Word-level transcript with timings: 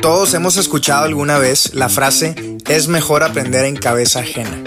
Todos 0.00 0.32
hemos 0.34 0.56
escuchado 0.56 1.04
alguna 1.04 1.38
vez 1.38 1.74
la 1.74 1.88
frase 1.88 2.56
es 2.68 2.86
mejor 2.86 3.24
aprender 3.24 3.64
en 3.64 3.76
cabeza 3.76 4.20
ajena. 4.20 4.62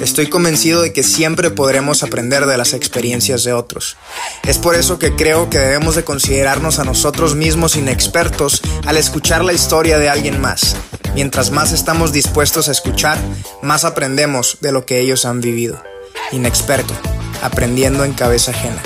Estoy 0.00 0.28
convencido 0.28 0.82
de 0.82 0.92
que 0.92 1.02
siempre 1.02 1.50
podremos 1.50 2.04
aprender 2.04 2.46
de 2.46 2.56
las 2.56 2.72
experiencias 2.72 3.42
de 3.42 3.52
otros. 3.52 3.96
Es 4.44 4.58
por 4.58 4.76
eso 4.76 4.98
que 5.00 5.16
creo 5.16 5.50
que 5.50 5.58
debemos 5.58 5.96
de 5.96 6.04
considerarnos 6.04 6.78
a 6.78 6.84
nosotros 6.84 7.34
mismos 7.34 7.74
inexpertos 7.76 8.62
al 8.86 8.96
escuchar 8.96 9.44
la 9.44 9.54
historia 9.54 9.98
de 9.98 10.08
alguien 10.08 10.40
más. 10.40 10.76
Mientras 11.14 11.50
más 11.50 11.72
estamos 11.72 12.12
dispuestos 12.12 12.68
a 12.68 12.72
escuchar, 12.72 13.18
más 13.62 13.84
aprendemos 13.84 14.58
de 14.60 14.70
lo 14.70 14.86
que 14.86 15.00
ellos 15.00 15.24
han 15.24 15.40
vivido. 15.40 15.82
Inexperto, 16.30 16.94
aprendiendo 17.42 18.04
en 18.04 18.12
cabeza 18.12 18.52
ajena. 18.52 18.80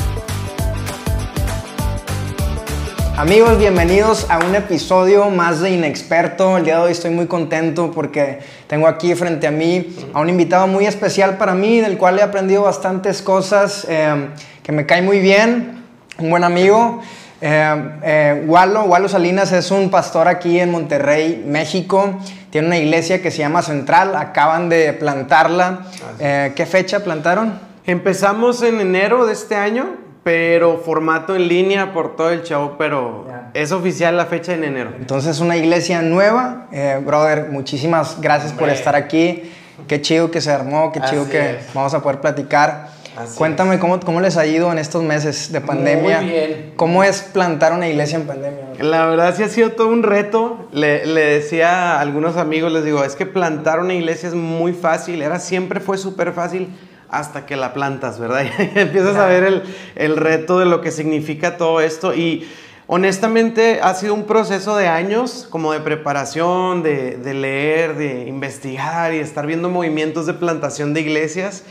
Amigos, 3.17 3.59
bienvenidos 3.59 4.27
a 4.31 4.39
un 4.39 4.55
episodio 4.55 5.29
más 5.29 5.61
de 5.61 5.71
Inexperto. 5.71 6.57
El 6.57 6.65
día 6.65 6.77
de 6.77 6.83
hoy 6.83 6.93
estoy 6.93 7.11
muy 7.11 7.27
contento 7.27 7.91
porque 7.91 8.39
tengo 8.67 8.87
aquí 8.87 9.15
frente 9.15 9.47
a 9.47 9.51
mí 9.51 9.95
a 10.15 10.21
un 10.21 10.31
invitado 10.31 10.67
muy 10.67 10.87
especial 10.87 11.37
para 11.37 11.55
mí, 11.55 11.81
del 11.81 11.99
cual 11.99 12.19
he 12.19 12.23
aprendido 12.23 12.63
bastantes 12.63 13.21
cosas, 13.21 13.87
eh, 13.89 14.29
que 14.63 14.73
me 14.73 14.87
cae 14.87 15.03
muy 15.03 15.19
bien, 15.19 15.83
un 16.19 16.31
buen 16.31 16.45
amigo. 16.45 17.03
Eh, 17.43 17.91
eh, 18.03 18.45
Walo, 18.47 18.85
Walo 18.85 19.09
Salinas 19.09 19.53
es 19.53 19.71
un 19.71 19.91
pastor 19.91 20.27
aquí 20.27 20.59
en 20.59 20.71
Monterrey, 20.71 21.45
México. 21.47 22.19
Tiene 22.51 22.69
una 22.69 22.79
iglesia 22.79 23.21
que 23.21 23.31
se 23.31 23.39
llama 23.39 23.61
Central, 23.61 24.17
acaban 24.17 24.69
de 24.69 24.95
plantarla. 24.95 25.87
¿Qué 26.19 26.67
fecha 26.67 27.01
plantaron? 27.01 27.59
Empezamos 27.87 28.63
en 28.63 28.81
enero 28.81 29.27
de 29.27 29.33
este 29.33 29.57
año 29.57 30.10
pero 30.31 30.79
formato 30.79 31.35
en 31.35 31.49
línea 31.49 31.93
por 31.93 32.15
todo 32.15 32.31
el 32.31 32.45
show, 32.45 32.77
pero 32.79 33.27
es 33.53 33.73
oficial 33.73 34.17
la 34.17 34.27
fecha 34.27 34.55
en 34.55 34.63
enero. 34.63 34.93
Entonces, 34.97 35.41
una 35.41 35.57
iglesia 35.57 36.03
nueva. 36.03 36.69
Eh, 36.71 37.03
brother, 37.05 37.49
muchísimas 37.51 38.21
gracias 38.21 38.53
por 38.53 38.69
estar 38.69 38.95
aquí. 38.95 39.51
Qué 39.89 40.01
chido 40.01 40.31
que 40.31 40.41
se 40.41 40.53
armó, 40.53 40.93
qué 40.93 41.01
chido 41.01 41.29
que 41.29 41.59
vamos 41.75 41.95
a 41.95 42.01
poder 42.01 42.21
platicar. 42.21 42.91
Cuéntame 43.35 43.81
cómo, 43.81 43.99
cómo 43.99 44.21
les 44.21 44.37
ha 44.37 44.47
ido 44.47 44.71
en 44.71 44.79
estos 44.79 45.03
meses 45.03 45.51
de 45.51 45.61
pandemia. 45.61 46.21
Muy 46.21 46.31
bien. 46.31 46.73
¿Cómo 46.77 47.03
es 47.03 47.23
plantar 47.23 47.73
una 47.73 47.89
iglesia 47.89 48.17
en 48.17 48.29
pandemia? 48.29 48.67
La 48.79 49.07
verdad 49.07 49.35
sí 49.37 49.43
ha 49.43 49.49
sido 49.49 49.73
todo 49.73 49.89
un 49.89 50.05
reto. 50.05 50.69
Le, 50.71 51.07
le 51.07 51.23
decía 51.23 51.97
a 51.97 52.01
algunos 52.01 52.37
amigos, 52.37 52.71
les 52.71 52.85
digo, 52.85 53.03
es 53.03 53.17
que 53.17 53.27
plantar 53.27 53.81
una 53.81 53.95
iglesia 53.95 54.29
es 54.29 54.37
muy 54.37 54.75
fácil. 54.75 55.23
Era 55.23 55.41
siempre 55.41 55.81
fue 55.81 55.99
súper 55.99 56.33
fácil 56.33 56.69
hasta 57.11 57.47
que 57.47 57.57
la 57.57 57.73
plantas, 57.73 58.19
¿verdad? 58.19 58.45
Y 58.59 58.79
empiezas 58.79 59.17
a 59.17 59.27
ver 59.27 59.45
el, 59.45 59.63
el, 59.97 60.17
reto 60.17 60.59
de 60.59 60.67
lo 60.67 60.81
que 60.81 60.91
significa 60.91 61.57
todo 61.57 61.81
esto 61.81 62.15
y 62.15 62.49
honestamente 62.87 63.81
ha 63.83 63.95
sido 63.95 64.15
un 64.15 64.25
proceso 64.25 64.77
de 64.77 64.89
años 64.89 65.47
como 65.49 65.73
de 65.73 65.81
preparación, 65.81 66.83
de, 66.83 67.17
de 67.17 67.35
leer, 67.35 67.97
de 67.97 68.27
investigar 68.27 69.15
y 69.15 69.19
estar 69.19 69.47
viendo 69.47 69.69
movimientos 69.69 70.27
de 70.27 70.35
plantación 70.35 70.93
de 70.95 71.01
iglesias. 71.01 71.65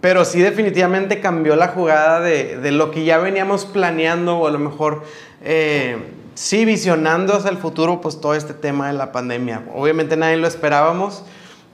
pero 0.00 0.24
sí 0.24 0.40
definitivamente 0.40 1.20
cambió 1.20 1.54
la 1.54 1.68
jugada 1.68 2.20
de, 2.20 2.58
de, 2.58 2.72
lo 2.72 2.90
que 2.90 3.04
ya 3.04 3.18
veníamos 3.18 3.66
planeando 3.66 4.38
o 4.38 4.46
a 4.46 4.50
lo 4.50 4.58
mejor 4.58 5.04
eh, 5.42 5.98
sí 6.34 6.64
visionando 6.64 7.34
hacia 7.34 7.50
el 7.50 7.58
futuro, 7.58 8.00
pues 8.00 8.20
todo 8.20 8.34
este 8.34 8.54
tema 8.54 8.88
de 8.88 8.94
la 8.94 9.12
pandemia. 9.12 9.64
Obviamente 9.74 10.16
nadie 10.16 10.36
lo 10.36 10.46
esperábamos. 10.46 11.24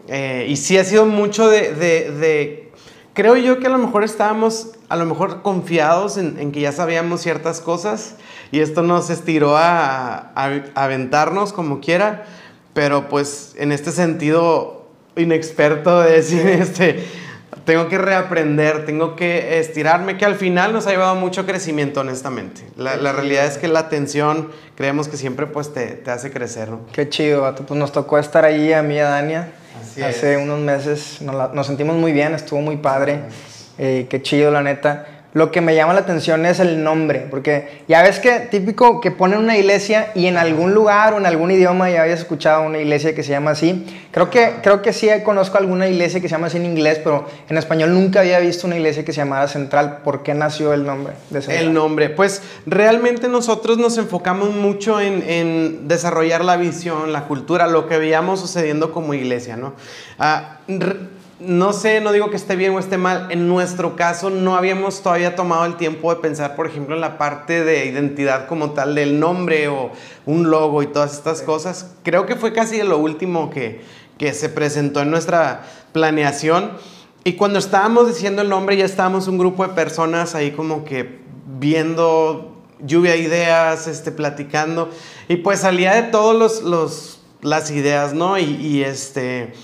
Eh, 0.08 0.46
y 0.48 0.56
sí 0.56 0.76
ha 0.78 0.84
sido 0.84 1.06
mucho 1.06 1.48
de, 1.48 2.70
Creo 3.12 3.36
yo 3.36 3.58
que 3.58 3.66
a 3.66 3.70
lo 3.70 3.78
mejor 3.78 4.04
estábamos, 4.04 4.72
a 4.88 4.96
lo 4.96 5.04
mejor 5.04 5.42
confiados 5.42 6.16
en, 6.16 6.52
que 6.52 6.60
ya 6.60 6.72
sabíamos 6.72 7.20
ciertas 7.20 7.60
cosas 7.60 8.14
y 8.52 8.60
esto 8.60 8.82
nos 8.82 9.10
estiró 9.10 9.56
a, 9.56 10.32
aventarnos 10.74 11.52
como 11.52 11.80
quiera, 11.80 12.24
pero 12.72 13.08
pues 13.08 13.54
en 13.58 13.72
este 13.72 13.90
sentido 13.90 14.86
inexperto 15.16 16.00
de 16.00 16.12
decir, 16.12 16.46
este, 16.46 17.04
tengo 17.64 17.88
que 17.88 17.98
reaprender, 17.98 18.86
tengo 18.86 19.16
que 19.16 19.58
estirarme, 19.58 20.16
que 20.16 20.25
al 20.25 20.36
final 20.36 20.72
nos 20.72 20.86
ha 20.86 20.91
llevado 20.91 21.16
mucho 21.16 21.44
crecimiento, 21.46 22.00
honestamente. 22.00 22.62
La, 22.76 23.12
realidad 23.12 23.44
es 23.44 23.58
que 23.58 23.66
la 23.66 23.80
atención, 23.80 24.50
creemos 24.76 25.08
que 25.08 25.16
siempre 25.16 25.46
pues 25.46 25.75
te, 25.75 25.88
te 25.88 26.12
hace 26.12 26.30
crecer, 26.30 26.70
¿no? 26.70 26.80
Qué 26.92 27.08
chido, 27.08 27.54
pues 27.54 27.78
nos 27.78 27.91
tocó 27.91 28.19
estar 28.19 28.44
ahí 28.44 28.72
a 28.72 28.82
mí 28.82 28.94
y 28.94 28.98
a 29.00 29.08
Dania 29.10 29.52
Hace 30.04 30.36
unos 30.36 30.58
meses 30.58 31.20
nos, 31.20 31.66
sentimos 31.66 31.97
muy 31.97 32.12
bien, 32.12 32.34
estuvo 32.34 32.60
muy 32.60 32.76
padre. 32.76 33.20
Eh, 33.78 34.06
qué 34.10 34.22
chido, 34.22 34.50
la 34.50 34.62
neta. 34.62 35.19
Lo 35.32 35.52
que 35.52 35.60
me 35.60 35.76
llama 35.76 35.94
la 35.94 36.00
atención 36.00 36.44
es 36.44 36.58
el 36.58 36.82
nombre, 36.82 37.26
porque 37.30 37.82
ya 37.86 38.02
ves 38.02 38.18
que 38.18 38.41
típico 38.41 39.00
que 39.00 39.12
ponen 39.12 39.38
una 39.38 39.56
iglesia 39.56 40.10
y 40.16 40.26
en 40.26 40.36
algún 40.36 40.74
lugar 40.74 41.14
o 41.14 41.18
en 41.18 41.26
algún 41.26 41.52
idioma 41.52 41.88
ya 41.88 42.02
habías 42.02 42.18
escuchado 42.18 42.62
una 42.62 42.78
iglesia 42.78 43.14
que 43.14 43.22
se 43.22 43.30
llama 43.30 43.52
así. 43.52 43.86
Creo 44.10 44.28
que, 44.28 44.56
creo 44.60 44.82
que 44.82 44.92
sí 44.92 45.08
conozco 45.22 45.56
alguna 45.56 45.86
iglesia 45.86 46.20
que 46.20 46.28
se 46.28 46.32
llama 46.32 46.48
así 46.48 46.56
en 46.56 46.64
inglés, 46.64 47.00
pero 47.04 47.26
en 47.48 47.56
español 47.58 47.94
nunca 47.94 48.20
había 48.20 48.40
visto 48.40 48.66
una 48.66 48.76
iglesia 48.76 49.04
que 49.04 49.12
se 49.12 49.19
llamara 49.19 49.46
Central. 49.46 49.98
¿Por 50.02 50.24
qué 50.24 50.34
nació 50.34 50.72
el 50.72 50.84
nombre 50.84 51.12
de 51.30 51.42
Central? 51.42 51.64
El 51.64 51.74
nombre, 51.74 52.10
pues 52.10 52.42
realmente 52.66 53.28
nosotros 53.28 53.78
nos 53.78 53.98
enfocamos 53.98 54.50
mucho 54.50 55.00
en, 55.00 55.86
desarrollar 55.86 56.44
la 56.44 56.56
visión, 56.56 57.12
la 57.12 57.24
cultura, 57.24 57.69
lo 57.69 57.86
que 57.86 57.98
veíamos 57.98 58.40
sucediendo 58.40 58.92
como 58.92 59.14
iglesia, 59.14 59.56
¿no? 59.56 59.74
Ah, 60.19 60.58
no 61.40 61.72
sé, 61.72 62.00
no 62.00 62.12
digo 62.12 62.28
que 62.28 62.36
esté 62.36 62.54
bien 62.54 62.74
o 62.74 62.78
esté 62.78 62.98
mal, 62.98 63.28
en 63.30 63.48
nuestro 63.48 63.96
caso 63.96 64.28
no 64.28 64.56
habíamos 64.56 65.02
todavía 65.02 65.34
tomado 65.34 65.64
el 65.64 65.76
tiempo 65.76 66.14
de 66.14 66.20
pensar, 66.20 66.54
por 66.54 66.66
ejemplo, 66.66 66.94
en 66.94 67.00
la 67.00 67.16
parte 67.16 67.64
de 67.64 67.86
identidad 67.86 68.46
como 68.46 68.72
tal 68.72 68.94
del 68.94 69.18
nombre 69.18 69.68
o 69.68 69.90
un 70.26 70.50
logo 70.50 70.82
y 70.82 70.86
todas 70.86 71.14
estas 71.14 71.40
cosas. 71.40 71.92
Creo 72.02 72.26
que 72.26 72.36
fue 72.36 72.52
casi 72.52 72.82
lo 72.82 72.98
último 72.98 73.48
que, 73.48 73.80
que 74.18 74.34
se 74.34 74.50
presentó 74.50 75.00
en 75.00 75.10
nuestra 75.10 75.62
planeación. 75.92 76.72
Y 77.24 77.34
cuando 77.34 77.58
estábamos 77.58 78.08
diciendo 78.08 78.42
el 78.42 78.50
nombre, 78.50 78.76
ya 78.76 78.84
estábamos 78.84 79.26
un 79.26 79.38
grupo 79.38 79.66
de 79.66 79.72
personas 79.74 80.34
ahí 80.34 80.50
como 80.50 80.84
que 80.84 81.20
viendo 81.58 82.62
lluvia 82.80 83.12
de 83.12 83.18
ideas, 83.18 83.86
este, 83.86 84.12
platicando. 84.12 84.90
Y 85.28 85.36
pues 85.36 85.60
salía 85.60 85.94
de 85.94 86.02
todos 86.04 86.36
los, 86.36 86.62
los 86.62 87.20
las 87.42 87.70
ideas, 87.70 88.12
¿no? 88.12 88.38
Y, 88.38 88.44
y 88.56 88.84
este 88.84 89.54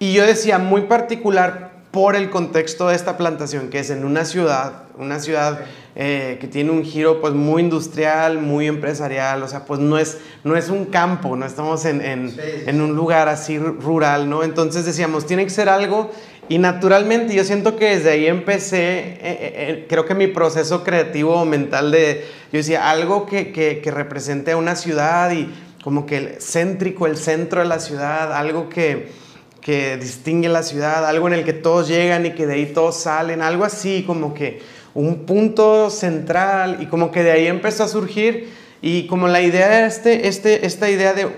y 0.00 0.14
yo 0.14 0.26
decía, 0.26 0.58
muy 0.58 0.82
particular 0.82 1.72
por 1.90 2.16
el 2.16 2.30
contexto 2.30 2.88
de 2.88 2.96
esta 2.96 3.18
plantación, 3.18 3.68
que 3.68 3.80
es 3.80 3.90
en 3.90 4.04
una 4.04 4.24
ciudad, 4.24 4.84
una 4.96 5.20
ciudad 5.20 5.60
eh, 5.94 6.38
que 6.40 6.48
tiene 6.48 6.70
un 6.70 6.84
giro 6.84 7.20
pues 7.20 7.34
muy 7.34 7.62
industrial, 7.62 8.38
muy 8.38 8.66
empresarial, 8.66 9.42
o 9.42 9.48
sea, 9.48 9.66
pues 9.66 9.78
no 9.78 9.98
es, 9.98 10.16
no 10.42 10.56
es 10.56 10.70
un 10.70 10.86
campo, 10.86 11.36
no 11.36 11.44
estamos 11.44 11.84
en, 11.84 12.00
en, 12.00 12.34
en 12.66 12.80
un 12.80 12.96
lugar 12.96 13.28
así 13.28 13.58
rural, 13.58 14.30
¿no? 14.30 14.42
Entonces 14.42 14.86
decíamos, 14.86 15.26
tiene 15.26 15.44
que 15.44 15.50
ser 15.50 15.68
algo 15.68 16.10
y 16.48 16.56
naturalmente 16.56 17.34
yo 17.34 17.44
siento 17.44 17.76
que 17.76 17.96
desde 17.96 18.12
ahí 18.12 18.26
empecé, 18.26 19.00
eh, 19.00 19.20
eh, 19.22 19.86
creo 19.86 20.06
que 20.06 20.14
mi 20.14 20.28
proceso 20.28 20.82
creativo 20.82 21.44
mental 21.44 21.90
de, 21.90 22.24
yo 22.52 22.56
decía, 22.56 22.88
algo 22.88 23.26
que, 23.26 23.52
que, 23.52 23.82
que 23.82 23.90
represente 23.90 24.52
a 24.52 24.56
una 24.56 24.76
ciudad 24.76 25.30
y 25.32 25.52
como 25.84 26.06
que 26.06 26.16
el 26.16 26.28
céntrico, 26.40 27.06
el 27.06 27.18
centro 27.18 27.60
de 27.60 27.68
la 27.68 27.80
ciudad, 27.80 28.32
algo 28.32 28.70
que 28.70 29.29
que 29.60 29.96
distingue 29.96 30.48
la 30.48 30.62
ciudad, 30.62 31.06
algo 31.06 31.28
en 31.28 31.34
el 31.34 31.44
que 31.44 31.52
todos 31.52 31.88
llegan 31.88 32.26
y 32.26 32.32
que 32.32 32.46
de 32.46 32.54
ahí 32.54 32.66
todos 32.66 32.96
salen, 32.96 33.42
algo 33.42 33.64
así 33.64 34.04
como 34.06 34.34
que 34.34 34.60
un 34.94 35.26
punto 35.26 35.90
central 35.90 36.78
y 36.80 36.86
como 36.86 37.10
que 37.10 37.22
de 37.22 37.30
ahí 37.30 37.46
empezó 37.46 37.84
a 37.84 37.88
surgir 37.88 38.52
y 38.82 39.06
como 39.06 39.28
la 39.28 39.40
idea 39.40 39.68
de 39.68 39.86
este, 39.86 40.28
este, 40.28 40.66
esta 40.66 40.88
idea 40.90 41.12
de 41.12 41.28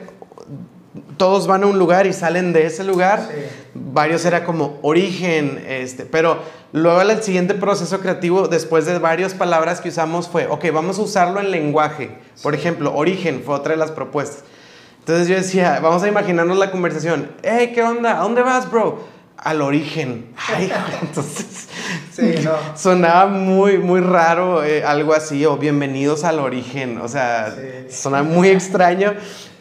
todos 1.16 1.46
van 1.46 1.62
a 1.64 1.66
un 1.66 1.78
lugar 1.78 2.06
y 2.06 2.12
salen 2.12 2.52
de 2.52 2.66
ese 2.66 2.84
lugar, 2.84 3.28
varios 3.74 4.24
era 4.24 4.44
como 4.44 4.78
origen, 4.82 5.62
este, 5.68 6.04
pero 6.04 6.38
luego 6.72 7.00
el 7.00 7.22
siguiente 7.22 7.54
proceso 7.54 8.00
creativo, 8.00 8.48
después 8.48 8.86
de 8.86 8.98
varias 8.98 9.34
palabras 9.34 9.80
que 9.80 9.90
usamos, 9.90 10.28
fue, 10.28 10.46
ok, 10.46 10.66
vamos 10.72 10.98
a 10.98 11.02
usarlo 11.02 11.40
en 11.40 11.50
lenguaje. 11.50 12.10
Por 12.42 12.54
ejemplo, 12.54 12.94
origen 12.94 13.42
fue 13.44 13.54
otra 13.54 13.72
de 13.72 13.78
las 13.78 13.90
propuestas. 13.90 14.44
Entonces 15.02 15.26
yo 15.26 15.34
decía, 15.34 15.80
vamos 15.82 16.04
a 16.04 16.08
imaginarnos 16.08 16.56
la 16.56 16.70
conversación. 16.70 17.28
Hey, 17.42 17.72
¿qué 17.74 17.82
onda? 17.82 18.20
¿A 18.20 18.22
dónde 18.22 18.40
vas, 18.40 18.70
bro? 18.70 19.04
Al 19.36 19.60
origen. 19.60 20.26
Ay, 20.36 20.72
entonces 21.02 21.68
sí, 22.12 22.34
no. 22.44 22.52
sonaba 22.76 23.26
muy, 23.26 23.78
muy 23.78 23.98
raro, 23.98 24.62
eh, 24.62 24.84
algo 24.84 25.12
así, 25.12 25.44
o 25.44 25.56
bienvenidos 25.56 26.22
al 26.22 26.38
origen. 26.38 26.98
O 26.98 27.08
sea, 27.08 27.52
sonaba 27.90 28.22
muy 28.22 28.50
extraño. 28.50 29.14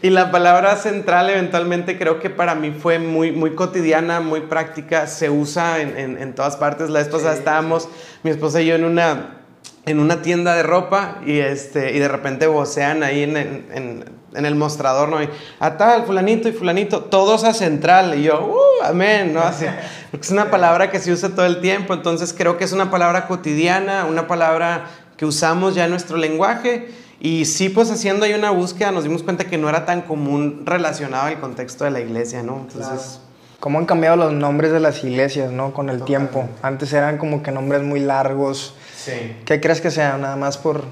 Y 0.04 0.12
la 0.12 0.30
palabra 0.30 0.76
central 0.76 1.32
eventualmente 1.32 1.98
creo 1.98 2.20
que 2.20 2.30
para 2.30 2.54
mí 2.54 2.70
fue 2.80 3.00
muy, 3.00 3.32
muy 3.32 3.56
cotidiana, 3.56 4.20
muy 4.20 4.42
práctica, 4.42 5.08
se 5.08 5.32
usa 5.32 5.82
en, 5.82 5.98
en, 5.98 6.22
en 6.22 6.36
todas 6.36 6.56
partes. 6.56 6.92
La 6.92 7.00
vez 7.00 7.08
pasada 7.08 7.34
estábamos, 7.34 7.90
mi 8.22 8.30
esposa 8.30 8.62
y 8.62 8.68
yo, 8.68 8.76
en 8.76 8.84
una, 8.84 9.40
en 9.88 10.00
una 10.00 10.22
tienda 10.22 10.54
de 10.54 10.62
ropa 10.62 11.20
y, 11.26 11.40
este, 11.40 11.94
y 11.94 12.00
de 12.00 12.08
repente 12.08 12.46
vocean 12.46 13.02
ahí 13.02 13.24
en, 13.24 13.38
en 13.38 14.21
en 14.34 14.46
el 14.46 14.56
mostrador, 14.56 15.10
¿no? 15.10 15.22
Y 15.22 15.30
a 15.60 15.78
tal, 15.78 16.06
fulanito 16.06 16.48
y 16.48 16.52
fulanito, 16.52 17.02
todos 17.02 17.44
a 17.44 17.54
central. 17.54 18.18
Y 18.18 18.24
yo, 18.24 18.46
uh, 18.46 18.86
amén, 18.86 19.34
¿no? 19.34 19.42
Así, 19.42 19.66
porque 20.10 20.26
es 20.26 20.32
una 20.32 20.50
palabra 20.50 20.90
que 20.90 21.00
se 21.00 21.12
usa 21.12 21.30
todo 21.30 21.46
el 21.46 21.62
tiempo, 21.62 21.94
entonces 21.94 22.34
creo 22.38 22.58
que 22.58 22.64
es 22.64 22.72
una 22.72 22.90
palabra 22.90 23.28
cotidiana, 23.28 24.06
una 24.06 24.28
palabra 24.28 24.86
que 25.18 25.26
usamos 25.26 25.76
ya 25.76 25.86
en 25.86 25.92
nuestro 25.92 26.18
lenguaje 26.18 26.90
Y 27.24 27.46
sí, 27.46 27.70
pues 27.70 27.92
haciendo 27.92 28.26
ahí 28.26 28.34
una 28.34 28.50
búsqueda 28.50 28.92
nos 28.92 29.04
dimos 29.04 29.22
cuenta 29.22 29.44
que 29.44 29.56
no 29.60 29.70
era 29.70 29.86
tan 29.86 30.02
común 30.02 30.64
relacionado 30.66 31.28
al 31.28 31.40
contexto 31.40 31.84
de 31.84 31.92
la 31.92 32.00
iglesia, 32.00 32.42
¿no? 32.42 32.66
Entonces... 32.68 33.20
¿Cómo 33.60 33.78
han 33.78 33.86
cambiado 33.86 34.16
los 34.16 34.34
nombres 34.34 34.72
de 34.72 34.80
las 34.80 35.04
iglesias, 35.04 35.52
no? 35.52 35.72
Con 35.72 35.92
el 35.92 36.04
tiempo. 36.04 36.50
Antes 36.64 36.92
eran 36.94 37.20
como 37.20 37.44
que 37.44 37.52
nombres 37.52 37.84
muy 37.84 38.00
largos. 38.00 38.74
Sí. 38.98 39.36
¿Qué 39.46 39.62
crees 39.62 39.82
que 39.82 39.92
sea? 39.92 40.18
Nada 40.18 40.36
más 40.36 40.58
por... 40.58 40.84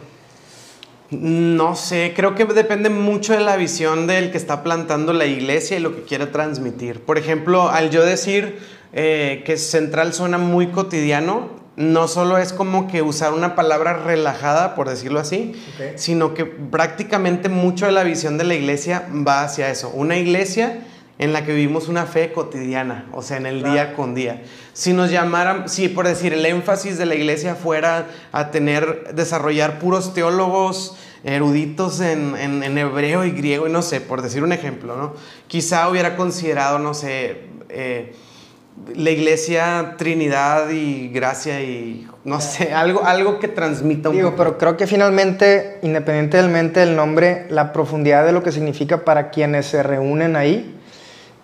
No 1.12 1.76
sé, 1.76 2.14
creo 2.16 2.36
que 2.36 2.46
depende 2.46 2.90
mucho 2.90 3.34
de 3.34 3.40
la 3.40 3.56
visión 3.56 4.06
del 4.06 4.30
que 4.30 4.38
está 4.38 4.62
plantando 4.62 5.12
la 5.12 5.26
iglesia 5.26 5.78
y 5.78 5.80
lo 5.80 5.96
que 5.96 6.04
quiere 6.04 6.28
transmitir. 6.28 7.02
Por 7.02 7.18
ejemplo, 7.18 7.70
al 7.70 7.90
yo 7.90 8.06
decir 8.06 8.60
eh, 8.94 9.42
que 9.44 9.58
central 9.58 10.14
suena 10.14 10.38
muy 10.38 10.68
cotidiano, 10.68 11.50
no 11.76 12.08
solo 12.08 12.38
es 12.38 12.54
como 12.54 12.88
que 12.88 13.02
usar 13.02 13.34
una 13.34 13.56
palabra 13.56 13.94
relajada, 13.94 14.76
por 14.76 14.90
decirlo 14.90 15.20
así, 15.20 15.54
sino 15.96 16.34
que 16.34 16.46
prácticamente 16.46 17.50
mucho 17.50 17.86
de 17.86 17.94
la 17.94 18.04
visión 18.04 18.38
de 18.38 18.44
la 18.44 18.54
iglesia 18.54 19.08
va 19.26 19.44
hacia 19.44 19.72
eso. 19.72 19.90
Una 19.90 20.18
iglesia 20.18 20.82
en 21.20 21.34
la 21.34 21.46
que 21.46 21.54
vivimos 21.54 21.90
una 21.90 22.06
fe 22.06 22.32
cotidiana, 22.32 23.06
o 23.12 23.22
sea, 23.22 23.38
en 23.38 23.46
el 23.46 23.62
día 23.62 23.94
con 23.94 24.16
día. 24.16 24.42
Si 24.72 24.94
nos 24.94 25.12
llamaran, 25.12 25.68
si 25.68 25.90
por 25.90 26.08
decir 26.08 26.34
el 26.34 26.46
énfasis 26.46 26.98
de 26.98 27.06
la 27.06 27.14
iglesia 27.14 27.56
fuera 27.56 28.08
a 28.32 28.52
tener, 28.52 29.14
desarrollar 29.14 29.80
puros 29.80 30.14
teólogos 30.14 30.96
eruditos 31.26 32.00
en, 32.00 32.36
en, 32.38 32.78
hebreo 32.78 33.26
y 33.26 33.32
griego, 33.32 33.68
y 33.68 33.72
no 33.72 33.82
sé, 33.82 34.00
por 34.00 34.22
decir 34.22 34.44
un 34.44 34.54
ejemplo, 34.54 34.96
¿no? 34.96 35.14
Quizá 35.48 35.90
hubiera 35.90 36.16
considerado, 36.16 36.80
no 36.80 36.94
sé, 36.94 37.42
eh, 37.68 38.16
la 38.96 39.12
iglesia 39.12 39.96
Trinidad 39.98 40.70
y 40.70 41.10
Gracia 41.10 41.62
y 41.62 42.08
no 42.24 42.40
sé, 42.40 42.74
algo, 42.74 43.04
algo 43.04 43.40
que 43.40 43.50
transmita 43.50 44.08
un 44.08 44.16
Digo, 44.16 44.36
pero 44.38 44.58
creo 44.58 44.78
que 44.78 44.88
finalmente, 44.88 45.80
independientemente 45.82 46.80
del 46.80 46.96
nombre, 46.96 47.46
la 47.50 47.74
profundidad 47.74 48.26
de 48.26 48.32
lo 48.32 48.42
que 48.42 48.54
significa 48.54 49.04
para 49.04 49.32
quienes 49.32 49.66
se 49.66 49.84
reúnen 49.84 50.38
ahí, 50.38 50.79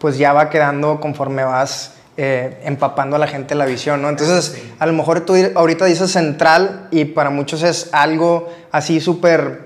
pues 0.06 0.20
ya 0.20 0.34
va 0.34 0.52
quedando 0.52 1.00
conforme 1.00 1.44
vas 1.44 1.94
eh, 2.16 2.62
empapando 2.64 3.16
a 3.16 3.20
la 3.20 3.26
gente 3.26 3.56
la 3.56 3.66
visión, 3.66 4.04
¿no? 4.04 4.10
Entonces, 4.10 4.56
a 4.78 4.86
lo 4.86 4.94
mejor 4.94 5.22
tú 5.22 5.34
ahorita 5.56 5.86
dices 5.86 6.12
central 6.12 6.90
y 6.92 7.06
para 7.06 7.32
muchos 7.32 7.64
es 7.64 7.90
algo 7.92 8.54
así 8.72 9.02
súper, 9.02 9.62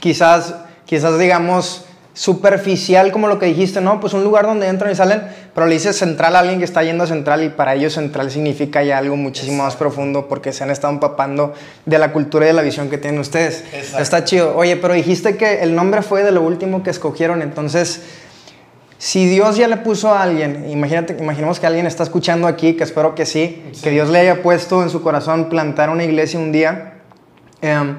quizás, 0.00 0.54
quizás 0.86 1.18
digamos, 1.18 1.84
superficial 2.14 3.10
como 3.10 3.28
lo 3.28 3.38
que 3.38 3.46
dijiste, 3.46 3.80
¿no? 3.80 4.00
Pues 4.00 4.12
un 4.12 4.22
lugar 4.24 4.46
donde 4.46 4.66
entran 4.66 4.92
y 4.92 4.94
salen, 4.94 5.22
pero 5.54 5.66
le 5.66 5.74
dices 5.74 5.96
central 5.96 6.36
a 6.36 6.38
alguien 6.38 6.58
que 6.58 6.64
está 6.64 6.82
yendo 6.82 7.04
a 7.04 7.06
central 7.06 7.42
y 7.42 7.48
para 7.48 7.74
ellos 7.74 7.94
central 7.94 8.30
significa 8.30 8.82
ya 8.82 8.98
algo 8.98 9.16
muchísimo 9.16 9.62
más 9.64 9.76
profundo 9.76 10.28
porque 10.28 10.52
se 10.52 10.64
han 10.64 10.70
estado 10.70 10.92
empapando 10.92 11.54
de 11.86 11.98
la 11.98 12.12
cultura 12.12 12.46
y 12.46 12.48
de 12.48 12.54
la 12.54 12.62
visión 12.62 12.90
que 12.90 12.98
tienen 12.98 13.20
ustedes. 13.20 13.64
Está 13.98 14.24
chido. 14.24 14.56
Oye, 14.56 14.76
pero 14.76 14.94
dijiste 14.94 15.36
que 15.36 15.62
el 15.62 15.74
nombre 15.74 16.02
fue 16.02 16.22
de 16.22 16.32
lo 16.32 16.42
último 16.42 16.82
que 16.82 16.90
escogieron, 16.90 17.40
entonces, 17.40 18.02
si 19.02 19.26
Dios 19.26 19.56
ya 19.56 19.66
le 19.66 19.78
puso 19.78 20.14
a 20.14 20.22
alguien, 20.22 20.70
imagínate, 20.70 21.16
imaginemos 21.18 21.58
que 21.58 21.66
alguien 21.66 21.88
está 21.88 22.04
escuchando 22.04 22.46
aquí, 22.46 22.74
que 22.74 22.84
espero 22.84 23.16
que 23.16 23.26
sí, 23.26 23.60
que 23.82 23.90
Dios 23.90 24.08
le 24.08 24.20
haya 24.20 24.44
puesto 24.44 24.80
en 24.80 24.90
su 24.90 25.02
corazón 25.02 25.48
plantar 25.48 25.90
una 25.90 26.04
iglesia 26.04 26.38
un 26.38 26.52
día. 26.52 27.00
Em, 27.62 27.96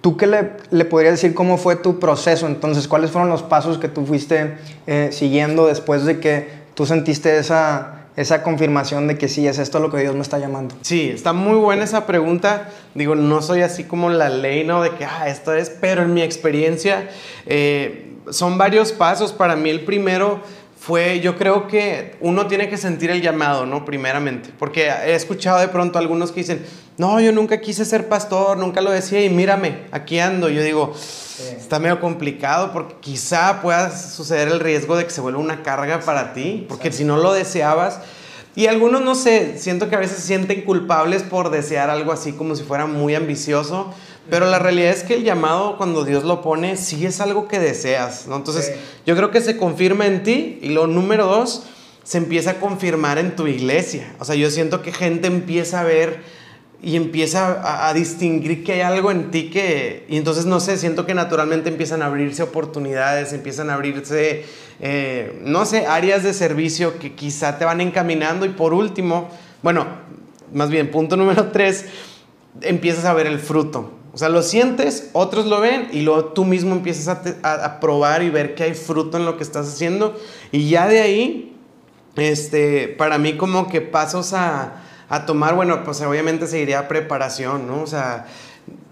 ¿Tú 0.00 0.16
qué 0.16 0.26
le, 0.26 0.50
le, 0.72 0.84
podrías 0.86 1.12
decir 1.12 1.34
cómo 1.34 1.56
fue 1.56 1.76
tu 1.76 2.00
proceso? 2.00 2.48
Entonces, 2.48 2.88
¿cuáles 2.88 3.12
fueron 3.12 3.30
los 3.30 3.44
pasos 3.44 3.78
que 3.78 3.86
tú 3.86 4.04
fuiste 4.04 4.56
eh, 4.88 5.10
siguiendo 5.12 5.68
después 5.68 6.04
de 6.04 6.18
que 6.18 6.48
tú 6.74 6.84
sentiste 6.84 7.38
esa, 7.38 8.06
esa 8.16 8.42
confirmación 8.42 9.06
de 9.06 9.16
que 9.16 9.28
sí, 9.28 9.46
es 9.46 9.60
esto 9.60 9.78
lo 9.78 9.88
que 9.88 9.98
Dios 9.98 10.16
me 10.16 10.22
está 10.22 10.40
llamando? 10.40 10.74
Sí, 10.80 11.10
está 11.14 11.32
muy 11.32 11.58
buena 11.58 11.84
esa 11.84 12.06
pregunta. 12.06 12.70
Digo, 12.96 13.14
no 13.14 13.40
soy 13.40 13.62
así 13.62 13.84
como 13.84 14.10
la 14.10 14.28
ley, 14.28 14.64
¿no? 14.64 14.82
De 14.82 14.90
que, 14.90 15.04
ah, 15.04 15.28
esto 15.28 15.54
es, 15.54 15.70
pero 15.70 16.02
en 16.02 16.12
mi 16.12 16.22
experiencia 16.22 17.08
eh, 17.46 18.09
son 18.30 18.58
varios 18.58 18.92
pasos. 18.92 19.32
Para 19.32 19.56
mí 19.56 19.70
el 19.70 19.84
primero 19.84 20.40
fue, 20.78 21.20
yo 21.20 21.36
creo 21.36 21.66
que 21.66 22.16
uno 22.20 22.46
tiene 22.46 22.68
que 22.68 22.76
sentir 22.76 23.10
el 23.10 23.20
llamado, 23.20 23.66
¿no? 23.66 23.84
Primeramente, 23.84 24.50
porque 24.58 24.88
he 24.88 25.14
escuchado 25.14 25.60
de 25.60 25.68
pronto 25.68 25.98
algunos 25.98 26.32
que 26.32 26.40
dicen, 26.40 26.64
no, 26.96 27.20
yo 27.20 27.32
nunca 27.32 27.60
quise 27.60 27.84
ser 27.84 28.08
pastor, 28.08 28.56
nunca 28.56 28.80
lo 28.80 28.90
decía 28.90 29.22
y 29.24 29.28
mírame, 29.30 29.82
aquí 29.92 30.18
ando. 30.18 30.48
Yo 30.48 30.62
digo, 30.62 30.94
está 31.56 31.78
medio 31.78 32.00
complicado 32.00 32.72
porque 32.72 32.94
quizá 33.00 33.60
pueda 33.62 33.96
suceder 33.96 34.48
el 34.48 34.60
riesgo 34.60 34.96
de 34.96 35.04
que 35.04 35.10
se 35.10 35.20
vuelva 35.20 35.38
una 35.38 35.62
carga 35.62 36.00
para 36.00 36.32
ti, 36.32 36.64
porque 36.68 36.92
si 36.92 37.04
no 37.04 37.18
lo 37.18 37.32
deseabas, 37.32 38.00
y 38.56 38.66
algunos, 38.66 39.02
no 39.02 39.14
sé, 39.14 39.58
siento 39.58 39.88
que 39.88 39.96
a 39.96 40.00
veces 40.00 40.16
se 40.16 40.26
sienten 40.26 40.62
culpables 40.62 41.22
por 41.22 41.50
desear 41.50 41.88
algo 41.88 42.10
así 42.10 42.32
como 42.32 42.56
si 42.56 42.64
fuera 42.64 42.86
muy 42.86 43.14
ambicioso. 43.14 43.94
Pero 44.30 44.46
la 44.46 44.58
realidad 44.58 44.92
es 44.92 45.02
que 45.02 45.14
el 45.14 45.24
llamado, 45.24 45.76
cuando 45.76 46.04
Dios 46.04 46.24
lo 46.24 46.40
pone, 46.40 46.76
sí 46.76 47.04
es 47.04 47.20
algo 47.20 47.48
que 47.48 47.58
deseas, 47.58 48.26
¿no? 48.28 48.36
Entonces, 48.36 48.72
yo 49.04 49.16
creo 49.16 49.30
que 49.30 49.40
se 49.40 49.56
confirma 49.56 50.06
en 50.06 50.22
ti. 50.22 50.58
Y 50.62 50.68
lo 50.68 50.86
número 50.86 51.26
dos, 51.26 51.64
se 52.04 52.18
empieza 52.18 52.52
a 52.52 52.54
confirmar 52.54 53.18
en 53.18 53.36
tu 53.36 53.46
iglesia. 53.46 54.14
O 54.18 54.24
sea, 54.24 54.36
yo 54.36 54.50
siento 54.50 54.82
que 54.82 54.92
gente 54.92 55.26
empieza 55.26 55.80
a 55.80 55.84
ver 55.84 56.22
y 56.82 56.96
empieza 56.96 57.88
a, 57.88 57.92
distinguir 57.92 58.64
que 58.64 58.72
hay 58.74 58.80
algo 58.80 59.10
en 59.10 59.30
ti 59.30 59.50
que... 59.50 60.06
Y 60.08 60.16
entonces, 60.16 60.46
no 60.46 60.60
sé, 60.60 60.78
siento 60.78 61.04
que 61.04 61.14
naturalmente 61.14 61.68
empiezan 61.68 62.00
a 62.00 62.06
abrirse 62.06 62.42
oportunidades, 62.42 63.32
empiezan 63.32 63.68
a 63.68 63.74
abrirse, 63.74 64.44
eh, 64.80 65.40
no 65.44 65.66
sé, 65.66 65.86
áreas 65.86 66.22
de 66.22 66.32
servicio 66.32 66.98
que 66.98 67.12
quizá 67.14 67.58
te 67.58 67.64
van 67.64 67.80
encaminando. 67.80 68.46
Y 68.46 68.50
por 68.50 68.72
último, 68.72 69.28
bueno, 69.62 69.86
más 70.54 70.70
bien, 70.70 70.90
punto 70.90 71.16
número 71.16 71.50
tres, 71.52 71.84
empiezas 72.62 73.04
a 73.04 73.12
ver 73.12 73.26
el 73.26 73.40
fruto. 73.40 73.99
O 74.12 74.18
sea, 74.18 74.28
lo 74.28 74.42
sientes, 74.42 75.10
otros 75.12 75.46
lo 75.46 75.60
ven 75.60 75.88
y 75.92 76.02
luego 76.02 76.26
tú 76.26 76.44
mismo 76.44 76.74
empiezas 76.74 77.16
a, 77.42 77.80
probar 77.80 78.22
y 78.22 78.30
ver 78.30 78.54
que 78.54 78.64
hay 78.64 78.74
fruto 78.74 79.16
en 79.16 79.24
lo 79.24 79.36
que 79.36 79.44
estás 79.44 79.68
haciendo. 79.68 80.18
Y 80.50 80.68
ya 80.68 80.88
de 80.88 81.00
ahí, 81.00 81.56
este, 82.16 82.88
para 82.88 83.18
mí 83.18 83.36
como 83.36 83.68
que 83.68 83.80
pasos 83.80 84.32
a, 84.32 84.82
a 85.08 85.26
tomar, 85.26 85.54
bueno, 85.54 85.84
pues 85.84 86.00
obviamente 86.00 86.48
seguiría 86.48 86.88
preparación, 86.88 87.68
¿no? 87.68 87.82
O 87.82 87.86
sea, 87.86 88.26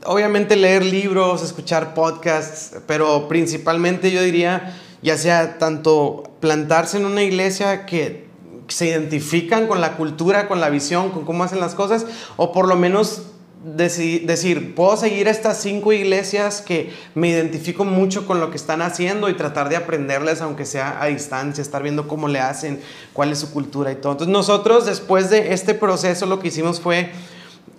obviamente 0.05 0.55
leer 0.55 0.85
libros, 0.85 1.43
escuchar 1.43 1.95
podcasts, 1.95 2.77
pero 2.87 3.27
principalmente 3.29 4.13
yo 4.13 4.23
diría, 4.23 4.77
ya 5.03 5.17
sea 5.17 5.59
tanto 5.59 6.25
plantarse 6.41 6.97
en 6.97 7.07
una 7.07 7.23
iglesia 7.23 7.87
que 7.87 8.29
se 8.69 8.87
identifican 8.87 9.67
con 9.67 9.81
la 9.81 9.97
cultura, 9.97 10.47
con 10.47 10.61
la 10.61 10.71
visión, 10.71 11.11
con 11.11 11.25
cómo 11.25 11.43
hacen 11.45 11.61
las 11.61 11.75
cosas, 11.75 12.07
o 12.37 12.53
por 12.53 12.69
lo 12.69 12.77
menos 12.77 13.23
decir, 13.65 14.75
puedo 14.75 14.97
seguir 14.97 15.27
estas 15.27 15.61
cinco 15.61 15.93
iglesias 15.93 16.61
que 16.61 16.93
me 17.15 17.29
identifico 17.29 17.85
mucho 17.85 18.27
con 18.27 18.41
lo 18.41 18.51
que 18.51 18.57
están 18.57 18.83
haciendo 18.83 19.29
y 19.29 19.35
tratar 19.35 19.69
de 19.69 19.77
aprenderles, 19.77 20.41
aunque 20.41 20.65
sea 20.65 21.03
a 21.03 21.07
distancia, 21.07 21.61
estar 21.61 21.83
viendo 21.83 22.07
cómo 22.07 22.29
le 22.29 22.39
hacen, 22.41 22.81
cuál 23.13 23.33
es 23.33 23.39
su 23.41 23.51
cultura 23.51 23.91
y 23.91 23.97
todo. 23.97 24.13
Entonces 24.13 24.33
nosotros 24.33 24.87
después 24.87 25.29
de 25.31 25.53
este 25.53 25.75
proceso 25.75 26.27
lo 26.27 26.39
que 26.39 26.49
hicimos 26.49 26.81
fue 26.81 27.11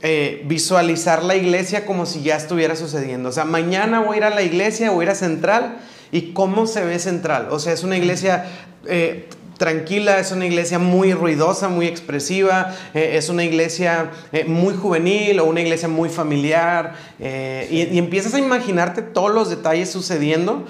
eh, 0.01 0.43
visualizar 0.45 1.23
la 1.23 1.35
iglesia 1.35 1.85
como 1.85 2.05
si 2.05 2.23
ya 2.23 2.35
estuviera 2.35 2.75
sucediendo. 2.75 3.29
O 3.29 3.31
sea, 3.31 3.45
mañana 3.45 4.01
voy 4.01 4.15
a 4.15 4.17
ir 4.17 4.23
a 4.25 4.29
la 4.31 4.41
iglesia, 4.41 4.91
voy 4.91 5.03
a 5.03 5.05
ir 5.05 5.09
a 5.11 5.15
Central 5.15 5.77
y 6.11 6.33
cómo 6.33 6.67
se 6.67 6.83
ve 6.83 6.99
Central. 6.99 7.47
O 7.51 7.59
sea, 7.59 7.73
es 7.73 7.83
una 7.83 7.97
iglesia... 7.97 8.45
Eh, 8.85 9.27
tranquila, 9.59 10.17
es 10.19 10.31
una 10.31 10.47
iglesia 10.47 10.79
muy 10.79 11.13
ruidosa, 11.13 11.67
muy 11.67 11.85
expresiva, 11.85 12.73
eh, 12.95 13.11
es 13.13 13.29
una 13.29 13.43
iglesia 13.43 14.09
eh, 14.31 14.45
muy 14.45 14.73
juvenil 14.73 15.39
o 15.39 15.45
una 15.45 15.61
iglesia 15.61 15.87
muy 15.87 16.09
familiar, 16.09 16.95
eh, 17.19 17.67
y, 17.69 17.99
empiezas 17.99 18.33
a 18.33 18.39
imaginarte 18.39 19.03
todos 19.03 19.31
los 19.31 19.51
detalles 19.51 19.91
sucediendo 19.91 20.65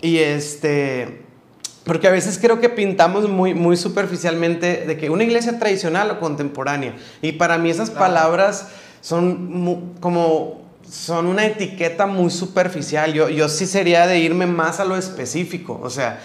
y 0.00 0.18
este... 0.18 1.22
Porque 1.82 2.08
a 2.08 2.10
veces 2.10 2.38
creo 2.40 2.60
que 2.60 2.68
pintamos 2.68 3.28
muy, 3.28 3.54
muy 3.54 3.76
superficialmente 3.76 4.84
de 4.86 4.96
que 4.96 5.08
una 5.08 5.22
iglesia 5.22 5.56
tradicional 5.60 6.10
o 6.10 6.18
contemporánea. 6.18 6.96
Y 7.22 7.32
para 7.32 7.58
mí 7.58 7.70
esas 7.70 7.90
palabras 7.90 8.70
son 9.00 9.94
como 10.00 10.66
son 10.90 11.26
una 11.26 11.46
etiqueta 11.46 12.06
muy 12.06 12.30
superficial. 12.30 13.12
Yo, 13.12 13.28
yo 13.28 13.48
sí 13.48 13.66
sería 13.66 14.06
de 14.06 14.18
irme 14.18 14.46
más 14.46 14.80
a 14.80 14.84
lo 14.84 14.96
específico. 14.96 15.80
O 15.82 15.90
sea, 15.90 16.20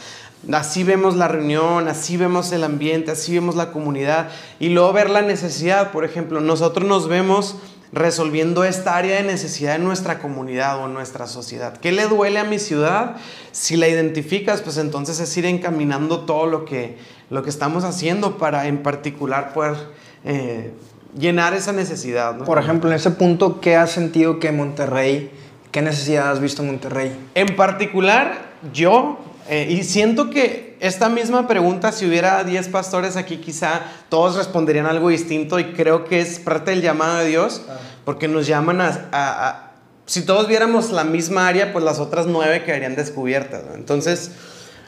Así 0.52 0.84
vemos 0.84 1.16
la 1.16 1.28
reunión, 1.28 1.88
así 1.88 2.18
vemos 2.18 2.52
el 2.52 2.64
ambiente, 2.64 3.12
así 3.12 3.34
vemos 3.34 3.56
la 3.56 3.72
comunidad 3.72 4.30
y 4.60 4.70
luego 4.70 4.92
ver 4.92 5.10
la 5.10 5.22
necesidad. 5.22 5.92
Por 5.92 6.04
ejemplo, 6.04 6.42
nosotros 6.42 6.88
nos 6.88 7.08
vemos 7.08 7.58
resolviendo 7.94 8.64
esta 8.64 8.96
área 8.96 9.18
de 9.18 9.24
necesidad 9.24 9.76
en 9.76 9.84
nuestra 9.84 10.20
comunidad 10.20 10.80
o 10.80 10.86
en 10.86 10.94
nuestra 10.94 11.28
sociedad. 11.28 11.78
¿Qué 11.78 11.92
le 11.92 12.08
duele 12.08 12.40
a 12.40 12.44
mi 12.44 12.58
ciudad? 12.58 13.18
Si 13.52 13.76
la 13.76 13.88
identificas, 13.88 14.62
pues 14.62 14.78
entonces 14.78 15.20
es 15.20 15.36
ir 15.38 15.46
encaminando 15.46 16.22
todo 16.22 16.48
lo 16.48 16.66
que, 16.66 16.98
lo 17.30 17.44
que 17.44 17.50
estamos 17.50 17.84
haciendo 17.84 18.38
para 18.38 18.68
en 18.68 18.82
particular 18.82 19.54
poder 19.54 19.76
eh, 20.24 20.74
llenar 21.18 21.54
esa 21.54 21.74
necesidad. 21.74 22.38
Por 22.40 22.58
ejemplo, 22.58 22.90
en 22.90 22.96
ese 22.96 23.12
punto, 23.12 23.60
¿qué 23.60 23.76
has 23.76 23.92
sentido 23.92 24.40
que 24.40 24.52
Monterrey, 24.52 25.30
qué 25.72 25.82
necesidad 25.82 26.32
has 26.32 26.40
visto 26.40 26.62
en 26.62 26.70
Monterrey? 26.70 27.16
En 27.36 27.56
particular, 27.56 28.52
yo 28.74 29.20
eh, 29.52 29.68
y 29.70 29.84
siento 29.84 30.30
que 30.30 30.78
esta 30.80 31.10
misma 31.10 31.46
pregunta, 31.46 31.92
si 31.92 32.06
hubiera 32.06 32.42
10 32.46 32.70
pastores 32.70 33.18
aquí, 33.18 33.36
quizá 33.36 33.82
todos 34.08 34.38
responderían 34.38 34.86
algo 34.86 35.10
distinto 35.10 35.60
y 35.60 35.74
creo 35.74 36.06
que 36.06 36.22
es 36.22 36.40
parte 36.40 36.72
del 36.72 36.82
llamado 36.82 37.18
de 37.18 37.28
Dios, 37.28 37.62
porque 38.06 38.30
nos 38.30 38.48
llaman 38.48 38.80
a, 38.80 39.72
si 40.06 40.26
todos 40.26 40.48
viéramos 40.48 40.92
la 40.92 41.04
misma 41.04 41.50
área, 41.50 41.74
pues 41.74 41.84
las 41.84 42.00
otras 42.00 42.28
nueve 42.28 42.64
quedarían 42.64 42.96
descubiertas. 42.96 43.64
Entonces, 43.76 44.32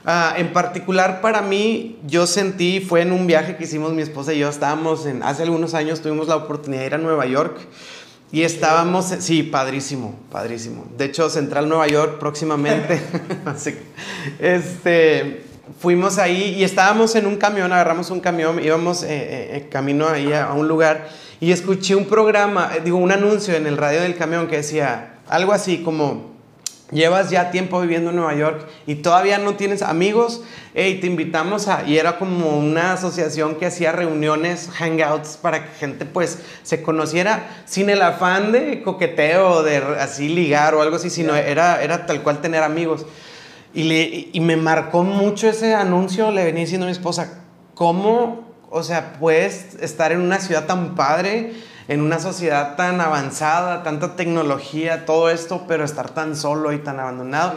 ah, 0.06 0.34
en 0.38 0.54
particular 0.54 1.20
para 1.20 1.42
mí, 1.42 2.00
yo 2.08 2.26
sentí, 2.26 2.80
fue 2.80 3.02
en 3.02 3.12
un 3.12 3.28
viaje 3.28 3.58
que 3.58 3.66
hicimos 3.66 3.92
mi 3.92 4.02
esposa 4.02 4.34
y 4.34 4.40
yo, 4.40 4.48
estábamos 4.48 5.06
en, 5.06 5.24
hace 5.24 5.44
algunos 5.44 5.74
años 5.74 6.00
tuvimos 6.00 6.30
la 6.30 6.38
oportunidad 6.38 6.84
de 6.84 6.88
ir 6.88 6.94
a 6.94 7.00
Nueva 7.00 7.26
York. 7.26 7.58
Y 8.34 8.42
estábamos, 8.42 9.14
sí, 9.20 9.44
padrísimo, 9.44 10.16
padrísimo. 10.32 10.88
De 10.98 11.06
hecho, 11.06 11.30
Central 11.30 11.70
Nueva 11.70 11.88
York 11.88 12.18
próximamente. 12.18 13.00
este, 14.40 15.44
fuimos 15.80 16.18
ahí 16.18 16.56
y 16.58 16.64
estábamos 16.64 17.14
en 17.14 17.28
un 17.28 17.38
camión, 17.38 17.72
agarramos 17.72 18.10
un 18.10 18.20
camión, 18.20 18.60
íbamos 18.60 19.04
eh, 19.04 19.08
eh, 19.10 19.50
eh 19.58 19.68
camino 19.70 20.08
ahí 20.08 20.34
a, 20.34 20.52
un 20.54 20.68
lugar 20.68 21.10
y 21.40 21.52
escuché 21.52 21.96
un 21.96 22.06
programa, 22.06 22.72
digo, 22.84 22.98
un 22.98 23.12
anuncio 23.12 23.54
en 23.54 23.68
el 23.68 23.78
radio 23.78 24.02
del 24.02 24.16
camión 24.16 24.48
que 24.48 24.58
decía 24.58 25.20
algo 25.30 25.54
así 25.54 25.84
como, 25.84 26.33
llevas 26.94 27.30
ya 27.30 27.52
tiempo 27.52 27.82
viviendo 27.82 28.12
en 28.12 28.18
Nueva 28.18 28.36
York 28.36 28.68
y 28.88 28.96
todavía 28.96 29.38
no 29.38 29.56
tienes 29.56 29.82
amigos, 29.82 30.42
hey, 30.74 31.00
te 31.02 31.08
invitamos 31.08 31.68
a, 31.68 31.84
y 31.88 31.98
era 31.98 32.18
como 32.18 32.58
una 32.58 32.94
asociación 32.94 33.56
que 33.56 33.66
hacía 33.66 33.92
reuniones, 33.92 34.70
hangouts, 34.74 35.38
para 35.38 35.66
que 35.66 35.76
gente 35.78 36.06
pues 36.06 36.40
se 36.64 36.82
conociera 36.82 37.64
sin 37.66 37.90
el 37.90 38.02
afán 38.02 38.52
de 38.52 38.82
coqueteo, 38.82 39.64
de 39.64 39.78
así 39.78 40.30
ligar 40.30 40.76
o 40.76 40.82
algo 40.82 40.96
así, 40.96 41.10
sino 41.10 41.36
era, 41.36 41.84
era 41.84 42.06
tal 42.06 42.22
cual 42.22 42.42
tener 42.42 42.64
amigos. 42.64 43.06
Y, 43.74 43.84
le, 43.84 44.30
y 44.32 44.40
me 44.40 44.56
marcó 44.56 45.04
mucho 45.04 45.50
ese 45.50 45.74
anuncio, 45.74 46.32
le 46.32 46.46
venía 46.46 46.62
diciendo 46.62 46.86
a 46.86 46.90
mi 46.90 46.92
esposa, 46.92 47.42
¿cómo, 47.74 48.54
o 48.70 48.84
sea, 48.84 49.14
puedes 49.20 49.76
estar 49.82 50.12
en 50.12 50.22
una 50.22 50.40
ciudad 50.40 50.68
tan 50.68 50.96
padre? 50.96 51.54
En 51.88 52.02
una 52.02 52.20
sociedad 52.20 52.76
tan 52.76 53.02
avanzada, 53.02 53.84
tanta 53.84 54.16
tecnología, 54.16 55.06
todo 55.06 55.30
esto, 55.30 55.66
pero 55.68 55.84
estar 55.84 56.10
tan 56.10 56.36
solo 56.36 56.72
y 56.72 56.78
tan 56.78 57.00
abandonado. 57.00 57.54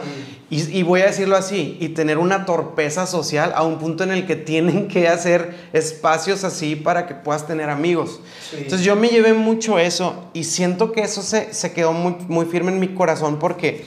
Y, 0.49 0.83
voy 0.83 1.01
a 1.01 1.07
decirlo 1.07 1.35
así, 1.35 1.77
y 1.79 1.89
tener 1.89 2.17
una 2.17 2.45
torpeza 2.45 3.05
social 3.05 3.51
a 3.55 3.63
un 3.63 3.79
punto 3.79 4.03
en 4.03 4.11
el 4.11 4.25
que 4.25 4.35
tienen 4.35 4.87
que 4.87 5.07
hacer 5.07 5.69
espacios 5.73 6.43
así 6.43 6.75
para 6.75 7.07
que 7.07 7.15
puedas 7.15 7.47
tener 7.47 7.69
amigos. 7.69 8.19
Entonces 8.53 8.85
yo 8.85 8.95
me 8.95 9.09
llevé 9.09 9.33
mucho 9.33 9.79
eso 9.79 10.29
y 10.33 10.45
siento 10.45 10.91
que 10.91 11.01
eso 11.01 11.21
se, 11.21 11.53
se 11.53 11.73
quedó 11.73 11.93
muy, 11.93 12.15
muy 12.27 12.45
firme 12.45 12.71
en 12.71 12.79
mi 12.79 12.89
corazón 12.89 13.39
porque 13.39 13.85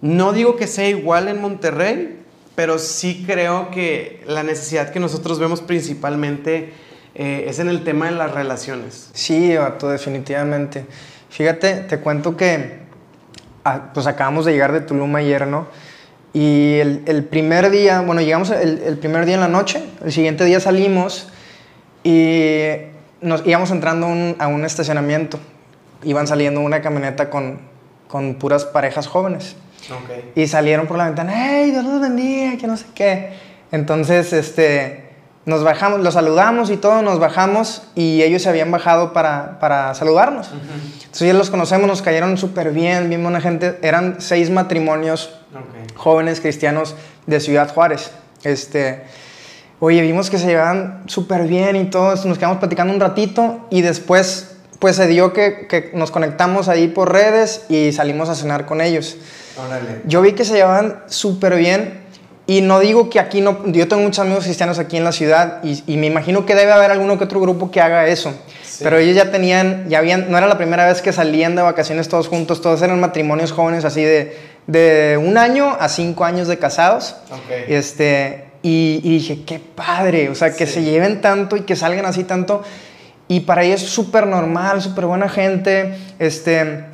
no 0.00 0.32
digo 0.32 0.56
que 0.56 0.66
sea 0.66 0.88
igual 0.88 1.28
en 1.28 1.40
Monterrey, 1.40 2.20
pero 2.54 2.78
sí 2.78 3.24
creo 3.26 3.70
que 3.70 4.22
la 4.26 4.42
necesidad 4.42 4.92
que 4.92 5.00
nosotros 5.00 5.38
vemos 5.38 5.60
principalmente 5.60 6.72
eh, 7.14 7.46
es 7.48 7.58
en 7.58 7.68
el 7.68 7.84
tema 7.84 8.06
de 8.06 8.12
las 8.12 8.32
relaciones. 8.32 9.10
Sí, 9.12 9.56
Vato, 9.56 9.88
definitivamente. 9.88 10.86
Fíjate, 11.30 11.76
te 11.76 11.98
cuento 11.98 12.36
que 12.36 12.78
ah, 13.64 13.90
pues 13.92 14.06
acabamos 14.06 14.44
de 14.44 14.52
llegar 14.52 14.72
de 14.72 14.80
Tulum 14.80 15.14
ayer, 15.16 15.46
¿no? 15.46 15.68
Y 16.32 16.78
el, 16.80 17.24
primer 17.30 17.70
día, 17.70 18.00
bueno, 18.00 18.20
llegamos 18.20 18.50
el, 18.50 18.98
primer 18.98 19.24
día 19.24 19.34
en 19.36 19.40
la 19.40 19.48
noche, 19.48 19.84
el 20.04 20.10
siguiente 20.12 20.44
día 20.44 20.58
salimos 20.58 21.28
y 22.02 22.64
nos 23.20 23.46
íbamos 23.46 23.70
entrando 23.70 24.08
a 24.38 24.48
un 24.48 24.64
estacionamiento. 24.64 25.38
Iban 26.02 26.26
saliendo 26.26 26.60
una 26.60 26.82
camioneta 26.82 27.30
con, 27.30 27.60
con 28.08 28.34
puras 28.34 28.64
parejas 28.64 29.06
jóvenes. 29.06 29.56
Y 30.34 30.46
salieron 30.46 30.86
por 30.86 30.96
la 30.96 31.06
ventana, 31.06 31.32
¡hey, 31.34 31.70
Dios 31.70 31.84
los 31.84 32.00
bendiga! 32.00 32.56
Que 32.56 32.66
no 32.66 32.76
sé 32.76 32.86
qué. 32.94 33.32
Entonces, 33.70 34.32
este, 34.32 35.03
nos 35.46 35.62
bajamos, 35.62 36.00
los 36.00 36.14
saludamos 36.14 36.70
y 36.70 36.76
todo, 36.76 37.02
nos 37.02 37.18
bajamos 37.18 37.82
y 37.94 38.22
ellos 38.22 38.42
se 38.42 38.48
habían 38.48 38.70
bajado 38.70 39.12
para, 39.12 39.58
para 39.60 39.94
saludarnos. 39.94 40.50
Entonces 40.96 41.28
ya 41.28 41.34
los 41.34 41.50
conocemos, 41.50 41.86
nos 41.86 42.02
cayeron 42.02 42.38
súper 42.38 42.72
bien, 42.72 43.08
bien 43.08 43.22
buena 43.22 43.40
gente. 43.40 43.78
Eran 43.82 44.16
seis 44.20 44.50
matrimonios 44.50 45.38
jóvenes 45.94 46.40
cristianos 46.40 46.94
de 47.26 47.40
Ciudad 47.40 47.72
Juárez. 47.72 48.10
Este, 48.42 49.04
oye, 49.80 50.00
vimos 50.00 50.30
que 50.30 50.38
se 50.38 50.46
llevaban 50.46 51.02
súper 51.06 51.46
bien 51.46 51.76
y 51.76 51.84
todo, 51.84 52.14
nos 52.24 52.38
quedamos 52.38 52.58
platicando 52.58 52.94
un 52.94 53.00
ratito 53.00 53.66
y 53.70 53.82
después 53.82 54.50
pues 54.78 54.96
se 54.96 55.06
dio 55.06 55.32
que, 55.32 55.66
que 55.66 55.92
nos 55.94 56.10
conectamos 56.10 56.68
ahí 56.68 56.88
por 56.88 57.10
redes 57.12 57.64
y 57.68 57.92
salimos 57.92 58.28
a 58.28 58.34
cenar 58.34 58.66
con 58.66 58.80
ellos. 58.80 59.16
Yo 60.04 60.20
vi 60.20 60.32
que 60.32 60.44
se 60.44 60.54
llevaban 60.54 61.02
súper 61.06 61.56
bien 61.56 62.03
y 62.46 62.60
no 62.60 62.78
digo 62.80 63.08
que 63.08 63.20
aquí 63.20 63.40
no, 63.40 63.64
yo 63.66 63.88
tengo 63.88 64.02
muchos 64.02 64.18
amigos 64.18 64.44
cristianos 64.44 64.78
aquí 64.78 64.98
en 64.98 65.04
la 65.04 65.12
ciudad 65.12 65.62
y, 65.64 65.96
me 65.96 66.06
imagino 66.06 66.44
que 66.44 66.54
debe 66.54 66.72
haber 66.72 66.90
alguno 66.90 67.16
que 67.16 67.24
otro 67.24 67.40
grupo 67.40 67.70
que 67.70 67.80
haga 67.80 68.06
eso. 68.06 68.34
Pero 68.80 68.98
ellos 68.98 69.16
ya 69.16 69.30
tenían, 69.30 69.88
ya 69.88 69.98
habían, 69.98 70.30
no 70.30 70.36
era 70.36 70.46
la 70.46 70.58
primera 70.58 70.86
vez 70.86 71.00
que 71.00 71.12
salían 71.12 71.56
de 71.56 71.62
vacaciones 71.62 72.08
todos 72.08 72.28
juntos, 72.28 72.60
todos 72.60 72.82
eran 72.82 73.00
matrimonios 73.00 73.52
jóvenes 73.52 73.84
así 73.84 74.02
de, 74.02 74.36
de 74.66 75.16
un 75.16 75.38
año 75.38 75.76
a 75.78 75.88
cinco 75.88 76.24
años 76.24 76.48
de 76.48 76.58
casados. 76.58 77.16
Este, 77.68 78.44
y, 78.62 79.00
dije, 79.00 79.44
qué 79.46 79.58
padre, 79.58 80.28
o 80.28 80.34
sea, 80.34 80.54
que 80.54 80.66
se 80.66 80.82
lleven 80.82 81.20
tanto 81.22 81.56
y 81.56 81.62
que 81.62 81.76
salgan 81.76 82.04
así 82.04 82.24
tanto. 82.24 82.62
Y 83.26 83.40
para 83.40 83.62
ellos 83.62 83.82
es 83.82 83.88
súper 83.88 84.26
normal, 84.26 84.82
súper 84.82 85.06
buena 85.06 85.30
gente. 85.30 85.96
Este, 86.18 86.84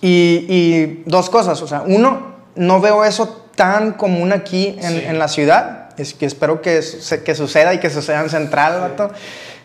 y, 0.00 0.46
y 0.48 1.02
dos 1.06 1.28
cosas, 1.28 1.60
o 1.62 1.66
sea, 1.66 1.82
uno, 1.86 2.36
no 2.54 2.80
veo 2.80 3.04
eso 3.04 3.45
tan 3.56 3.92
común 3.92 4.32
aquí 4.32 4.76
en, 4.80 5.18
la 5.18 5.28
ciudad, 5.28 5.88
es 5.96 6.14
que 6.14 6.26
espero 6.26 6.62
que, 6.62 6.80
que 7.24 7.34
suceda 7.34 7.74
y 7.74 7.78
que 7.78 7.90
suceda 7.90 8.20
en 8.20 8.30
Central, 8.30 8.92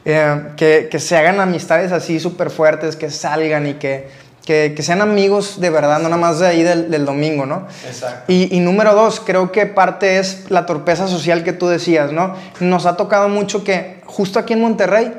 eh, 0.05 0.43
que, 0.57 0.88
que, 0.89 1.00
se 1.00 1.17
hagan 1.17 1.39
amistades 1.39 1.91
así 1.91 2.19
súper 2.19 2.50
fuertes, 2.50 2.95
que 2.95 3.12
salgan 3.12 3.67
y 3.67 3.74
que, 3.75 4.07
que, 4.45 4.81
sean 4.81 5.01
amigos 5.01 5.60
de 5.60 5.69
verdad, 5.69 6.00
no 6.00 6.10
nada 6.10 6.17
más 6.17 6.39
de 6.39 6.48
ahí 6.48 6.63
del, 6.63 6.89
del 6.89 7.05
domingo, 7.05 7.45
¿no? 7.45 7.67
Exacto. 7.86 8.31
Y, 8.31 8.55
y, 8.55 8.60
número 8.62 8.95
dos, 8.95 9.19
creo 9.19 9.51
que 9.51 9.65
parte 9.65 10.17
es 10.17 10.50
la 10.50 10.65
torpeza 10.65 11.07
social 11.07 11.43
que 11.43 11.53
tú 11.53 11.67
decías, 11.67 12.12
¿no? 12.12 12.36
Nos 12.60 12.86
ha 12.86 12.98
tocado 12.98 13.29
mucho 13.29 13.63
que 13.63 14.01
justo 14.05 14.39
aquí 14.39 14.53
en 14.53 14.62
Monterrey, 14.62 15.13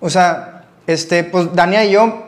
o 0.00 0.10
sea, 0.10 0.56
este, 0.86 1.24
pues 1.24 1.52
Dania 1.54 1.84
y 1.84 1.90
yo 1.90 2.26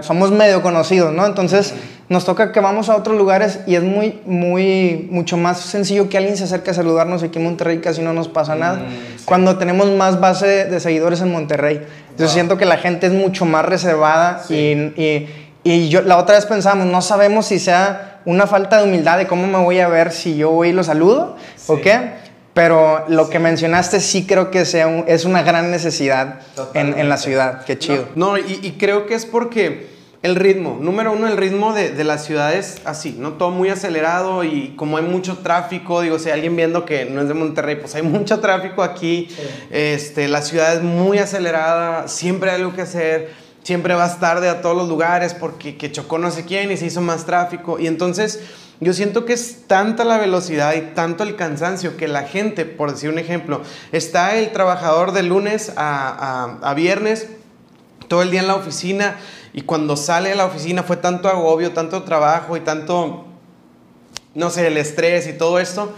somos 0.00 0.32
medio 0.32 0.60
conocidos, 0.62 1.12
¿no? 1.12 1.24
Entonces 1.24 1.74
nos 2.12 2.26
toca 2.26 2.52
que 2.52 2.60
vamos 2.60 2.90
a 2.90 2.96
otros 2.96 3.16
lugares 3.16 3.60
y 3.66 3.74
es 3.74 3.82
muy, 3.82 4.20
muy, 4.26 5.08
mucho 5.10 5.38
más 5.38 5.60
sencillo 5.60 6.10
que 6.10 6.18
alguien 6.18 6.36
se 6.36 6.44
acerque 6.44 6.70
a 6.70 6.74
saludarnos 6.74 7.22
aquí 7.22 7.38
en 7.38 7.44
Monterrey, 7.44 7.78
casi 7.78 8.02
no 8.02 8.12
nos 8.12 8.28
pasa 8.28 8.54
nada. 8.54 8.80
Mm, 8.80 9.24
Cuando 9.24 9.56
tenemos 9.56 9.90
más 9.90 10.20
base 10.20 10.66
de 10.66 10.78
seguidores 10.78 11.22
en 11.22 11.32
Monterrey. 11.32 11.80
Yo 12.18 12.28
siento 12.28 12.58
que 12.58 12.66
la 12.66 12.76
gente 12.76 13.06
es 13.06 13.14
mucho 13.14 13.46
más 13.46 13.64
reservada 13.64 14.42
y, 14.50 15.26
y, 15.64 15.88
yo 15.88 16.02
la 16.02 16.18
otra 16.18 16.34
vez 16.34 16.44
pensamos, 16.44 16.86
no 16.86 17.00
sabemos 17.00 17.46
si 17.46 17.58
sea 17.58 18.20
una 18.26 18.46
falta 18.46 18.76
de 18.76 18.84
humildad 18.84 19.16
de 19.16 19.26
cómo 19.26 19.46
me 19.46 19.64
voy 19.64 19.80
a 19.80 19.88
ver 19.88 20.12
si 20.12 20.36
yo 20.36 20.50
voy 20.50 20.68
y 20.68 20.72
lo 20.72 20.84
saludo 20.84 21.36
o 21.66 21.80
qué. 21.80 22.20
Pero 22.52 23.06
lo 23.08 23.30
que 23.30 23.38
mencionaste 23.38 23.98
sí 24.00 24.26
creo 24.26 24.50
que 24.50 24.66
sea 24.66 25.04
es 25.06 25.24
una 25.24 25.42
gran 25.42 25.70
necesidad 25.70 26.40
en, 26.74 26.98
en, 26.98 27.08
la 27.08 27.16
ciudad. 27.16 27.64
Qué 27.64 27.78
chido. 27.78 28.08
No, 28.14 28.36
y, 28.36 28.60
y 28.62 28.72
creo 28.72 29.06
que 29.06 29.14
es 29.14 29.24
porque 29.24 29.91
el 30.22 30.36
ritmo, 30.36 30.78
número 30.80 31.12
uno, 31.12 31.26
el 31.26 31.36
ritmo 31.36 31.72
de, 31.72 31.90
de, 31.90 32.04
las 32.04 32.24
ciudades 32.24 32.80
así, 32.84 33.16
¿no? 33.18 33.32
Todo 33.32 33.50
muy 33.50 33.70
acelerado 33.70 34.44
y 34.44 34.72
como 34.76 34.96
hay 34.96 35.02
mucho 35.02 35.38
tráfico, 35.38 36.00
digo, 36.00 36.20
si 36.20 36.28
hay 36.28 36.34
alguien 36.34 36.54
viendo 36.54 36.84
que 36.84 37.06
no 37.06 37.22
es 37.22 37.28
de 37.28 37.34
Monterrey, 37.34 37.76
pues 37.76 37.96
hay 37.96 38.02
mucho 38.02 38.38
tráfico 38.38 38.84
aquí, 38.84 39.28
este, 39.70 40.28
la 40.28 40.42
ciudad 40.42 40.76
es 40.76 40.82
muy 40.82 41.18
acelerada, 41.18 42.06
siempre 42.06 42.50
hay 42.50 42.60
algo 42.60 42.72
que 42.72 42.82
hacer, 42.82 43.32
siempre 43.64 43.94
vas 43.94 44.20
tarde 44.20 44.48
a 44.48 44.60
todos 44.60 44.76
los 44.76 44.88
lugares 44.88 45.34
porque 45.34 45.76
que 45.76 45.90
chocó 45.90 46.18
no 46.18 46.30
sé 46.30 46.44
quién 46.44 46.70
y 46.70 46.76
se 46.76 46.86
hizo 46.86 47.00
más 47.00 47.26
tráfico 47.26 47.78
y 47.78 47.88
entonces 47.88 48.40
yo 48.80 48.92
siento 48.92 49.24
que 49.24 49.32
es 49.32 49.66
tanta 49.66 50.04
la 50.04 50.18
velocidad 50.18 50.74
y 50.74 50.80
tanto 50.94 51.24
el 51.24 51.36
cansancio 51.36 51.96
que 51.96 52.06
la 52.08 52.22
gente, 52.22 52.64
por 52.64 52.92
decir 52.92 53.10
un 53.10 53.18
ejemplo, 53.18 53.62
está 53.90 54.36
el 54.36 54.52
trabajador 54.52 55.12
de 55.12 55.24
lunes 55.24 55.72
a, 55.76 56.58
a, 56.62 56.70
a 56.70 56.74
viernes, 56.74 57.28
todo 58.08 58.22
el 58.22 58.30
día 58.30 58.40
en 58.40 58.48
la 58.48 58.56
oficina, 58.56 59.16
y 59.54 59.62
cuando 59.62 59.96
sale 59.96 60.30
de 60.30 60.34
la 60.34 60.46
oficina 60.46 60.82
fue 60.82 60.96
tanto 60.96 61.28
agobio, 61.28 61.72
tanto 61.72 62.02
trabajo 62.04 62.56
y 62.56 62.60
tanto, 62.60 63.26
no 64.34 64.50
sé, 64.50 64.66
el 64.66 64.78
estrés 64.78 65.26
y 65.26 65.34
todo 65.34 65.58
esto, 65.58 65.92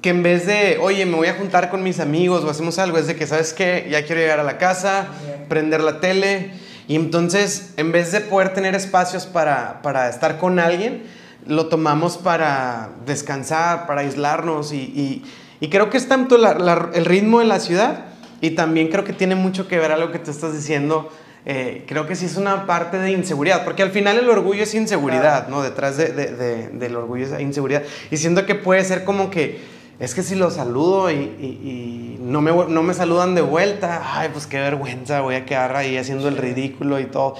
que 0.00 0.10
en 0.10 0.22
vez 0.22 0.46
de, 0.46 0.78
oye, 0.80 1.04
me 1.06 1.16
voy 1.16 1.28
a 1.28 1.34
juntar 1.34 1.70
con 1.70 1.82
mis 1.82 2.00
amigos 2.00 2.44
o 2.44 2.50
hacemos 2.50 2.78
algo, 2.78 2.98
es 2.98 3.06
de 3.06 3.16
que, 3.16 3.26
¿sabes 3.26 3.52
qué? 3.52 3.88
Ya 3.90 4.04
quiero 4.04 4.20
llegar 4.20 4.40
a 4.40 4.44
la 4.44 4.58
casa, 4.58 5.06
prender 5.48 5.80
la 5.80 6.00
tele. 6.00 6.52
Y 6.88 6.96
entonces, 6.96 7.74
en 7.76 7.92
vez 7.92 8.10
de 8.12 8.20
poder 8.20 8.52
tener 8.52 8.74
espacios 8.74 9.26
para, 9.26 9.80
para 9.82 10.08
estar 10.08 10.38
con 10.38 10.58
alguien, 10.58 11.04
lo 11.46 11.66
tomamos 11.66 12.18
para 12.18 12.90
descansar, 13.06 13.86
para 13.86 14.02
aislarnos. 14.02 14.72
Y, 14.72 15.22
y, 15.60 15.68
creo 15.68 15.90
que 15.90 15.96
es 15.96 16.08
tanto 16.08 16.36
el 16.36 17.04
ritmo 17.04 17.38
de 17.38 17.46
la 17.46 17.60
ciudad 17.60 18.06
y 18.40 18.50
también 18.50 18.88
creo 18.88 19.04
que 19.04 19.12
tiene 19.12 19.36
mucho 19.36 19.68
que 19.68 19.78
ver 19.78 19.92
a 19.92 19.96
lo 19.96 20.10
que 20.10 20.18
tú 20.18 20.32
estás 20.32 20.52
diciendo 20.52 21.10
eh, 21.44 21.84
creo 21.88 22.06
que 22.06 22.14
sí 22.14 22.26
es 22.26 22.36
una 22.36 22.66
parte 22.66 22.98
de 22.98 23.10
inseguridad, 23.10 23.64
porque 23.64 23.82
al 23.82 23.90
final 23.90 24.18
el 24.18 24.28
orgullo 24.28 24.62
es 24.62 24.74
inseguridad, 24.74 25.48
¿no? 25.48 25.62
Detrás 25.62 25.96
de, 25.96 26.12
de, 26.12 26.68
del 26.68 26.96
orgullo 26.96 27.26
es 27.26 27.40
inseguridad. 27.40 27.82
Y 28.10 28.16
siento 28.16 28.46
que 28.46 28.54
puede 28.54 28.84
ser 28.84 29.04
como 29.04 29.28
que, 29.30 29.60
es 29.98 30.14
que 30.14 30.22
si 30.22 30.36
lo 30.36 30.50
saludo 30.50 31.10
y, 31.10 31.14
y, 31.14 32.18
no, 32.20 32.40
me, 32.40 32.52
no 32.52 32.82
me 32.82 32.94
saludan 32.94 33.34
de 33.34 33.40
vuelta, 33.40 34.02
ay, 34.14 34.30
pues 34.32 34.46
qué 34.46 34.58
vergüenza, 34.58 35.20
voy 35.20 35.34
a 35.34 35.44
quedar 35.44 35.74
ahí 35.74 35.96
haciendo 35.96 36.28
el 36.28 36.36
ridículo 36.36 37.00
y 37.00 37.06
todo. 37.06 37.34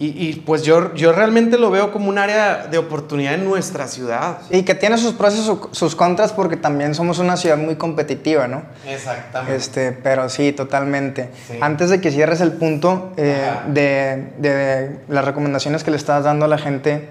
Y, 0.00 0.34
pues 0.46 0.62
yo, 0.62 0.94
yo 0.94 1.10
realmente 1.10 1.58
lo 1.58 1.72
veo 1.72 1.90
como 1.90 2.08
un 2.08 2.18
área 2.18 2.68
de 2.68 2.78
oportunidad 2.78 3.34
en 3.34 3.44
nuestra 3.44 3.88
ciudad. 3.88 4.38
Y 4.48 4.62
que 4.62 4.76
tiene 4.76 4.96
sus 4.96 5.14
pros 5.14 5.34
y 5.34 5.74
sus 5.74 5.96
contras 5.96 6.32
porque 6.32 6.56
también 6.56 6.94
somos 6.94 7.18
una 7.18 7.36
ciudad 7.36 7.56
muy 7.56 7.74
competitiva, 7.74 8.46
¿no? 8.46 8.62
Exactamente. 8.86 9.56
Este, 9.56 9.90
pero 9.90 10.28
sí, 10.28 10.52
totalmente. 10.52 11.30
Antes 11.60 11.90
de 11.90 12.00
que 12.00 12.12
cierres 12.12 12.40
el 12.40 12.52
punto 12.52 13.12
eh, 13.16 13.50
de, 13.66 14.28
de, 14.38 15.00
las 15.08 15.24
recomendaciones 15.24 15.82
que 15.82 15.90
le 15.90 15.96
estás 15.96 16.22
dando 16.22 16.44
a 16.44 16.48
la 16.48 16.58
gente 16.58 17.08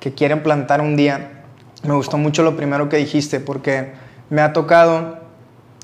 que 0.00 0.12
quieren 0.12 0.42
plantar 0.42 0.80
un 0.80 0.96
día, 0.96 1.44
me 1.84 1.94
gustó 1.94 2.18
mucho 2.18 2.42
lo 2.42 2.56
primero 2.56 2.88
que 2.88 2.96
dijiste 2.96 3.38
porque 3.38 3.92
me 4.28 4.42
ha 4.42 4.52
tocado 4.52 5.18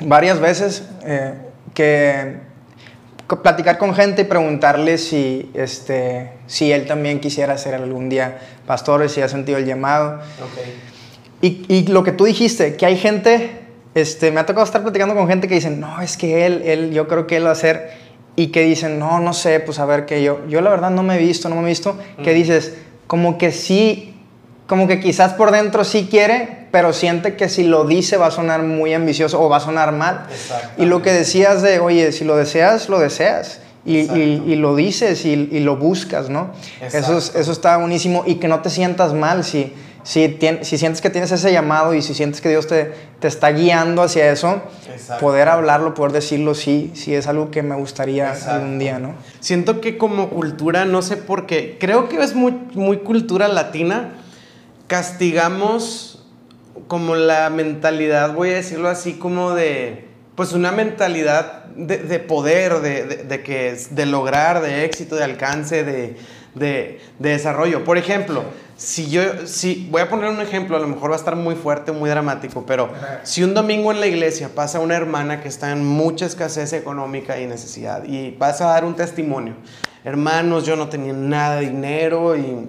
varias 0.04 0.40
veces 0.40 0.82
eh, 1.04 1.34
que 1.74 2.38
platicar 3.36 3.78
con 3.78 3.94
gente 3.94 4.22
y 4.22 4.24
preguntarle 4.24 4.98
si, 4.98 5.50
este, 5.54 6.32
si 6.50 6.72
él 6.72 6.84
también 6.84 7.20
quisiera 7.20 7.56
ser 7.58 7.76
algún 7.76 8.08
día 8.08 8.40
pastor, 8.66 9.08
si 9.08 9.20
ha 9.20 9.28
sentido 9.28 9.56
el 9.56 9.66
llamado. 9.66 10.18
Y, 11.40 11.64
y, 11.68 11.86
lo 11.86 12.02
que 12.02 12.10
tú 12.10 12.24
dijiste, 12.24 12.74
que 12.74 12.86
hay 12.86 12.96
gente, 12.96 13.52
este, 13.94 14.32
me 14.32 14.40
ha 14.40 14.46
tocado 14.46 14.64
estar 14.64 14.82
platicando 14.82 15.14
con 15.14 15.28
gente 15.28 15.46
que 15.46 15.54
dicen, 15.54 15.78
no, 15.78 16.00
es 16.00 16.16
que 16.16 16.46
él, 16.46 16.62
él, 16.64 16.90
yo 16.90 17.06
creo 17.06 17.28
que 17.28 17.36
él 17.36 17.46
va 17.46 17.52
a 17.52 17.54
ser, 17.54 17.92
y 18.34 18.48
que 18.48 18.62
dicen, 18.62 18.98
no, 18.98 19.20
no 19.20 19.32
sé, 19.32 19.60
pues 19.60 19.78
a 19.78 19.84
ver, 19.84 20.06
que 20.06 20.24
yo, 20.24 20.40
yo 20.48 20.60
la 20.60 20.70
verdad 20.70 20.90
no 20.90 21.04
me 21.04 21.14
he 21.14 21.18
visto, 21.18 21.48
no 21.48 21.54
me 21.54 21.62
he 21.62 21.66
visto, 21.66 21.96
que 22.24 22.34
dices, 22.34 22.74
como 23.06 23.38
que 23.38 23.52
sí, 23.52 24.16
como 24.66 24.88
que 24.88 24.98
quizás 24.98 25.34
por 25.34 25.52
dentro 25.52 25.84
sí 25.84 26.08
quiere, 26.10 26.66
pero 26.72 26.92
siente 26.92 27.36
que 27.36 27.48
si 27.48 27.62
lo 27.62 27.84
dice 27.84 28.16
va 28.16 28.26
a 28.26 28.30
sonar 28.32 28.64
muy 28.64 28.92
ambicioso 28.92 29.40
o 29.40 29.48
va 29.48 29.58
a 29.58 29.60
sonar 29.60 29.92
mal. 29.92 30.26
Y 30.78 30.86
lo 30.86 31.00
que 31.00 31.12
decías 31.12 31.62
de, 31.62 31.78
oye, 31.78 32.10
si 32.10 32.24
lo 32.24 32.36
deseas, 32.36 32.88
lo 32.88 32.98
deseas. 32.98 33.60
Y, 33.84 33.96
y, 33.96 34.56
lo 34.56 34.76
dices 34.76 35.24
y, 35.24 35.30
y, 35.30 35.60
lo 35.60 35.76
buscas, 35.76 36.28
¿no? 36.28 36.50
Eso, 36.82 37.16
eso 37.16 37.52
está 37.52 37.78
buenísimo. 37.78 38.24
Y 38.26 38.34
que 38.34 38.46
no 38.46 38.60
te 38.60 38.68
sientas 38.68 39.14
mal 39.14 39.42
si, 39.42 39.72
si, 40.02 40.38
si 40.62 40.78
sientes 40.78 41.00
que 41.00 41.10
tienes 41.10 41.30
ese 41.32 41.52
llamado 41.52 41.94
y 41.94 42.02
si 42.02 42.14
sientes 42.14 42.40
que 42.40 42.48
Dios 42.48 42.66
te, 42.66 42.92
te 43.20 43.28
está 43.28 43.50
guiando 43.50 44.02
hacia 44.02 44.30
eso, 44.32 44.62
poder 45.20 45.48
hablarlo, 45.48 45.94
poder 45.94 46.12
decirlo, 46.12 46.54
sí, 46.54 46.90
sí 46.94 47.14
es 47.14 47.26
algo 47.26 47.50
que 47.50 47.62
me 47.62 47.74
gustaría 47.74 48.32
algún 48.32 48.78
día, 48.78 48.98
¿no? 48.98 49.14
Siento 49.40 49.80
que 49.80 49.98
como 49.98 50.30
cultura, 50.30 50.84
no 50.84 51.02
sé 51.02 51.16
por 51.16 51.46
qué, 51.46 51.76
creo 51.78 52.08
que 52.08 52.22
es 52.22 52.34
muy, 52.34 52.52
muy 52.74 52.98
cultura 52.98 53.48
latina, 53.48 54.14
castigamos 54.86 56.24
como 56.88 57.14
la 57.14 57.50
mentalidad, 57.50 58.34
voy 58.34 58.50
a 58.50 58.54
decirlo 58.54 58.88
así, 58.88 59.14
como 59.14 59.52
de, 59.52 60.08
pues 60.40 60.54
una 60.54 60.72
mentalidad 60.72 61.64
de, 61.66 62.18
poder, 62.18 62.80
de, 62.80 63.42
que, 63.42 63.76
de 63.90 64.06
lograr, 64.06 64.62
de 64.62 64.86
éxito, 64.86 65.14
de 65.16 65.24
alcance, 65.24 65.84
de, 65.84 66.98
desarrollo. 67.18 67.84
Por 67.84 67.98
ejemplo, 67.98 68.44
si 68.74 69.10
yo, 69.10 69.46
si, 69.46 69.86
voy 69.90 70.00
a 70.00 70.08
poner 70.08 70.30
un 70.30 70.40
ejemplo, 70.40 70.78
a 70.78 70.80
lo 70.80 70.88
mejor 70.88 71.10
va 71.10 71.16
a 71.16 71.18
estar 71.18 71.36
muy 71.36 71.56
fuerte, 71.56 71.92
muy 71.92 72.08
dramático, 72.08 72.64
pero 72.66 72.88
si 73.22 73.44
un 73.44 73.52
domingo 73.52 73.92
en 73.92 74.00
la 74.00 74.06
iglesia 74.06 74.48
pasa 74.54 74.80
una 74.80 74.96
hermana 74.96 75.42
que 75.42 75.48
está 75.48 75.72
en 75.72 75.84
mucha 75.84 76.24
escasez 76.24 76.72
económica 76.72 77.38
y 77.38 77.46
necesidad 77.46 78.04
y 78.04 78.30
pasa 78.30 78.70
a 78.70 78.72
dar 78.72 78.86
un 78.86 78.96
testimonio, 78.96 79.56
hermanos, 80.04 80.64
yo 80.64 80.74
no 80.74 80.88
tenía 80.88 81.12
nada 81.12 81.56
de 81.56 81.66
dinero 81.66 82.34
y 82.34 82.66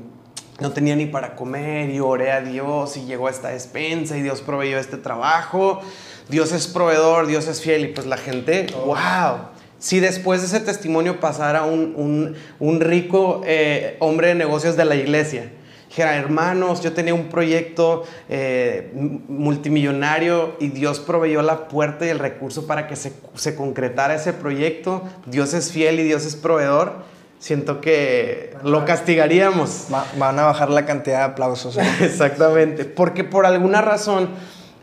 no 0.59 0.71
tenía 0.73 0.97
ni 0.97 1.05
para 1.05 1.37
comer 1.37 1.89
y 1.89 2.01
oré 2.01 2.33
a 2.33 2.41
Dios 2.41 2.97
y 2.97 3.05
llegó 3.05 3.27
a 3.27 3.31
esta 3.31 3.47
despensa 3.47 4.17
y 4.17 4.21
Dios 4.21 4.41
proveyó 4.41 4.77
este 4.77 4.97
trabajo. 4.97 5.81
Dios 6.29 6.51
es 6.51 6.67
proveedor, 6.67 7.27
Dios 7.27 7.47
es 7.47 7.61
fiel 7.61 7.85
y 7.85 7.87
pues 7.89 8.07
la 8.07 8.17
gente, 8.17 8.67
wow. 8.85 9.49
Si 9.79 9.99
después 9.99 10.41
de 10.41 10.47
ese 10.47 10.59
testimonio 10.59 11.19
pasara 11.19 11.63
un, 11.63 12.35
rico 12.79 13.41
eh, 13.45 13.97
hombre 13.99 14.27
de 14.27 14.35
negocios 14.35 14.77
de 14.77 14.85
la 14.85 14.95
iglesia, 14.95 15.51
dijera, 15.89 16.15
hermanos, 16.17 16.81
yo 16.81 16.93
tenía 16.93 17.13
un 17.15 17.29
proyecto 17.29 18.03
eh, 18.29 18.91
multimillonario 18.93 20.55
y 20.59 20.67
Dios 20.67 20.99
proveyó 20.99 21.41
la 21.41 21.67
puerta 21.67 22.05
y 22.05 22.09
el 22.09 22.19
recurso 22.19 22.67
para 22.67 22.87
que 22.87 22.95
se, 22.95 23.11
se 23.35 23.55
concretara 23.55 24.13
ese 24.13 24.33
proyecto, 24.33 25.03
Dios 25.25 25.53
es 25.55 25.71
fiel 25.71 25.99
y 25.99 26.03
Dios 26.03 26.25
es 26.25 26.35
proveedor 26.35 27.11
siento 27.41 27.81
que 27.81 28.55
lo 28.63 28.85
castigaríamos. 28.85 29.87
van 30.17 30.39
a 30.39 30.43
bajar 30.43 30.69
la 30.69 30.85
cantidad 30.85 31.17
de 31.17 31.23
aplausos. 31.23 31.75
Exactamente, 32.01 32.85
porque 32.85 33.23
por 33.23 33.45
alguna 33.45 33.81
razón 33.81 34.29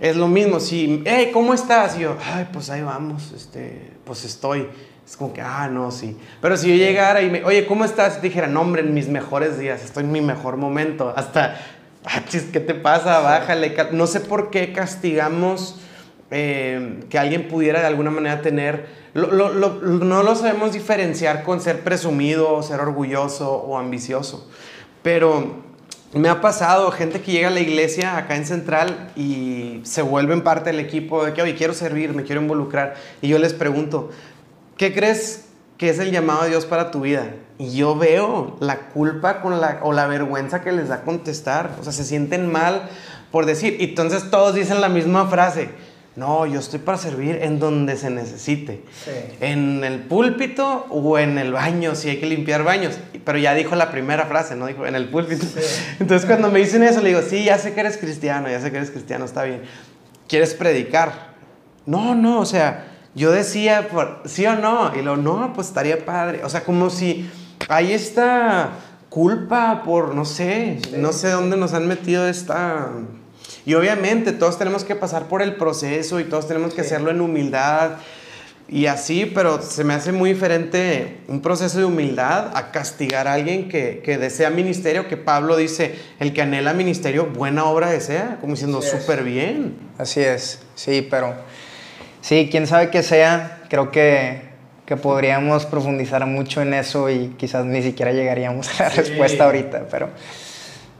es 0.00 0.16
lo 0.16 0.28
mismo. 0.28 0.61
Si, 0.61 1.02
hey, 1.04 1.30
¿cómo 1.32 1.54
estás? 1.54 1.96
Y 1.96 2.00
yo, 2.00 2.16
ay, 2.24 2.48
pues 2.52 2.70
ahí 2.70 2.82
vamos, 2.82 3.32
este, 3.32 3.90
pues 4.04 4.24
estoy. 4.24 4.68
Es 5.06 5.16
como 5.16 5.32
que, 5.32 5.40
ah, 5.40 5.68
no, 5.70 5.90
sí. 5.90 6.16
Pero 6.40 6.56
si 6.56 6.68
yo 6.68 6.74
llegara 6.74 7.22
y 7.22 7.30
me, 7.30 7.44
oye, 7.44 7.66
¿cómo 7.66 7.84
estás? 7.84 8.18
Y 8.18 8.20
dijera, 8.20 8.46
no, 8.46 8.61
hombre, 8.61 8.82
en 8.82 8.92
mis 8.92 9.08
mejores 9.08 9.58
días, 9.58 9.82
estoy 9.82 10.04
en 10.04 10.12
mi 10.12 10.20
mejor 10.20 10.56
momento. 10.56 11.12
Hasta, 11.16 11.58
ah, 12.04 12.22
¿qué 12.30 12.61
te 12.61 12.74
pasa? 12.74 13.20
Bájale. 13.20 13.74
No 13.92 14.06
sé 14.06 14.20
por 14.20 14.50
qué 14.50 14.72
castigamos 14.72 15.76
eh, 16.30 17.00
que 17.08 17.18
alguien 17.18 17.48
pudiera 17.48 17.80
de 17.80 17.87
alguna 17.87 18.11
manera 18.11 18.42
tener 18.42 18.98
no 19.14 20.22
lo 20.22 20.34
sabemos 20.34 20.72
diferenciar 20.72 21.42
con 21.42 21.61
ser 21.61 21.80
presumido, 21.80 22.62
ser 22.62 22.80
orgulloso 22.80 23.50
o 23.52 23.78
ambicioso. 23.78 24.48
Pero 25.02 25.67
me 26.12 26.29
ha 26.29 26.40
pasado 26.40 26.90
gente 26.90 27.21
que 27.21 27.33
llega 27.33 27.49
a 27.49 27.51
la 27.51 27.61
iglesia 27.61 28.16
acá 28.16 28.37
en 28.37 28.47
Central 28.47 29.11
y 29.14 29.81
se 29.85 30.01
vuelven 30.03 30.42
parte 30.42 30.71
del 30.71 30.81
equipo 30.81 31.25
de 31.25 31.35
que, 31.35 31.42
oye, 31.42 31.55
quiero 31.55 31.75
servir, 31.75 32.14
me 32.14 32.23
quiero 32.23 32.40
involucrar. 32.40 32.94
Y 33.21 33.29
yo 33.29 33.38
les 33.38 33.53
pregunto, 33.53 34.11
¿qué 34.79 34.94
crees 34.94 35.44
que 35.77 35.90
es 35.90 35.99
el 35.99 36.11
llamado 36.11 36.44
de 36.44 36.51
Dios 36.51 36.64
para 36.64 36.90
tu 36.90 37.03
vida? 37.03 37.35
Y 37.59 37.77
yo 37.77 37.97
veo 37.97 38.57
la 38.61 38.88
culpa 38.88 39.42
con 39.42 39.61
la, 39.61 39.81
o 39.83 39.92
la 39.92 40.07
vergüenza 40.07 40.62
que 40.62 40.73
les 40.73 40.88
da 40.88 41.03
contestar. 41.03 41.73
O 41.79 41.85
sea, 41.85 41.92
se 41.92 42.05
sienten 42.05 42.51
mal 42.51 42.88
por 43.31 43.44
decir. 43.44 43.77
Y 43.79 43.85
entonces 43.85 44.31
todos 44.31 44.55
dicen 44.55 44.81
la 44.81 44.88
misma 44.88 45.27
frase 45.27 45.71
no, 46.18 46.46
yo 46.46 46.59
estoy 46.59 46.81
para 46.81 46.98
servir 46.98 47.38
en 47.42 47.61
donde 47.61 47.96
se 47.96 48.11
necesite. 48.11 48.83
En 49.40 49.85
el 49.85 50.00
púlpito 50.00 50.85
o 50.90 51.16
en 51.16 51.38
el 51.38 51.52
baño, 51.52 51.94
si 51.94 52.11
hay 52.11 52.16
que 52.16 52.26
limpiar 52.26 52.64
baños. 52.64 52.98
Pero 53.24 53.38
ya 53.38 53.54
dijo 53.54 53.76
la 53.76 53.92
primera 53.92 54.26
frase, 54.26 54.57
¿no? 54.57 54.66
Dijo 54.66 54.85
en 54.85 54.96
el 54.96 55.11
púlpito. 55.11 55.46
Entonces 56.00 56.26
cuando 56.26 56.50
me 56.50 56.59
dicen 56.59 56.83
eso, 56.83 57.00
le 57.02 57.11
digo, 57.11 57.22
sí, 57.22 57.44
ya 57.44 57.57
sé 57.57 57.72
que 57.72 57.78
eres 57.78 57.98
cristiano, 57.98 58.50
ya 58.50 58.61
sé 58.61 58.72
que 58.72 58.78
eres 58.78 58.90
cristiano, 58.90 59.26
está 59.26 59.44
bien. 59.44 59.62
¿Quieres 60.26 60.54
predicar? 60.54 61.35
No, 61.87 62.16
no, 62.16 62.40
o 62.40 62.46
sea, 62.46 62.88
yo 63.14 63.31
decía, 63.31 63.87
por, 63.87 64.22
sí 64.24 64.44
o 64.44 64.57
no. 64.57 64.90
Y 64.96 65.02
lo, 65.02 65.16
no, 65.16 65.52
pues 65.54 65.68
estaría 65.68 66.04
padre. 66.04 66.42
O 66.42 66.48
sea, 66.48 66.64
como 66.64 66.90
si 66.90 67.31
hay 67.68 67.92
esta 67.92 68.70
culpa 69.09 69.85
por, 69.85 70.16
no 70.16 70.24
sé, 70.24 70.81
no 70.96 71.12
sé 71.12 71.31
dónde 71.31 71.57
nos 71.57 71.74
han 71.74 71.87
metido 71.87 72.26
esta 72.26 72.90
y 73.68 73.74
obviamente 73.74 74.33
todos 74.33 74.57
tenemos 74.57 74.83
que 74.83 74.94
pasar 74.94 75.24
por 75.24 75.42
el 75.42 75.57
proceso 75.57 76.20
y 76.20 76.24
todos 76.24 76.48
tenemos 76.48 76.72
que 76.72 76.81
hacerlo 76.81 77.11
en 77.11 77.20
humildad 77.20 77.98
y 78.66 78.87
así, 78.87 79.26
pero 79.26 79.61
se 79.61 79.85
me 79.85 79.92
hace 79.92 80.11
muy 80.11 80.33
diferente 80.33 81.18
un 81.28 81.42
proceso 81.42 81.76
de 81.76 81.85
humildad 81.85 82.57
a 82.57 82.72
castigar 82.72 83.28
a 83.28 83.35
alguien 83.35 83.68
que, 83.68 84.00
que 84.02 84.16
desea 84.16 84.48
ministerio, 84.48 85.07
que 85.07 85.18
Pablo 85.18 85.54
dice, 85.54 85.96
el 86.18 86.33
que 86.33 86.40
anhela 86.40 86.72
ministerio, 86.72 87.26
buena 87.26 87.66
obra 87.66 87.90
desea, 87.90 88.38
como 88.40 88.54
diciendo, 88.54 88.81
súper 88.81 89.22
bien. 89.22 89.76
Así 89.98 90.20
es, 90.20 90.62
sí, 90.74 91.07
pero 91.11 91.35
sí, 92.22 92.48
quién 92.50 92.66
sabe 92.66 92.88
que 92.88 93.02
sea, 93.02 93.64
creo 93.68 93.90
que, 93.90 94.44
que 94.87 94.96
podríamos 94.96 95.66
profundizar 95.66 96.24
mucho 96.24 96.62
en 96.62 96.72
eso 96.72 97.11
y 97.11 97.35
quizás 97.37 97.66
ni 97.66 97.83
siquiera 97.83 98.12
llegaríamos 98.12 98.81
a 98.81 98.85
la 98.85 98.88
respuesta 98.88 99.44
ahorita, 99.44 99.88
pero, 99.90 100.09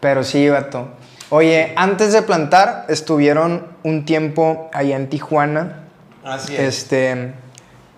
pero 0.01 0.23
sí, 0.23 0.47
vato. 0.51 0.98
Oye, 1.31 1.73
antes 1.77 2.13
de 2.13 2.23
plantar, 2.23 2.87
estuvieron 2.89 3.67
un 3.83 4.05
tiempo 4.07 4.71
allá 4.73 4.97
en 4.97 5.09
Tijuana. 5.09 5.85
Así 6.25 6.55
es. 6.55 6.61
Este, 6.61 7.33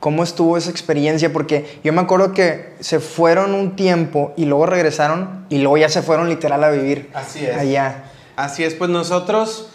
¿Cómo 0.00 0.24
estuvo 0.24 0.56
esa 0.56 0.70
experiencia? 0.70 1.32
Porque 1.32 1.78
yo 1.84 1.92
me 1.92 2.00
acuerdo 2.00 2.32
que 2.32 2.74
se 2.80 2.98
fueron 3.00 3.54
un 3.54 3.76
tiempo 3.76 4.32
y 4.36 4.46
luego 4.46 4.66
regresaron 4.66 5.46
y 5.48 5.58
luego 5.58 5.76
ya 5.76 5.88
se 5.88 6.02
fueron 6.02 6.28
literal 6.28 6.64
a 6.64 6.70
vivir 6.70 7.10
Así 7.14 7.44
es. 7.44 7.56
allá. 7.56 8.04
Así 8.34 8.64
es, 8.64 8.74
pues 8.74 8.90
nosotros 8.90 9.68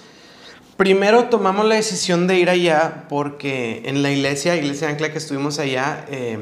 primero 0.77 1.25
tomamos 1.25 1.65
la 1.65 1.75
decisión 1.75 2.27
de 2.27 2.39
ir 2.39 2.49
allá 2.49 3.05
porque 3.07 3.83
en 3.85 4.01
la 4.01 4.11
iglesia, 4.11 4.55
Iglesia 4.55 4.89
Ancla 4.89 5.11
que 5.11 5.19
estuvimos 5.19 5.59
allá, 5.59 6.05
eh, 6.09 6.39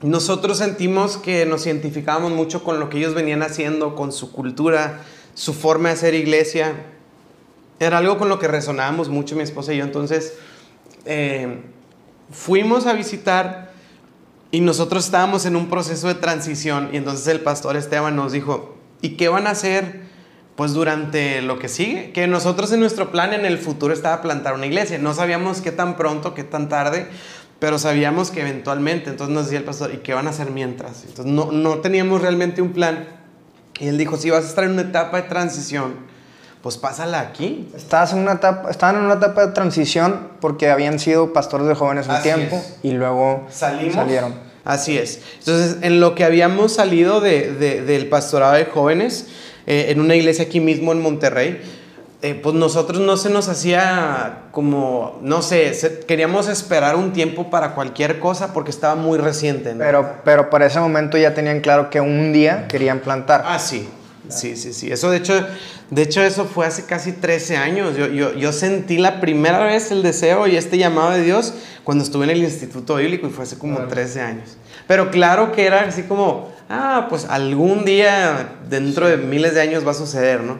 nosotros 0.00 0.58
sentimos 0.58 1.16
que 1.16 1.44
nos 1.46 1.66
identificábamos 1.66 2.32
mucho 2.32 2.62
con 2.62 2.78
lo 2.78 2.88
que 2.88 2.98
ellos 2.98 3.14
venían 3.14 3.42
haciendo, 3.42 3.96
con 3.96 4.12
su 4.12 4.32
cultura, 4.32 5.00
su 5.34 5.52
forma 5.52 5.88
de 5.88 5.94
hacer 5.94 6.14
iglesia. 6.14 6.74
Era 7.80 7.98
algo 7.98 8.18
con 8.18 8.28
lo 8.28 8.38
que 8.38 8.48
resonábamos 8.48 9.08
mucho 9.08 9.36
mi 9.36 9.42
esposa 9.42 9.74
y 9.74 9.78
yo. 9.78 9.84
Entonces, 9.84 10.34
eh, 11.04 11.60
fuimos 12.30 12.86
a 12.86 12.92
visitar 12.92 13.72
y 14.50 14.60
nosotros 14.60 15.04
estábamos 15.06 15.46
en 15.46 15.56
un 15.56 15.68
proceso 15.68 16.08
de 16.08 16.14
transición 16.14 16.90
y 16.92 16.96
entonces 16.98 17.26
el 17.26 17.40
pastor 17.40 17.76
Esteban 17.76 18.14
nos 18.14 18.32
dijo, 18.32 18.76
¿y 19.02 19.16
qué 19.16 19.28
van 19.28 19.46
a 19.46 19.50
hacer? 19.50 20.02
Pues 20.54 20.72
durante 20.72 21.42
lo 21.42 21.58
que 21.58 21.68
sigue, 21.68 22.12
que 22.12 22.28
nosotros 22.28 22.70
en 22.72 22.78
nuestro 22.78 23.10
plan 23.10 23.32
en 23.32 23.44
el 23.44 23.58
futuro 23.58 23.92
estaba 23.92 24.22
plantar 24.22 24.54
una 24.54 24.66
iglesia. 24.66 24.98
No 24.98 25.12
sabíamos 25.12 25.60
qué 25.60 25.72
tan 25.72 25.96
pronto, 25.96 26.34
qué 26.34 26.44
tan 26.44 26.68
tarde, 26.68 27.08
pero 27.58 27.78
sabíamos 27.80 28.30
que 28.30 28.42
eventualmente, 28.42 29.10
entonces 29.10 29.34
nos 29.34 29.46
decía 29.46 29.58
el 29.58 29.64
pastor, 29.64 29.92
¿y 29.92 29.96
qué 29.98 30.14
van 30.14 30.28
a 30.28 30.30
hacer 30.30 30.52
mientras? 30.52 31.02
Entonces 31.04 31.26
no, 31.26 31.50
no 31.50 31.78
teníamos 31.78 32.20
realmente 32.22 32.62
un 32.62 32.72
plan. 32.72 33.23
Y 33.80 33.88
él 33.88 33.98
dijo, 33.98 34.16
si 34.16 34.30
vas 34.30 34.44
a 34.44 34.48
estar 34.48 34.64
en 34.64 34.70
una 34.72 34.82
etapa 34.82 35.16
de 35.20 35.28
transición, 35.28 35.94
pues 36.62 36.76
pásala 36.78 37.20
aquí. 37.20 37.68
Estabas 37.76 38.12
en 38.12 38.20
una 38.20 38.32
etapa, 38.32 38.70
estaban 38.70 38.96
en 38.96 39.02
una 39.02 39.14
etapa 39.14 39.46
de 39.46 39.52
transición 39.52 40.28
porque 40.40 40.70
habían 40.70 40.98
sido 40.98 41.32
pastores 41.32 41.66
de 41.66 41.74
jóvenes 41.74 42.06
un 42.06 42.12
Así 42.12 42.22
tiempo 42.22 42.56
es. 42.56 42.76
y 42.82 42.92
luego 42.92 43.46
Salimos. 43.50 43.94
salieron. 43.94 44.34
Así 44.64 44.96
es. 44.96 45.20
Entonces, 45.40 45.76
en 45.82 46.00
lo 46.00 46.14
que 46.14 46.24
habíamos 46.24 46.72
salido 46.74 47.20
de, 47.20 47.52
de- 47.52 47.82
del 47.82 48.08
pastorado 48.08 48.54
de 48.54 48.64
jóvenes, 48.64 49.26
eh, 49.66 49.86
en 49.90 50.00
una 50.00 50.14
iglesia 50.14 50.44
aquí 50.46 50.60
mismo 50.60 50.92
en 50.92 51.02
Monterrey, 51.02 51.60
eh, 52.24 52.34
pues 52.34 52.54
nosotros 52.54 53.00
no 53.00 53.16
se 53.18 53.28
nos 53.28 53.48
hacía 53.48 54.44
como, 54.50 55.18
no 55.22 55.42
sé, 55.42 55.74
se- 55.74 56.00
queríamos 56.00 56.48
esperar 56.48 56.96
un 56.96 57.12
tiempo 57.12 57.50
para 57.50 57.74
cualquier 57.74 58.18
cosa 58.18 58.52
porque 58.54 58.70
estaba 58.70 58.94
muy 58.94 59.18
reciente. 59.18 59.72
¿no? 59.74 59.78
Pero, 59.80 60.16
pero 60.24 60.48
para 60.48 60.64
ese 60.66 60.80
momento 60.80 61.18
ya 61.18 61.34
tenían 61.34 61.60
claro 61.60 61.90
que 61.90 62.00
un 62.00 62.32
día 62.32 62.66
querían 62.66 63.00
plantar. 63.00 63.42
Ah, 63.46 63.58
sí. 63.58 63.88
Sí, 64.30 64.56
sí, 64.56 64.72
sí. 64.72 64.90
Eso 64.90 65.10
de 65.10 65.18
hecho, 65.18 65.34
de 65.90 66.00
hecho 66.00 66.22
eso 66.22 66.46
fue 66.46 66.64
hace 66.64 66.86
casi 66.86 67.12
13 67.12 67.58
años. 67.58 67.94
Yo, 67.94 68.06
yo, 68.06 68.32
yo 68.32 68.52
sentí 68.52 68.96
la 68.96 69.20
primera 69.20 69.62
vez 69.62 69.90
el 69.90 70.02
deseo 70.02 70.46
y 70.46 70.56
este 70.56 70.78
llamado 70.78 71.10
de 71.10 71.22
Dios 71.22 71.52
cuando 71.84 72.02
estuve 72.04 72.24
en 72.24 72.30
el 72.30 72.38
Instituto 72.42 72.94
Bíblico 72.96 73.26
y 73.26 73.30
fue 73.30 73.44
hace 73.44 73.58
como 73.58 73.80
13 73.80 74.22
años. 74.22 74.56
Pero 74.86 75.10
claro 75.10 75.52
que 75.52 75.66
era 75.66 75.82
así 75.82 76.04
como, 76.04 76.50
ah, 76.70 77.06
pues 77.10 77.26
algún 77.26 77.84
día 77.84 78.48
dentro 78.70 79.08
de 79.08 79.18
miles 79.18 79.54
de 79.54 79.60
años 79.60 79.86
va 79.86 79.90
a 79.90 79.94
suceder, 79.94 80.40
¿no? 80.40 80.58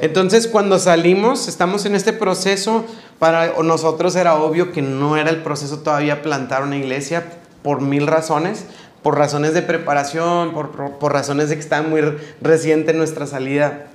Entonces 0.00 0.48
cuando 0.48 0.78
salimos, 0.78 1.46
estamos 1.48 1.86
en 1.86 1.94
este 1.94 2.12
proceso, 2.12 2.84
para 3.18 3.54
nosotros 3.62 4.16
era 4.16 4.34
obvio 4.36 4.72
que 4.72 4.82
no 4.82 5.16
era 5.16 5.30
el 5.30 5.42
proceso 5.42 5.78
todavía 5.78 6.22
plantar 6.22 6.62
una 6.62 6.76
iglesia 6.76 7.24
por 7.62 7.80
mil 7.80 8.06
razones, 8.06 8.66
por 9.02 9.16
razones 9.16 9.54
de 9.54 9.62
preparación, 9.62 10.52
por, 10.52 10.70
por- 10.98 11.12
razones 11.12 11.48
de 11.48 11.54
que 11.56 11.60
estaba 11.60 11.86
muy 11.86 12.00
re- 12.00 12.18
reciente 12.40 12.92
nuestra 12.92 13.26
salida. 13.26 13.86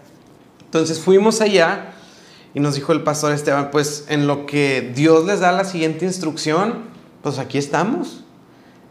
Entonces 0.66 1.00
fuimos 1.00 1.42
allá 1.42 1.92
y 2.54 2.60
nos 2.60 2.76
dijo 2.76 2.94
el 2.94 3.04
pastor 3.04 3.32
Esteban, 3.34 3.70
pues 3.72 4.06
en 4.08 4.26
lo 4.28 4.46
que 4.46 4.92
Dios 4.96 5.26
les 5.26 5.40
da 5.42 5.52
la 5.52 5.66
siguiente 5.66 6.06
instrucción, 6.06 6.86
pues 7.22 7.40
aquí 7.40 7.58
estamos. 7.58 8.24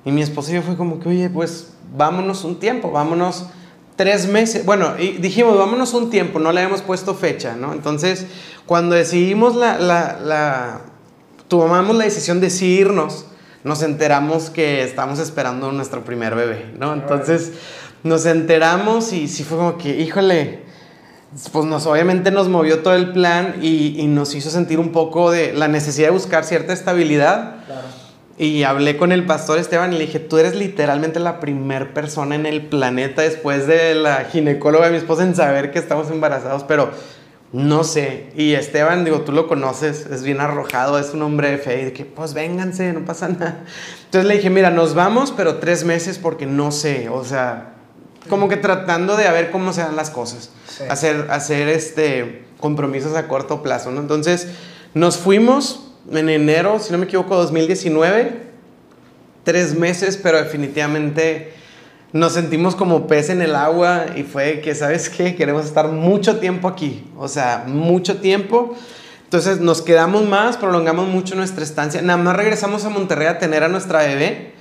Y 0.04 0.12
mi 0.12 0.22
esposa 0.22 0.50
y 0.52 0.54
yo 0.56 0.62
fue 0.62 0.76
como 0.76 1.00
que, 1.00 1.08
oye, 1.08 1.30
pues 1.30 1.72
vámonos 1.96 2.44
un 2.44 2.58
tiempo, 2.60 2.90
vámonos 2.90 3.46
tres 3.98 4.26
meses. 4.28 4.64
Bueno, 4.64 4.94
y 4.98 5.18
dijimos, 5.18 5.58
vámonos 5.58 5.92
un 5.92 6.08
tiempo, 6.08 6.38
no 6.38 6.52
le 6.52 6.60
habíamos 6.60 6.80
puesto 6.80 7.14
fecha, 7.14 7.54
¿no? 7.54 7.74
Entonces, 7.74 8.24
cuando 8.64 8.94
decidimos 8.94 9.54
la, 9.54 9.78
la, 9.78 10.18
la- 10.24 10.80
tomamos 11.48 11.94
la 11.96 12.04
decisión 12.04 12.40
de 12.40 12.48
sí 12.48 12.78
irnos, 12.78 13.26
nos 13.64 13.82
enteramos 13.82 14.48
que 14.50 14.82
estamos 14.82 15.18
esperando 15.18 15.70
nuestro 15.72 16.04
primer 16.04 16.34
bebé, 16.34 16.72
¿no? 16.78 16.94
Entonces, 16.94 17.52
nos 18.04 18.24
enteramos 18.24 19.12
y 19.12 19.28
sí 19.28 19.42
fue 19.44 19.58
como 19.58 19.76
que, 19.76 19.98
híjole, 20.00 20.60
pues 21.52 21.64
nos 21.66 21.84
obviamente 21.86 22.30
nos 22.30 22.48
movió 22.48 22.78
todo 22.78 22.94
el 22.94 23.12
plan 23.12 23.56
y, 23.60 24.00
y 24.00 24.06
nos 24.06 24.34
hizo 24.34 24.48
sentir 24.48 24.78
un 24.78 24.92
poco 24.92 25.30
de 25.30 25.52
la 25.52 25.68
necesidad 25.68 26.08
de 26.08 26.12
buscar 26.12 26.44
cierta 26.44 26.72
estabilidad. 26.72 27.56
Y 28.38 28.62
hablé 28.62 28.96
con 28.96 29.10
el 29.10 29.26
pastor 29.26 29.58
Esteban 29.58 29.92
y 29.92 29.98
le 29.98 30.06
dije, 30.06 30.20
tú 30.20 30.38
eres 30.38 30.54
literalmente 30.54 31.18
la 31.18 31.40
primer 31.40 31.92
persona 31.92 32.36
en 32.36 32.46
el 32.46 32.66
planeta 32.66 33.22
después 33.22 33.66
de 33.66 33.96
la 33.96 34.26
ginecóloga 34.30 34.86
de 34.86 34.92
mi 34.92 34.98
esposa 34.98 35.24
en 35.24 35.34
saber 35.34 35.72
que 35.72 35.80
estamos 35.80 36.08
embarazados, 36.10 36.62
pero 36.62 36.90
no 37.52 37.82
sé. 37.82 38.28
Y 38.36 38.52
Esteban, 38.54 39.04
digo, 39.04 39.22
tú 39.22 39.32
lo 39.32 39.48
conoces, 39.48 40.06
es 40.06 40.22
bien 40.22 40.40
arrojado, 40.40 41.00
es 41.00 41.14
un 41.14 41.22
hombre 41.22 41.50
de 41.50 41.58
fe, 41.58 41.82
y 41.82 41.84
de 41.86 41.92
que 41.92 42.04
pues 42.04 42.32
vénganse, 42.32 42.92
no 42.92 43.04
pasa 43.04 43.28
nada. 43.28 43.64
Entonces 44.04 44.28
le 44.28 44.36
dije, 44.36 44.50
mira, 44.50 44.70
nos 44.70 44.94
vamos, 44.94 45.32
pero 45.36 45.56
tres 45.56 45.84
meses 45.84 46.18
porque 46.18 46.46
no 46.46 46.70
sé, 46.70 47.08
o 47.08 47.24
sea, 47.24 47.72
como 48.28 48.48
que 48.48 48.56
tratando 48.56 49.16
de 49.16 49.26
a 49.26 49.32
ver 49.32 49.50
cómo 49.50 49.72
se 49.72 49.80
dan 49.80 49.96
las 49.96 50.10
cosas, 50.10 50.50
Sí. 50.68 50.84
hacer, 50.88 51.26
hacer 51.30 51.66
este, 51.68 52.44
compromisos 52.60 53.16
a 53.16 53.26
corto 53.26 53.64
plazo, 53.64 53.90
¿no? 53.90 54.00
Entonces 54.00 54.48
nos 54.94 55.16
fuimos 55.16 55.87
en 56.12 56.28
enero, 56.28 56.78
si 56.78 56.92
no 56.92 56.98
me 56.98 57.04
equivoco, 57.04 57.36
2019, 57.36 58.48
tres 59.44 59.74
meses, 59.74 60.16
pero 60.16 60.38
definitivamente 60.38 61.52
nos 62.12 62.32
sentimos 62.32 62.74
como 62.74 63.06
pez 63.06 63.28
en 63.28 63.42
el 63.42 63.54
agua 63.54 64.06
y 64.16 64.22
fue 64.22 64.60
que, 64.60 64.74
¿sabes 64.74 65.10
qué? 65.10 65.34
Queremos 65.34 65.66
estar 65.66 65.88
mucho 65.88 66.38
tiempo 66.38 66.68
aquí, 66.68 67.04
o 67.16 67.28
sea, 67.28 67.64
mucho 67.66 68.18
tiempo. 68.18 68.74
Entonces 69.24 69.60
nos 69.60 69.82
quedamos 69.82 70.26
más, 70.26 70.56
prolongamos 70.56 71.06
mucho 71.08 71.34
nuestra 71.34 71.62
estancia. 71.62 72.00
Nada 72.00 72.16
más 72.16 72.34
regresamos 72.34 72.84
a 72.86 72.88
Monterrey 72.88 73.26
a 73.26 73.38
tener 73.38 73.62
a 73.62 73.68
nuestra 73.68 74.00
bebé. 74.00 74.52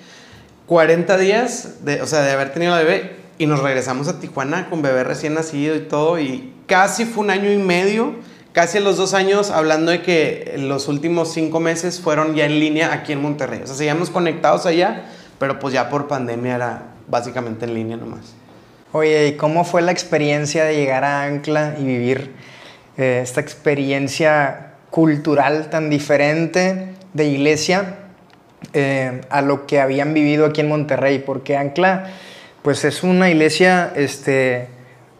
40 0.66 1.18
días, 1.18 1.86
de, 1.86 2.02
o 2.02 2.06
sea, 2.06 2.22
de 2.22 2.32
haber 2.32 2.52
tenido 2.52 2.74
la 2.74 2.80
bebé, 2.80 3.16
y 3.38 3.46
nos 3.46 3.62
regresamos 3.62 4.10
a 4.10 4.20
Tijuana 4.20 4.70
con 4.70 4.82
bebé 4.82 5.06
recién 5.06 5.34
nacido 5.34 5.76
y 5.76 5.80
todo, 5.80 6.20
y 6.20 6.54
casi 6.66 7.06
fue 7.06 7.24
un 7.24 7.30
año 7.30 7.50
y 7.50 7.58
medio, 7.58 8.16
casi 8.58 8.80
a 8.80 8.82
los 8.82 8.98
dos 8.98 9.14
años, 9.14 9.52
hablando 9.52 9.92
de 9.92 10.02
que 10.02 10.56
los 10.58 10.88
últimos 10.88 11.32
cinco 11.32 11.60
meses 11.60 12.02
fueron 12.02 12.34
ya 12.34 12.46
en 12.46 12.60
línea 12.60 12.92
aquí 12.92 13.14
en 13.14 13.22
Monterrey. 13.22 13.62
O 13.64 13.68
sea, 13.68 13.76
seguíamos 13.76 14.10
conectados 14.10 14.66
allá, 14.66 15.04
pero 15.38 15.60
pues 15.60 15.76
ya 15.76 15.92
por 15.92 16.08
pandemia 16.08 16.56
era 16.56 16.82
básicamente 17.08 17.66
en 17.66 17.76
línea 17.76 17.98
nomás. 17.98 18.34
Oye, 18.94 19.28
¿y 19.28 19.34
cómo 19.34 19.64
fue 19.64 19.84
la 19.84 19.92
experiencia 19.92 20.64
de 20.64 20.76
llegar 20.76 21.04
a 21.04 21.26
Ancla 21.26 21.76
y 21.78 21.84
vivir 21.84 22.34
eh, 22.98 23.20
esta 23.22 23.42
experiencia 23.42 24.74
cultural 24.90 25.70
tan 25.70 25.92
diferente 25.92 26.96
de 27.14 27.26
iglesia 27.26 28.00
eh, 28.74 29.22
a 29.30 29.44
lo 29.44 29.68
que 29.68 29.80
habían 29.80 30.16
vivido 30.16 30.48
aquí 30.48 30.62
en 30.62 30.70
Monterrey? 30.70 31.20
Porque 31.20 31.56
Ancla, 31.56 32.08
pues 32.64 32.84
es 32.86 33.04
una 33.04 33.30
iglesia, 33.30 33.94
este, 33.96 34.68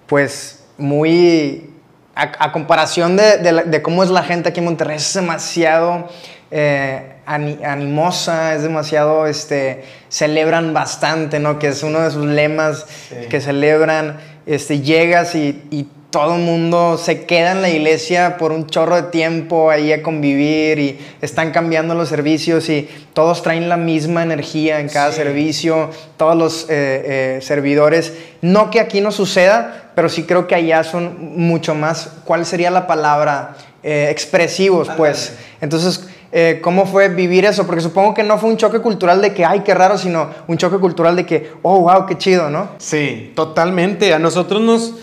pues 0.08 0.66
muy, 0.80 1.77
a, 2.18 2.46
a 2.46 2.52
comparación 2.52 3.16
de, 3.16 3.38
de 3.38 3.52
la- 3.52 3.64
de 3.64 3.82
cómo 3.82 4.04
es 4.04 4.10
la 4.10 4.24
gente 4.24 4.50
aquí 4.50 4.60
en 4.60 4.66
Monterrey, 4.66 4.98
es 4.98 5.14
demasiado 5.14 6.08
eh, 6.50 7.14
ani- 7.26 7.60
animosa, 7.64 8.56
es 8.56 8.64
demasiado, 8.64 9.28
este, 9.28 9.84
celebran 10.10 10.74
bastante, 10.74 11.40
¿no? 11.40 11.60
Que 11.60 11.68
es 11.68 11.84
uno 11.84 12.00
de 12.02 12.12
sus 12.12 12.26
lemas 12.26 12.86
Sí. 13.10 13.28
que 13.30 13.42
celebran, 13.42 14.18
este, 14.46 14.80
llegas 14.82 15.36
y, 15.36 15.62
y 15.72 15.88
todo 16.10 16.36
el 16.36 16.42
mundo 16.42 16.98
se 16.98 17.26
queda 17.26 17.52
en 17.52 17.62
la 17.62 17.70
iglesia 17.70 18.38
por 18.38 18.54
un 18.54 18.66
chorro 18.68 18.96
de 18.96 19.04
tiempo 19.12 19.70
ahí 19.70 19.92
a 19.92 20.02
convivir 20.02 20.80
y 20.80 21.00
están 21.22 21.52
cambiando 21.52 21.96
los 21.96 22.08
servicios 22.08 22.70
y 22.70 22.88
todos 23.12 23.44
traen 23.44 23.68
la 23.68 23.76
misma 23.76 24.24
energía 24.24 24.80
en 24.80 24.88
cada 24.88 25.12
Sí. 25.12 25.18
servicio, 25.18 25.90
todos 26.16 26.38
los 26.38 26.64
eh, 26.70 26.70
eh, 26.70 27.40
servidores. 27.42 28.14
No 28.42 28.72
que 28.72 28.80
aquí 28.80 29.02
no 29.02 29.12
suceda, 29.12 29.87
pero 29.98 30.10
sí 30.10 30.26
creo 30.26 30.46
que 30.46 30.54
allá 30.54 30.84
son 30.84 31.34
mucho 31.38 31.74
más, 31.74 32.12
¿cuál 32.24 32.46
sería 32.46 32.70
la 32.70 32.86
palabra? 32.86 33.58
Eh, 33.82 34.10
expresivos, 34.12 34.92
pues. 34.96 35.36
Entonces, 35.60 36.08
eh, 36.32 36.60
¿cómo 36.62 36.86
fue 36.86 37.10
vivir 37.10 37.46
eso? 37.46 37.66
Porque 37.66 37.82
supongo 37.82 38.14
que 38.14 38.22
no 38.22 38.38
fue 38.38 38.52
un 38.52 38.58
choque 38.58 38.78
cultural 38.80 39.24
de 39.24 39.34
que, 39.34 39.44
ay, 39.44 39.62
qué 39.62 39.74
raro, 39.74 39.98
sino 39.98 40.30
un 40.46 40.56
choque 40.56 40.78
cultural 40.78 41.16
de 41.16 41.26
que, 41.26 41.52
oh, 41.64 41.80
wow, 41.80 42.06
qué 42.06 42.16
chido, 42.16 42.52
¿no? 42.52 42.70
Sí, 42.78 43.32
totalmente. 43.36 44.14
A 44.14 44.20
nosotros 44.20 44.62
nos... 44.62 44.94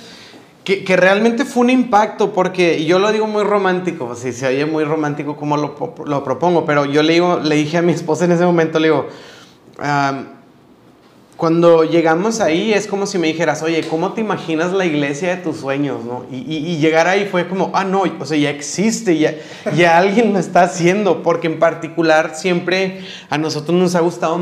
Que, 0.63 0.85
que 0.85 0.97
realmente 0.97 1.45
fue 1.45 1.65
un 1.65 1.71
impacto, 1.71 2.33
porque 2.33 2.85
yo 2.85 3.01
lo 3.01 3.11
digo 3.11 3.27
muy 3.27 3.43
romántico, 3.43 4.15
si 4.15 4.33
se 4.33 4.47
oye 4.47 4.65
muy 4.65 4.85
romántico 4.85 5.35
como 5.35 5.57
lo, 5.57 5.75
lo 6.07 6.23
propongo, 6.23 6.65
pero 6.65 6.85
yo 6.85 7.03
le, 7.03 7.15
digo, 7.15 7.41
le 7.43 7.57
dije 7.57 7.79
a 7.79 7.83
mi 7.83 7.91
esposa 7.91 8.27
en 8.27 8.31
ese 8.31 8.45
momento, 8.45 8.79
le 8.79 8.87
digo, 8.87 9.09
"Am, 9.79 10.34
cuando 11.37 11.85
llegamos 11.85 12.41
ahí 12.41 12.73
es 12.73 12.87
como 12.87 13.07
si 13.07 13.19
me 13.19 13.27
dijeras, 13.27 13.63
oye, 13.63 13.83
¿cómo 13.89 14.13
te 14.13 14.21
imaginas 14.21 14.73
la 14.73 14.85
iglesia 14.85 15.31
de 15.37 15.43
tus 15.43 15.57
sueños? 15.59 16.05
¿no? 16.05 16.25
Y, 16.31 16.37
y- 16.37 16.67
y 16.73 16.77
llegar 16.79 17.09
ahí 17.09 17.27
fue 17.31 17.49
como, 17.49 17.71
ah, 17.75 17.85
no, 17.85 18.05
o 18.21 18.25
sea, 18.27 18.39
ya 18.39 18.51
existe, 18.51 19.19
ya, 19.19 19.35
ya 19.77 19.99
alguien 19.99 20.33
lo 20.33 20.39
está 20.39 20.63
haciendo, 20.63 21.23
porque 21.23 21.49
en 21.49 21.59
particular 21.59 22.33
siempre 22.35 23.01
a 23.31 23.39
nosotros 23.39 23.77
nos 23.77 23.95
ha 23.97 24.01
gustado 24.01 24.39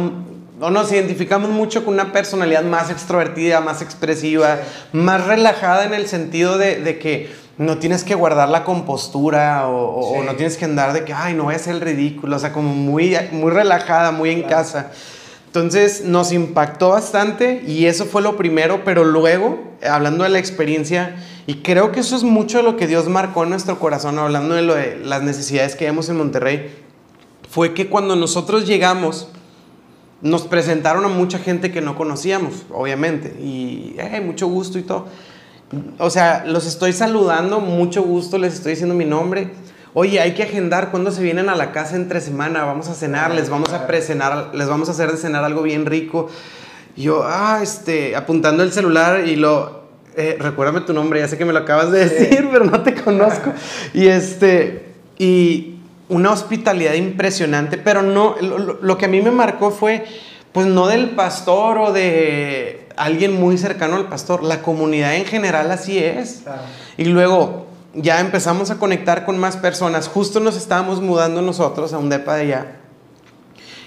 o 0.61 0.71
nos 0.71 0.93
identificamos 0.93 1.51
mucho 1.51 1.85
con 1.85 1.95
una 1.95 2.13
personalidad 2.13 2.63
más 2.63 2.89
extrovertida, 2.91 3.61
más 3.61 3.83
expresiva, 3.83 4.59
más 4.93 5.27
relajada 5.27 5.87
en 5.87 5.95
el 5.95 6.07
sentido 6.07 6.57
de, 6.59 6.77
de 6.81 6.99
que 6.99 7.31
no 7.59 7.79
tienes 7.79 8.05
que 8.05 8.15
guardar 8.15 8.49
la 8.49 8.65
compostura 8.65 9.67
o, 9.69 9.77
o- 9.77 10.11
o 10.19 10.21
Sí. 10.21 10.27
no 10.27 10.35
tienes 10.37 10.57
que 10.57 10.65
andar 10.67 10.93
de 10.93 11.05
que, 11.05 11.13
ay, 11.15 11.35
no 11.35 11.45
voy 11.45 11.55
a 11.55 11.57
hacer 11.57 11.75
el 11.75 11.81
ridículo, 11.81 12.37
o 12.37 12.39
sea, 12.39 12.53
como 12.53 12.75
muy, 12.75 13.17
muy 13.33 13.51
relajada, 13.51 14.11
muy 14.13 14.31
en 14.31 14.43
casa. 14.43 14.91
Entonces 15.55 16.07
nos 16.07 16.33
impactó 16.33 16.89
bastante 16.89 17.63
y 17.67 17.85
eso 17.85 18.07
fue 18.07 18.23
lo 18.23 18.39
primero, 18.39 18.85
pero 18.87 19.05
luego, 19.05 19.63
hablando 19.87 20.25
de 20.25 20.31
la 20.31 20.39
experiencia, 20.39 21.15
y 21.47 21.57
creo 21.57 21.93
que 21.93 22.01
eso 22.01 22.17
es 22.17 22.23
mucho 22.23 22.63
lo 22.63 22.79
que 22.79 22.87
Dios 22.87 23.07
marcó 23.07 23.43
en 23.43 23.51
nuestro 23.51 23.79
corazón, 23.79 24.19
hablando 24.19 24.55
de 24.55 24.97
las 25.05 25.23
necesidades 25.23 25.77
que 25.77 25.85
vemos 25.85 26.09
en 26.09 26.17
Monterrey, 26.17 26.75
fue 27.51 27.75
que 27.75 27.91
cuando 27.91 28.17
nosotros 28.17 28.67
llegamos, 28.67 29.29
nos 30.23 30.41
presentaron 30.47 31.05
a 31.05 31.09
mucha 31.09 31.39
gente 31.39 31.71
que 31.71 31.83
no 31.83 31.97
conocíamos, 31.97 32.63
obviamente, 32.71 33.37
y 33.39 33.95
"Eh, 33.99 34.23
mucho 34.25 34.47
gusto 34.47 34.79
y 34.79 34.83
todo. 34.83 35.05
O 35.99 36.09
sea, 36.09 36.45
los 36.47 36.67
estoy 36.67 36.95
saludando, 36.95 37.61
mucho 37.61 38.03
gusto, 38.03 38.39
les 38.39 38.55
estoy 38.55 38.71
diciendo 38.71 38.95
mi 38.95 39.05
nombre. 39.05 39.51
Oye, 39.95 40.21
hay 40.21 40.35
que 40.35 40.45
agendar 40.45 40.91
cuándo 40.91 41.11
se 41.11 41.23
vienen 41.23 41.49
a 41.49 41.55
la 41.55 41.73
casa 41.73 41.97
entre 41.97 42.21
semana, 42.21 42.65
vamos 42.65 42.89
a 42.89 42.95
cenar, 42.95 43.35
les 43.35 43.51
vamos 43.51 43.73
a 43.73 43.87
precenar, 43.87 44.51
les 44.55 44.69
vamos 44.69 44.89
a 44.89 44.93
hacer 44.93 45.11
de 45.11 45.19
cenar 45.19 45.45
algo 45.45 45.63
bien 45.63 45.87
rico. 45.87 46.29
Y 46.97 47.03
yo, 47.03 47.25
ah, 47.25 47.61
este, 47.63 48.17
apuntando 48.17 48.63
el 48.63 48.73
celular 48.73 49.27
y 49.27 49.37
lo, 49.37 49.83
eh, 50.17 50.37
recuérdame 50.39 50.83
tu 50.83 50.93
nombre, 50.93 51.21
ya 51.21 51.29
sé 51.29 51.39
que 51.39 51.45
me 51.45 51.53
lo 51.53 51.61
acabas 51.61 51.91
de 51.91 52.09
decir, 52.09 52.49
pero 52.53 52.65
no 52.65 52.83
te 52.83 52.95
conozco. 52.95 53.53
Y 53.95 54.09
este, 54.09 54.93
y 55.19 55.79
una 56.09 56.31
hospitalidad 56.31 56.95
impresionante, 56.95 57.79
pero 57.79 58.03
no, 58.03 58.37
lo, 58.41 58.99
que 58.99 59.07
a 59.07 59.09
mí 59.09 59.23
me 59.23 59.31
marcó 59.31 59.71
fue, 59.71 60.05
pues 60.53 60.67
no 60.67 60.87
del 60.87 61.11
pastor 61.11 61.79
o 61.79 61.93
de 61.93 62.87
alguien 62.97 63.41
muy 63.41 63.57
cercano 63.57 63.97
al 63.97 64.09
pastor, 64.09 64.43
la 64.43 64.61
comunidad 64.61 65.15
en 65.17 65.25
general 65.25 65.71
así 65.71 65.99
es. 65.99 66.43
Y 66.99 67.05
luego 67.05 67.72
ya 67.95 68.21
empezamos 68.21 68.71
a 68.71 68.77
conectar 68.77 69.25
con 69.25 69.39
más 69.39 69.57
personas, 69.57 70.09
justo 70.09 70.41
nos 70.41 70.57
estábamos 70.57 71.01
mudando 71.01 71.43
nosotros 71.43 71.93
a 71.93 71.99
un 71.99 72.09
depa 72.09 72.37
de 72.37 72.43
allá. 72.43 72.67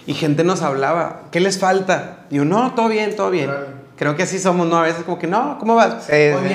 Y 0.08 0.14
gente 0.14 0.44
nos 0.44 0.62
hablaba, 0.62 1.24
¿qué 1.32 1.40
les 1.40 1.58
falta? 1.58 2.26
Y 2.30 2.36
yo, 2.36 2.46
no, 2.46 2.76
todo 2.76 2.90
bien, 2.90 3.16
todo 3.16 3.32
bien. 3.32 3.50
Creo 3.98 4.16
que 4.16 4.24
así 4.24 4.40
somos, 4.40 4.68
¿no? 4.68 4.78
A 4.78 4.84
veces 4.84 5.04
como 5.04 5.18
que, 5.18 5.26
no, 5.26 5.58
¿cómo 5.58 5.76
vas? 5.76 6.10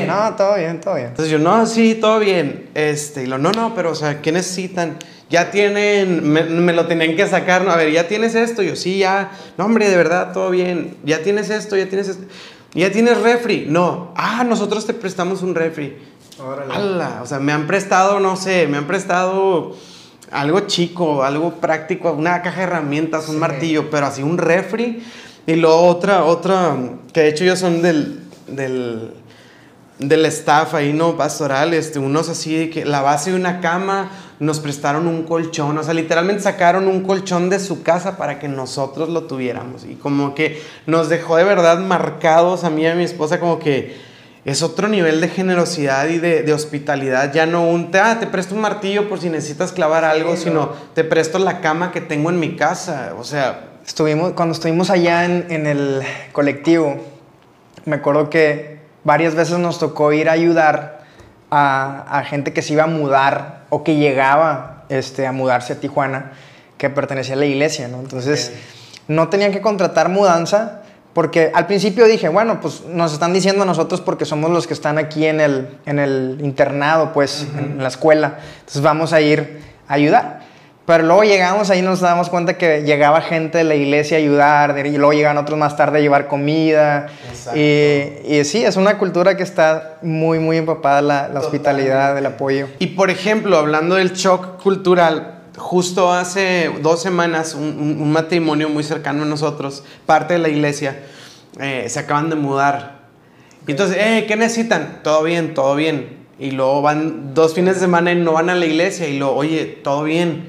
No, 0.07 0.37
todo 0.37 0.57
bien, 0.57 0.81
todo 0.81 0.95
bien. 0.95 1.09
Entonces 1.09 1.33
yo, 1.33 1.39
no, 1.39 1.67
sí, 1.67 1.97
todo 2.01 2.19
bien. 2.19 2.69
Este, 2.75 3.25
y 3.25 3.27
lo, 3.27 3.39
no, 3.39 3.51
no, 3.51 3.75
pero, 3.75 3.91
o 3.91 3.95
sea, 3.95 4.21
¿qué 4.21 4.31
necesitan? 4.31 4.99
Ya 5.31 5.51
tienen, 5.51 6.29
me, 6.31 6.73
lo 6.73 6.87
tenían 6.87 7.17
que 7.17 7.27
sacar, 7.27 7.65
¿no? 7.65 7.71
A 7.71 7.77
ver, 7.77 7.93
¿ya 7.93 8.07
tienes 8.09 8.35
esto? 8.35 8.63
Yo, 8.63 8.77
sí, 8.77 8.99
ya. 8.99 9.31
No, 9.57 9.65
hombre, 9.65 9.89
de 9.89 9.97
verdad, 9.97 10.33
todo 10.33 10.51
bien. 10.51 10.97
¿Ya 11.03 11.23
tienes 11.23 11.51
esto? 11.51 11.77
¿Ya 11.77 11.89
tienes 11.89 12.09
esto? 12.09 12.25
¿Ya 12.75 12.93
tienes 12.93 13.21
refri? 13.21 13.67
No. 13.69 14.13
Ah, 14.17 14.45
nosotros 14.45 14.87
te 14.87 14.93
prestamos 14.93 15.43
un 15.43 15.55
refri. 15.55 15.97
Órale. 16.43 17.21
O 17.23 17.27
sea, 17.27 17.39
me 17.39 17.53
han 17.53 17.67
prestado, 17.67 18.21
no 18.21 18.37
sé, 18.37 18.67
me 18.67 18.79
han 18.79 18.87
prestado 18.87 19.77
algo 20.31 20.61
chico, 20.61 21.25
algo 21.25 21.55
práctico, 21.55 22.13
una 22.13 22.43
caja 22.43 22.59
de 22.59 22.63
herramientas, 22.65 23.29
un 23.29 23.39
martillo, 23.39 23.91
pero 23.91 24.07
así 24.07 24.23
un 24.23 24.39
refri 24.39 25.03
y 25.47 25.57
luego 25.57 25.83
otra, 25.83 26.25
otra, 26.25 26.77
que 27.13 27.21
de 27.21 27.29
hecho 27.29 27.45
ellos 27.45 27.59
son 27.59 27.83
del, 27.83 28.21
del, 28.47 29.15
del 29.99 30.27
staff 30.27 30.75
ahí, 30.75 30.93
¿no? 30.93 31.17
Pastoral, 31.17 31.75
este, 31.75 31.99
unos 31.99 32.29
así, 32.29 32.71
que 32.71 32.85
la 32.85 33.03
base 33.03 33.31
de 33.31 33.37
una 33.37 33.61
cama, 33.61 34.11
nos 34.39 34.61
prestaron 34.61 35.07
un 35.07 35.25
colchón, 35.25 35.77
o 35.77 35.83
sea, 35.83 35.93
literalmente 35.93 36.43
sacaron 36.43 36.89
un 36.89 37.03
colchón 37.03 37.51
de 37.51 37.59
su 37.59 37.83
casa 37.83 38.17
para 38.17 38.39
que 38.39 38.49
nosotros 38.49 39.09
lo 39.09 39.25
tuviéramos. 39.25 39.85
Y 39.85 39.97
como 39.97 40.35
que 40.35 40.63
nos 40.87 41.09
dejó 41.09 41.37
de 41.37 41.45
verdad 41.45 41.79
marcados 41.81 42.65
a 42.65 42.71
mí 42.71 42.83
y 42.83 42.87
a 42.87 42.95
mi 42.95 43.05
esposa 43.05 43.39
como 43.39 43.59
que 43.59 43.99
es 44.45 44.63
otro 44.63 44.89
nivel 44.89 45.21
de 45.21 45.29
generosidad 45.29 46.09
y 46.09 46.19
de, 46.19 46.43
de 46.43 46.53
hospitalidad. 46.53 47.33
Ya 47.33 47.47
no 47.47 47.69
un, 47.69 47.91
te, 47.91 47.99
ah, 47.99 48.19
te 48.19 48.27
presto 48.27 48.55
un 48.55 48.61
martillo 48.61 49.09
por 49.09 49.21
si 49.21 49.29
necesitas 49.29 49.73
clavar 49.73 50.05
algo, 50.05 50.37
sino 50.37 50.73
te 50.95 51.05
presto 51.05 51.39
la 51.39 51.61
cama 51.61 51.93
que 51.93 52.01
tengo 52.01 52.31
en 52.31 52.41
mi 52.41 52.57
casa. 52.57 53.15
O 53.19 53.25
sea, 53.25 53.71
Estuvimos, 53.87 54.35
cuando 54.35 54.53
estuvimos 54.55 54.91
allá 54.91 55.25
en, 55.25 55.67
el 55.67 56.03
colectivo, 56.33 56.99
me 57.87 57.97
acuerdo 57.97 58.31
que 58.31 58.79
varias 59.05 59.35
veces 59.35 59.59
nos 59.59 59.79
tocó 59.79 60.13
ir 60.13 60.29
a 60.29 60.33
ayudar 60.33 61.01
a, 61.51 62.23
gente 62.27 62.53
que 62.53 62.63
se 62.63 62.75
iba 62.75 62.85
a 62.85 62.87
mudar 62.87 63.63
o 63.71 63.83
que 63.83 63.97
llegaba 63.97 64.85
este, 64.91 65.27
a 65.27 65.33
mudarse 65.33 65.73
a 65.73 65.81
Tijuana, 65.81 66.33
que 66.79 66.91
pertenecía 66.91 67.35
a 67.35 67.39
la 67.39 67.47
iglesia, 67.47 67.89
¿no? 67.89 67.99
Entonces, 67.99 68.53
no 69.09 69.29
tenían 69.29 69.51
que 69.51 69.61
contratar 69.61 70.09
mudanza, 70.09 70.83
porque 71.13 71.51
al 71.53 71.67
principio 71.67 72.07
dije, 72.07 72.29
bueno, 72.29 72.61
pues 72.61 72.85
nos 72.85 73.13
están 73.13 73.33
diciendo 73.33 73.63
a 73.65 73.67
nosotros 73.67 74.01
porque 74.01 74.25
somos 74.25 74.51
los 74.51 74.67
que 74.67 74.75
están 74.75 74.97
aquí 74.97 75.27
en 75.27 75.41
el, 75.41 75.69
en 75.85 75.99
el 75.99 76.39
internado, 76.41 77.13
pues, 77.13 77.49
en 77.59 77.83
la 77.83 77.89
escuela. 77.89 78.39
Entonces 78.61 78.83
vamos 78.83 79.13
a 79.13 79.21
ir 79.21 79.61
a 79.89 79.95
ayudar. 79.95 80.41
Pero 80.87 81.05
luego 81.05 81.23
llegamos 81.23 81.71
ahí 81.71 81.81
y 81.81 81.83
nos 81.83 82.01
damos 82.01 82.29
cuenta 82.31 82.59
que 82.59 82.83
llegaba 82.83 83.21
gente 83.21 83.59
de 83.59 83.65
la 83.65 83.75
iglesia 83.75 84.17
a 84.17 84.21
ayudar, 84.21 84.87
y 84.87 84.97
luego 84.97 85.13
llegan 85.13 85.37
otros 85.39 85.59
más 85.59 85.77
tarde 85.77 85.99
a 85.99 86.01
llevar 86.01 86.27
comida. 86.27 87.07
Y, 87.55 87.61
y, 88.27 88.45
sí, 88.45 88.65
es 88.65 88.77
una 88.77 88.99
cultura 88.99 89.37
que 89.37 89.43
está 89.43 89.99
muy, 90.03 90.39
muy 90.39 90.57
empapada 90.57 91.03
la, 91.03 91.29
la 91.29 91.41
hospitalidad, 91.41 92.17
el 92.19 92.27
apoyo. 92.27 92.69
Y 92.79 92.89
por 92.89 93.11
ejemplo, 93.11 93.59
hablando 93.59 93.97
del 93.97 94.15
shock 94.15 94.61
cultural, 94.63 95.40
justo 95.61 96.13
hace 96.13 96.71
dos 96.83 97.01
semanas 97.01 97.55
un, 97.55 98.11
matrimonio 98.11 98.69
muy 98.69 98.83
cercano 98.83 99.23
a 99.23 99.27
nosotros, 99.27 99.85
parte 100.07 100.35
de 100.35 100.41
la 100.41 100.49
iglesia, 100.49 101.05
eh, 101.61 101.87
se 101.89 101.99
acaban 102.01 102.31
de 102.31 102.37
mudar. 102.37 103.01
Y 103.67 103.71
entonces, 103.71 103.97
eh, 104.01 104.25
¿qué 104.27 104.37
necesitan? 104.37 105.01
Todo 105.05 105.23
bien, 105.23 105.55
todo 105.55 105.77
bien. 105.77 106.19
Y 106.39 106.51
luego 106.51 106.83
van 106.83 107.35
dos 107.35 107.55
fines 107.55 107.75
de 107.75 107.81
semana 107.83 108.13
y 108.13 108.17
no 108.17 108.33
van 108.33 108.51
a 108.51 108.55
la 108.55 108.67
iglesia. 108.67 109.07
Y 109.07 109.19
luego, 109.19 109.37
oye, 109.37 109.67
todo 109.83 110.05
bien 110.05 110.49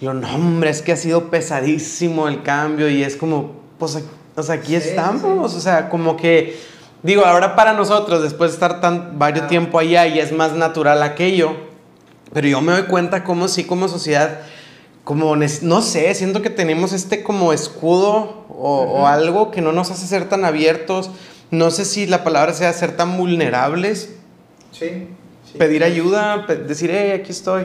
Digo, 0.00 0.14
no, 0.14 0.32
hombre, 0.32 0.70
es 0.70 0.80
que 0.80 0.92
ha 0.92 0.96
sido 0.96 1.28
pesadísimo 1.28 2.28
el 2.28 2.42
cambio 2.42 2.88
y 2.88 3.02
es 3.02 3.16
como, 3.16 3.54
pues, 3.78 3.98
o 4.36 4.42
sea, 4.42 4.54
aquí 4.54 4.76
estamos, 4.76 5.54
o 5.54 5.60
sea, 5.60 5.88
como 5.88 6.16
que, 6.16 6.56
digo, 7.02 7.24
ahora 7.24 7.56
para 7.56 7.72
nosotros, 7.72 8.22
después 8.22 8.52
de 8.52 8.54
estar 8.54 8.80
tan 8.80 9.18
varios 9.18 9.48
tiempo 9.48 9.78
allá 9.78 10.06
y 10.06 10.20
es 10.20 10.30
más 10.30 10.52
natural 10.52 11.02
aquello, 11.02 11.56
pero 12.32 12.48
yo 12.48 12.60
me 12.60 12.72
doy 12.72 12.84
cuenta 12.84 13.24
como 13.24 13.48
sí, 13.48 13.64
como 13.64 13.88
sociedad, 13.88 14.40
como, 15.04 15.36
no 15.36 15.82
sé, 15.82 16.14
siento 16.14 16.42
que 16.42 16.50
tenemos 16.50 16.92
este 16.92 17.22
como 17.22 17.52
escudo 17.52 18.44
o, 18.50 19.06
algo 19.06 19.50
que 19.50 19.62
no 19.62 19.72
nos 19.72 19.90
hace 19.90 20.06
ser 20.06 20.28
tan 20.28 20.44
abiertos, 20.44 21.10
no 21.50 21.70
sé 21.70 21.84
si 21.84 22.06
la 22.06 22.24
palabra 22.24 22.52
sea 22.52 22.72
ser 22.72 22.96
tan 22.96 23.16
vulnerables. 23.16 24.14
Sí. 24.72 25.08
pedir 25.56 25.82
ayuda, 25.82 26.46
decir, 26.46 26.90
hey, 26.92 27.12
aquí 27.12 27.32
estoy. 27.32 27.64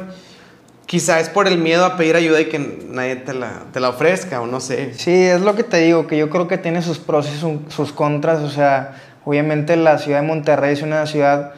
Quizá 0.85 1.19
es 1.19 1.29
por 1.29 1.47
el 1.47 1.57
miedo 1.57 1.85
a 1.85 1.97
pedir 1.97 2.15
ayuda 2.15 2.39
y 2.39 2.45
que 2.45 2.59
nadie 2.59 3.17
te 3.17 3.33
la, 3.33 3.63
te 3.73 3.79
la 3.79 3.89
ofrezca 3.89 4.41
o 4.41 4.47
no 4.47 4.61
sé. 4.61 4.93
Sí, 4.93 5.11
es 5.11 5.41
lo 5.41 5.55
que 5.55 5.63
te 5.63 5.77
digo, 5.79 6.07
que 6.07 6.17
yo 6.17 6.29
creo 6.29 6.47
que 6.47 6.57
tiene 6.57 6.81
sus 6.81 6.99
pros 6.99 7.27
y 7.27 7.71
sus 7.71 7.91
contras. 7.91 8.39
O 8.39 8.49
sea, 8.49 9.01
obviamente 9.25 9.75
la 9.75 9.97
ciudad 9.97 10.21
de 10.21 10.27
Monterrey 10.27 10.73
es 10.73 10.81
una 10.81 11.05
ciudad 11.07 11.53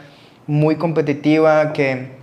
muy 0.47 0.77
competitiva 0.77 1.73
que, 1.73 2.15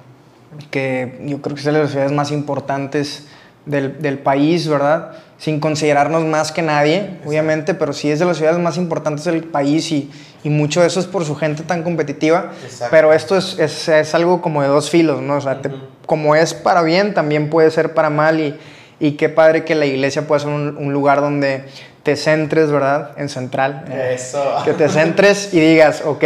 que 0.71 1.21
yo 1.25 1.41
creo 1.41 1.55
que 1.55 1.61
es 1.61 1.67
de 1.67 1.73
las 1.73 1.91
ciudades 1.91 2.13
más 2.13 2.31
importantes 2.31 3.27
del, 3.67 4.01
del 4.01 4.19
país, 4.19 4.69
¿verdad? 4.69 5.13
Sin 5.39 5.61
considerarnos 5.61 6.25
más 6.25 6.53
que 6.53 6.63
nadie, 6.63 7.19
obviamente, 7.25 7.75
pero 7.75 7.93
sí 7.93 8.11
es 8.11 8.19
de 8.19 8.25
las 8.25 8.37
ciudades 8.37 8.61
más 8.61 8.77
importantes 8.77 9.25
del 9.25 9.45
país 9.45 9.91
y, 9.91 10.11
y 10.45 10.51
mucho 10.51 10.81
de 10.81 10.87
eso 10.87 11.01
es 11.01 11.07
por 11.07 11.25
su 11.25 11.35
gente 11.35 11.63
tan 11.63 11.83
competitiva. 11.83 12.53
Pero 12.91 13.13
esto 13.13 13.37
es, 13.37 13.59
es, 13.59 13.89
es, 13.89 14.15
algo 14.15 14.41
como 14.41 14.63
de 14.63 14.69
dos 14.69 14.91
filos, 14.91 15.21
¿no? 15.21 15.37
O 15.37 15.41
sea, 15.41 15.61
como 16.07 16.35
es 16.35 16.55
para 16.55 16.83
bien, 16.83 17.15
también 17.15 17.51
puede 17.51 17.71
ser 17.71 17.95
para 17.95 18.11
mal 18.11 18.41
y, 18.41 18.57
y 19.01 19.13
qué 19.13 19.29
padre 19.29 19.65
que 19.65 19.75
la 19.75 19.87
iglesia 19.87 20.27
pueda 20.27 20.41
ser 20.41 20.51
un, 20.51 20.77
un, 20.77 20.93
lugar 20.93 21.21
donde 21.21 21.65
te 22.03 22.17
centres, 22.17 22.71
¿verdad? 22.71 23.13
En 23.17 23.29
central. 23.29 23.85
Eso. 23.93 24.63
Que 24.65 24.73
te 24.75 24.89
centres 24.89 25.53
y 25.53 25.61
digas, 25.61 26.03
ok, 26.05 26.25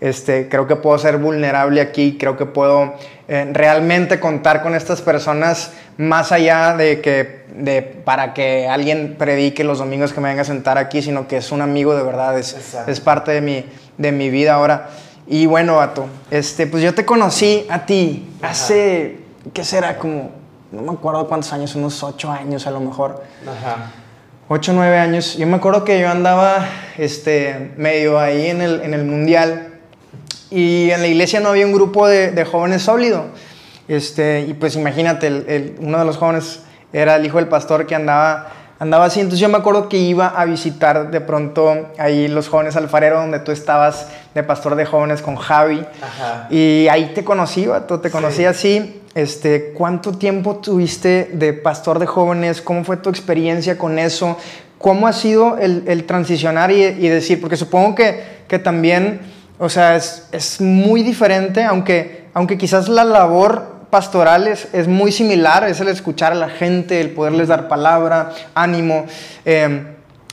este, 0.00 0.48
creo 0.48 0.66
que 0.66 0.76
puedo 0.76 0.98
ser 0.98 1.18
vulnerable 1.18 1.80
aquí, 1.80 2.16
creo 2.18 2.36
que 2.36 2.46
puedo 2.46 2.94
eh, 3.28 3.48
realmente 3.52 4.18
contar 4.18 4.62
con 4.62 4.74
estas 4.74 5.02
personas 5.02 5.72
más 5.98 6.32
allá 6.32 6.76
de 6.76 7.00
que 7.00 7.44
de, 7.54 7.82
para 7.82 8.32
que 8.32 8.66
alguien 8.68 9.16
predique 9.18 9.64
los 9.64 9.78
domingos 9.78 10.12
que 10.12 10.20
me 10.20 10.28
venga 10.28 10.42
a 10.42 10.46
sentar 10.46 10.78
aquí, 10.78 11.02
sino 11.02 11.28
que 11.28 11.36
es 11.36 11.52
un 11.52 11.60
amigo 11.60 11.94
de 11.94 12.02
verdad, 12.02 12.38
es, 12.38 12.56
es 12.86 13.00
parte 13.00 13.32
de 13.32 13.40
mi, 13.40 13.64
de 13.98 14.12
mi 14.12 14.30
vida 14.30 14.54
ahora. 14.54 14.88
Y 15.26 15.46
bueno, 15.46 15.76
Vato, 15.76 16.06
este, 16.30 16.66
pues 16.66 16.82
yo 16.82 16.94
te 16.94 17.04
conocí 17.04 17.66
a 17.68 17.84
ti 17.86 18.30
hace, 18.42 19.18
¿qué 19.52 19.64
será? 19.64 19.96
Como, 19.98 20.30
no 20.72 20.82
me 20.82 20.92
acuerdo 20.92 21.28
cuántos 21.28 21.52
años, 21.52 21.74
unos 21.74 22.02
ocho 22.02 22.30
años 22.30 22.66
a 22.66 22.70
lo 22.70 22.80
mejor. 22.80 23.22
Ajá. 23.42 23.92
Ocho, 24.48 24.72
nueve 24.72 24.98
años. 24.98 25.36
Yo 25.36 25.46
me 25.46 25.58
acuerdo 25.58 25.84
que 25.84 26.00
yo 26.00 26.08
andaba 26.08 26.66
este, 26.98 27.70
medio 27.76 28.18
ahí 28.18 28.48
en 28.48 28.60
el, 28.60 28.80
en 28.80 28.94
el 28.94 29.04
mundial 29.04 29.69
y 30.50 30.90
en 30.90 31.00
la 31.00 31.06
iglesia 31.06 31.40
no 31.40 31.50
había 31.50 31.66
un 31.66 31.72
grupo 31.72 32.08
de, 32.08 32.32
de 32.32 32.44
jóvenes 32.44 32.82
sólido. 32.82 33.26
Este, 33.90 34.46
y 34.48 34.54
pues 34.54 34.76
imagínate, 34.76 35.26
el, 35.26 35.74
uno 35.80 35.98
de 35.98 36.04
los 36.04 36.16
jóvenes 36.16 36.60
era 36.92 37.16
el 37.16 37.26
hijo 37.26 37.38
del 37.38 37.48
pastor 37.48 37.86
que 37.86 37.96
andaba, 37.96 38.52
andaba 38.78 39.06
así. 39.06 39.18
Entonces 39.18 39.40
yo 39.40 39.48
me 39.48 39.58
acuerdo 39.58 39.88
que 39.88 39.96
iba 39.96 40.28
a 40.28 40.44
visitar 40.44 41.10
de 41.10 41.20
pronto 41.20 41.90
ahí 41.98 42.28
los 42.28 42.48
jóvenes 42.48 42.76
alfarero, 42.76 43.20
donde 43.20 43.40
tú 43.40 43.50
estabas 43.50 44.06
de 44.32 44.44
pastor 44.44 44.76
de 44.76 44.86
jóvenes 44.86 45.22
con 45.22 45.34
Javi. 45.34 45.84
Ajá. 46.00 46.46
Y 46.50 46.86
ahí 46.88 47.12
te 47.14 47.24
conocí, 47.24 47.66
tú 47.88 47.98
te 47.98 48.12
conocí 48.12 48.44
así. 48.44 49.02
Este, 49.16 49.72
¿Cuánto 49.72 50.12
tiempo 50.12 50.56
tuviste 50.56 51.30
de 51.32 51.52
pastor 51.52 51.98
de 51.98 52.06
jóvenes? 52.06 52.62
¿Cómo 52.62 52.84
fue 52.84 52.96
tu 52.96 53.10
experiencia 53.10 53.76
con 53.76 53.98
eso? 53.98 54.36
¿Cómo 54.78 55.08
ha 55.08 55.12
sido 55.12 55.58
el, 55.58 55.82
el 55.88 56.06
transicionar 56.06 56.70
y, 56.70 56.84
y, 56.84 57.08
decir? 57.08 57.40
Porque 57.40 57.56
supongo 57.56 57.96
que, 57.96 58.22
que 58.46 58.60
también 58.60 59.20
o 59.60 59.68
sea, 59.68 59.94
es, 59.94 60.26
es 60.32 60.60
muy 60.60 61.02
diferente, 61.02 61.62
aunque, 61.62 62.24
aunque 62.34 62.58
quizás 62.58 62.88
la 62.88 63.04
labor 63.04 63.80
pastoral 63.90 64.48
es, 64.48 64.88
muy 64.88 65.12
similar, 65.12 65.64
es 65.68 65.80
el 65.80 65.88
escuchar 65.88 66.32
a 66.32 66.36
la 66.36 66.48
gente, 66.48 67.00
el 67.00 67.10
poderles 67.10 67.48
dar 67.48 67.68
palabra, 67.68 68.32
ánimo, 68.54 69.04
eh, 69.44 69.82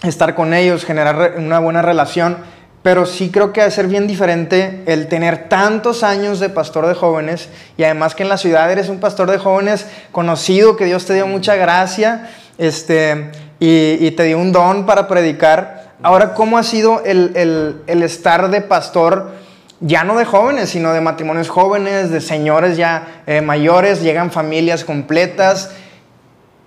estar 0.04 0.36
con 0.36 0.54
ellos, 0.54 0.86
generar 0.86 1.34
una 1.38 1.60
buena 1.60 1.82
relación. 1.82 2.38
pero 2.84 3.06
sí 3.06 3.32
creo 3.32 3.52
que 3.52 3.60
va 3.60 3.68
a 3.68 3.72
ser 3.72 3.88
bien 3.88 4.08
diferente 4.08 4.84
el 4.86 5.08
tener 5.08 5.50
tantos 5.50 6.04
años 6.04 6.40
de 6.40 6.48
pastor 6.48 6.88
de 6.88 6.94
jóvenes 6.94 7.50
y 7.76 7.84
además 7.84 8.16
que 8.16 8.24
en 8.24 8.30
la 8.30 8.38
ciudad 8.38 8.72
eres 8.72 8.88
un 8.88 9.02
pastor 9.02 9.30
de 9.30 9.40
jóvenes 9.40 9.88
conocido, 10.14 10.78
que 10.78 10.86
Dios 10.86 11.06
te 11.06 11.14
dio 11.14 11.28
mucha 11.28 11.56
gracia 11.56 12.30
este, 12.58 13.32
y, 13.60 14.12
te 14.12 14.24
dio 14.24 14.40
un 14.40 14.54
don 14.54 14.86
para 14.86 15.08
predicar. 15.08 15.87
Ahora, 16.04 16.34
¿cómo 16.34 16.58
ha 16.58 16.64
sido 16.64 17.04
el, 17.04 17.82
estar 17.88 18.50
de 18.50 18.62
pastor? 18.62 19.48
ya 19.80 20.04
no 20.04 20.18
de 20.18 20.26
jóvenes, 20.26 20.70
sino 20.70 20.92
de 20.92 21.02
matrimonios 21.02 21.50
jóvenes, 21.50 22.10
de 22.10 22.20
señores 22.20 22.78
ya 22.78 23.22
eh, 23.28 23.42
mayores, 23.42 24.02
llegan 24.02 24.32
familias 24.32 24.84
completas. 24.84 25.70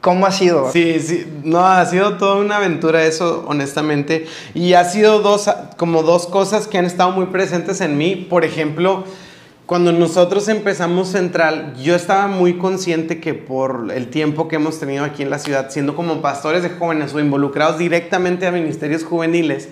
¿Cómo 0.01 0.27
ha 0.27 0.31
sido? 0.31 0.71
Sí, 0.73 1.01
sí, 1.01 1.27
no, 1.43 1.67
ha 1.67 1.85
sido 1.87 2.17
toda 2.17 2.37
una 2.37 2.57
aventura 2.57 3.05
eso, 3.05 3.45
honestamente. 3.49 4.27
Y 4.55 4.75
ha 4.75 4.85
sido 4.85 5.19
dos, 5.21 5.51
como 5.77 6.03
dos 6.05 6.27
cosas 6.27 6.69
que 6.69 6.79
han 6.79 6.85
estado 6.85 7.11
muy 7.11 7.27
presentes 7.27 7.81
en 7.81 7.99
mí. 7.99 8.15
Por 8.15 8.45
ejemplo, 8.45 9.05
cuando 9.71 9.93
nosotros 9.93 10.49
empezamos 10.49 11.11
Central, 11.11 11.77
yo 11.81 11.95
estaba 11.95 12.27
muy 12.27 12.59
consciente 12.59 13.21
que 13.21 13.35
por 13.35 13.93
el 13.95 14.11
tiempo 14.11 14.49
que 14.49 14.57
hemos 14.57 14.81
tenido 14.81 15.05
aquí 15.05 15.23
en 15.23 15.31
la 15.31 15.39
ciudad, 15.39 15.71
siendo 15.71 15.95
como 15.95 16.21
pastores 16.21 16.65
de 16.65 16.71
jóvenes 16.71 17.15
o 17.15 17.21
involucrados 17.21 17.79
directamente 17.79 18.49
a 18.49 18.51
ministerios 18.51 19.05
juveniles, 19.05 19.69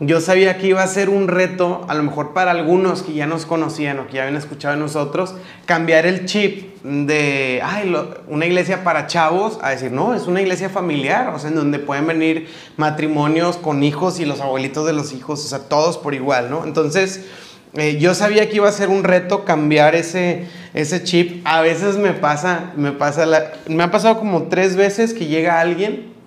yo 0.00 0.20
sabía 0.20 0.58
que 0.58 0.66
iba 0.66 0.82
a 0.82 0.86
ser 0.88 1.08
un 1.08 1.28
reto, 1.28 1.84
a 1.86 1.94
lo 1.94 2.02
mejor 2.02 2.32
para 2.32 2.50
algunos 2.50 3.02
que 3.02 3.12
ya 3.12 3.28
nos 3.28 3.46
conocían 3.46 4.00
o 4.00 4.08
que 4.08 4.14
ya 4.14 4.22
habían 4.22 4.36
escuchado 4.36 4.74
de 4.74 4.80
nosotros, 4.80 5.36
cambiar 5.66 6.04
el 6.04 6.24
chip 6.26 6.82
de, 6.82 7.60
ay, 7.62 7.94
una 8.26 8.44
iglesia 8.44 8.82
para 8.82 9.06
chavos, 9.06 9.60
a 9.62 9.70
decir, 9.70 9.92
no, 9.92 10.16
es 10.16 10.26
una 10.26 10.40
iglesia 10.40 10.68
familiar, 10.68 11.32
o 11.32 11.38
sea, 11.38 11.50
en 11.50 11.54
donde 11.54 11.78
pueden 11.78 12.08
venir 12.08 12.48
matrimonios 12.76 13.56
con 13.56 13.84
hijos 13.84 14.18
y 14.18 14.24
los 14.24 14.40
abuelitos 14.40 14.84
de 14.84 14.94
los 14.94 15.12
hijos, 15.12 15.44
o 15.44 15.48
sea, 15.48 15.68
todos 15.68 15.96
por 15.96 16.14
igual, 16.14 16.50
¿no? 16.50 16.64
Entonces, 16.64 17.24
eh, 17.74 17.98
yo 17.98 18.14
sabía 18.14 18.48
que 18.48 18.56
iba 18.56 18.68
a 18.68 18.72
ser 18.72 18.88
un 18.88 19.04
reto 19.04 19.44
cambiar 19.44 19.94
ese, 19.94 20.46
ese 20.74 21.02
chip. 21.02 21.42
A 21.44 21.60
veces 21.60 21.96
me 21.96 22.12
pasa, 22.12 22.72
me 22.76 22.92
pasa, 22.92 23.26
me 23.68 23.82
ha 23.82 23.90
pasado 23.90 24.18
como 24.18 24.44
tres 24.44 24.76
veces 24.76 25.14
que 25.14 25.26
llega 25.26 25.60
alguien 25.60 26.17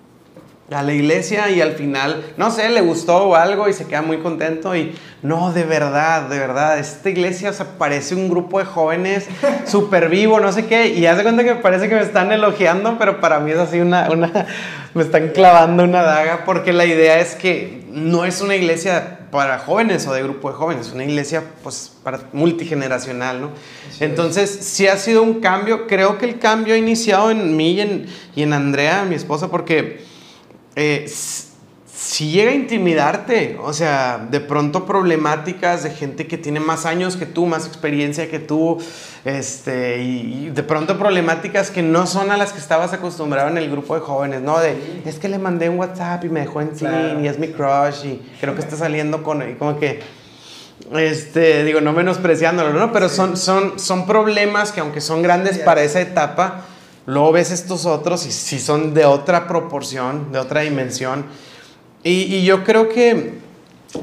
a 0.74 0.82
la 0.82 0.92
iglesia 0.92 1.50
y 1.50 1.60
al 1.60 1.72
final, 1.72 2.24
no 2.36 2.50
sé, 2.50 2.68
le 2.68 2.80
gustó 2.80 3.28
o 3.28 3.34
algo 3.36 3.68
y 3.68 3.72
se 3.72 3.86
queda 3.86 4.02
muy 4.02 4.18
contento 4.18 4.74
y 4.74 4.94
no, 5.22 5.52
de 5.52 5.64
verdad, 5.64 6.28
de 6.28 6.38
verdad, 6.38 6.78
esta 6.78 7.08
iglesia, 7.08 7.50
o 7.50 7.52
sea, 7.52 7.78
parece 7.78 8.14
un 8.14 8.28
grupo 8.28 8.58
de 8.58 8.64
jóvenes 8.64 9.26
súper 9.66 10.08
vivo, 10.08 10.40
no 10.40 10.50
sé 10.52 10.66
qué, 10.66 10.88
y 10.88 11.06
hace 11.06 11.22
cuenta 11.22 11.44
que 11.44 11.54
parece 11.54 11.88
que 11.88 11.94
me 11.94 12.02
están 12.02 12.32
elogiando, 12.32 12.96
pero 12.98 13.20
para 13.20 13.38
mí 13.38 13.52
es 13.52 13.58
así 13.58 13.80
una, 13.80 14.10
una, 14.10 14.46
me 14.94 15.02
están 15.02 15.28
clavando 15.28 15.84
una 15.84 16.02
daga 16.02 16.44
porque 16.44 16.72
la 16.72 16.84
idea 16.84 17.20
es 17.20 17.34
que 17.34 17.84
no 17.90 18.24
es 18.24 18.40
una 18.40 18.56
iglesia 18.56 19.20
para 19.30 19.58
jóvenes 19.58 20.06
o 20.06 20.12
de 20.12 20.22
grupo 20.22 20.50
de 20.50 20.56
jóvenes, 20.56 20.88
es 20.88 20.92
una 20.92 21.04
iglesia 21.04 21.42
pues 21.62 21.92
para 22.02 22.20
multigeneracional, 22.32 23.40
¿no? 23.40 23.50
Entonces, 24.00 24.50
sí 24.50 24.88
ha 24.88 24.96
sido 24.96 25.22
un 25.22 25.40
cambio, 25.40 25.86
creo 25.86 26.18
que 26.18 26.26
el 26.26 26.38
cambio 26.38 26.74
ha 26.74 26.76
iniciado 26.76 27.30
en 27.30 27.56
mí 27.56 27.72
y 27.72 27.80
en, 27.80 28.06
y 28.34 28.42
en 28.42 28.52
Andrea, 28.52 29.04
mi 29.08 29.14
esposa, 29.14 29.50
porque 29.50 30.04
eh, 30.76 31.06
si 32.12 32.30
llega 32.30 32.50
a 32.50 32.54
intimidarte, 32.54 33.56
o 33.62 33.72
sea, 33.72 34.26
de 34.30 34.40
pronto 34.40 34.86
problemáticas 34.86 35.84
de 35.84 35.90
gente 35.90 36.26
que 36.26 36.36
tiene 36.36 36.58
más 36.58 36.84
años 36.84 37.16
que 37.16 37.26
tú, 37.26 37.46
más 37.46 37.66
experiencia 37.66 38.28
que 38.28 38.38
tú, 38.38 38.78
este, 39.24 40.02
y, 40.02 40.50
de 40.50 40.62
pronto 40.64 40.98
problemáticas 40.98 41.70
que 41.70 41.80
no 41.82 42.06
son 42.06 42.32
a 42.32 42.36
las 42.36 42.52
que 42.52 42.58
estabas 42.58 42.92
acostumbrado 42.92 43.48
en 43.50 43.56
el 43.56 43.70
grupo 43.70 43.94
de 43.94 44.00
jóvenes, 44.00 44.40
¿no? 44.40 44.58
De, 44.58 44.74
es 45.06 45.18
que 45.20 45.28
le 45.28 45.38
mandé 45.38 45.68
un 45.68 45.78
WhatsApp 45.78 46.24
y 46.24 46.28
me 46.28 46.40
dejó 46.40 46.60
en 46.60 46.76
sin 46.76 47.24
y 47.24 47.28
es 47.28 47.38
mi 47.38 47.48
crush 47.48 48.04
y 48.04 48.22
creo 48.40 48.54
que 48.54 48.60
está 48.62 48.76
saliendo 48.76 49.22
con, 49.22 49.48
y 49.48 49.54
como 49.54 49.78
que, 49.78 50.00
este, 50.92 51.62
digo, 51.62 51.80
no 51.80 51.92
menospreciándolo, 51.92 52.72
¿no? 52.72 52.92
Pero 52.92 53.08
son, 53.08 53.36
son, 53.36 53.78
son 53.78 54.06
problemas 54.06 54.72
que 54.72 54.80
aunque 54.80 55.00
son 55.00 55.22
grandes 55.22 55.58
para 55.58 55.82
esa 55.82 56.00
etapa, 56.00 56.64
Luego 57.06 57.32
ves 57.32 57.50
estos 57.50 57.84
otros 57.86 58.26
y 58.26 58.32
si 58.32 58.58
son 58.58 58.94
de 58.94 59.04
otra 59.04 59.48
proporción, 59.48 60.30
de 60.32 60.38
otra 60.38 60.60
dimensión. 60.60 61.24
Y, 62.04 62.44
yo 62.44 62.64
creo 62.64 62.88
que 62.88 63.34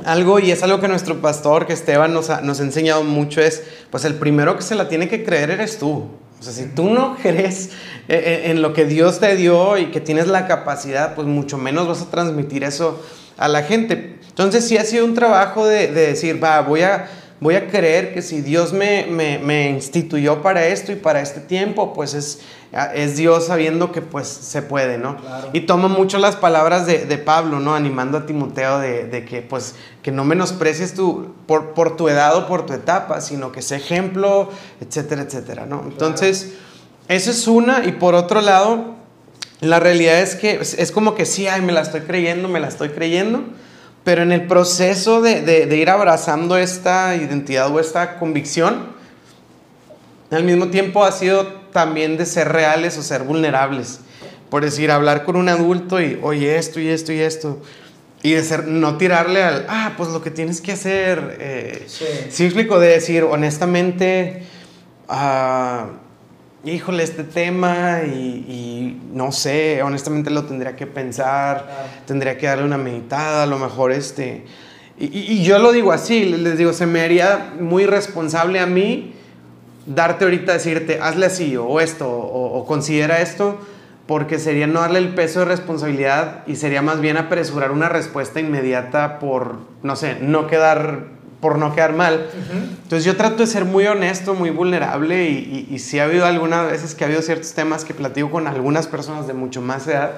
algo, 0.06 0.40
y 0.40 0.52
es 0.52 0.64
algo 0.64 0.80
que 0.80 0.88
nuestro 0.88 1.22
pastor, 1.22 1.66
que 1.66 1.74
Esteban, 1.74 2.14
nos 2.14 2.30
ha, 2.30 2.42
nos 2.42 2.60
ha 2.60 2.64
enseñado 2.64 3.04
mucho, 3.04 3.42
es, 3.42 3.64
pues 3.90 4.06
el 4.06 4.16
primero 4.16 4.56
que 4.56 4.64
se 4.64 4.76
la 4.76 4.88
tiene 4.88 5.08
que 5.08 5.24
creer 5.24 5.52
eres 5.52 5.78
tú. 5.78 6.10
O 6.40 6.44
sea, 6.44 6.54
si 6.54 6.66
tú 6.68 6.90
no 6.90 7.18
crees 7.22 7.68
eh, 8.08 8.16
eh, 8.16 8.42
en 8.52 8.62
lo 8.62 8.74
que 8.74 8.86
Dios 8.86 9.20
te 9.20 9.36
dio 9.36 9.78
y 9.78 9.92
que 9.92 10.02
tienes 10.02 10.28
la 10.28 10.48
capacidad, 10.48 11.16
pues 11.16 11.28
mucho 11.28 11.58
menos 11.58 11.88
vas 11.88 12.02
a 12.02 12.10
transmitir 12.10 12.64
eso 12.64 13.02
a 13.38 13.48
la 13.48 13.64
gente. 13.64 14.18
Entonces 14.28 14.66
sí 14.66 14.78
ha 14.78 14.86
sido 14.86 15.06
un 15.06 15.14
trabajo 15.14 15.66
de, 15.66 15.88
de 15.88 16.08
decir, 16.08 16.42
va, 16.42 16.62
voy 16.62 16.82
a 16.82 17.10
voy 17.41 17.56
a 17.56 17.67
creer 17.67 18.13
que 18.13 18.21
si 18.21 18.41
Dios 18.41 18.73
me, 18.73 19.06
me, 19.06 19.69
instituyó 19.69 20.41
para 20.41 20.67
esto 20.67 20.91
y 20.91 20.95
para 20.95 21.21
este 21.21 21.39
tiempo, 21.39 21.93
pues 21.93 22.13
es, 22.13 22.41
es 22.93 23.15
Dios 23.15 23.47
sabiendo 23.47 23.91
que 23.91 24.02
pues 24.02 24.28
se 24.28 24.62
puede, 24.62 24.97
¿no? 24.97 25.17
Y 25.54 25.62
toma 25.62 25.88
mucho 25.88 26.19
las 26.19 26.36
palabras 26.36 26.86
de, 26.86 27.06
de, 27.06 27.17
Pablo, 27.17 27.60
¿no? 27.60 27.75
Animando 27.75 28.17
a 28.17 28.25
Timoteo 28.25 28.80
de, 28.80 29.06
de, 29.06 29.23
que 29.23 29.41
pues 29.41 29.75
que 30.02 30.12
no 30.12 30.25
menosprecies 30.25 30.93
tu, 30.93 31.34
por, 31.45 31.73
por, 31.73 31.95
tu 31.95 32.10
edad 32.10 32.36
o 32.36 32.47
por 32.47 32.65
tu 32.65 32.73
etapa, 32.73 33.21
sino 33.21 33.52
que 33.52 33.62
sea 33.62 33.78
ejemplo, 33.78 34.49
etcétera, 34.82 35.21
etcétera, 35.21 35.65
¿no? 35.65 35.84
Entonces, 35.86 36.54
eso 37.08 37.32
es 37.32 37.47
una 37.47 37.86
y 37.86 37.93
por 37.93 38.15
otro 38.15 38.41
lado, 38.41 38.95
la 39.62 39.80
realidad 39.80 40.19
es 40.19 40.36
que 40.36 40.60
es 40.62 40.91
como 40.91 41.15
que 41.15 41.25
sí, 41.25 41.47
ay, 41.47 41.62
me 41.62 41.71
la 41.71 41.82
estoy 41.82 42.02
creyendo, 42.02 42.49
me 42.49 42.60
la 42.60 42.67
estoy 42.67 42.89
creyendo, 42.89 43.43
pero 44.04 44.24
en 44.24 44.32
el 44.32 44.48
proceso 44.48 45.22
de, 45.22 45.68
ir 45.76 45.90
abrazando 45.90 46.58
esta 46.58 47.16
identidad 47.16 47.74
o 47.74 47.80
esta 47.80 48.18
convicción, 48.18 48.88
al 50.32 50.44
mismo 50.44 50.68
tiempo 50.68 51.04
ha 51.04 51.12
sido 51.12 51.48
también 51.72 52.18
de 52.18 52.26
ser 52.26 52.50
reales 52.50 52.98
o 52.98 53.04
ser 53.04 53.24
vulnerables. 53.24 54.00
Por 54.50 54.64
decir, 54.64 54.92
hablar 54.92 55.24
con 55.26 55.36
un 55.36 55.50
adulto 55.50 56.02
y, 56.02 56.20
oye, 56.24 56.58
esto 56.58 56.80
y 56.80 56.88
esto 56.88 57.14
y 57.14 57.20
esto. 57.20 57.62
Y 58.24 58.32
de 58.34 58.44
ser, 58.44 58.68
no 58.68 58.98
tirarle 58.98 59.44
al, 59.44 59.66
ah, 59.70 59.94
pues 59.96 60.10
lo 60.10 60.22
que 60.22 60.32
tienes 60.32 60.60
que 60.60 60.74
hacer. 60.74 61.38
Eh, 61.40 61.86
sí. 62.30 62.46
explico, 62.46 62.80
de 62.80 62.88
decir, 62.90 63.24
honestamente, 63.24 64.44
uh, 65.08 65.88
híjole, 66.63 67.04
este 67.04 67.24
tema 67.24 68.02
y, 68.04 69.00
no 69.13 69.32
sé, 69.32 69.82
honestamente 69.82 70.30
lo 70.30 70.45
tendría 70.45 70.76
que 70.76 70.88
pensar, 70.88 71.88
tendría 72.06 72.38
que 72.38 72.48
darle 72.48 72.65
una 72.65 72.78
meditada, 72.78 73.43
a 73.43 73.48
lo 73.48 73.58
mejor 73.58 73.91
este... 73.91 74.45
Y, 74.98 75.43
yo 75.43 75.60
lo 75.60 75.72
digo 75.72 75.93
así, 75.93 76.26
les 76.26 76.58
digo, 76.58 76.74
se 76.74 76.86
me 76.86 77.00
haría 77.00 77.54
muy 77.60 77.86
responsable 77.86 78.60
a 78.60 78.65
mí 78.65 79.13
darte 79.86 80.26
ahorita, 80.26 80.54
decirte, 80.54 81.00
hazle 81.02 81.28
así 81.28 81.56
o 81.56 81.80
esto 81.80 82.10
o, 82.10 82.65
considera 82.65 83.22
esto, 83.22 83.58
porque 84.08 84.39
sería 84.39 84.67
no 84.67 84.82
darle 84.82 85.00
el 85.00 85.15
peso 85.15 85.39
de 85.39 85.45
responsabilidad 85.45 86.43
y 86.48 86.58
sería 86.58 86.82
más 86.82 87.00
bien 87.00 87.15
apresurar 87.15 87.72
una 87.72 87.88
respuesta 87.88 88.41
inmediata 88.41 89.19
por, 89.19 89.60
no 89.84 89.95
sé, 89.95 90.17
no 90.19 90.48
quedar 90.48 91.18
por 91.41 91.58
no 91.58 91.73
quedar 91.73 91.93
mal. 91.93 92.30
Entonces 92.84 93.06
yo 93.06 93.15
trato 93.15 93.38
de 93.38 93.47
ser 93.47 93.65
muy 93.65 93.86
honesto, 93.88 94.34
muy 94.34 94.49
vulnerable 94.49 95.30
y, 95.30 95.67
y, 95.69 95.80
sí 95.80 95.99
ha 95.99 96.04
habido 96.04 96.25
algunas 96.25 96.69
veces 96.69 96.95
que 96.95 97.04
ha 97.04 97.08
habido 97.08 97.21
ciertos 97.21 97.54
temas 97.54 97.86
que 97.86 97.93
platico 97.93 98.30
con 98.30 98.47
algunas 98.47 98.88
personas 98.88 99.25
de 99.28 99.34
mucho 99.34 99.62
más 99.62 99.88
edad 99.88 100.13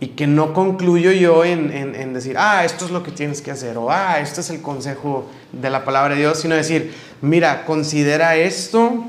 y 0.00 0.08
que 0.08 0.26
no 0.26 0.54
concluyo 0.54 1.12
yo 1.12 1.44
en, 1.44 1.70
en, 1.72 2.14
decir, 2.14 2.36
ah, 2.38 2.64
esto 2.64 2.86
es 2.86 2.90
lo 2.90 3.02
que 3.02 3.10
tienes 3.10 3.42
que 3.42 3.50
hacer 3.50 3.76
o 3.76 3.90
ah, 3.90 4.18
esto 4.18 4.40
es 4.40 4.48
el 4.48 4.62
consejo 4.62 5.30
de 5.52 5.68
la 5.68 5.84
palabra 5.84 6.14
de 6.14 6.22
Dios, 6.22 6.38
sino 6.38 6.54
decir, 6.54 6.94
mira, 7.20 7.66
considera 7.66 8.34
esto, 8.36 9.04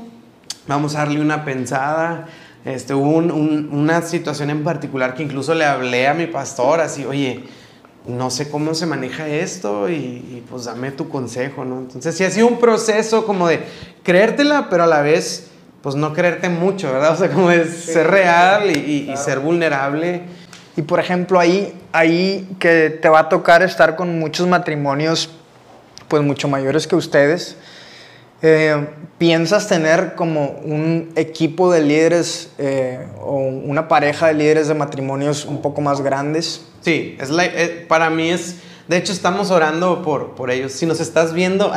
vamos 0.66 0.94
a 0.94 0.98
darle 0.98 1.20
una 1.20 1.46
pensada. 1.46 2.28
Este, 2.66 2.94
hubo 2.94 3.16
una 3.16 4.02
situación 4.02 4.50
en 4.50 4.62
particular 4.62 5.14
que 5.14 5.22
incluso 5.22 5.54
le 5.54 5.64
hablé 5.64 6.06
a 6.06 6.14
mi 6.14 6.26
pastor 6.26 6.80
así, 6.80 7.06
oye, 7.06 7.44
no 8.06 8.30
sé 8.30 8.50
cómo 8.50 8.74
se 8.74 8.86
maneja 8.86 9.28
esto 9.28 9.88
y, 9.88 10.42
pues 10.50 10.64
dame 10.64 10.90
tu 10.90 11.08
consejo, 11.08 11.64
¿no? 11.64 11.78
Entonces 11.78 12.16
sí 12.16 12.24
ha 12.24 12.30
sido 12.30 12.48
un 12.48 12.58
proceso 12.58 13.24
como 13.24 13.48
de 13.48 13.60
creértela, 14.02 14.68
pero 14.68 14.84
a 14.84 14.86
la 14.86 15.02
vez 15.02 15.48
pues 15.82 15.96
no 15.96 16.12
creerte 16.12 16.48
mucho, 16.48 16.92
¿verdad? 16.92 17.12
O 17.12 17.16
sea, 17.16 17.30
como 17.30 17.48
de 17.48 17.66
ser 17.66 18.08
real 18.08 18.70
y, 18.70 19.12
ser 19.16 19.40
vulnerable. 19.40 20.22
Y 20.76 20.82
por 20.82 21.00
ejemplo, 21.00 21.38
ahí, 21.38 21.74
ahí 21.92 22.48
que 22.58 22.90
te 22.90 23.08
va 23.08 23.20
a 23.20 23.28
tocar 23.28 23.62
estar 23.62 23.96
con 23.96 24.18
muchos 24.18 24.46
matrimonios 24.46 25.30
pues 26.08 26.22
mucho 26.22 26.46
mayores 26.46 26.86
que 26.86 26.94
ustedes, 26.94 27.56
eh, 28.42 28.88
¿piensas 29.18 29.68
tener 29.68 30.14
como 30.14 30.50
un 30.64 31.12
equipo 31.14 31.72
de 31.72 31.80
líderes 31.82 32.50
eh, 32.58 33.06
o 33.20 33.36
una 33.36 33.86
pareja 33.86 34.26
de 34.26 34.34
líderes 34.34 34.68
de 34.68 34.74
matrimonios 34.74 35.44
un 35.44 35.62
poco 35.62 35.80
más 35.80 36.00
grandes? 36.00 36.66
Sí, 36.80 37.16
es 37.20 37.30
eh, 37.30 37.86
para 37.88 38.10
mí 38.10 38.30
es 38.30 38.56
De 38.92 38.98
hecho, 38.98 39.14
estamos 39.14 39.50
orando 39.50 40.02
por, 40.02 40.34
por 40.34 40.50
ellos. 40.50 40.72
Si 40.72 40.84
nos 40.84 41.00
estás 41.00 41.32
viendo, 41.32 41.72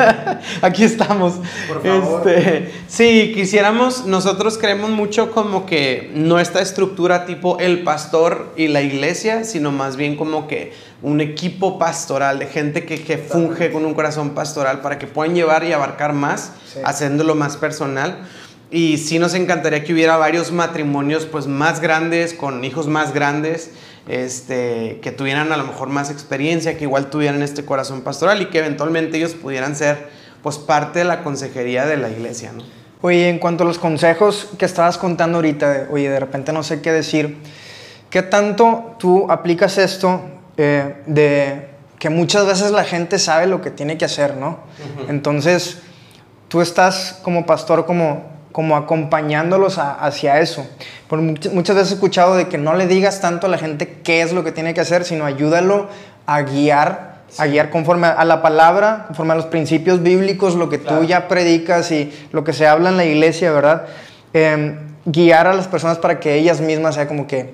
aquí 0.62 0.84
estamos. 0.84 1.34
Por 1.68 1.82
favor. 1.82 2.26
Este, 2.26 2.72
sí, 2.88 3.32
quisiéramos, 3.34 4.06
nosotros 4.06 4.56
creemos 4.56 4.88
mucho 4.88 5.32
como 5.32 5.66
que 5.66 6.10
no 6.14 6.40
esta 6.40 6.62
estructura 6.62 7.26
tipo 7.26 7.58
el 7.58 7.82
pastor 7.82 8.54
y 8.56 8.68
la 8.68 8.80
iglesia, 8.80 9.44
sino 9.44 9.70
más 9.70 9.96
bien 9.96 10.16
como 10.16 10.48
que 10.48 10.72
un 11.02 11.20
equipo 11.20 11.78
pastoral 11.78 12.38
de 12.38 12.46
gente 12.46 12.86
que, 12.86 13.02
que 13.04 13.18
funge 13.18 13.70
con 13.70 13.84
un 13.84 13.92
corazón 13.92 14.30
pastoral 14.30 14.80
para 14.80 14.98
que 14.98 15.06
puedan 15.06 15.34
llevar 15.34 15.62
y 15.62 15.74
abarcar 15.74 16.14
más, 16.14 16.52
Sí. 16.72 16.78
haciéndolo 16.86 17.34
más 17.34 17.58
personal. 17.58 18.20
Y 18.70 18.96
sí 18.96 19.18
nos 19.18 19.34
encantaría 19.34 19.84
que 19.84 19.92
hubiera 19.92 20.16
varios 20.16 20.52
matrimonios 20.52 21.26
pues 21.26 21.46
más 21.46 21.80
grandes, 21.80 22.32
con 22.32 22.64
hijos 22.64 22.86
más 22.86 23.12
grandes, 23.12 23.72
este, 24.08 25.00
que 25.02 25.12
tuvieran 25.12 25.52
a 25.52 25.56
lo 25.56 25.64
mejor 25.64 25.88
más 25.88 26.10
experiencia, 26.10 26.76
que 26.76 26.84
igual 26.84 27.10
tuvieran 27.10 27.42
este 27.42 27.64
corazón 27.64 28.02
pastoral 28.02 28.40
y 28.42 28.46
que 28.46 28.58
eventualmente 28.58 29.16
ellos 29.16 29.34
pudieran 29.34 29.74
ser 29.74 30.08
pues 30.42 30.58
parte 30.58 31.00
de 31.00 31.04
la 31.04 31.22
consejería 31.24 31.86
de 31.86 31.96
la 31.96 32.08
iglesia, 32.08 32.52
¿no? 32.52 32.62
Oye, 33.02 33.28
en 33.28 33.38
cuanto 33.38 33.64
a 33.64 33.66
los 33.66 33.78
consejos 33.78 34.48
que 34.58 34.64
estabas 34.64 34.96
contando 34.96 35.38
ahorita, 35.38 35.88
oye, 35.90 36.08
de 36.08 36.18
repente 36.18 36.52
no 36.52 36.62
sé 36.62 36.80
qué 36.80 36.92
decir, 36.92 37.36
¿qué 38.10 38.22
tanto 38.22 38.96
tú 38.98 39.30
aplicas 39.30 39.76
esto 39.76 40.22
eh, 40.56 41.02
de 41.06 41.68
que 41.98 42.10
muchas 42.10 42.46
veces 42.46 42.70
la 42.70 42.84
gente 42.84 43.18
sabe 43.18 43.46
lo 43.46 43.60
que 43.60 43.70
tiene 43.70 43.98
que 43.98 44.04
hacer, 44.04 44.36
¿no? 44.36 44.60
Entonces, 45.08 45.78
tú 46.48 46.60
estás 46.60 47.20
como 47.22 47.46
pastor 47.46 47.86
como, 47.86 48.24
como 48.56 48.74
acompañándolos 48.74 49.76
a- 49.76 49.92
hacia 49.92 50.40
eso. 50.40 50.66
Por 51.08 51.20
much- 51.20 51.50
muchas 51.52 51.76
veces 51.76 51.90
he 51.90 51.94
escuchado 51.96 52.36
de 52.36 52.48
que 52.48 52.56
no 52.56 52.72
le 52.74 52.86
digas 52.86 53.20
tanto 53.20 53.46
a 53.48 53.50
la 53.50 53.58
gente 53.58 53.98
qué 54.02 54.22
es 54.22 54.32
lo 54.32 54.44
que 54.44 54.50
tiene 54.50 54.72
que 54.72 54.80
hacer, 54.80 55.04
sino 55.04 55.26
ayúdalo 55.26 55.88
a 56.24 56.40
guiar, 56.40 57.16
a 57.36 57.46
guiar 57.48 57.68
conforme 57.68 58.06
a 58.06 58.24
la 58.24 58.40
palabra, 58.40 59.04
conforme 59.08 59.34
a 59.34 59.36
los 59.36 59.44
principios 59.44 60.02
bíblicos, 60.02 60.54
lo 60.54 60.70
que 60.70 60.80
Claro. 60.80 61.00
tú 61.00 61.04
ya 61.04 61.28
predicas 61.28 61.90
y 61.92 62.10
lo 62.32 62.44
que 62.44 62.54
se 62.54 62.66
habla 62.66 62.88
en 62.88 62.96
la 62.96 63.04
iglesia, 63.04 63.52
¿verdad? 63.52 63.84
Eh, 64.32 64.78
guiar 65.04 65.46
a 65.48 65.52
las 65.52 65.68
personas 65.68 65.98
para 65.98 66.18
que 66.18 66.36
ellas 66.36 66.62
mismas 66.62 66.94
sea 66.94 67.06
como 67.06 67.26
que, 67.26 67.52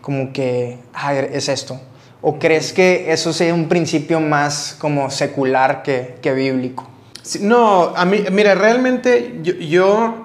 como 0.00 0.32
que, 0.32 0.78
"Ah, 0.94 1.14
es 1.16 1.48
esto. 1.48 1.80
¿O 2.22 2.38
crees 2.38 2.72
que 2.72 3.12
eso 3.12 3.32
sea 3.32 3.52
un 3.52 3.66
principio 3.68 4.20
más 4.20 4.76
como 4.78 5.10
secular 5.10 5.82
que, 5.82 6.14
que 6.22 6.32
bíblico? 6.32 6.88
Sí, 7.22 7.40
no, 7.42 7.92
a 7.96 8.04
mí, 8.04 8.22
mira, 8.30 8.54
realmente 8.54 9.40
yo, 9.42 9.54
yo 9.54 10.23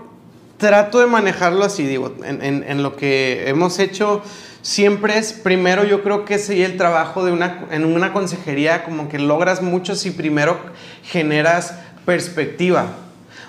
trato 0.60 1.00
de 1.00 1.08
manejarlo 1.08 1.66
así, 1.66 1.84
digo, 1.88 2.14
en, 2.24 2.44
en- 2.44 2.64
en 2.68 2.84
lo 2.84 2.96
que 2.96 3.50
hemos 3.50 3.80
hecho 3.80 4.22
siempre 4.62 5.18
es, 5.18 5.34
primero 5.34 5.84
yo 5.86 6.04
creo 6.04 6.26
que 6.26 6.38
sería 6.38 6.66
el 6.68 6.78
trabajo 6.78 7.26
de 7.26 7.32
una, 7.32 7.66
en 7.72 7.86
una 7.86 8.14
consejería, 8.14 8.84
como 8.84 9.10
que 9.10 9.18
logras 9.18 9.62
mucho 9.64 9.96
si 9.96 10.12
primero 10.12 10.60
generas 11.04 11.74
perspectiva. 12.06 12.88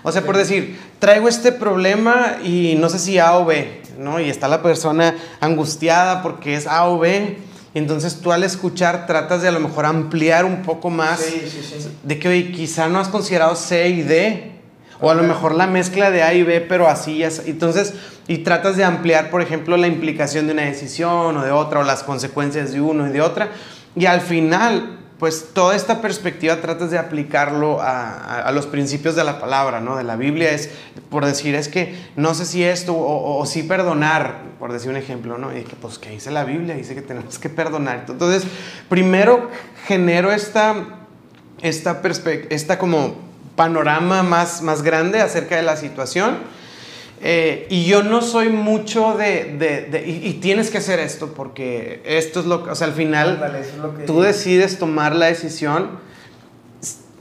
O 0.03 0.13
sea, 0.13 0.23
por 0.23 0.37
decir, 0.37 0.79
traigo 0.99 1.29
este 1.29 1.53
problema 1.53 2.39
y 2.43 2.77
no 2.79 2.89
sé 2.89 2.99
si 2.99 3.19
A 3.19 3.37
o 3.37 3.45
B, 3.45 3.83
¿no? 3.99 4.19
Y 4.21 4.31
está 4.31 4.49
la 4.49 4.63
persona 4.63 5.15
angustiada 5.41 6.23
porque 6.23 6.55
es 6.55 6.67
A 6.67 6.87
o 6.89 6.99
B. 6.99 7.37
Entonces 7.75 8.21
tú 8.21 8.33
al 8.33 8.43
escuchar 8.43 9.07
tratas 9.07 9.43
de 9.43 9.49
a 9.49 9.53
lo 9.53 9.61
mejor 9.61 9.85
ampliar 9.87 10.45
un 10.45 10.63
poco 10.63 10.91
más 10.91 11.21
sí, 11.21 11.43
sí. 11.49 11.89
de 12.03 12.19
que 12.19 12.29
oye, 12.29 12.51
quizá 12.53 12.89
no 12.89 12.99
has 12.99 13.09
considerado 13.09 13.55
C 13.57 13.89
y 13.91 14.03
D. 14.03 14.53
O 15.01 15.11
a 15.11 15.15
lo 15.15 15.23
mejor 15.23 15.55
la 15.55 15.67
mezcla 15.67 16.11
de 16.11 16.23
A 16.23 16.35
y 16.35 16.43
B, 16.43 16.61
pero 16.61 16.89
así 16.89 17.25
así. 17.25 17.51
Entonces, 17.51 17.95
y 18.29 18.39
tratas 18.39 18.77
de 18.77 18.85
ampliar, 18.85 19.31
por 19.31 19.41
ejemplo, 19.43 19.77
la 19.77 19.87
implicación 19.87 20.47
de 20.47 20.53
una 20.53 20.63
decisión 20.63 21.37
o 21.37 21.43
de 21.43 21.51
otra, 21.51 21.81
o 21.81 21.83
las 21.83 22.03
consecuencias 22.03 22.73
de 22.73 22.81
uno 22.81 23.07
y 23.09 23.11
de 23.11 23.21
otra. 23.23 23.49
Y 23.97 24.07
al 24.07 24.21
final, 24.21 24.99
pues 25.19 25.49
toda 25.55 25.75
esta 25.75 26.01
perspectiva 26.01 26.57
tratas 26.61 26.91
de 26.91 26.99
aplicarlo 26.99 27.81
a, 27.83 28.11
a- 28.11 28.43
a 28.43 28.53
los 28.53 28.67
principios 28.67 29.17
de 29.17 29.25
la 29.25 29.39
palabra, 29.41 29.81
¿no? 29.81 29.97
De 29.97 30.05
la 30.05 30.17
Biblia 30.17 30.51
es, 30.51 30.71
por 31.11 31.25
decir, 31.27 31.55
es 31.55 31.69
que 31.69 31.95
no 32.17 32.33
sé 32.35 32.45
si 32.47 32.63
esto 32.65 32.95
o, 32.95 32.99
o- 33.17 33.39
o 33.39 33.47
sí 33.47 33.63
perdonar, 33.63 34.37
por 34.59 34.73
decir 34.73 34.91
un 34.91 34.97
ejemplo, 34.97 35.37
¿no? 35.39 35.57
Y 35.57 35.63
que 35.65 35.77
pues 35.77 35.99
que 35.99 36.11
dice 36.11 36.31
la 36.31 36.45
Biblia, 36.45 36.75
dice 36.75 36.95
que 36.95 37.03
tenemos 37.03 37.39
que 37.39 37.49
perdonar. 37.49 38.05
Entonces, 38.09 38.45
primero 38.89 39.51
genero 39.87 40.31
esta, 40.33 40.75
esta, 41.63 42.01
esta 42.51 42.79
como 42.79 43.30
panorama 43.61 44.23
más, 44.23 44.63
más 44.63 44.83
grande 44.83 45.21
acerca 45.21 45.57
de 45.57 45.63
la 45.63 45.77
situación. 45.77 46.39
Eh, 47.23 47.67
y 47.69 47.85
yo 47.85 48.03
no 48.03 48.23
soy 48.23 48.49
mucho 48.49 49.15
de... 49.19 49.57
de- 49.59 49.83
de- 49.93 50.09
y, 50.09 50.27
y 50.27 50.33
tienes 50.41 50.71
que 50.71 50.79
hacer 50.79 50.99
esto 50.99 51.35
porque 51.35 52.01
esto 52.07 52.41
es 52.41 52.47
lo 52.47 52.65
que... 52.65 52.71
O 52.71 52.75
sea, 52.75 52.87
al 52.87 52.95
final 52.95 53.33
Ándale, 53.35 53.61
eso 53.61 53.71
es 53.73 53.77
lo 53.77 53.95
que 53.95 54.05
tú 54.05 54.23
decides 54.23 54.79
tomar 54.79 55.15
la 55.15 55.27
decisión. 55.27 55.99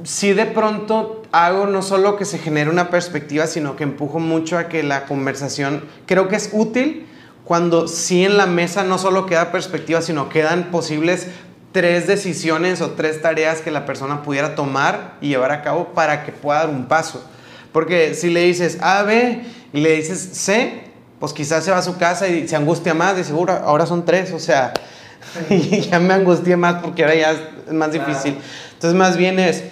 Si 0.06 0.32
de 0.32 0.46
pronto 0.46 1.24
hago 1.34 1.66
no 1.68 1.82
solo 1.82 2.16
que 2.16 2.24
se 2.24 2.38
genere 2.38 2.70
una 2.70 2.90
perspectiva, 2.90 3.46
sino 3.46 3.76
que 3.76 3.84
empujo 3.84 4.20
mucho 4.20 4.58
a 4.58 4.70
que 4.70 4.82
la 4.84 5.06
conversación... 5.06 5.84
Creo 6.06 6.30
que 6.30 6.38
es 6.38 6.52
útil 6.54 7.06
cuando 7.44 7.90
sí 7.90 8.24
en 8.24 8.38
la 8.38 8.46
mesa 8.46 8.86
no 8.86 8.98
solo 8.98 9.26
queda 9.26 9.52
perspectiva, 9.52 10.02
sino 10.02 10.30
quedan 10.30 10.72
posibles 10.72 11.28
tres 11.72 12.08
decisiones 12.08 12.82
o 12.82 12.92
tres 12.92 13.22
tareas 13.22 13.62
que 13.62 13.72
la 13.72 13.86
persona 13.86 14.24
pudiera 14.24 14.56
tomar 14.56 15.18
y 15.22 15.30
llevar 15.30 15.52
a 15.52 15.62
cabo 15.62 15.90
para 15.94 16.26
que 16.26 16.32
pueda 16.32 16.60
dar 16.60 16.70
un 16.70 16.88
paso. 16.88 17.24
Porque 17.72 18.16
si 18.16 18.30
le 18.30 18.42
dices 18.42 18.80
A, 18.82 19.04
B 19.04 19.44
y 19.74 19.82
le 19.82 19.94
dices 19.94 20.30
C, 20.34 20.84
pues 21.20 21.34
quizás 21.34 21.64
se 21.64 21.72
va 21.72 21.78
a 21.78 21.84
su 21.84 21.98
casa 21.98 22.28
y 22.28 22.48
se 22.48 22.56
angustia 22.56 22.94
más, 22.94 23.16
dice, 23.16 23.30
seguro, 23.30 23.54
ahora 23.54 23.86
son 23.86 24.06
tres, 24.06 24.32
o 24.32 24.40
sea, 24.40 24.74
y 25.50 25.82
ya 25.82 26.00
me 26.00 26.14
angustié 26.14 26.58
más 26.58 26.82
porque 26.82 27.04
ahora 27.04 27.16
ya 27.16 27.32
es 27.32 27.74
más 27.74 27.92
difícil. 27.92 28.38
Entonces 28.74 28.98
más 28.98 29.18
bien 29.18 29.38
es 29.38 29.64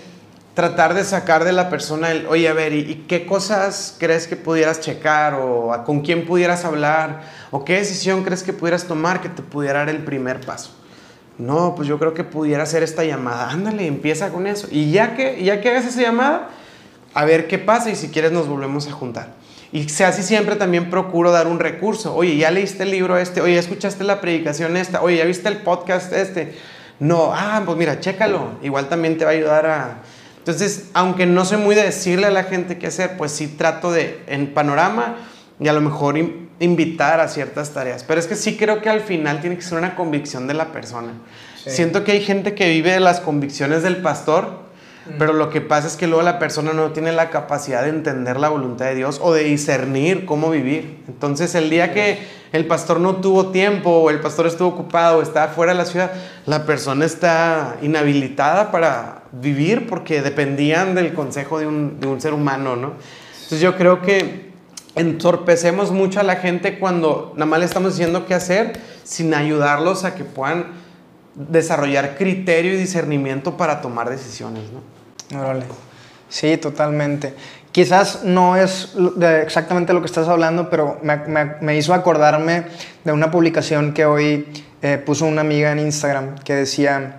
tratar 0.54 0.94
de 0.94 1.04
sacar 1.04 1.44
de 1.44 1.52
la 1.52 1.70
persona 1.70 2.12
el, 2.12 2.28
oye, 2.28 2.48
a 2.48 2.54
ver, 2.54 2.74
¿y, 2.74 2.80
y 2.80 3.06
qué 3.08 3.26
cosas 3.26 3.96
crees 3.98 4.28
que 4.28 4.36
pudieras 4.36 4.82
checar 4.82 5.36
o 5.36 5.84
con 5.86 6.02
quién 6.02 6.26
pudieras 6.26 6.66
hablar 6.66 7.22
o 7.50 7.64
qué 7.64 7.74
decisión 7.74 8.24
crees 8.24 8.44
que 8.44 8.54
pudieras 8.54 8.86
tomar 8.86 9.22
que 9.22 9.30
te 9.30 9.42
pudiera 9.42 9.80
dar 9.80 9.90
el 9.90 10.04
primer 10.04 10.42
paso? 10.42 10.72
No, 11.38 11.76
pues 11.76 11.88
yo 11.88 12.00
creo 12.00 12.14
que 12.14 12.24
pudiera 12.24 12.64
hacer 12.64 12.84
esta 12.84 13.04
llamada. 13.04 13.52
Ándale, 13.52 13.86
empieza 13.86 14.30
con 14.30 14.48
eso. 14.48 14.68
Y 14.72 14.92
ya 14.92 15.16
que, 15.16 15.44
ya 15.44 15.62
que 15.62 15.70
hagas 15.70 15.86
esa 15.86 16.02
llamada, 16.02 16.50
a 17.14 17.26
ver 17.26 17.48
qué 17.48 17.60
pasa 17.60 17.90
y 17.90 17.96
si 17.96 18.10
quieres 18.10 18.32
nos 18.32 18.48
volvemos 18.48 18.88
a 18.88 18.92
juntar. 18.92 19.36
Y 19.72 19.90
sea 19.90 20.10
así 20.10 20.24
siempre 20.24 20.56
también 20.56 20.90
procuro 20.90 21.32
dar 21.32 21.48
un 21.48 21.60
recurso. 21.60 22.16
Oye, 22.16 22.38
¿ya 22.38 22.52
leíste 22.52 22.84
el 22.84 22.92
libro 22.92 23.18
este? 23.18 23.42
Oye, 23.42 23.56
¿ya 23.56 23.60
escuchaste 23.60 24.04
la 24.04 24.22
predicación 24.22 24.78
esta? 24.78 25.02
Oye, 25.02 25.18
¿ya 25.18 25.26
viste 25.26 25.48
el 25.50 25.58
podcast 25.58 26.12
este? 26.14 26.56
No, 27.00 27.32
ah, 27.34 27.62
pues 27.66 27.78
mira, 27.78 28.00
chécalo. 28.00 28.52
Igual 28.64 28.90
también 28.90 29.18
te 29.18 29.26
va 29.26 29.32
a 29.32 29.34
ayudar 29.34 29.66
a... 29.68 29.98
Entonces, 30.40 30.90
aunque 30.94 31.26
no 31.26 31.44
soy 31.44 31.58
muy 31.58 31.76
de 31.76 31.84
decirle 31.84 32.28
a 32.28 32.32
la 32.32 32.46
gente 32.46 32.78
qué 32.78 32.88
hacer, 32.88 33.18
pues 33.18 33.34
sí 33.34 33.48
trato 33.48 33.92
de, 33.92 34.24
en 34.28 34.54
panorama, 34.54 35.18
y 35.60 35.68
a 35.68 35.74
lo 35.74 35.82
mejor 35.82 36.18
invitar 36.60 37.20
a 37.20 37.28
ciertas 37.28 37.72
tareas. 37.72 38.04
Pero 38.04 38.20
es 38.20 38.28
que 38.28 38.36
sí 38.36 38.58
creo 38.58 38.82
que 38.82 38.90
al 38.90 39.02
final 39.02 39.42
tiene 39.42 39.56
que 39.56 39.62
ser 39.62 39.78
una 39.78 39.96
convicción 39.96 40.48
de 40.48 40.54
la 40.54 40.72
persona. 40.72 41.14
Sí. 41.64 41.72
Siento 41.72 42.04
que 42.04 42.14
hay 42.14 42.22
gente 42.22 42.56
que 42.56 42.70
vive 42.70 42.92
de 42.92 43.00
las 43.00 43.20
convicciones 43.20 43.84
del 43.84 43.98
pastor, 43.98 44.68
pero 45.18 45.34
lo 45.34 45.50
que 45.50 45.62
pasa 45.62 45.88
es 45.88 45.96
que 45.96 46.06
luego 46.08 46.22
la 46.22 46.38
persona 46.38 46.74
no 46.74 46.92
tiene 46.92 47.12
la 47.12 47.30
capacidad 47.30 47.84
de 47.84 47.90
entender 47.90 48.38
la 48.40 48.50
voluntad 48.50 48.86
de 48.86 48.96
Dios 48.96 49.20
o 49.24 49.34
de 49.34 49.44
discernir 49.44 50.26
cómo 50.26 50.50
vivir. 50.50 51.04
Entonces 51.08 51.56
el 51.56 51.70
día 51.70 51.94
que 51.94 52.28
el 52.52 52.66
pastor 52.66 53.00
no 53.00 53.18
tuvo 53.18 53.48
tiempo 53.48 53.90
o 53.90 54.10
el 54.10 54.20
pastor 54.20 54.48
estuvo 54.48 54.70
ocupado 54.70 55.20
o 55.20 55.22
estaba 55.22 55.48
fuera 55.48 55.72
de 55.72 55.78
la 55.78 55.86
ciudad, 55.86 56.12
la 56.46 56.66
persona 56.66 57.06
está 57.06 57.78
inhabilitada 57.82 58.72
para 58.72 59.24
vivir 59.32 59.88
porque 59.88 60.22
dependían 60.22 60.94
del 60.94 61.14
consejo 61.14 61.60
de 61.60 61.68
un, 61.68 62.00
de 62.00 62.08
un 62.08 62.20
ser 62.20 62.34
humano, 62.34 62.76
¿no? 62.76 62.94
Entonces 63.36 63.62
yo 63.62 63.78
creo 63.78 64.02
que 64.02 64.47
entorpecemos 64.98 65.92
mucho 65.92 66.20
a 66.20 66.24
la 66.24 66.38
gente 66.38 66.80
cuando 66.80 67.34
nada 67.36 67.46
más 67.46 67.60
le 67.60 67.66
estamos 67.66 67.94
diciendo 67.94 68.26
qué 68.26 68.34
hacer 68.34 68.80
sin 69.04 69.34
ayudarlos 69.34 70.04
a 70.04 70.16
que 70.16 70.24
puedan 70.24 70.66
desarrollar 71.36 72.18
criterio 72.18 72.74
y 72.74 72.78
discernimiento 72.78 73.58
para 73.58 73.82
tomar 73.82 74.10
decisiones, 74.10 74.64
¿no? 74.72 75.40
Órale. 75.40 75.66
Sí, 76.30 76.58
totalmente. 76.58 77.34
Quizás 77.72 78.24
no 78.24 78.56
es 78.56 78.96
exactamente 79.44 79.94
lo 79.94 80.00
que 80.02 80.08
estás 80.08 80.28
hablando, 80.28 80.70
pero 80.70 81.00
me 81.62 81.78
hizo 81.78 81.94
acordarme 81.94 82.66
de 83.04 83.12
una 83.12 83.30
publicación 83.30 83.94
que 83.94 84.06
hoy 84.06 84.48
eh, 84.82 84.98
puso 84.98 85.26
una 85.26 85.42
amiga 85.42 85.72
en 85.72 85.80
Instagram 85.80 86.36
que 86.40 86.54
decía, 86.54 87.18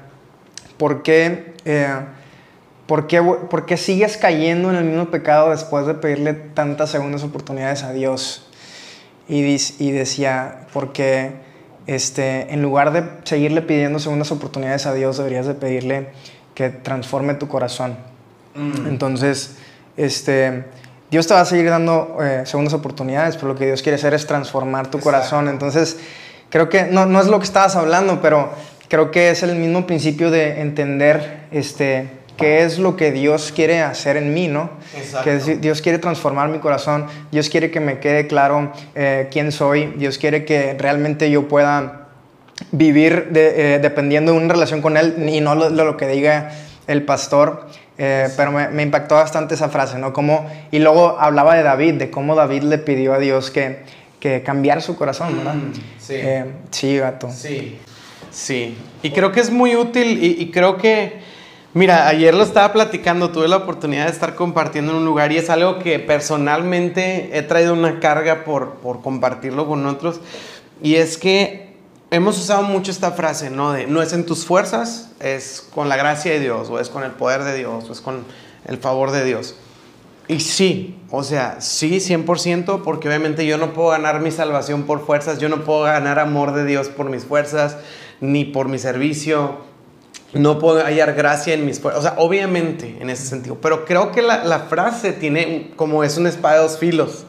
¿por 0.76 1.02
qué, 1.02 1.54
eh, 1.64 1.88
por, 2.88 3.06
qué, 3.06 3.22
por 3.22 3.66
qué 3.66 3.76
sigues 3.76 4.16
cayendo 4.16 4.70
en 4.70 4.76
el 4.76 4.84
mismo 4.84 5.10
pecado 5.10 5.50
después 5.50 5.86
de 5.86 5.92
pedirle 5.92 6.32
tantas 6.32 6.90
segundas 6.90 7.22
oportunidades 7.22 7.82
a 7.82 7.92
Dios? 7.92 8.48
Y, 9.28 9.42
y 9.78 9.90
decía, 9.90 10.66
porque 10.72 11.32
este, 11.86 12.52
en 12.52 12.62
lugar 12.62 12.92
de 12.92 13.04
seguirle 13.24 13.60
pidiendo 13.60 13.98
segundas 13.98 14.32
oportunidades 14.32 14.86
a 14.86 14.94
Dios, 14.94 15.18
deberías 15.18 15.46
de 15.46 15.52
pedirle 15.52 16.08
que 16.54 16.70
transforme 16.70 17.34
tu 17.34 17.46
corazón. 17.46 17.96
Entonces, 18.88 19.56
este, 19.96 20.64
Dios 21.10 21.26
te 21.26 21.34
va 21.34 21.42
a 21.42 21.44
seguir 21.44 21.70
dando 21.70 22.18
eh, 22.20 22.42
segundas 22.44 22.72
oportunidades, 22.74 23.36
pero 23.36 23.48
lo 23.48 23.54
que 23.54 23.66
Dios 23.66 23.82
quiere 23.82 23.96
hacer 23.96 24.14
es 24.14 24.26
transformar 24.26 24.90
tu 24.90 24.98
Exacto. 24.98 25.04
corazón. 25.04 25.48
Entonces, 25.48 25.98
creo 26.48 26.68
que 26.68 26.84
no, 26.84 27.06
no 27.06 27.20
es 27.20 27.28
lo 27.28 27.38
que 27.38 27.44
estabas 27.44 27.76
hablando, 27.76 28.20
pero 28.20 28.50
creo 28.88 29.10
que 29.10 29.30
es 29.30 29.42
el 29.42 29.54
mismo 29.56 29.86
principio 29.86 30.30
de 30.30 30.60
entender 30.60 31.46
este, 31.52 32.17
qué 32.38 32.62
es 32.62 32.78
lo 32.78 32.96
que 32.96 33.12
Dios 33.12 33.52
quiere 33.54 33.82
hacer 33.82 34.16
en 34.16 34.32
mí, 34.32 34.48
¿no? 34.48 34.70
Que 35.24 35.38
Dios 35.56 35.82
quiere 35.82 35.98
transformar 35.98 36.48
mi 36.48 36.60
corazón, 36.60 37.06
Dios 37.30 37.50
quiere 37.50 37.70
que 37.70 37.80
me 37.80 37.98
quede 37.98 38.26
claro 38.28 38.72
eh, 38.94 39.28
quién 39.30 39.52
soy, 39.52 39.92
Dios 39.96 40.16
quiere 40.16 40.44
que 40.44 40.74
realmente 40.78 41.30
yo 41.30 41.48
pueda 41.48 42.06
vivir 42.70 43.30
eh, 43.34 43.78
dependiendo 43.82 44.32
de 44.32 44.38
una 44.38 44.54
relación 44.54 44.80
con 44.80 44.96
Él 44.96 45.28
y 45.28 45.40
no 45.40 45.56
de 45.56 45.84
lo, 45.84 45.96
que 45.96 46.06
diga 46.06 46.52
el 46.86 47.02
pastor. 47.02 47.66
Eh, 48.00 48.28
pero 48.36 48.52
me, 48.52 48.82
impactó 48.84 49.16
bastante 49.16 49.56
esa 49.56 49.68
frase, 49.68 49.98
¿no? 49.98 50.12
Como, 50.12 50.48
y 50.70 50.78
luego 50.78 51.18
hablaba 51.18 51.56
de 51.56 51.64
David, 51.64 51.94
de 51.94 52.10
cómo 52.10 52.36
David 52.36 52.62
le 52.62 52.78
pidió 52.78 53.12
a 53.14 53.18
Dios 53.18 53.50
que, 53.50 53.80
que 54.20 54.44
cambiara 54.44 54.80
su 54.80 54.94
corazón, 54.94 55.36
¿verdad? 55.36 55.54
Mm, 55.54 55.72
sí. 55.98 56.14
sí, 56.70 56.98
gato. 56.98 57.28
Sí, 57.32 57.78
sí. 58.30 58.78
Y 59.02 59.10
creo 59.10 59.32
que 59.32 59.40
es 59.40 59.50
muy 59.50 59.74
útil 59.74 60.22
y 60.22 60.48
creo 60.52 60.76
que 60.76 61.26
Mira, 61.78 62.08
ayer 62.08 62.34
lo 62.34 62.42
estaba 62.42 62.72
platicando, 62.72 63.30
tuve 63.30 63.46
la 63.46 63.58
oportunidad 63.58 64.06
de 64.06 64.10
estar 64.10 64.34
compartiendo 64.34 64.90
en 64.90 64.98
un 64.98 65.04
lugar 65.04 65.30
y 65.30 65.36
es 65.36 65.48
algo 65.48 65.78
que 65.78 66.00
personalmente 66.00 67.38
he 67.38 67.42
traído 67.42 67.72
una 67.72 68.00
carga 68.00 68.42
por, 68.42 68.78
por 68.78 69.00
compartirlo 69.00 69.68
con 69.68 69.86
otros. 69.86 70.20
Y 70.82 70.96
es 70.96 71.16
que 71.16 71.76
hemos 72.10 72.36
usado 72.36 72.64
mucho 72.64 72.90
esta 72.90 73.12
frase, 73.12 73.50
¿no? 73.50 73.70
De 73.70 73.86
no 73.86 74.02
es 74.02 74.12
en 74.12 74.26
tus 74.26 74.44
fuerzas, 74.44 75.12
es 75.20 75.68
con 75.72 75.88
la 75.88 75.94
gracia 75.94 76.32
de 76.32 76.40
Dios, 76.40 76.68
o 76.68 76.80
es 76.80 76.88
con 76.88 77.04
el 77.04 77.12
poder 77.12 77.44
de 77.44 77.56
Dios, 77.56 77.88
o 77.88 77.92
es 77.92 78.00
con 78.00 78.24
el 78.66 78.78
favor 78.78 79.12
de 79.12 79.24
Dios. 79.24 79.54
Y 80.26 80.40
sí, 80.40 80.98
o 81.12 81.22
sea, 81.22 81.60
sí, 81.60 81.98
100%, 81.98 82.82
porque 82.82 83.06
obviamente 83.06 83.46
yo 83.46 83.56
no 83.56 83.72
puedo 83.72 83.90
ganar 83.90 84.18
mi 84.18 84.32
salvación 84.32 84.82
por 84.82 85.06
fuerzas, 85.06 85.38
yo 85.38 85.48
no 85.48 85.62
puedo 85.62 85.82
ganar 85.82 86.18
amor 86.18 86.54
de 86.54 86.64
Dios 86.64 86.88
por 86.88 87.08
mis 87.08 87.22
fuerzas, 87.22 87.76
ni 88.20 88.44
por 88.44 88.66
mi 88.66 88.80
servicio, 88.80 89.68
no 90.32 90.58
puedo 90.58 90.84
hallar 90.84 91.14
gracia 91.14 91.54
en 91.54 91.64
mis 91.64 91.80
fuerzas. 91.80 92.00
O 92.00 92.02
sea, 92.02 92.14
obviamente 92.18 92.96
en 93.00 93.10
ese 93.10 93.26
sentido. 93.26 93.58
Pero 93.60 93.84
creo 93.84 94.12
que 94.12 94.22
la, 94.22 94.66
frase 94.68 95.12
tiene 95.12 95.72
como 95.76 96.04
es 96.04 96.16
una 96.16 96.28
espada 96.28 96.56
de 96.56 96.62
dos 96.62 96.78
filos. 96.78 97.24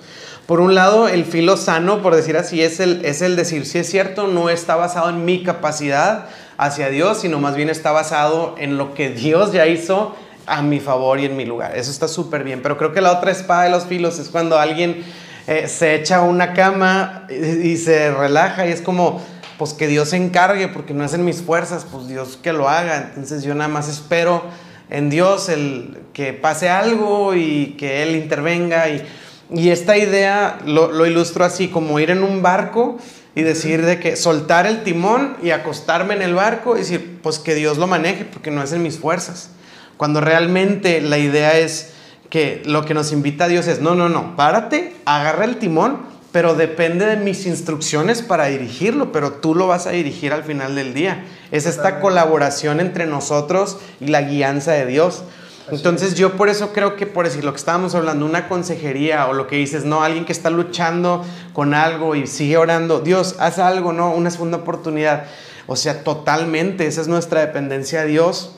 Por 0.46 0.60
un 0.60 0.74
lado, 0.74 1.08
el 1.08 1.26
filo 1.26 1.58
sano, 1.58 2.02
por 2.02 2.16
decir 2.16 2.36
así, 2.36 2.62
es 2.62 2.80
el, 2.80 3.06
es 3.06 3.22
el 3.22 3.36
decir, 3.36 3.68
si 3.68 3.78
es 3.78 3.90
cierto, 3.90 4.28
no 4.28 4.50
está 4.50 4.76
basado 4.76 5.10
en 5.10 5.24
mi 5.24 5.44
capacidad 5.44 6.26
hacia 6.58 6.90
Dios, 6.90 7.20
sino 7.20 7.40
más 7.40 7.56
bien 7.56 7.70
está 7.70 7.92
basado 7.92 8.56
en 8.58 8.78
lo 8.78 8.96
que 8.96 9.10
Dios 9.10 9.54
ya 9.54 9.68
hizo 9.68 10.16
a 10.48 10.64
mi 10.64 10.80
favor 10.80 11.20
y 11.20 11.26
en 11.26 11.38
mi 11.38 11.46
lugar. 11.46 11.78
Eso 11.78 11.92
está 11.92 12.08
súper 12.08 12.44
bien. 12.44 12.62
Pero 12.64 12.78
creo 12.78 12.92
que 12.92 13.02
la 13.02 13.12
otra 13.12 13.32
espada 13.32 13.64
de 13.64 13.70
los 13.70 13.86
filos 13.86 14.18
es 14.18 14.30
cuando 14.30 14.58
alguien 14.58 15.04
eh, 15.48 15.68
se 15.68 15.96
echa 15.96 16.22
una 16.22 16.54
cama 16.54 17.28
y 17.30 17.78
se 17.78 18.12
relaja 18.12 18.68
y 18.68 18.72
es 18.72 18.82
como 18.82 19.22
pues 19.60 19.74
que 19.74 19.88
Dios 19.88 20.10
se 20.10 20.16
encargue, 20.16 20.70
porque 20.70 20.94
no 20.94 21.04
es 21.04 21.14
en 21.14 21.26
mis 21.26 21.42
fuerzas, 21.42 21.86
pues 21.92 22.08
Dios 22.08 22.40
que 22.42 22.54
lo 22.54 22.70
haga. 22.70 23.10
Entonces 23.10 23.44
yo 23.44 23.54
nada 23.54 23.68
más 23.68 23.90
espero 23.90 24.42
en 24.90 25.10
Dios 25.10 25.50
el 25.50 26.00
que 26.14 26.32
pase 26.32 26.70
algo 26.70 27.36
y 27.36 27.76
que 27.78 28.02
Él 28.02 28.16
intervenga. 28.16 28.88
Y, 28.88 29.06
y 29.54 29.70
esta 29.72 29.98
idea 29.98 30.60
lo, 30.66 30.94
lo, 30.94 31.06
ilustro 31.06 31.44
así, 31.44 31.68
como 31.68 32.00
ir 32.00 32.10
en 32.10 32.24
un 32.24 32.42
barco 32.42 33.00
y 33.36 33.42
decir 33.42 33.86
de 33.86 34.00
que 34.00 34.16
soltar 34.16 34.66
el 34.66 34.84
timón 34.84 35.36
y 35.44 35.50
acostarme 35.50 36.14
en 36.14 36.22
el 36.22 36.36
barco 36.36 36.78
y 36.78 36.80
decir, 36.80 37.20
pues 37.22 37.38
que 37.38 37.54
Dios 37.54 37.78
lo 37.78 37.86
maneje, 37.86 38.24
porque 38.24 38.52
no 38.52 38.64
es 38.64 38.72
en 38.72 38.82
mis 38.82 38.98
fuerzas. 38.98 39.50
Cuando 39.98 40.22
realmente 40.22 41.02
la 41.02 41.18
idea 41.18 41.58
es 41.58 41.92
que 42.30 42.62
lo 42.66 42.86
que 42.86 42.94
nos 42.94 43.12
invita 43.12 43.50
Dios 43.50 43.68
es, 43.68 43.82
no, 43.82 43.94
no, 43.94 44.08
no, 44.08 44.38
párate, 44.38 44.96
agarra 45.04 45.44
el 45.44 45.58
timón 45.58 46.09
pero 46.32 46.54
depende 46.54 47.06
de 47.06 47.18
mis 47.18 47.46
instrucciones 47.46 48.22
para 48.22 48.46
dirigirlo, 48.46 49.12
pero 49.12 49.34
tú 49.34 49.56
lo 49.56 49.68
vas 49.68 49.88
a 49.88 49.92
dirigir 49.92 50.32
al 50.32 50.44
final 50.44 50.76
del 50.76 50.94
día. 50.94 51.26
Es 51.52 51.66
esta 51.66 52.00
colaboración 52.00 52.80
entre 52.80 53.08
nosotros 53.08 53.78
y 54.00 54.08
la 54.08 54.22
guianza 54.22 54.74
de 54.74 54.86
Dios. 54.86 55.24
Entonces 55.72 56.16
yo 56.16 56.36
por 56.36 56.50
eso 56.50 56.72
creo 56.72 56.96
que, 56.96 57.08
por 57.08 57.26
decir 57.26 57.44
lo 57.44 57.52
que 57.52 57.58
estábamos 57.58 57.96
hablando, 57.96 58.26
una 58.26 58.48
consejería 58.48 59.28
o 59.28 59.34
lo 59.34 59.48
que 59.48 59.56
dices, 59.56 59.86
no, 59.86 60.04
alguien 60.04 60.26
que 60.26 60.32
está 60.32 60.50
luchando 60.50 61.24
con 61.54 61.74
algo 61.74 62.16
y 62.16 62.28
sigue 62.28 62.58
orando, 62.58 63.00
Dios, 63.00 63.36
haz 63.40 63.60
algo, 63.60 63.92
¿no? 63.92 64.12
Una 64.12 64.32
segunda 64.32 64.58
oportunidad. 64.58 65.26
O 65.66 65.76
sea, 65.76 66.04
totalmente, 66.04 66.88
esa 66.88 67.02
es 67.02 67.08
nuestra 67.08 67.42
dependencia 67.42 68.02
a 68.02 68.06
Dios. 68.06 68.56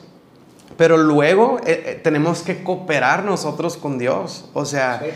Pero 0.78 0.96
luego 0.96 1.58
eh, 1.66 1.82
eh, 1.86 2.00
tenemos 2.02 2.40
que 2.42 2.64
cooperar 2.64 3.24
nosotros 3.24 3.76
con 3.76 3.98
Dios. 3.98 4.46
O 4.54 4.64
sea, 4.64 5.02
sí 5.02 5.10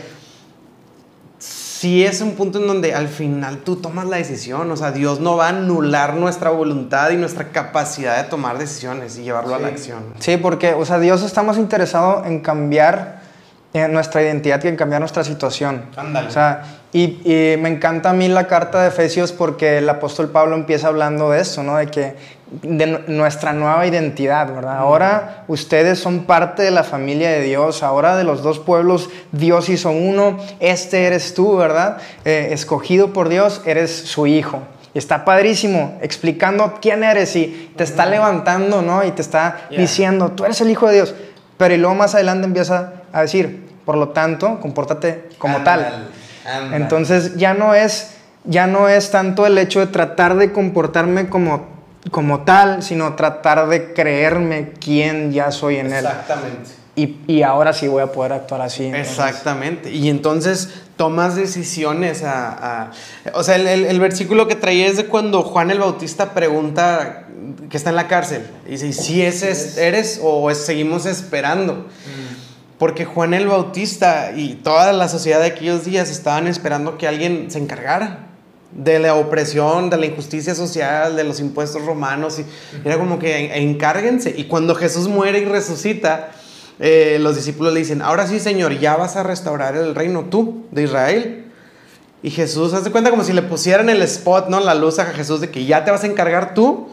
es 1.83 2.21
un 2.21 2.31
punto 2.31 2.59
en 2.59 2.67
donde 2.67 2.93
al 2.93 3.07
final 3.07 3.59
tú 3.59 3.75
tomas 3.75 4.05
la 4.05 4.17
decisión, 4.17 4.69
o 4.71 4.77
sea, 4.77 4.91
Dios 4.91 5.19
no 5.19 5.37
va 5.37 5.47
a 5.47 5.49
anular 5.49 6.15
nuestra 6.15 6.49
voluntad 6.49 7.11
y 7.11 7.17
nuestra 7.17 7.49
capacidad 7.49 8.21
de 8.21 8.29
tomar 8.29 8.57
decisiones 8.57 9.17
y 9.17 9.23
llevarlo 9.23 9.55
a 9.55 9.59
la 9.59 9.67
acción. 9.67 9.99
Sí, 10.19 10.37
porque, 10.37 10.73
o 10.73 10.85
sea, 10.85 10.99
Dios 10.99 11.23
está 11.23 11.43
más 11.43 11.57
interesado 11.57 12.25
en 12.25 12.39
cambiar 12.39 13.21
eh, 13.73 13.87
nuestra 13.87 14.23
identidad 14.23 14.59
que 14.61 14.69
en 14.69 14.75
cambiar 14.75 15.01
nuestra 15.01 15.23
situación. 15.23 15.85
Ándale. 15.95 16.29
O 16.29 16.31
sea, 16.31 16.63
y, 16.93 17.19
y, 17.23 17.57
me 17.57 17.69
encanta 17.69 18.09
a 18.09 18.13
mí 18.13 18.27
la 18.27 18.47
carta 18.47 18.81
de 18.81 18.87
Efesios 18.87 19.31
porque 19.31 19.77
el 19.77 19.89
apóstol 19.89 20.29
Pablo 20.29 20.55
empieza 20.55 20.87
hablando 20.87 21.31
de 21.31 21.41
eso, 21.41 21.63
¿no? 21.63 21.77
De 21.77 21.87
que 21.87 22.15
de 22.49 23.03
nuestra 23.07 23.51
nueva 23.53 23.85
identidad, 23.85 24.53
¿verdad? 24.53 24.77
Ahora 24.77 25.43
ustedes 25.47 25.99
son 25.99 26.21
parte 26.25 26.63
de 26.63 26.71
la 26.71 26.83
familia 26.83 27.29
de 27.29 27.41
Dios, 27.41 27.83
ahora 27.83 28.15
de 28.15 28.23
los 28.23 28.41
dos 28.41 28.59
pueblos 28.59 29.09
Dios 29.31 29.67
hizo 29.69 29.91
uno, 29.91 30.37
este 30.59 31.05
eres 31.05 31.33
tú, 31.33 31.57
¿verdad? 31.57 31.97
Eh, 32.23 32.49
escogido 32.51 33.11
por 33.11 33.29
Dios, 33.29 33.61
eres 33.65 33.91
su 33.91 34.27
hijo. 34.27 34.61
Y 34.93 34.97
está 34.97 35.25
padrísimo 35.25 35.97
explicando 36.01 36.75
quién 36.81 37.03
eres 37.03 37.35
y 37.35 37.71
te 37.75 37.83
está 37.83 38.05
levantando, 38.05 38.81
¿no? 38.81 39.03
Y 39.03 39.11
te 39.11 39.21
está 39.21 39.67
diciendo, 39.69 40.31
tú 40.31 40.45
eres 40.45 40.61
el 40.61 40.69
hijo 40.69 40.87
de 40.87 40.95
Dios. 40.95 41.15
Pero 41.57 41.73
y 41.73 41.77
luego 41.77 41.95
más 41.95 42.15
adelante 42.15 42.45
empieza 42.47 42.93
a 43.11 43.21
decir, 43.21 43.67
por 43.85 43.97
lo 43.97 44.09
tanto, 44.09 44.59
compórtate 44.61 45.29
como 45.37 45.63
tal. 45.63 46.09
Entonces 46.71 47.35
ya 47.35 47.53
no 47.53 47.75
es 47.75 48.13
ya 48.47 48.65
no 48.65 48.87
es 48.87 49.11
tanto 49.11 49.45
el 49.45 49.57
hecho 49.57 49.81
de 49.81 49.87
tratar 49.87 50.35
de 50.35 50.53
comportarme 50.53 51.27
como 51.27 51.76
como 52.11 52.41
tal, 52.41 52.83
sino 52.83 53.15
tratar 53.15 53.67
de 53.67 53.93
creerme 53.93 54.73
quién 54.79 55.31
ya 55.31 55.51
soy 55.51 55.77
en 55.77 55.87
Él. 55.87 56.05
Exactamente. 56.05 56.69
Y, 56.95 57.17
y, 57.27 57.43
ahora 57.43 57.73
sí 57.73 57.87
voy 57.87 58.01
a 58.01 58.11
poder 58.11 58.33
actuar 58.33 58.61
así. 58.61 58.85
Exactamente. 58.85 59.91
Y 59.91 60.09
entonces 60.09 60.69
tomas 60.95 61.35
decisiones 61.35 62.23
a... 62.23 62.89
o 63.33 63.43
sea, 63.43 63.55
el, 63.55 63.67
el, 63.67 63.99
versículo 63.99 64.47
que 64.47 64.55
traía 64.55 64.87
es 64.87 64.97
de 64.97 65.05
cuando 65.05 65.43
Juan 65.43 65.69
el 65.69 65.77
Bautista 65.77 66.33
pregunta 66.33 67.27
que 67.69 67.77
está 67.77 67.91
en 67.91 67.97
la 67.97 68.07
cárcel. 68.07 68.47
Y 68.65 68.71
dice, 68.71 68.93
si 68.93 69.21
ese 69.21 69.51
eres 69.85 70.19
o 70.23 70.51
seguimos 70.55 71.05
esperando. 71.05 71.73
Mm. 71.73 72.77
Porque 72.79 73.05
Juan 73.05 73.35
el 73.35 73.47
Bautista 73.47 74.31
y 74.35 74.55
toda 74.55 74.91
la 74.91 75.07
sociedad 75.07 75.39
de 75.39 75.47
aquellos 75.47 75.85
días 75.85 76.09
estaban 76.09 76.47
esperando 76.47 76.97
que 76.97 77.07
alguien 77.07 77.51
se 77.51 77.59
encargara 77.59 78.26
de 78.71 78.99
la 78.99 79.15
opresión, 79.15 79.89
de 79.89 79.97
la 79.97 80.05
injusticia 80.05 80.55
social, 80.55 81.15
de 81.15 81.23
los 81.23 81.39
impuestos 81.39 81.85
romanos. 81.85 82.39
Y 82.39 82.45
era 82.87 82.97
como 82.97 83.19
que 83.19 83.57
encárguense. 83.57 84.33
Y 84.35 84.45
cuando 84.45 84.75
Jesús 84.75 85.07
muere 85.07 85.39
y 85.39 85.45
resucita, 85.45 86.31
eh, 86.79 87.17
los 87.19 87.35
discípulos 87.35 87.73
le 87.73 87.79
dicen, 87.79 88.01
ahora 88.01 88.27
sí, 88.27 88.39
Señor, 88.39 88.77
ya 88.79 88.95
vas 88.95 89.15
a 89.15 89.23
restaurar 89.23 89.75
el 89.75 89.95
reino 89.95 90.25
tú 90.25 90.65
de 90.71 90.83
Israel. 90.83 91.45
Y 92.23 92.31
Jesús 92.31 92.73
hace 92.73 92.91
cuenta 92.91 93.09
como 93.09 93.23
si 93.23 93.33
le 93.33 93.41
pusieran 93.41 93.89
el 93.89 94.01
spot, 94.01 94.49
¿no? 94.49 94.59
La 94.59 94.75
luz 94.75 94.99
a 94.99 95.05
Jesús 95.05 95.41
de 95.41 95.49
que 95.49 95.65
ya 95.65 95.85
te 95.85 95.91
vas 95.91 96.03
a 96.03 96.07
encargar 96.07 96.53
tú. 96.53 96.89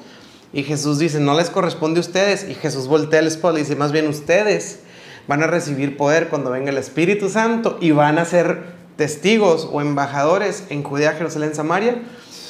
Y 0.53 0.63
Jesús 0.63 0.99
dice, 0.99 1.19
no 1.19 1.35
les 1.37 1.51
corresponde 1.51 1.99
a 1.99 2.03
ustedes. 2.03 2.47
Y 2.49 2.55
Jesús 2.55 2.87
voltea 2.87 3.21
el 3.21 3.27
spot 3.27 3.57
y 3.57 3.61
dice, 3.61 3.77
más 3.77 3.91
bien 3.91 4.07
ustedes 4.07 4.81
van 5.27 5.43
a 5.43 5.47
recibir 5.47 5.97
poder 5.97 6.29
cuando 6.29 6.51
venga 6.51 6.71
el 6.71 6.79
Espíritu 6.79 7.29
Santo 7.29 7.79
y 7.81 7.91
van 7.93 8.19
a 8.19 8.25
ser 8.25 8.75
testigos 8.97 9.69
o 9.73 9.81
embajadores 9.81 10.65
en 10.71 10.83
Judea, 10.83 11.13
Jerusalén, 11.13 11.55
Samaria. 11.55 11.97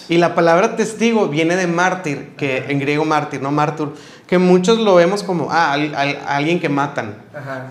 Y 0.08 0.18
la 0.18 0.34
palabra 0.34 0.76
testigo 0.76 1.28
viene 1.28 1.56
de 1.56 1.66
mártir, 1.66 2.32
que 2.36 2.64
en 2.68 2.78
griego 2.78 3.04
mártir, 3.04 3.40
no 3.40 3.50
mártur, 3.50 3.94
que 4.26 4.38
muchos 4.38 4.78
lo 4.78 4.94
vemos 4.94 5.22
como 5.22 5.48
ah, 5.50 5.72
alguien 6.26 6.60
que 6.60 6.68
matan. 6.68 7.16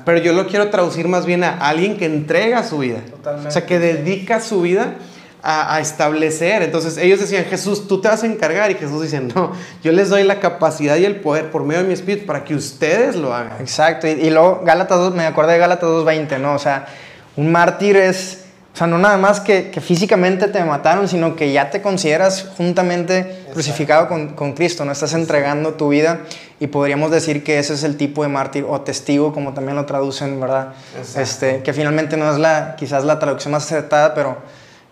Pero 0.05 0.17
yo 0.19 0.33
lo 0.33 0.47
quiero 0.47 0.69
traducir 0.69 1.07
más 1.07 1.25
bien 1.25 1.43
a 1.43 1.57
alguien 1.57 1.97
que 1.97 2.05
entrega 2.05 2.63
su 2.63 2.79
vida. 2.79 2.99
O 3.45 3.51
sea, 3.51 3.65
que 3.65 3.79
dedica 3.79 4.39
su 4.39 4.61
vida 4.61 4.95
a, 5.43 5.79
establecer. 5.81 6.63
Entonces 6.63 6.97
ellos 6.97 7.19
decían, 7.19 7.45
Jesús, 7.45 7.87
tú 7.87 7.99
te 7.99 8.07
vas 8.07 8.23
a 8.23 8.27
encargar. 8.27 8.71
Y 8.71 8.75
Jesús 8.75 9.01
dice, 9.01 9.19
no, 9.19 9.51
yo 9.83 9.91
les 9.91 10.09
doy 10.09 10.23
la 10.23 10.39
capacidad 10.39 10.95
y 10.95 11.05
el 11.05 11.17
poder 11.17 11.51
por 11.51 11.63
medio 11.63 11.81
de 11.81 11.87
mi 11.87 11.93
espíritu 11.93 12.25
para 12.25 12.43
que 12.43 12.55
ustedes 12.55 13.15
lo 13.15 13.33
hagan. 13.33 13.59
Exacto. 13.59 14.07
Y, 14.07 14.29
luego 14.29 14.61
Gálatas 14.65 14.97
2, 14.97 15.15
me 15.15 15.25
acordé 15.25 15.53
de 15.53 15.59
Gálatas 15.59 15.89
2.20, 15.89 16.39
¿no? 16.39 16.53
O 16.53 16.59
sea, 16.59 16.87
un 17.35 17.51
mártir 17.51 17.97
es 17.97 18.42
o 18.73 18.75
sea, 18.75 18.87
no 18.87 18.97
nada 18.97 19.17
más 19.17 19.39
que, 19.39 19.71
físicamente 19.81 20.47
te 20.47 20.63
mataron, 20.63 21.07
sino 21.07 21.35
que 21.35 21.51
ya 21.51 21.69
te 21.69 21.83
consideras 21.83 22.49
juntamente 22.57 23.43
crucificado 23.53 24.07
con, 24.07 24.53
Cristo, 24.53 24.83
no 24.83 24.91
estás 24.91 25.13
entregando 25.13 25.75
tu 25.75 25.89
vida 25.89 26.21
y 26.59 26.65
podríamos 26.65 27.11
decir 27.11 27.43
que 27.43 27.59
ese 27.59 27.75
es 27.75 27.83
el 27.83 27.97
tipo 27.97 28.23
de 28.23 28.29
mártir 28.29 28.65
o 28.67 28.81
testigo, 28.81 29.31
como 29.31 29.53
también 29.53 29.75
lo 29.75 29.85
traducen, 29.85 30.39
¿verdad? 30.41 30.73
Este, 31.15 31.61
que 31.61 31.71
finalmente 31.71 32.17
no 32.17 32.31
es 32.31 32.39
la, 32.39 32.75
quizás 32.75 33.03
la 33.03 33.19
traducción 33.19 33.51
más 33.51 33.63
acertada, 33.65 34.15
pero, 34.15 34.37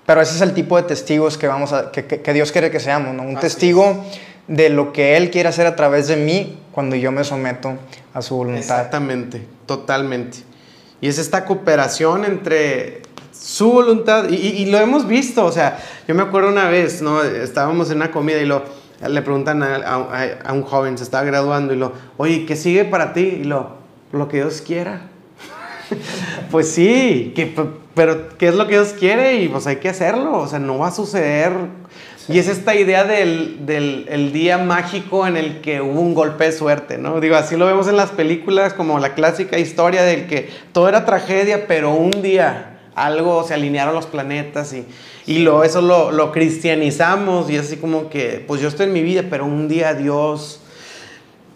pero 0.06 0.22
ese 0.22 0.36
es 0.36 0.42
el 0.42 0.54
tipo 0.54 0.78
de 0.78 0.84
testigos 0.84 1.40
que, 1.40 1.48
vamos 1.48 1.74
a, 1.74 1.92
que, 1.92 2.34
Dios 2.34 2.52
quiere 2.52 2.70
que 2.70 2.80
seamos, 2.80 3.16
¿no? 3.16 3.24
Un 3.24 3.38
testigo 3.38 4.06
de 4.48 4.70
lo 4.70 4.94
que 4.94 5.18
Él 5.18 5.32
quiere 5.32 5.50
hacer 5.50 5.66
a 5.66 5.76
través 5.76 6.08
de 6.08 6.18
mí 6.18 6.60
cuando 6.72 6.96
yo 6.96 7.12
me 7.12 7.24
someto 7.24 7.74
a 8.14 8.22
su 8.22 8.36
voluntad. 8.36 8.60
Exactamente, 8.62 9.44
totalmente. 9.66 10.38
Y 11.02 11.08
es 11.08 11.18
esta 11.18 11.46
cooperación 11.46 12.26
entre 12.26 13.02
su 13.42 13.72
voluntad, 13.72 14.30
y, 14.30 14.66
lo 14.68 14.78
hemos 14.78 15.08
visto, 15.08 15.44
o 15.46 15.52
sea, 15.52 15.80
yo 16.08 16.14
me 16.14 16.22
acuerdo 16.22 16.50
una 16.50 16.70
vez, 16.70 17.02
¿no? 17.02 17.24
Estábamos 17.24 17.89
en 17.89 17.98
una 17.98 18.12
comida 18.12 18.39
y 18.39 18.46
lo, 18.46 18.62
le 19.08 19.22
preguntan 19.24 19.64
a, 19.64 20.54
un 20.54 20.62
joven, 20.62 20.96
se 20.98 21.04
estaba 21.04 21.24
graduando, 21.24 21.74
y 21.74 21.78
lo, 21.78 21.92
oye, 22.18 22.46
¿qué 22.46 22.56
sigue 22.56 22.86
para 22.86 23.14
ti? 23.14 23.39
Y 23.42 23.44
lo, 23.46 23.72
lo 24.12 24.28
que 24.28 24.38
Dios 24.38 24.62
quiera. 24.62 25.02
pues 26.52 26.70
sí, 26.72 27.34
que, 27.36 27.52
pero 27.96 28.30
¿qué 28.38 28.50
es 28.50 28.56
lo 28.56 28.68
que 28.68 28.76
Dios 28.76 28.89
quiere? 28.89 29.42
Y 29.42 29.48
pues 29.48 29.66
hay 29.66 29.78
que 29.78 29.89
hacerlo, 29.89 30.38
o 30.38 30.48
sea, 30.48 30.60
no 30.60 30.78
va 30.78 30.89
a 30.89 30.92
suceder. 30.92 31.52
Y 32.28 32.38
es 32.38 32.48
esta 32.48 32.76
idea 32.76 33.06
del, 33.06 33.66
del 33.66 34.06
el 34.08 34.32
día 34.32 34.60
mágico 34.60 35.26
en 35.26 35.36
el 35.36 35.62
que 35.62 35.82
hubo 35.82 36.00
un 36.00 36.14
golpe 36.14 36.46
de 36.46 36.52
suerte, 36.52 37.00
¿no? 37.00 37.20
Digo, 37.20 37.36
así 37.36 37.58
lo 37.58 37.66
vemos 37.66 37.88
en 37.88 37.98
las 37.98 38.12
películas, 38.12 38.76
como 38.76 39.00
la 39.00 39.16
clásica 39.16 39.58
historia 39.58 40.04
del 40.04 40.28
que 40.28 40.52
todo 40.74 40.88
era 40.88 41.06
tragedia, 41.06 41.66
pero 41.68 41.89
un 41.89 42.22
día 42.22 42.71
algo 42.96 43.44
se 43.44 43.54
alinearon 43.54 43.94
los 43.96 44.06
planetas 44.06 44.74
y, 44.74 44.86
y 45.26 45.39
lo, 45.39 45.64
eso 45.64 45.82
lo, 45.82 46.12
lo 46.12 46.32
cristianizamos 46.32 47.50
y 47.50 47.58
así 47.58 47.78
como 47.78 48.10
que, 48.10 48.44
pues 48.48 48.62
yo 48.62 48.68
estoy 48.68 48.88
en 48.88 48.94
mi 48.94 49.02
vida, 49.02 49.26
pero 49.30 49.46
un 49.46 49.68
día 49.68 49.94
Dios 49.94 50.62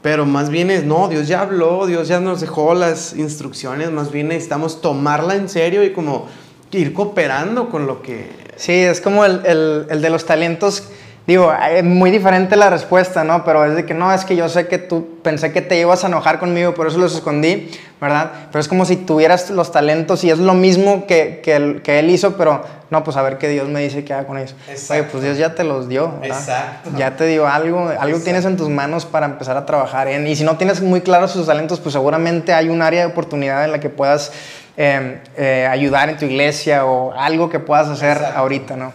pero 0.05 0.27
más 0.27 0.51
bien 0.51 0.69
es, 0.69 0.83
no, 0.83 1.07
Dios 1.07 1.27
ya 1.27 1.41
habló, 1.41 1.87
Dios 1.87 2.07
ya 2.07 2.19
nos 2.19 2.39
dejó 2.39 2.75
las 2.75 3.15
instrucciones, 3.15 3.89
más 3.89 4.11
bien 4.11 4.27
necesitamos 4.27 4.79
tomarla 4.79 5.33
en 5.33 5.49
serio 5.49 5.83
y 5.83 5.93
como 5.93 6.27
ir 6.71 6.93
cooperando 6.93 7.69
con 7.69 7.87
lo 7.87 8.03
que... 8.03 8.29
Sí, 8.55 8.73
es 8.73 9.01
como 9.01 9.25
el, 9.25 9.43
el, 9.47 9.87
el 9.89 10.01
de 10.03 10.09
los 10.11 10.25
talentos 10.25 10.89
Digo, 11.27 11.51
es 11.71 11.83
muy 11.83 12.11
diferente 12.11 12.55
la 12.55 12.69
respuesta, 12.69 13.23
¿no? 13.23 13.43
Pero 13.43 13.65
es 13.65 13.75
de 13.75 13.85
que 13.85 13.95
no, 13.95 14.13
es 14.13 14.25
que 14.25 14.35
yo 14.35 14.47
sé 14.47 14.67
que 14.67 14.77
tú 14.77 15.17
pensé 15.23 15.51
que 15.51 15.61
te 15.61 15.79
ibas 15.79 16.03
a 16.03 16.07
enojar 16.07 16.39
conmigo, 16.39 16.75
por 16.75 16.85
eso 16.85 16.99
los 16.99 17.15
escondí, 17.15 17.71
¿verdad? 17.99 18.31
Pero 18.51 18.59
es 18.59 18.67
como 18.67 18.85
si 18.85 18.95
tuvieras 18.95 19.49
los 19.49 19.71
talentos 19.71 20.23
y 20.23 20.29
es 20.29 20.37
lo 20.37 20.53
mismo 20.53 21.07
que, 21.07 21.41
que, 21.43 21.81
que 21.83 21.97
él 21.97 22.11
hizo, 22.11 22.37
pero 22.37 22.63
no, 22.91 23.03
pues 23.03 23.17
a 23.17 23.23
ver 23.23 23.39
qué 23.39 23.49
Dios 23.49 23.67
me 23.67 23.81
dice 23.81 24.03
que 24.05 24.13
haga 24.13 24.27
con 24.27 24.37
ellos. 24.37 24.55
Oye, 24.89 25.03
pues 25.03 25.23
Dios 25.23 25.39
ya 25.39 25.55
te 25.55 25.63
los 25.63 25.89
dio, 25.89 26.11
¿verdad? 26.21 26.37
Exacto. 26.37 26.91
Ya 26.95 27.15
te 27.15 27.25
dio 27.25 27.47
algo, 27.47 27.89
algo 27.99 28.19
tienes 28.19 28.45
en 28.45 28.55
tus 28.55 28.69
manos 28.69 29.05
para 29.05 29.25
empezar 29.25 29.57
a 29.57 29.65
trabajar 29.65 30.07
en. 30.07 30.27
Y 30.27 30.35
si 30.35 30.43
no 30.43 30.57
tienes 30.57 30.81
muy 30.81 31.01
claros 31.01 31.31
sus 31.31 31.47
talentos, 31.47 31.79
pues 31.79 31.93
seguramente 31.93 32.53
hay 32.53 32.69
un 32.69 32.83
área 32.83 33.01
de 33.01 33.11
oportunidad 33.11 33.65
en 33.65 33.71
la 33.71 33.79
que 33.79 33.89
puedas 33.89 34.31
eh, 34.77 35.21
eh, 35.37 35.67
ayudar 35.69 36.09
en 36.09 36.17
tu 36.17 36.25
iglesia 36.25 36.85
o 36.85 37.13
algo 37.13 37.49
que 37.49 37.59
puedas 37.59 37.87
hacer 37.87 38.23
ahorita, 38.35 38.75
¿no? 38.75 38.93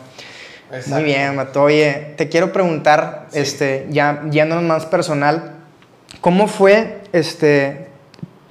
Muy 0.87 1.03
bien, 1.03 1.37
Mato. 1.37 1.65
Oye, 1.65 2.15
te 2.17 2.29
quiero 2.29 2.53
preguntar, 2.53 3.27
este, 3.33 3.87
ya 3.91 4.23
yéndonos 4.31 4.65
más 4.65 4.87
personal, 4.87 5.55
¿cómo 6.21 6.47
fue 6.47 7.01
este, 7.13 7.89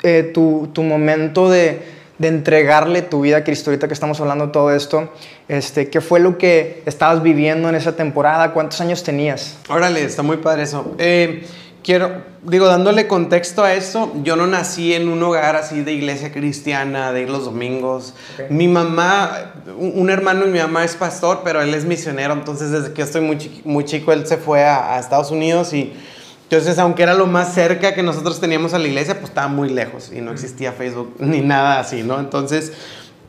eh, 0.03 0.31
tu, 0.33 0.69
tu, 0.73 0.83
momento 0.83 1.49
de, 1.49 1.81
de, 2.17 2.27
entregarle 2.27 3.01
tu 3.01 3.21
vida 3.21 3.37
a 3.37 3.43
Cristo? 3.43 3.69
Ahorita 3.69 3.87
que 3.87 3.93
estamos 3.93 4.19
hablando 4.19 4.47
de 4.47 4.51
todo 4.51 4.73
esto, 4.73 5.13
este, 5.47 5.89
¿qué 5.89 6.01
fue 6.01 6.19
lo 6.19 6.37
que 6.37 6.83
estabas 6.85 7.23
viviendo 7.23 7.69
en 7.69 7.75
esa 7.75 7.95
temporada? 7.95 8.51
¿Cuántos 8.51 8.81
años 8.81 9.03
tenías? 9.03 9.57
Órale, 9.69 10.03
está 10.03 10.21
muy 10.21 10.37
padre 10.37 10.63
eso. 10.63 10.95
Eh, 10.97 11.45
quiero, 11.83 12.23
digo, 12.43 12.67
dándole 12.67 13.07
contexto 13.07 13.63
a 13.63 13.73
eso, 13.73 14.11
yo 14.23 14.35
no 14.35 14.47
nací 14.47 14.93
en 14.93 15.09
un 15.09 15.21
hogar 15.23 15.55
así 15.55 15.81
de 15.81 15.93
iglesia 15.93 16.31
cristiana, 16.31 17.11
de 17.11 17.23
ir 17.23 17.29
los 17.29 17.45
domingos. 17.45 18.13
Mi 18.49 18.67
mamá, 18.67 19.53
un, 19.77 20.09
hermano 20.09 20.45
y 20.45 20.49
mi 20.49 20.59
mamá 20.59 20.83
es 20.83 20.95
pastor, 20.95 21.41
pero 21.43 21.61
él 21.61 21.73
es 21.73 21.85
misionero, 21.85 22.33
entonces 22.33 22.71
desde 22.71 22.93
que 22.93 23.01
estoy 23.01 23.21
muy, 23.21 23.61
muy 23.65 23.85
chico, 23.85 24.11
él 24.11 24.25
se 24.27 24.37
fue 24.37 24.63
a, 24.63 24.95
a, 24.95 24.99
Estados 24.99 25.31
Unidos 25.31 25.73
y 25.73 25.93
entonces, 26.51 26.79
aunque 26.79 27.03
era 27.03 27.13
lo 27.13 27.27
más 27.27 27.53
cerca 27.53 27.93
que 27.93 28.01
nosotros 28.01 28.39
teníamos 28.39 28.73
a 28.73 28.79
la 28.79 28.87
iglesia, 28.87 29.13
pues 29.13 29.29
estaba 29.29 29.47
muy 29.47 29.69
lejos 29.69 30.11
y 30.11 30.19
no 30.19 30.31
existía 30.31 30.71
Facebook 30.71 31.15
ni 31.19 31.41
nada 31.41 31.79
así, 31.79 32.01
¿no? 32.01 32.19
Entonces, 32.19 32.73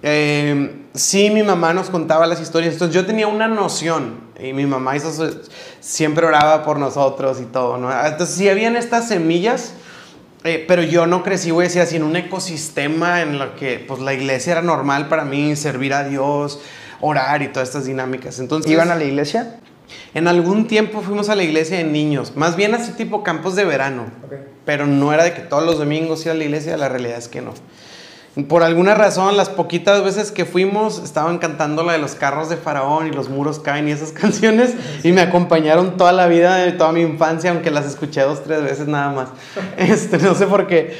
eh, 0.02 0.86
sí, 0.94 1.28
mi 1.28 1.42
mamá 1.42 1.74
nos 1.74 1.90
contaba 1.90 2.26
las 2.26 2.40
historias, 2.40 2.72
entonces 2.72 2.94
yo 2.94 3.04
tenía 3.04 3.26
una 3.26 3.46
noción 3.46 4.29
y 4.42 4.52
mi 4.52 4.66
mamá 4.66 4.96
hizo, 4.96 5.10
siempre 5.80 6.26
oraba 6.26 6.62
por 6.62 6.78
nosotros 6.78 7.40
y 7.40 7.44
todo, 7.44 7.78
¿no? 7.78 7.90
Entonces 7.90 8.36
sí 8.36 8.48
habían 8.48 8.76
estas 8.76 9.08
semillas, 9.08 9.72
eh, 10.44 10.64
pero 10.66 10.82
yo 10.82 11.06
no 11.06 11.22
crecí, 11.22 11.50
decir 11.50 11.82
así, 11.82 11.96
en 11.96 12.02
un 12.02 12.16
ecosistema 12.16 13.22
en 13.22 13.38
lo 13.38 13.54
que 13.56 13.84
pues 13.86 14.00
la 14.00 14.14
iglesia 14.14 14.52
era 14.52 14.62
normal 14.62 15.08
para 15.08 15.24
mí, 15.24 15.54
servir 15.56 15.92
a 15.94 16.04
Dios, 16.04 16.60
orar 17.00 17.42
y 17.42 17.48
todas 17.48 17.68
estas 17.68 17.84
dinámicas. 17.84 18.38
Entonces, 18.38 18.70
¿Iban 18.70 18.90
a 18.90 18.94
la 18.94 19.04
iglesia? 19.04 19.60
En 20.14 20.28
algún 20.28 20.66
tiempo 20.66 21.00
fuimos 21.00 21.28
a 21.28 21.34
la 21.34 21.42
iglesia 21.42 21.76
de 21.76 21.84
niños, 21.84 22.36
más 22.36 22.56
bien 22.56 22.74
así 22.74 22.92
tipo 22.92 23.22
campos 23.22 23.56
de 23.56 23.64
verano, 23.64 24.06
pero 24.64 24.86
no 24.86 25.12
era 25.12 25.24
de 25.24 25.34
que 25.34 25.40
todos 25.40 25.64
los 25.64 25.78
domingos 25.78 26.24
iba 26.24 26.32
a 26.32 26.36
la 26.36 26.44
iglesia, 26.44 26.76
la 26.76 26.88
realidad 26.88 27.18
es 27.18 27.28
que 27.28 27.40
no. 27.40 27.54
Por 28.48 28.62
alguna 28.62 28.94
razón, 28.94 29.36
las 29.36 29.48
poquitas 29.48 30.04
veces 30.04 30.30
que 30.30 30.44
fuimos, 30.44 31.00
estaban 31.02 31.38
cantando 31.38 31.82
la 31.82 31.94
de 31.94 31.98
los 31.98 32.14
carros 32.14 32.48
de 32.48 32.56
Faraón 32.56 33.08
y 33.08 33.10
los 33.10 33.28
muros 33.28 33.58
caen 33.58 33.88
y 33.88 33.90
esas 33.90 34.12
canciones, 34.12 34.74
y 35.02 35.10
me 35.10 35.20
acompañaron 35.20 35.96
toda 35.96 36.12
la 36.12 36.28
vida, 36.28 36.56
de 36.56 36.72
toda 36.72 36.92
mi 36.92 37.00
infancia, 37.00 37.50
aunque 37.50 37.72
las 37.72 37.86
escuché 37.86 38.20
dos, 38.20 38.44
tres 38.44 38.62
veces 38.62 38.86
nada 38.86 39.10
más. 39.10 39.28
Este, 39.76 40.18
no 40.18 40.34
sé 40.34 40.46
por 40.46 40.68
qué. 40.68 40.96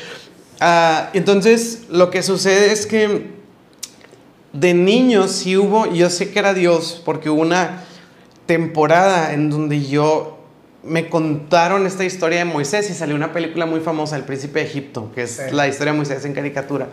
Ah, 0.59 1.11
entonces, 1.13 1.85
lo 1.89 2.11
que 2.11 2.23
sucede 2.23 2.73
es 2.73 2.87
que 2.87 3.31
de 4.53 4.75
niños 4.75 5.31
sí 5.31 5.57
hubo, 5.57 5.87
yo 5.87 6.11
sé 6.11 6.33
que 6.33 6.39
era 6.41 6.53
Dios, 6.53 7.01
porque 7.05 7.31
hubo 7.31 7.41
una 7.41 7.85
temporada 8.47 9.33
en 9.33 9.51
donde 9.51 9.87
yo 9.87 10.40
me 10.83 11.09
contaron 11.09 11.87
esta 11.87 12.05
historia 12.05 12.39
de 12.39 12.45
Moisés 12.45 12.91
y 12.91 12.95
salió 12.95 13.15
una 13.15 13.33
película 13.33 13.67
muy 13.67 13.81
famosa, 13.81 14.17
El 14.17 14.25
Príncipe 14.25 14.61
de 14.61 14.67
Egipto, 14.67 15.11
que 15.15 15.23
es 15.23 15.53
la 15.53 15.69
historia 15.69 15.93
de 15.93 15.99
Moisés 15.99 16.25
en 16.25 16.33
caricatura. 16.33 16.89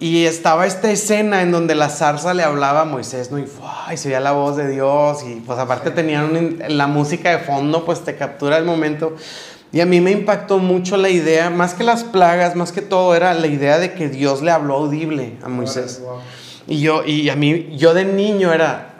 Y 0.00 0.26
estaba 0.26 0.64
esta 0.64 0.90
escena 0.92 1.42
en 1.42 1.50
donde 1.50 1.74
la 1.74 1.88
zarza 1.88 2.32
le 2.32 2.44
hablaba 2.44 2.82
a 2.82 2.84
Moisés, 2.84 3.32
¿no? 3.32 3.38
Y, 3.40 3.48
se 3.96 4.08
oía 4.08 4.20
la 4.20 4.30
voz 4.30 4.56
de 4.56 4.68
Dios 4.68 5.24
y 5.26 5.40
pues 5.40 5.58
aparte 5.58 5.90
tenían 5.90 6.58
la 6.68 6.86
música 6.86 7.30
de 7.30 7.38
fondo, 7.38 7.84
pues 7.84 8.04
te 8.04 8.14
captura 8.14 8.58
el 8.58 8.64
momento. 8.64 9.16
Y 9.72 9.80
a 9.80 9.86
mí 9.86 10.00
me 10.00 10.12
impactó 10.12 10.58
mucho 10.58 10.96
la 10.96 11.10
idea, 11.10 11.50
más 11.50 11.74
que 11.74 11.82
las 11.82 12.04
plagas, 12.04 12.54
más 12.54 12.70
que 12.70 12.80
todo, 12.80 13.14
era 13.14 13.34
la 13.34 13.48
idea 13.48 13.78
de 13.78 13.92
que 13.92 14.08
Dios 14.08 14.40
le 14.40 14.52
habló 14.52 14.76
audible 14.76 15.36
a 15.42 15.48
Moisés. 15.48 16.00
Y 16.68 16.80
yo, 16.80 17.04
y 17.04 17.28
a 17.28 17.34
mí, 17.34 17.74
yo 17.76 17.92
de 17.92 18.04
niño 18.04 18.52
era, 18.52 18.97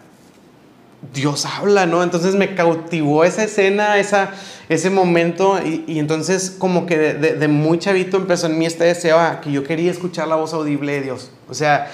Dios 1.15 1.47
habla, 1.47 1.87
¿no? 1.87 2.03
Entonces 2.03 2.35
me 2.35 2.55
cautivó 2.55 3.25
esa 3.25 3.45
escena, 3.45 3.99
esa, 3.99 4.33
ese 4.69 4.91
momento 4.91 5.59
y, 5.65 5.99
entonces 5.99 6.51
como 6.51 6.87
que 6.87 6.99
de, 6.99 7.35
de, 7.35 7.49
muy 7.49 7.79
chavito 7.79 8.17
empezó 8.17 8.47
en 8.47 8.59
mí 8.59 8.67
este 8.67 8.85
deseo 8.85 9.19
que 9.41 9.53
yo 9.53 9.63
quería 9.63 9.91
escuchar 9.91 10.29
la 10.29 10.37
voz 10.37 10.53
audible 10.53 10.93
de 10.93 11.03
Dios. 11.03 11.31
O 11.49 11.55
sea, 11.55 11.91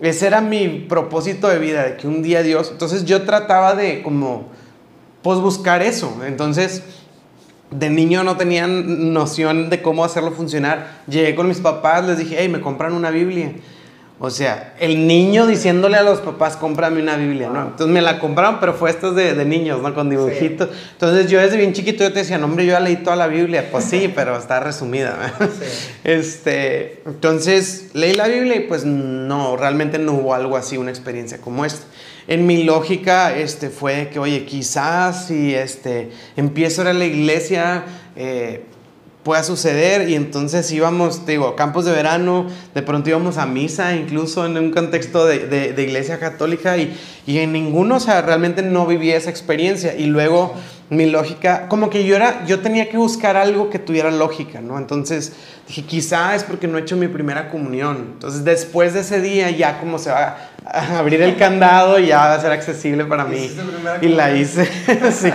ese 0.00 0.26
era 0.26 0.40
mi 0.40 0.68
propósito 0.88 1.48
de 1.48 1.58
vida, 1.58 1.82
de 1.84 1.96
que 1.96 2.06
un 2.06 2.22
día 2.22 2.42
Dios, 2.42 2.70
entonces 2.70 3.04
yo 3.04 3.22
trataba 3.22 3.74
de 3.74 4.02
como, 4.02 4.48
pues 5.22 5.38
buscar 5.38 5.82
eso. 5.82 6.20
Entonces, 6.26 6.82
de 7.70 7.90
niño 7.90 8.22
no 8.24 8.36
tenía 8.36 8.66
noción 8.66 9.70
de 9.70 9.82
cómo 9.82 10.04
hacerlo 10.04 10.30
funcionar. 10.32 11.02
Llegué 11.06 11.34
con 11.34 11.48
mis 11.48 11.58
papás, 11.58 12.04
les 12.06 12.18
dije, 12.18 12.36
hey, 12.38 12.48
me 12.48 12.60
compran 12.60 12.92
una 12.92 13.10
Biblia. 13.10 13.52
O 14.24 14.30
sea, 14.30 14.74
el 14.80 15.06
niño 15.06 15.46
diciéndole 15.46 15.98
a 15.98 16.02
los 16.02 16.20
papás, 16.20 16.56
cómprame 16.56 17.02
una 17.02 17.16
Biblia, 17.16 17.50
¿no? 17.50 17.60
Entonces 17.60 17.88
me 17.88 18.00
la 18.00 18.18
compraron, 18.18 18.58
pero 18.58 18.72
fue 18.72 18.88
estos 18.88 19.14
de, 19.14 19.34
de 19.34 19.44
niños, 19.44 19.82
¿no? 19.82 19.94
Con 19.94 20.08
dibujitos. 20.08 20.70
Entonces 20.92 21.30
yo 21.30 21.38
desde 21.40 21.58
bien 21.58 21.74
chiquito 21.74 22.04
yo 22.04 22.12
te 22.12 22.20
decía, 22.20 22.38
no, 22.38 22.46
hombre, 22.46 22.64
yo 22.64 22.72
ya 22.72 22.80
leí 22.80 22.96
toda 22.96 23.16
la 23.16 23.26
Biblia. 23.26 23.68
Pues 23.70 23.84
sí, 23.84 24.10
pero 24.14 24.38
está 24.38 24.60
resumida, 24.60 25.34
Este, 26.04 27.02
entonces 27.04 27.90
leí 27.92 28.14
la 28.14 28.26
Biblia 28.26 28.56
y 28.56 28.60
pues 28.60 28.86
no, 28.86 29.58
realmente 29.58 29.98
no 29.98 30.12
hubo 30.14 30.32
algo 30.32 30.56
así, 30.56 30.78
una 30.78 30.90
experiencia 30.90 31.38
como 31.38 31.66
esta. 31.66 31.84
En 32.26 32.46
mi 32.46 32.64
lógica 32.64 33.36
este, 33.36 33.68
fue 33.68 34.08
que, 34.10 34.18
oye, 34.18 34.46
quizás 34.46 35.26
si 35.26 35.54
este, 35.54 36.10
empiezo 36.36 36.80
a 36.80 36.84
ir 36.84 36.88
a 36.88 36.94
la 36.94 37.04
iglesia, 37.04 37.84
eh, 38.16 38.64
pueda 39.24 39.42
suceder 39.42 40.08
y 40.08 40.14
entonces 40.14 40.70
íbamos, 40.70 41.26
digo, 41.26 41.56
campos 41.56 41.86
de 41.86 41.92
verano, 41.92 42.46
de 42.74 42.82
pronto 42.82 43.08
íbamos 43.08 43.38
a 43.38 43.46
misa, 43.46 43.96
incluso 43.96 44.44
en 44.44 44.58
un 44.58 44.70
contexto 44.70 45.24
de, 45.24 45.46
de, 45.48 45.82
iglesia 45.82 46.20
católica 46.20 46.76
y, 46.76 46.94
y, 47.26 47.38
en 47.38 47.52
ninguno, 47.52 47.96
o 47.96 48.00
sea, 48.00 48.20
realmente 48.20 48.62
no 48.62 48.86
viví 48.86 49.10
esa 49.10 49.30
experiencia. 49.30 49.94
Y 49.96 50.06
luego 50.06 50.54
mi 50.90 51.06
lógica, 51.06 51.68
como 51.68 51.88
que 51.88 52.04
yo 52.04 52.16
era, 52.16 52.44
yo 52.44 52.60
tenía 52.60 52.90
que 52.90 52.98
buscar 52.98 53.36
algo 53.36 53.70
que 53.70 53.78
tuviera 53.78 54.10
lógica, 54.10 54.60
¿no? 54.60 54.76
Entonces 54.76 55.32
dije, 55.66 55.82
quizá 55.82 56.34
es 56.34 56.44
porque 56.44 56.68
no 56.68 56.76
he 56.76 56.82
hecho 56.82 56.96
mi 56.96 57.08
primera 57.08 57.48
comunión, 57.48 58.10
entonces 58.14 58.44
después 58.44 58.92
de 58.92 59.00
ese 59.00 59.22
día 59.22 59.50
ya 59.50 59.80
como 59.80 59.98
se 59.98 60.10
va 60.10 60.36
a 60.66 60.98
abrir 60.98 61.22
el 61.22 61.36
candado 61.36 61.98
y 61.98 62.08
ya 62.08 62.18
va 62.18 62.34
a 62.34 62.40
ser 62.40 62.52
accesible 62.52 63.06
para 63.06 63.24
mí. 63.24 63.50
Y 64.02 64.08
la 64.08 64.36
hice, 64.36 64.66
sí 65.10 65.30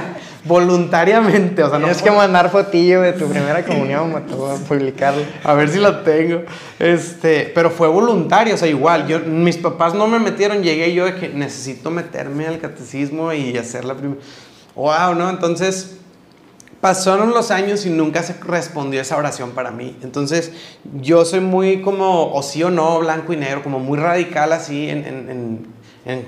voluntariamente. 0.45 1.63
O 1.63 1.69
sea, 1.69 1.77
Tienes 1.79 2.01
que 2.01 2.11
mandar 2.11 2.49
fotillo 2.49 3.01
de 3.01 3.13
tu 3.13 3.27
primera 3.27 3.65
comunión, 3.65 4.23
publicarlo. 4.67 5.23
A 5.43 5.53
ver 5.53 5.69
si 5.69 5.79
lo 5.79 5.99
tengo. 5.99 6.43
Este, 6.79 7.51
pero 7.53 7.69
fue 7.69 7.87
voluntario, 7.87 8.55
o 8.55 8.57
sea, 8.57 8.67
igual. 8.67 9.07
Yo, 9.07 9.19
mis 9.19 9.57
papás 9.57 9.93
no 9.93 10.07
me 10.07 10.19
metieron, 10.19 10.63
llegué 10.63 10.93
yo 10.93 11.05
de 11.05 11.15
que 11.15 11.29
necesito 11.29 11.91
meterme 11.91 12.47
al 12.47 12.59
catecismo 12.59 13.33
y 13.33 13.57
hacer 13.57 13.85
la 13.85 13.95
primera. 13.95 14.21
Wow, 14.75 15.15
¿no? 15.15 15.29
Entonces, 15.29 15.97
pasaron 16.81 17.31
los 17.31 17.51
años 17.51 17.85
y 17.85 17.89
nunca 17.89 18.23
se 18.23 18.33
respondió 18.33 19.01
esa 19.01 19.17
oración 19.17 19.51
para 19.51 19.71
mí. 19.71 19.97
Entonces, 20.01 20.53
yo 21.01 21.25
soy 21.25 21.41
muy 21.41 21.81
como, 21.81 22.33
o 22.33 22.41
sí 22.41 22.63
o 22.63 22.69
no, 22.69 22.99
blanco 22.99 23.33
y 23.33 23.37
negro, 23.37 23.63
como 23.63 23.79
muy 23.79 23.99
radical 23.99 24.53
así 24.53 24.89
en, 24.89 25.05
en, 25.05 25.67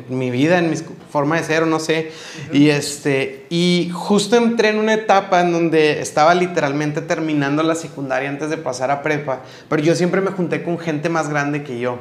mi 0.09 0.29
vida, 0.31 0.59
en 0.59 0.69
mi 0.69 0.75
forma 1.09 1.37
de 1.37 1.43
ser, 1.43 1.63
o 1.63 1.65
no 1.65 1.79
sé. 1.79 2.11
Y, 2.51 2.69
este, 2.69 3.45
y 3.49 3.89
justo 3.93 4.35
entré 4.35 4.69
en 4.69 4.77
una 4.77 4.93
etapa 4.93 5.41
en 5.41 5.51
donde 5.51 6.01
estaba 6.01 6.35
literalmente 6.35 7.01
terminando 7.01 7.63
la 7.63 7.75
secundaria 7.75 8.29
antes 8.29 8.49
de 8.49 8.57
pasar 8.57 8.91
a 8.91 9.01
prepa, 9.01 9.41
pero 9.69 9.81
yo 9.81 9.95
siempre 9.95 10.21
me 10.21 10.31
junté 10.31 10.63
con 10.63 10.77
gente 10.77 11.09
más 11.09 11.29
grande 11.29 11.63
que 11.63 11.79
yo. 11.79 11.99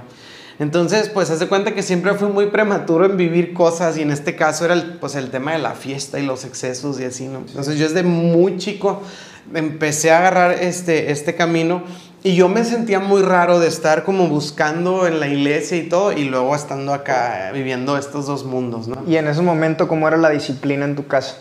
Entonces, 0.58 1.08
pues, 1.08 1.30
hace 1.30 1.46
cuenta 1.46 1.74
que 1.74 1.82
siempre 1.82 2.12
fui 2.12 2.28
muy 2.28 2.46
prematuro 2.46 3.06
en 3.06 3.16
vivir 3.16 3.54
cosas 3.54 3.96
y 3.96 4.02
en 4.02 4.10
este 4.10 4.36
caso 4.36 4.66
era 4.66 4.74
el, 4.74 4.98
pues, 4.98 5.14
el 5.14 5.30
tema 5.30 5.52
de 5.52 5.58
la 5.58 5.72
fiesta 5.72 6.20
y 6.20 6.26
los 6.26 6.44
excesos 6.44 7.00
y 7.00 7.04
así, 7.04 7.28
¿no? 7.28 7.38
Entonces, 7.38 7.78
yo 7.78 7.86
desde 7.86 8.02
muy 8.02 8.58
chico 8.58 9.02
empecé 9.54 10.10
a 10.10 10.18
agarrar 10.18 10.52
este, 10.52 11.10
este 11.12 11.34
camino 11.34 11.82
y 12.22 12.34
yo 12.34 12.48
me 12.48 12.64
sentía 12.64 13.00
muy 13.00 13.22
raro 13.22 13.58
de 13.60 13.68
estar 13.68 14.04
como 14.04 14.28
buscando 14.28 15.06
en 15.06 15.20
la 15.20 15.28
iglesia 15.28 15.76
y 15.76 15.88
todo 15.88 16.12
y 16.12 16.24
luego 16.24 16.54
estando 16.54 16.92
acá 16.92 17.50
viviendo 17.52 17.96
estos 17.96 18.26
dos 18.26 18.44
mundos, 18.44 18.88
¿no? 18.88 19.02
Y 19.06 19.16
en 19.16 19.28
ese 19.28 19.42
momento, 19.42 19.88
¿cómo 19.88 20.06
era 20.06 20.16
la 20.16 20.30
disciplina 20.30 20.84
en 20.84 20.96
tu 20.96 21.06
casa? 21.06 21.36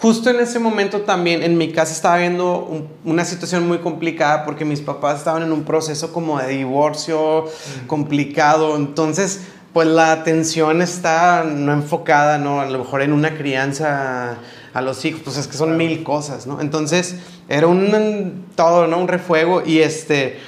justo 0.00 0.30
en 0.30 0.40
ese 0.40 0.58
momento 0.58 1.02
también 1.02 1.42
en 1.42 1.58
mi 1.58 1.72
casa 1.72 1.92
estaba 1.92 2.16
viendo 2.16 2.88
una 3.04 3.24
situación 3.24 3.68
muy 3.68 3.78
complicada 3.78 4.44
porque 4.44 4.64
mis 4.64 4.80
papás 4.80 5.18
estaban 5.18 5.42
en 5.42 5.52
un 5.52 5.64
proceso 5.64 6.12
como 6.12 6.38
de 6.38 6.48
divorcio 6.48 7.44
complicado, 7.86 8.76
entonces 8.76 9.42
pues 9.74 9.86
la 9.86 10.12
atención 10.12 10.82
está 10.82 11.44
no 11.44 11.72
enfocada, 11.72 12.38
¿no? 12.38 12.60
A 12.60 12.66
lo 12.66 12.78
mejor 12.78 13.02
en 13.02 13.12
una 13.12 13.36
crianza 13.36 14.38
a 14.72 14.82
los 14.82 15.04
hijos, 15.04 15.22
pues 15.24 15.36
es 15.36 15.46
que 15.46 15.56
son 15.56 15.76
mil 15.76 16.02
cosas, 16.02 16.46
¿no? 16.46 16.60
Entonces 16.60 17.16
era 17.48 17.66
un 17.66 18.44
todo, 18.54 18.86
¿no? 18.86 18.98
Un 18.98 19.08
refuego 19.08 19.62
y 19.64 19.80
este... 19.80 20.38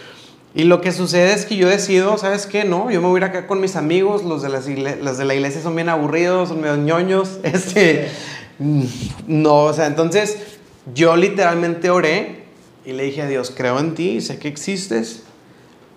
Y 0.54 0.64
lo 0.64 0.82
que 0.82 0.92
sucede 0.92 1.32
es 1.32 1.46
que 1.46 1.56
yo 1.56 1.66
decido, 1.66 2.18
¿sabes 2.18 2.46
qué? 2.46 2.64
No, 2.64 2.90
yo 2.90 3.00
me 3.00 3.08
voy 3.08 3.16
a 3.16 3.24
ir 3.24 3.30
acá 3.30 3.46
con 3.46 3.58
mis 3.58 3.74
amigos, 3.74 4.22
los 4.22 4.42
de, 4.42 4.50
las 4.50 4.66
los 4.66 5.16
de 5.16 5.24
la 5.24 5.34
iglesia 5.34 5.62
son 5.62 5.74
bien 5.74 5.88
aburridos, 5.88 6.50
son 6.50 6.60
medio 6.60 6.76
ñoños, 6.76 7.38
este, 7.42 8.10
no, 9.26 9.64
o 9.64 9.72
sea, 9.72 9.86
entonces 9.86 10.36
yo 10.94 11.16
literalmente 11.16 11.88
oré 11.88 12.44
y 12.84 12.92
le 12.92 13.04
dije 13.04 13.22
a 13.22 13.26
Dios, 13.26 13.50
creo 13.56 13.78
en 13.78 13.94
ti, 13.94 14.20
sé 14.20 14.38
que 14.38 14.48
existes, 14.48 15.22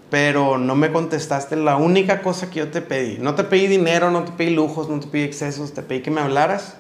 pero 0.09 0.57
no 0.57 0.76
me 0.76 0.91
contestaste 0.91 1.55
la 1.55 1.76
única 1.76 2.21
cosa 2.21 2.49
que 2.49 2.59
yo 2.59 2.69
te 2.69 2.82
pedí. 2.82 3.17
No 3.19 3.36
te 3.36 3.43
pedí 3.43 3.67
dinero, 3.67 4.11
no 4.11 4.23
te 4.23 4.32
pedí 4.32 4.51
lujos, 4.51 4.88
no 4.88 4.99
te 4.99 5.07
pedí 5.07 5.23
excesos, 5.23 5.73
te 5.73 5.82
pedí 5.82 6.01
que 6.01 6.11
me 6.11 6.21
hablaras. 6.21 6.76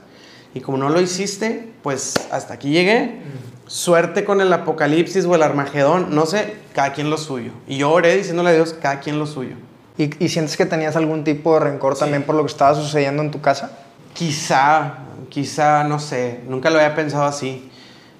Y 0.55 0.61
como 0.61 0.77
no 0.77 0.89
lo 0.89 1.01
hiciste, 1.01 1.69
pues 1.83 2.13
hasta 2.31 2.55
aquí 2.55 2.69
llegué. 2.69 3.19
Suerte 3.67 4.23
con 4.23 4.39
el 4.39 4.51
apocalipsis 4.53 5.25
o 5.25 5.35
el 5.35 5.43
armagedón, 5.43 6.15
no 6.15 6.25
sé, 6.25 6.55
cada 6.73 6.93
quien 6.93 7.09
lo 7.09 7.17
suyo. 7.17 7.51
Y 7.67 7.77
yo 7.77 7.91
oré 7.91 8.15
diciéndole 8.15 8.51
a 8.51 8.53
Dios, 8.53 8.73
cada 8.73 9.01
quien 9.01 9.19
lo 9.19 9.27
suyo. 9.27 9.57
¿Y, 9.97 10.29
sientes 10.29 10.55
que 10.55 10.65
tenías 10.65 10.95
algún 10.95 11.25
tipo 11.25 11.55
de 11.55 11.59
rencor 11.59 11.97
también 11.97 12.23
por 12.23 12.35
lo 12.35 12.43
que 12.43 12.51
estaba 12.51 12.73
sucediendo 12.73 13.21
en 13.21 13.31
tu 13.31 13.41
casa? 13.41 13.77
Quizá, 14.13 14.99
quizá, 15.27 15.83
no 15.83 15.99
sé, 15.99 16.39
nunca 16.47 16.69
lo 16.69 16.77
había 16.77 16.95
pensado 16.95 17.25
así. 17.25 17.69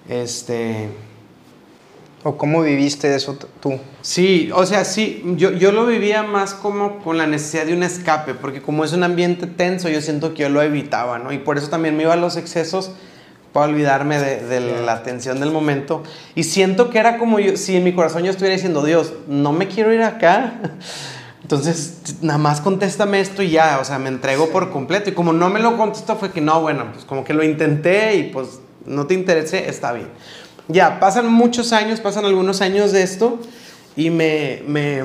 Este... 0.10 0.90
¿O 2.28 2.40
cómo 2.40 2.64
viviste 2.64 3.14
eso 3.14 3.38
tú? 3.60 3.78
Sí, 4.02 4.50
o 4.52 4.66
sea, 4.66 4.84
sí, 4.84 5.22
yo, 5.38 5.52
yo 5.52 5.72
lo 5.72 5.86
vivía 5.86 6.24
más 6.24 6.56
como 6.56 6.98
con 6.98 7.20
la 7.20 7.28
necesidad 7.28 7.68
de 7.68 7.76
un 7.76 7.84
escape, 7.84 8.34
porque 8.34 8.64
como 8.64 8.84
es 8.84 8.94
un 8.94 9.04
ambiente 9.04 9.46
tenso, 9.46 9.90
yo 9.90 10.02
siento 10.02 10.34
que 10.34 10.42
yo 10.42 10.50
lo 10.50 10.64
evitaba, 10.64 11.20
¿no? 11.20 11.32
Y 11.32 11.38
por 11.38 11.60
eso 11.60 11.70
también 11.70 11.96
me 11.96 12.02
iba 12.02 12.14
a 12.14 12.16
los 12.16 12.36
excesos 12.36 12.94
para 13.54 13.68
olvidarme 13.68 14.18
de, 14.18 14.44
de 14.44 14.60
la 14.60 15.04
tensión 15.04 15.40
del 15.40 15.52
momento. 15.52 16.02
Y 16.34 16.46
siento 16.46 16.90
que 16.90 16.98
era 16.98 17.20
como 17.20 17.40
yo, 17.40 17.58
si 17.58 17.76
en 17.76 17.84
mi 17.84 17.94
corazón 17.94 18.24
yo 18.24 18.32
estuviera 18.32 18.56
diciendo, 18.56 18.84
Dios, 18.84 19.14
no 19.28 19.52
me 19.52 19.68
quiero 19.68 19.94
ir 19.94 20.02
acá. 20.02 20.56
Entonces, 21.44 22.18
nada 22.24 22.40
más 22.40 22.60
contéstame 22.60 23.20
esto 23.20 23.44
y 23.44 23.52
ya, 23.52 23.78
o 23.80 23.86
sea, 23.86 24.00
me 24.00 24.10
entrego 24.10 24.50
por 24.50 24.72
completo. 24.72 25.12
Y 25.12 25.14
como 25.14 25.32
no 25.32 25.52
me 25.52 25.60
lo 25.60 25.78
contestó, 25.78 26.16
fue 26.16 26.32
que 26.32 26.42
no, 26.42 26.60
bueno, 26.60 26.88
pues 26.92 27.06
como 27.06 27.24
que 27.24 27.36
lo 27.36 27.44
intenté 27.44 28.16
y 28.16 28.24
pues 28.32 28.62
no 28.88 29.06
te 29.06 29.14
interese, 29.14 29.70
está 29.70 29.94
bien. 29.94 30.08
Ya, 30.68 31.00
pasan 31.00 31.28
muchos 31.28 31.74
años, 31.74 32.00
pasan 32.00 32.26
algunos 32.26 32.62
años 32.62 32.92
de 32.92 33.04
esto 33.04 33.40
y 33.96 34.10
me, 34.10 34.64
me, 34.68 35.04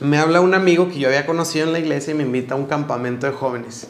me 0.00 0.18
habla 0.18 0.40
un 0.40 0.54
amigo 0.54 0.88
que 0.88 0.98
yo 0.98 1.08
había 1.08 1.26
conocido 1.26 1.66
en 1.66 1.72
la 1.72 1.78
iglesia 1.78 2.12
y 2.12 2.14
me 2.14 2.24
invita 2.24 2.54
a 2.54 2.56
un 2.56 2.66
campamento 2.66 3.26
de 3.26 3.32
jóvenes. 3.32 3.88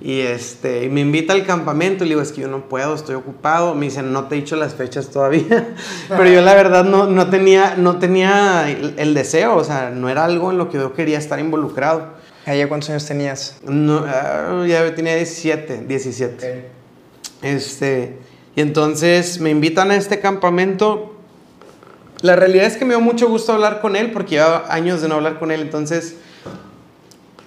Y 0.00 0.20
este, 0.20 0.88
me 0.90 1.00
invita 1.00 1.32
al 1.32 1.46
campamento 1.46 2.04
y 2.04 2.08
le 2.08 2.14
digo, 2.14 2.20
es 2.20 2.32
que 2.32 2.42
yo 2.42 2.48
no 2.48 2.68
puedo, 2.68 2.94
estoy 2.94 3.14
ocupado. 3.14 3.74
Me 3.74 3.86
dicen, 3.86 4.12
no 4.12 4.24
te 4.24 4.34
he 4.34 4.38
dicho 4.38 4.56
las 4.56 4.74
fechas 4.74 5.08
todavía. 5.08 5.74
Pero 6.08 6.26
yo 6.26 6.42
la 6.42 6.54
verdad 6.54 6.84
no, 6.84 7.06
no, 7.06 7.30
tenía, 7.30 7.76
no 7.76 7.98
tenía 7.98 8.68
el, 8.68 9.14
deseo, 9.14 9.56
o 9.56 9.64
sea, 9.64 9.90
no 9.90 10.08
era 10.08 10.24
algo 10.24 10.50
en 10.50 10.58
lo 10.58 10.68
que 10.68 10.78
yo 10.78 10.92
quería 10.92 11.18
estar 11.18 11.38
involucrado. 11.38 12.08
¿Ella 12.44 12.68
cuántos 12.68 12.90
años 12.90 13.06
tenías? 13.06 13.56
No, 13.64 14.04
ah, 14.06 14.64
ya 14.68 14.94
tenía 14.94 15.14
17, 15.16 15.84
17. 15.86 16.68
Este, 17.40 18.18
y 18.56 18.60
entonces 18.60 19.40
me 19.40 19.50
invitan 19.50 19.90
a 19.90 19.96
este 19.96 20.20
campamento. 20.20 21.16
La 22.20 22.36
realidad 22.36 22.66
es 22.66 22.76
que 22.76 22.84
me 22.84 22.94
dio 22.94 23.00
mucho 23.00 23.28
gusto 23.28 23.52
hablar 23.52 23.80
con 23.80 23.96
él 23.96 24.12
porque 24.12 24.36
llevaba 24.36 24.64
años 24.72 25.02
de 25.02 25.08
no 25.08 25.16
hablar 25.16 25.38
con 25.38 25.50
él, 25.50 25.60
entonces 25.60 26.16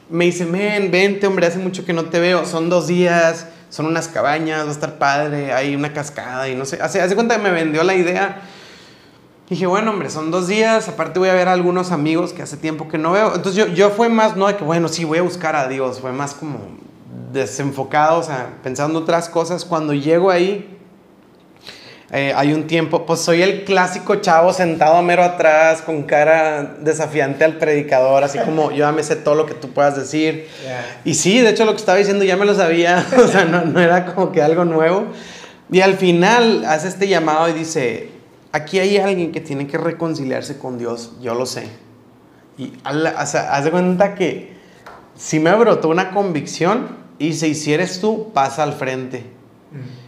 me 0.10 0.26
dice, 0.26 0.46
men, 0.46 0.92
vente, 0.92 1.28
hombre, 1.28 1.48
hace 1.48 1.60
mucho 1.60 1.86
que 1.86 1.94
no 1.94 2.06
te 2.06 2.20
veo, 2.20 2.46
son 2.46 2.70
dos 2.70 2.88
días, 2.88 3.48
son 3.70 3.86
unas 3.88 4.08
cabañas, 4.08 4.66
va 4.66 4.70
a 4.70 4.72
estar 4.72 4.98
padre, 4.98 5.52
hay 5.54 5.76
una 5.76 5.94
cascada 5.94 6.48
y 6.48 6.56
no 6.56 6.66
sé, 6.66 6.80
hace, 6.82 7.02
hace 7.02 7.16
cuenta 7.16 7.36
que 7.36 7.42
me 7.42 7.52
vendió 7.52 7.84
la 7.84 7.96
idea. 7.96 8.42
dije, 9.50 9.66
bueno, 9.66 9.92
hombre, 9.92 10.10
son 10.10 10.32
dos 10.32 10.48
días, 10.48 10.88
aparte 10.88 11.20
voy 11.20 11.30
a 11.30 11.34
ver 11.34 11.48
a 11.50 11.54
algunos 11.54 11.92
amigos 11.92 12.32
que 12.32 12.42
hace 12.42 12.58
tiempo 12.58 12.88
que 12.88 12.98
no 12.98 13.12
veo. 13.12 13.36
Entonces 13.36 13.56
yo, 13.56 13.74
yo 13.74 13.90
fue 13.90 14.10
más, 14.10 14.38
no 14.38 14.48
de 14.48 14.56
que, 14.56 14.64
bueno, 14.64 14.88
sí, 14.88 15.04
voy 15.04 15.18
a 15.18 15.24
buscar 15.24 15.56
a 15.56 15.68
Dios, 15.68 16.00
fue 16.00 16.12
más 16.12 16.34
como 16.34 16.60
desenfocado, 17.34 18.20
o 18.20 18.24
sea, 18.24 18.54
pensando 18.64 19.00
otras 19.00 19.28
cosas. 19.28 19.66
Cuando 19.66 19.94
llego 19.94 20.32
ahí, 20.32 20.77
eh, 22.10 22.32
hay 22.34 22.54
un 22.54 22.68
tiempo, 22.68 23.06
pues 23.06 23.20
soy 23.20 23.42
el 23.42 23.66
clásico 23.66 24.16
chavo 24.16 24.54
sentado 24.54 25.02
mero 25.02 25.24
atrás 25.24 25.82
con 25.82 26.04
cara 26.04 26.78
desafiante 26.80 27.44
al 27.44 27.58
predicador, 27.58 28.24
así 28.24 28.40
como 28.40 28.72
yo 28.72 28.78
ya 28.78 28.94
me 28.94 29.04
sé 29.04 29.18
todo 29.18 29.36
lo 29.36 29.46
que 29.46 29.54
tú 29.54 29.72
puedas 29.72 29.98
decir. 29.98 30.48
Y 31.04 31.16
sí, 31.16 31.40
de 31.42 31.50
hecho 31.50 31.66
lo 31.66 31.74
que 31.74 31.80
estaba 31.80 31.98
diciendo 31.98 32.24
ya 32.24 32.38
me 32.38 32.46
lo 32.46 32.56
sabía, 32.56 33.06
o 33.18 33.28
sea, 33.28 33.44
no, 33.44 33.66
no, 33.66 33.82
era 33.82 34.06
como 34.06 34.32
que 34.32 34.42
algo 34.42 34.64
nuevo. 34.64 35.08
Y 35.70 35.82
al 35.82 35.96
final 35.96 36.64
hace 36.64 36.88
este 36.88 37.10
llamado 37.10 37.50
y 37.50 37.54
dice, 37.54 38.10
aquí 38.54 38.80
hay 38.80 38.98
alguien 38.98 39.34
que 39.34 39.42
tiene 39.42 39.68
que 39.68 39.78
reconciliarse 39.78 40.58
con 40.58 40.78
Dios, 40.78 41.12
yo 41.22 41.36
lo 41.36 41.46
sé. 41.46 41.68
Y 42.58 42.72
o 42.86 43.26
sea, 43.26 43.54
hace 43.54 43.70
cuenta 43.70 44.16
que 44.16 44.56
si 45.18 45.42
me 45.42 45.54
brotó 45.56 45.90
una 45.90 46.12
convicción 46.12 46.88
y 47.20 47.34
si 47.34 47.48
hicieres 47.48 48.00
tú, 48.00 48.32
pasa 48.34 48.64
al 48.64 48.72
frente. 48.72 49.26
Mm. 49.72 50.07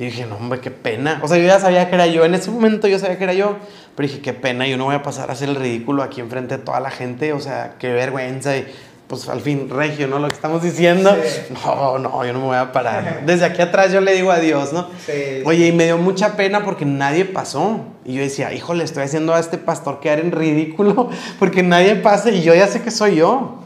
Y 0.00 0.04
dije, 0.04 0.24
no, 0.24 0.36
hombre, 0.36 0.60
qué 0.60 0.70
pena. 0.70 1.20
O 1.22 1.28
sea, 1.28 1.36
yo 1.36 1.44
ya 1.44 1.60
sabía 1.60 1.90
que 1.90 1.94
era 1.94 2.06
yo. 2.06 2.24
En 2.24 2.32
ese 2.32 2.50
momento 2.50 2.88
yo 2.88 2.98
sabía 2.98 3.18
que 3.18 3.24
era 3.24 3.34
yo. 3.34 3.56
Pero 3.94 4.08
dije, 4.08 4.22
qué 4.22 4.32
pena, 4.32 4.66
yo 4.66 4.78
no 4.78 4.86
voy 4.86 4.94
a 4.94 5.02
pasar 5.02 5.28
a 5.28 5.34
hacer 5.34 5.50
el 5.50 5.56
ridículo 5.56 6.02
aquí 6.02 6.22
enfrente 6.22 6.56
de 6.56 6.64
toda 6.64 6.80
la 6.80 6.90
gente. 6.90 7.34
O 7.34 7.38
sea, 7.38 7.74
qué 7.78 7.92
vergüenza. 7.92 8.56
Y 8.56 8.66
pues 9.08 9.28
al 9.28 9.42
fin, 9.42 9.68
regio, 9.68 10.08
¿no? 10.08 10.18
Lo 10.18 10.28
que 10.28 10.34
estamos 10.34 10.62
diciendo. 10.62 11.14
No, 11.66 11.98
no, 11.98 12.24
yo 12.24 12.32
no 12.32 12.38
me 12.38 12.46
voy 12.46 12.56
a 12.56 12.72
parar. 12.72 13.26
Desde 13.26 13.44
aquí 13.44 13.60
atrás 13.60 13.92
yo 13.92 14.00
le 14.00 14.14
digo 14.14 14.30
adiós, 14.30 14.72
¿no? 14.72 14.88
Sí. 15.04 15.42
Oye, 15.44 15.66
y 15.66 15.72
me 15.72 15.84
dio 15.84 15.98
mucha 15.98 16.34
pena 16.34 16.64
porque 16.64 16.86
nadie 16.86 17.26
pasó. 17.26 17.80
Y 18.06 18.14
yo 18.14 18.22
decía, 18.22 18.54
híjole, 18.54 18.84
estoy 18.84 19.02
haciendo 19.02 19.34
a 19.34 19.38
este 19.38 19.58
pastor 19.58 20.00
quedar 20.00 20.20
en 20.20 20.32
ridículo 20.32 21.10
porque 21.38 21.62
nadie 21.62 21.96
pasa 21.96 22.30
y 22.30 22.40
yo 22.40 22.54
ya 22.54 22.68
sé 22.68 22.80
que 22.80 22.90
soy 22.90 23.16
yo. 23.16 23.62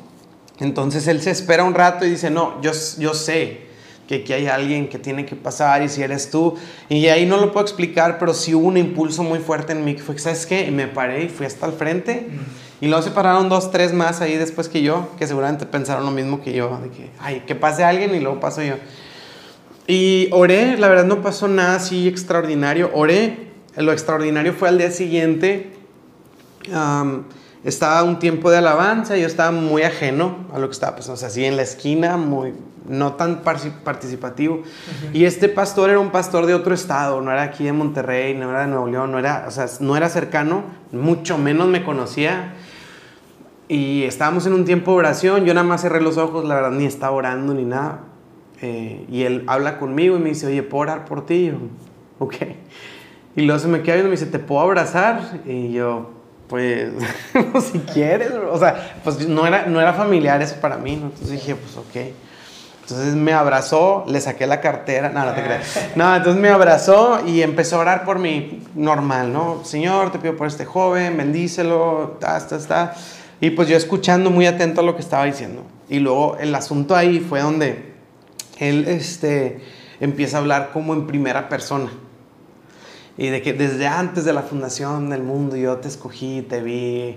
Entonces 0.59 1.07
él 1.07 1.23
se 1.23 1.31
espera 1.31 1.63
un 1.63 1.75
rato 1.75 2.05
y 2.05 2.11
dice, 2.11 2.29
no, 2.29 2.61
yo, 2.61 2.73
yo 2.99 3.15
sé 3.15 3.73
que 4.09 4.17
aquí 4.17 4.33
hay 4.33 4.47
alguien 4.47 4.89
que 4.89 4.99
tiene 4.99 5.25
que 5.25 5.37
pasar 5.37 5.83
y 5.83 5.89
si 5.89 6.03
eres 6.03 6.31
tú. 6.31 6.55
Y 6.89 7.07
ahí 7.07 7.27
no 7.27 7.39
lo 7.39 7.53
puedo 7.53 7.65
explicar, 7.65 8.19
pero 8.19 8.35
sí 8.35 8.55
hubo 8.55 8.67
un 8.67 8.77
impulso 8.77 9.23
muy 9.23 9.39
fuerte 9.39 9.73
en 9.73 9.85
mí 9.85 9.95
que 9.95 10.03
fue, 10.03 10.19
¿sabes 10.19 10.47
qué? 10.47 10.67
Y 10.67 10.71
me 10.71 10.87
paré 10.87 11.25
y 11.25 11.29
fui 11.29 11.47
hasta 11.47 11.67
el 11.67 11.73
frente. 11.73 12.29
Y 12.81 12.89
luego 12.89 13.03
se 13.03 13.11
pararon 13.11 13.49
dos, 13.49 13.71
tres 13.71 13.93
más 13.93 14.21
ahí 14.21 14.37
después 14.37 14.69
que 14.69 14.83
yo, 14.83 15.09
que 15.19 15.27
seguramente 15.27 15.65
pensaron 15.65 16.05
lo 16.05 16.11
mismo 16.11 16.43
que 16.43 16.53
yo, 16.53 16.79
de 16.83 16.91
que, 16.91 17.11
ay, 17.19 17.45
que 17.47 17.55
pase 17.55 17.85
alguien 17.85 18.15
y 18.15 18.21
luego 18.21 18.41
paso 18.41 18.63
yo. 18.63 18.75
Y 19.87 20.29
oré, 20.33 20.77
la 20.77 20.89
verdad 20.89 21.05
no 21.05 21.23
pasó 21.23 21.49
nada 21.49 21.77
así 21.77 22.09
extraordinario. 22.09 22.91
Oré, 22.95 23.49
lo 23.77 23.93
extraordinario 23.93 24.53
fue 24.55 24.69
al 24.69 24.79
día 24.79 24.91
siguiente. 24.91 25.73
Estaba 27.65 28.03
un 28.03 28.19
tiempo 28.19 28.51
de 28.51 28.59
alabanza, 28.59 29.17
yo 29.17 29.27
estaba 29.27 29.51
muy 29.51 29.83
ajeno 29.83 30.37
a 30.53 30.59
lo 30.59 30.69
que 30.69 30.73
estaba 30.73 30.97
pasando, 30.97 31.15
o 31.15 31.17
sea, 31.17 31.29
así 31.29 31.45
en 31.45 31.57
la 31.57 31.63
esquina, 31.63 32.17
muy, 32.17 32.53
no 32.87 33.15
tan 33.15 33.43
participativo. 33.43 34.63
Y 35.13 35.25
este 35.25 35.49
pastor 35.49 35.89
era 35.91 35.99
un 35.99 36.11
pastor 36.11 36.45
de 36.47 36.55
otro 36.55 36.75
estado, 36.75 37.21
no 37.23 37.33
era 37.33 37.43
aquí 37.43 37.65
de 37.65 37.73
Monterrey, 37.73 38.35
no 38.35 38.51
era 38.51 38.61
de 38.63 38.67
Nuevo 38.67 38.87
León, 38.89 39.13
no 39.13 39.19
era, 39.19 39.47
o 39.49 39.51
sea, 39.51 39.67
no 39.81 39.97
era 39.97 40.09
cercano, 40.11 40.63
mucho 40.93 41.39
menos 41.39 41.69
me 41.69 41.83
conocía. 41.83 42.55
Y 43.67 44.03
estábamos 44.03 44.47
en 44.47 44.53
un 44.53 44.67
tiempo 44.67 44.93
de 44.93 44.99
oración, 44.99 45.47
yo 45.47 45.55
nada 45.55 45.67
más 45.67 45.81
cerré 45.81 46.03
los 46.03 46.19
ojos, 46.19 46.45
la 46.45 46.55
verdad 46.57 46.71
ni 46.71 46.85
estaba 46.85 47.13
orando 47.17 47.55
ni 47.55 47.65
nada. 47.65 48.01
eh, 48.61 49.07
y 49.11 49.23
él 49.23 49.45
habla 49.47 49.79
conmigo 49.79 50.17
y 50.17 50.21
me 50.21 50.29
dice, 50.31 50.47
oye, 50.47 50.63
¿puedo 50.63 50.83
orar 50.83 51.05
por 51.07 51.27
ti? 51.27 51.35
Y 51.35 51.47
yo, 51.47 51.57
ok. 52.19 52.35
Y 53.37 53.43
luego 53.43 53.59
se 53.59 53.69
me 53.69 53.83
queda 53.83 53.97
viendo 53.97 54.09
y 54.09 54.13
me 54.13 54.19
dice, 54.19 54.31
¿te 54.31 54.39
puedo 54.39 54.61
abrazar? 54.63 55.41
Y 55.47 55.73
yo, 55.73 56.11
pues, 57.53 57.65
si 57.65 57.79
quieres, 57.81 58.31
o 58.33 58.59
sea, 58.59 58.99
pues 59.03 59.29
no 59.29 59.47
era, 59.47 59.67
no 59.67 59.81
era 59.81 59.93
familiar 59.93 60.41
eso 60.43 60.57
para 60.61 60.77
mí, 60.77 60.97
¿no? 60.97 61.07
Entonces 61.07 61.31
dije, 61.31 61.55
pues 61.55 61.77
ok. 61.77 62.15
Entonces 62.83 63.15
me 63.15 63.33
abrazó, 63.33 64.05
le 64.07 64.21
saqué 64.21 64.47
la 64.47 64.61
cartera, 64.61 65.09
no, 65.09 65.25
no 65.25 65.33
te 65.33 65.43
creas. 65.43 65.89
No, 65.97 66.15
entonces 66.15 66.41
me 66.41 66.51
abrazó 66.51 67.27
y 67.27 67.41
empezó 67.41 67.77
a 67.77 67.79
orar 67.81 68.05
por 68.05 68.19
mí, 68.19 68.63
normal, 68.75 69.33
¿no? 69.33 69.65
Señor, 69.65 70.13
te 70.13 70.19
pido 70.19 70.37
por 70.37 70.47
este 70.47 70.67
joven, 70.67 71.17
bendícelo, 71.17 72.19
ta, 72.21 72.47
ta, 72.47 72.59
ta. 72.59 72.95
Y 73.41 73.51
pues 73.51 73.69
yo 73.69 73.77
escuchando 73.77 74.31
muy 74.31 74.47
atento 74.47 74.83
a 74.83 74.85
lo 74.85 74.97
que 74.97 75.01
estaba 75.03 75.25
diciendo. 75.25 75.63
Y 75.89 75.99
luego 75.99 76.37
el 76.39 76.55
asunto 76.55 76.95
ahí 76.95 77.21
fue 77.21 77.41
donde 77.41 77.95
él 78.59 78.87
este, 78.87 79.61
empieza 80.01 80.37
a 80.37 80.41
hablar 80.41 80.71
como 80.73 80.93
en 80.93 81.07
primera 81.07 81.49
persona. 81.49 81.91
Y 83.17 83.29
de 83.29 83.43
que 83.43 83.53
desde 83.53 83.87
antes 83.87 84.25
de 84.25 84.33
la 84.33 84.43
fundación 84.43 85.11
del 85.11 85.23
mundo 85.23 85.57
yo 85.57 85.77
te 85.77 85.89
escogí, 85.89 86.43
te 86.43 86.61
vi, 86.61 87.17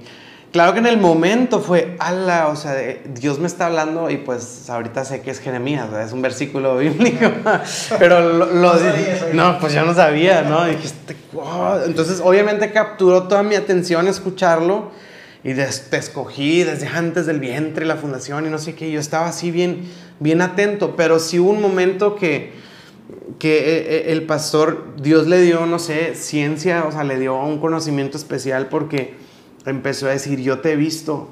Claro 0.52 0.74
que 0.74 0.80
en 0.80 0.88
el 0.88 0.98
momento 0.98 1.60
fue, 1.60 1.98
ala, 2.00 2.48
o 2.48 2.56
sea, 2.56 2.74
Dios 3.06 3.38
me 3.38 3.48
está 3.48 3.66
hablando 3.66 4.10
y 4.10 4.18
pues 4.18 4.70
ahorita 4.70 5.04
sé 5.04 5.22
que 5.22 5.30
es 5.30 5.40
Jeremías, 5.40 5.90
es 5.94 6.14
un 6.14 6.22
versículo 6.22 6.78
bíblico, 6.78 7.26
pero 8.00 8.22
lo, 8.22 8.46
no, 8.46 8.74
no, 9.34 9.60
pues 9.60 9.74
yo 9.74 9.86
no 9.86 9.94
sabía, 9.94 10.44
¿no? 10.44 10.66
Dijiste, 10.66 11.18
wow. 11.34 11.84
Entonces 11.86 12.22
obviamente 12.24 12.72
capturó 12.72 13.24
toda 13.24 13.44
mi 13.44 13.56
atención 13.56 14.08
escucharlo 14.08 14.92
y 15.44 15.54
te 15.54 15.98
escogí 15.98 16.64
desde 16.64 16.88
antes 16.88 17.26
del 17.26 17.42
vientre, 17.42 17.86
la 17.86 17.98
fundación 17.98 18.48
y 18.48 18.50
no 18.50 18.58
sé 18.58 18.74
qué, 18.74 18.90
yo 18.90 19.02
estaba 19.02 19.28
así 19.28 19.52
bien, 19.52 19.84
bien 20.20 20.42
atento, 20.42 20.96
pero 20.96 21.20
sí 21.20 21.40
hubo 21.40 21.52
un 21.52 21.62
momento 21.62 22.16
que, 22.16 22.54
que 23.40 23.58
eh, 23.58 23.98
eh, 23.98 24.12
el 24.12 24.24
pastor, 24.24 24.96
Dios 25.02 25.28
le 25.28 25.42
dio, 25.42 25.66
no 25.66 25.80
sé, 25.80 26.16
ciencia, 26.16 26.86
o 26.86 26.92
sea, 26.92 27.04
le 27.04 27.20
dio 27.20 27.36
un 27.36 27.60
conocimiento 27.60 28.18
especial 28.18 28.68
porque 28.68 29.16
empezó 29.66 30.08
a 30.08 30.12
decir, 30.12 30.40
yo 30.42 30.60
te 30.60 30.74
he 30.74 30.76
visto 30.76 31.30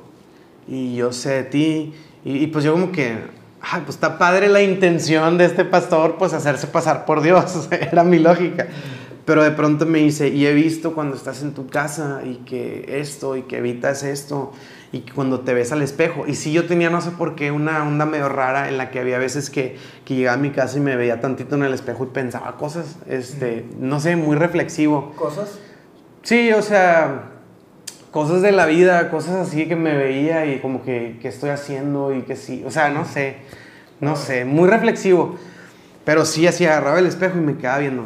y 0.68 0.96
yo 0.96 1.12
sé 1.12 1.30
de 1.32 1.44
ti. 1.44 1.94
Y, 2.24 2.48
pues 2.48 2.66
yo 2.66 2.72
como 2.72 2.92
que, 2.92 3.18
ay, 3.62 3.82
pues 3.86 3.98
está 3.98 4.18
padre 4.18 4.50
la 4.50 4.62
intención 4.64 5.38
de 5.38 5.46
este 5.46 5.64
pastor, 5.64 6.16
pues 6.18 6.34
hacerse 6.34 6.68
pasar 6.68 7.06
por 7.06 7.22
Dios, 7.22 7.68
era 7.72 8.04
mi 8.04 8.20
lógica. 8.20 8.68
Pero 9.26 9.44
de 9.44 9.52
pronto 9.52 9.86
me 9.86 10.00
dice, 10.00 10.30
y 10.30 10.46
he 10.46 10.54
visto 10.54 10.94
cuando 10.94 11.16
estás 11.16 11.42
en 11.42 11.54
tu 11.54 11.68
casa 11.68 12.22
y 12.24 12.36
que 12.46 13.00
esto 13.00 13.36
y 13.36 13.44
que 13.44 13.58
evitas 13.58 14.04
esto 14.04 14.52
y 14.96 15.02
cuando 15.02 15.42
te 15.42 15.54
ves 15.54 15.74
al 15.74 15.82
espejo. 15.82 16.26
Y 16.26 16.36
sí, 16.36 16.54
yo 16.54 16.68
tenía, 16.68 16.90
no 16.90 17.02
sé 17.02 17.12
por 17.12 17.36
qué, 17.36 17.52
una 17.52 17.86
onda 17.86 18.06
medio 18.06 18.30
rara 18.30 18.70
en 18.70 18.78
la 18.78 18.92
que 18.92 19.02
había 19.02 19.18
veces 19.18 19.50
que, 19.50 19.76
que 20.06 20.16
llegaba 20.16 20.38
a 20.38 20.40
mi 20.40 20.52
casa 20.52 20.78
y 20.78 20.80
me 20.80 20.96
veía 20.96 21.20
tantito 21.20 21.56
en 21.56 21.64
el 21.64 21.74
espejo 21.74 22.06
y 22.06 22.08
pensaba 22.08 22.56
cosas, 22.56 22.96
este, 23.10 23.66
no 23.78 24.00
sé, 24.00 24.16
muy 24.16 24.38
reflexivo. 24.38 25.12
¿Cosas? 25.18 25.60
Sí, 26.24 26.50
o 26.54 26.62
sea, 26.62 27.24
cosas 28.12 28.42
de 28.42 28.54
la 28.54 28.68
vida, 28.68 29.10
cosas 29.10 29.36
así 29.36 29.68
que 29.68 29.76
me 29.76 29.98
veía 29.98 30.46
y 30.46 30.60
como 30.60 30.82
que, 30.82 31.20
que 31.22 31.28
estoy 31.28 31.50
haciendo 31.50 32.14
y 32.14 32.22
que 32.22 32.38
sí, 32.38 32.64
o 32.66 32.72
sea, 32.72 32.90
no 32.90 33.04
sé, 33.04 33.36
no 34.00 34.16
sé, 34.16 34.46
muy 34.46 34.70
reflexivo. 34.70 35.36
Pero 36.06 36.24
sí, 36.24 36.48
así 36.48 36.66
agarraba 36.66 37.00
el 37.00 37.08
espejo 37.08 37.38
y 37.38 37.42
me 37.42 37.58
quedaba 37.58 37.80
viendo. 37.80 38.04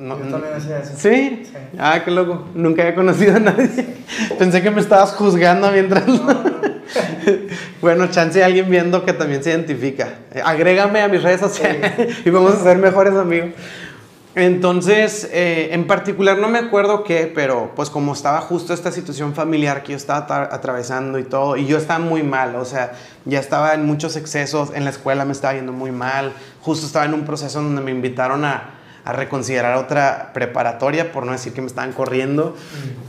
No, 0.00 0.18
Yo 0.18 0.30
también 0.30 0.54
hacía 0.54 0.78
eso. 0.78 0.92
¿Sí? 0.96 1.42
Ah, 1.78 2.00
qué 2.02 2.10
loco. 2.10 2.46
Nunca 2.54 2.80
había 2.80 2.94
conocido 2.94 3.36
a 3.36 3.38
nadie. 3.38 3.68
Pensé 4.38 4.62
que 4.62 4.70
me 4.70 4.80
estabas 4.80 5.12
juzgando 5.12 5.70
mientras... 5.70 6.04
bueno, 7.82 8.06
chance 8.06 8.42
alguien 8.42 8.70
viendo 8.70 9.04
que 9.04 9.12
también 9.12 9.44
se 9.44 9.50
identifica. 9.50 10.14
Agrégame 10.42 11.02
a 11.02 11.08
mis 11.08 11.22
redes 11.22 11.40
sociales 11.40 11.92
y 12.24 12.30
vamos 12.30 12.54
a 12.54 12.62
ser 12.62 12.78
mejores 12.78 13.12
amigos. 13.12 13.50
Entonces, 14.34 15.28
eh, 15.32 15.68
en 15.72 15.86
particular 15.86 16.38
no 16.38 16.48
me 16.48 16.60
acuerdo 16.60 17.04
qué, 17.04 17.30
pero 17.34 17.72
pues 17.76 17.90
como 17.90 18.14
estaba 18.14 18.40
justo 18.40 18.72
esta 18.72 18.92
situación 18.92 19.34
familiar 19.34 19.82
que 19.82 19.92
yo 19.92 19.96
estaba 19.98 20.48
atravesando 20.50 21.18
y 21.18 21.24
todo, 21.24 21.58
y 21.58 21.66
yo 21.66 21.76
estaba 21.76 21.98
muy 21.98 22.22
mal, 22.22 22.54
o 22.54 22.64
sea, 22.64 22.92
ya 23.26 23.40
estaba 23.40 23.74
en 23.74 23.84
muchos 23.84 24.16
excesos, 24.16 24.70
en 24.72 24.84
la 24.84 24.90
escuela 24.90 25.24
me 25.24 25.32
estaba 25.32 25.54
yendo 25.54 25.72
muy 25.72 25.90
mal, 25.90 26.32
justo 26.62 26.86
estaba 26.86 27.04
en 27.06 27.14
un 27.14 27.24
proceso 27.24 27.60
donde 27.60 27.82
me 27.82 27.90
invitaron 27.90 28.44
a, 28.44 28.79
a 29.04 29.12
reconsiderar 29.12 29.76
otra 29.76 30.32
preparatoria, 30.34 31.12
por 31.12 31.26
no 31.26 31.32
decir 31.32 31.52
que 31.52 31.60
me 31.60 31.66
estaban 31.66 31.92
corriendo. 31.92 32.56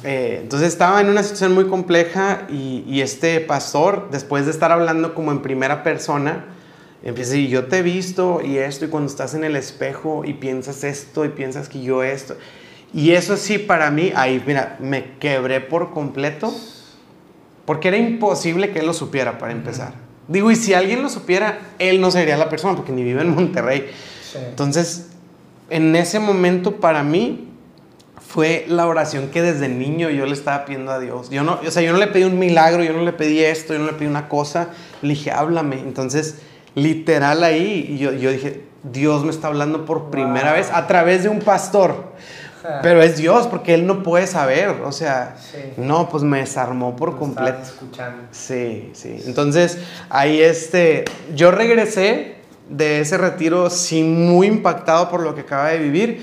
Eh, 0.03 0.39
entonces 0.41 0.69
estaba 0.69 1.01
en 1.01 1.09
una 1.09 1.23
situación 1.23 1.53
muy 1.53 1.67
compleja 1.67 2.47
y, 2.49 2.83
y 2.87 3.01
este 3.01 3.39
pastor, 3.39 4.09
después 4.11 4.45
de 4.45 4.51
estar 4.51 4.71
hablando 4.71 5.13
como 5.13 5.31
en 5.31 5.41
primera 5.41 5.83
persona, 5.83 6.45
Empieza 7.03 7.35
y 7.35 7.47
yo 7.47 7.65
te 7.65 7.79
he 7.79 7.81
visto 7.81 8.41
y 8.43 8.59
esto, 8.59 8.85
y 8.85 8.89
cuando 8.89 9.09
estás 9.09 9.33
en 9.33 9.43
el 9.43 9.55
espejo 9.55 10.23
y 10.23 10.33
piensas 10.33 10.83
esto 10.83 11.25
y 11.25 11.29
piensas 11.29 11.67
que 11.67 11.81
yo 11.81 12.03
esto. 12.03 12.37
Y 12.93 13.11
eso 13.11 13.37
sí, 13.37 13.57
para 13.57 13.89
mí, 13.89 14.11
ahí, 14.15 14.43
mira, 14.45 14.77
me 14.79 15.17
quebré 15.17 15.61
por 15.61 15.91
completo, 15.91 16.53
porque 17.65 17.87
era 17.87 17.97
imposible 17.97 18.71
que 18.71 18.79
él 18.79 18.85
lo 18.85 18.93
supiera 18.93 19.39
para 19.39 19.51
empezar. 19.51 19.93
Digo, 20.27 20.51
y 20.51 20.55
si 20.55 20.75
alguien 20.75 21.01
lo 21.01 21.09
supiera, 21.09 21.59
él 21.79 22.01
no 22.01 22.11
sería 22.11 22.37
la 22.37 22.49
persona, 22.49 22.75
porque 22.75 22.91
ni 22.91 23.03
vive 23.03 23.21
en 23.21 23.33
Monterrey. 23.33 23.89
Entonces, 24.49 25.07
en 25.71 25.95
ese 25.95 26.19
momento, 26.19 26.75
para 26.75 27.01
mí, 27.01 27.47
fue 28.19 28.65
la 28.67 28.87
oración 28.87 29.29
que 29.29 29.41
desde 29.41 29.67
niño 29.67 30.09
yo 30.09 30.25
le 30.25 30.33
estaba 30.33 30.65
pidiendo 30.65 30.91
a 30.91 30.99
Dios. 30.99 31.29
Yo 31.29 31.43
no, 31.43 31.59
o 31.65 31.71
sea, 31.71 31.81
yo 31.81 31.91
no 31.91 31.97
le 31.97 32.07
pedí 32.07 32.23
un 32.23 32.39
milagro, 32.39 32.83
yo 32.83 32.93
no 32.93 33.01
le 33.01 33.13
pedí 33.13 33.39
esto, 33.39 33.73
yo 33.73 33.79
no 33.79 33.87
le 33.87 33.93
pedí 33.93 34.07
una 34.07 34.29
cosa, 34.29 34.69
le 35.01 35.09
dije, 35.09 35.31
háblame. 35.31 35.79
Entonces, 35.79 36.39
literal 36.75 37.43
ahí, 37.43 37.97
yo, 37.97 38.11
yo 38.13 38.31
dije, 38.31 38.63
Dios 38.83 39.23
me 39.23 39.31
está 39.31 39.47
hablando 39.47 39.85
por 39.85 40.09
primera 40.09 40.53
vez 40.53 40.69
a 40.71 40.87
través 40.87 41.23
de 41.23 41.29
un 41.29 41.39
pastor. 41.39 42.11
Pero 42.83 43.01
es 43.01 43.17
Dios, 43.17 43.47
porque 43.47 43.73
Él 43.73 43.87
no 43.87 44.03
puede 44.03 44.27
saber. 44.27 44.69
O 44.85 44.91
sea, 44.91 45.35
no, 45.77 46.09
pues 46.09 46.23
me 46.23 46.39
desarmó 46.39 46.95
por 46.95 47.17
completo. 47.17 47.63
Escuchando. 47.63 48.23
Sí, 48.31 48.91
sí. 48.93 49.23
Entonces, 49.25 49.77
ahí 50.09 50.41
este, 50.41 51.05
yo 51.33 51.51
regresé 51.51 52.40
de 52.69 53.01
ese 53.01 53.17
retiro, 53.17 53.69
sí, 53.69 54.03
muy 54.03 54.47
impactado 54.47 55.09
por 55.09 55.21
lo 55.21 55.35
que 55.35 55.41
acaba 55.41 55.69
de 55.69 55.79
vivir 55.79 56.21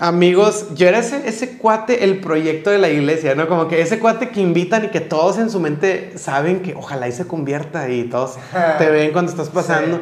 Amigos, 0.00 0.76
yo 0.76 0.86
era 0.86 1.00
ese, 1.00 1.28
ese 1.28 1.58
cuate, 1.58 2.04
el 2.04 2.20
proyecto 2.20 2.70
de 2.70 2.78
la 2.78 2.88
iglesia, 2.88 3.34
¿no? 3.34 3.48
Como 3.48 3.66
que 3.66 3.80
ese 3.80 3.98
cuate 3.98 4.28
que 4.28 4.40
invitan 4.40 4.84
y 4.84 4.88
que 4.88 5.00
todos 5.00 5.38
en 5.38 5.50
su 5.50 5.58
mente 5.58 6.16
saben 6.16 6.62
que 6.62 6.72
ojalá 6.76 7.08
y 7.08 7.12
se 7.12 7.26
convierta 7.26 7.88
y 7.88 8.04
todos 8.04 8.36
te 8.78 8.90
ven 8.90 9.10
cuando 9.10 9.32
estás 9.32 9.48
pasando. 9.48 10.00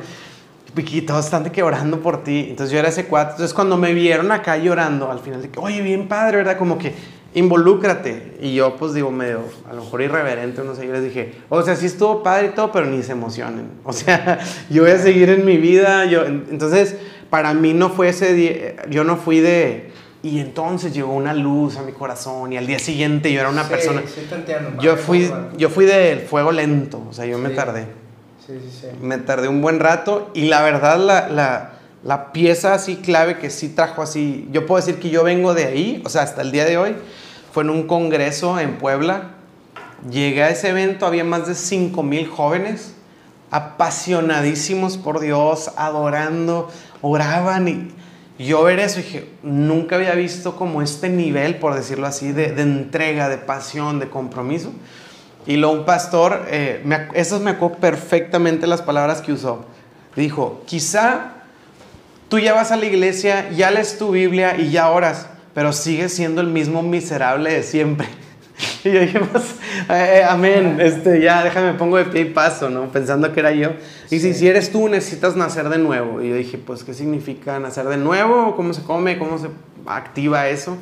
Y 0.77 1.01
todos 1.01 1.25
están 1.25 1.45
que 1.45 1.63
orando 1.63 2.01
por 2.01 2.23
ti. 2.23 2.49
Entonces 2.51 2.71
yo 2.71 2.79
era 2.79 2.91
ese 2.91 3.07
cuate. 3.07 3.31
Entonces 3.31 3.55
cuando 3.55 3.79
me 3.79 3.95
vieron 3.95 4.31
acá 4.33 4.59
llorando, 4.59 5.11
al 5.11 5.21
final 5.21 5.41
de 5.41 5.49
que, 5.49 5.59
oye, 5.59 5.81
bien 5.81 6.09
padre, 6.09 6.37
¿verdad? 6.37 6.59
Como 6.59 6.77
que 6.77 6.93
involúcrate. 7.37 8.37
Y 8.41 8.55
yo, 8.55 8.77
pues 8.77 8.93
digo, 8.93 9.13
medio, 9.13 9.43
a 9.71 9.73
lo 9.73 9.85
mejor 9.85 10.03
irreverente, 10.03 10.63
no 10.65 10.75
sé. 10.75 10.87
Yo 10.87 10.93
les 10.93 11.05
dije, 11.05 11.35
o 11.49 11.63
sea, 11.63 11.77
sí 11.77 11.87
estuvo 11.87 12.23
padre 12.23 12.49
y 12.49 12.51
todo, 12.51 12.73
pero 12.73 12.87
ni 12.87 13.03
se 13.03 13.13
emocionen. 13.13 13.71
O 13.85 13.93
sea, 13.93 14.41
yo 14.69 14.83
voy 14.83 14.91
a 14.91 14.99
seguir 14.99 15.31
en 15.31 15.45
mi 15.45 15.57
vida. 15.57 16.05
Yo, 16.07 16.25
entonces 16.25 16.97
para 17.31 17.55
mí 17.55 17.73
no 17.75 17.91
fue 17.91 18.09
ese 18.09 18.35
día, 18.35 18.77
yo 18.89 19.05
no 19.05 19.17
fui 19.17 19.41
de, 19.41 19.91
y 20.23 20.41
entonces 20.41 20.93
llegó 20.93 21.13
una 21.13 21.35
luz 21.35 21.77
a 21.77 21.83
mi 21.83 21.93
corazón 21.93 22.53
y 22.53 22.57
al 22.57 22.67
día 22.67 22.79
siguiente 22.79 23.33
yo 23.33 23.41
era 23.41 23.49
una 23.49 23.69
persona... 23.69 24.03
Sí, 24.07 24.27
te 24.29 24.35
entiendo. 24.35 24.81
Yo 24.81 24.97
fui, 24.97 25.31
yo 25.57 25.69
fui 25.69 25.85
del 25.85 26.21
fuego 26.21 26.53
lento, 26.53 27.03
o 27.09 27.13
sea, 27.13 27.27
yo 27.27 27.39
me 27.39 27.51
tardé. 27.51 27.87
Sí, 28.47 28.55
sí, 28.61 28.79
sí. 28.81 28.87
Me 29.01 29.19
tardé 29.19 29.49
un 29.49 29.61
buen 29.61 29.81
rato 29.81 30.31
y 30.35 30.47
la 30.47 30.63
verdad 30.63 30.99
la, 30.99 31.29
la, 31.29 31.73
la, 32.05 32.33
pieza 32.33 32.75
así 32.75 32.97
clave 32.97 33.39
que 33.39 33.51
sí 33.51 33.71
trajo 33.71 34.03
así, 34.03 34.49
yo 34.53 34.67
puedo 34.67 34.85
decir 34.85 35.01
que 35.01 35.11
yo 35.11 35.25
vengo 35.25 35.53
de 35.53 35.65
ahí, 35.65 36.03
o 36.05 36.09
sea, 36.09 36.23
hasta 36.23 36.43
el 36.43 36.53
día 36.53 36.65
de 36.65 36.79
hoy, 36.79 36.95
fue 37.57 37.63
en 37.63 37.71
un 37.71 37.87
congreso 37.87 38.61
en 38.61 38.77
Puebla. 38.77 39.31
Llegué 40.11 40.43
a 40.43 40.51
ese 40.51 40.69
evento, 40.69 41.07
había 41.07 41.25
más 41.25 41.47
de 41.47 41.55
5 41.55 42.03
mil 42.03 42.29
jóvenes 42.29 42.93
apasionadísimos 43.51 44.99
por 44.99 45.21
Dios, 45.21 45.71
adorando, 45.79 46.71
oraban 47.01 47.67
y 47.67 48.45
yo 48.45 48.63
ver 48.63 48.79
eso 48.79 48.99
dije, 48.99 49.31
nunca 49.43 49.97
había 49.97 50.15
visto 50.15 50.55
como 50.55 50.83
este 50.83 51.09
nivel, 51.09 51.57
por 51.57 51.75
decirlo 51.75 52.07
así, 52.07 52.31
de, 52.31 52.49
entrega, 52.61 53.31
de 53.31 53.39
pasión, 53.39 54.01
de 54.01 54.11
compromiso. 54.11 54.71
Y 55.47 55.57
luego 55.57 55.77
un 55.77 55.85
pastor, 55.87 56.45
eh, 56.51 56.83
me, 56.85 57.09
esas 57.15 57.41
me 57.41 57.53
acuerdo 57.53 57.79
perfectamente 57.79 58.67
las 58.67 58.83
palabras 58.83 59.23
que 59.23 59.33
usó. 59.33 59.65
Dijo, 60.15 60.61
quizá 60.67 61.33
tú 62.29 62.39
ya 62.39 62.53
vas 62.53 62.71
a 62.71 62.77
la 62.77 62.85
iglesia, 62.85 63.49
ya 63.49 63.71
lees 63.71 63.97
tu 63.97 64.11
Biblia 64.11 64.59
y 64.59 64.69
ya 64.69 64.91
oras, 64.91 65.29
pero 65.57 65.73
sigues 65.73 66.13
siendo 66.13 66.43
el 66.43 66.49
mismo 66.49 66.83
miserable 66.83 67.51
de 67.51 67.63
siempre. 67.63 68.07
Y 68.85 68.93
yo 68.93 69.01
dije, 69.01 69.21
pues, 69.21 69.45
eh, 69.91 70.19
eh, 70.19 70.25
amén, 70.25 70.79
este, 70.81 71.21
ya 71.21 71.43
déjame, 71.43 71.73
pongo 71.75 71.97
de 71.97 72.05
pie 72.05 72.21
y 72.21 72.25
paso, 72.27 72.71
¿no? 72.71 72.93
Pensando 72.93 73.33
que 73.33 73.41
era 73.41 73.53
yo. 73.53 73.71
Y 74.11 74.19
si, 74.19 74.33
si 74.33 74.49
eres 74.49 74.71
tú, 74.71 74.89
necesitas 74.89 75.35
nacer 75.35 75.69
de 75.71 75.79
nuevo. 75.79 76.23
Y 76.23 76.29
yo 76.29 76.37
dije, 76.37 76.59
pues, 76.59 76.85
¿qué 76.85 76.95
significa 76.95 77.59
nacer 77.59 77.87
de 77.87 77.97
nuevo? 77.97 78.55
¿Cómo 78.55 78.75
se 78.75 78.83
come? 78.83 79.19
¿Cómo 79.19 79.39
se 79.39 79.49
activa 79.87 80.49
eso? 80.49 80.77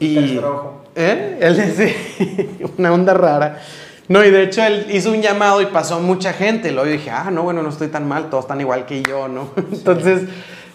Y, 0.00 0.38
ojo. 0.38 0.84
¿Eh? 0.96 1.38
Él 1.40 2.70
una 2.78 2.92
onda 2.92 3.14
rara. 3.14 3.60
No, 4.08 4.24
y 4.24 4.30
de 4.30 4.42
hecho 4.42 4.62
él 4.64 4.86
hizo 4.90 5.12
un 5.12 5.22
llamado 5.22 5.62
y 5.62 5.66
pasó 5.66 6.00
mucha 6.00 6.32
gente. 6.32 6.72
Luego 6.72 6.86
yo 6.86 6.92
dije, 6.92 7.10
ah, 7.10 7.30
no, 7.30 7.44
bueno, 7.44 7.62
no 7.62 7.68
estoy 7.68 7.88
tan 7.88 8.08
mal, 8.08 8.28
todos 8.28 8.44
están 8.44 8.60
igual 8.60 8.86
que 8.86 9.02
yo, 9.02 9.28
¿no? 9.28 9.50
Entonces 9.56 10.22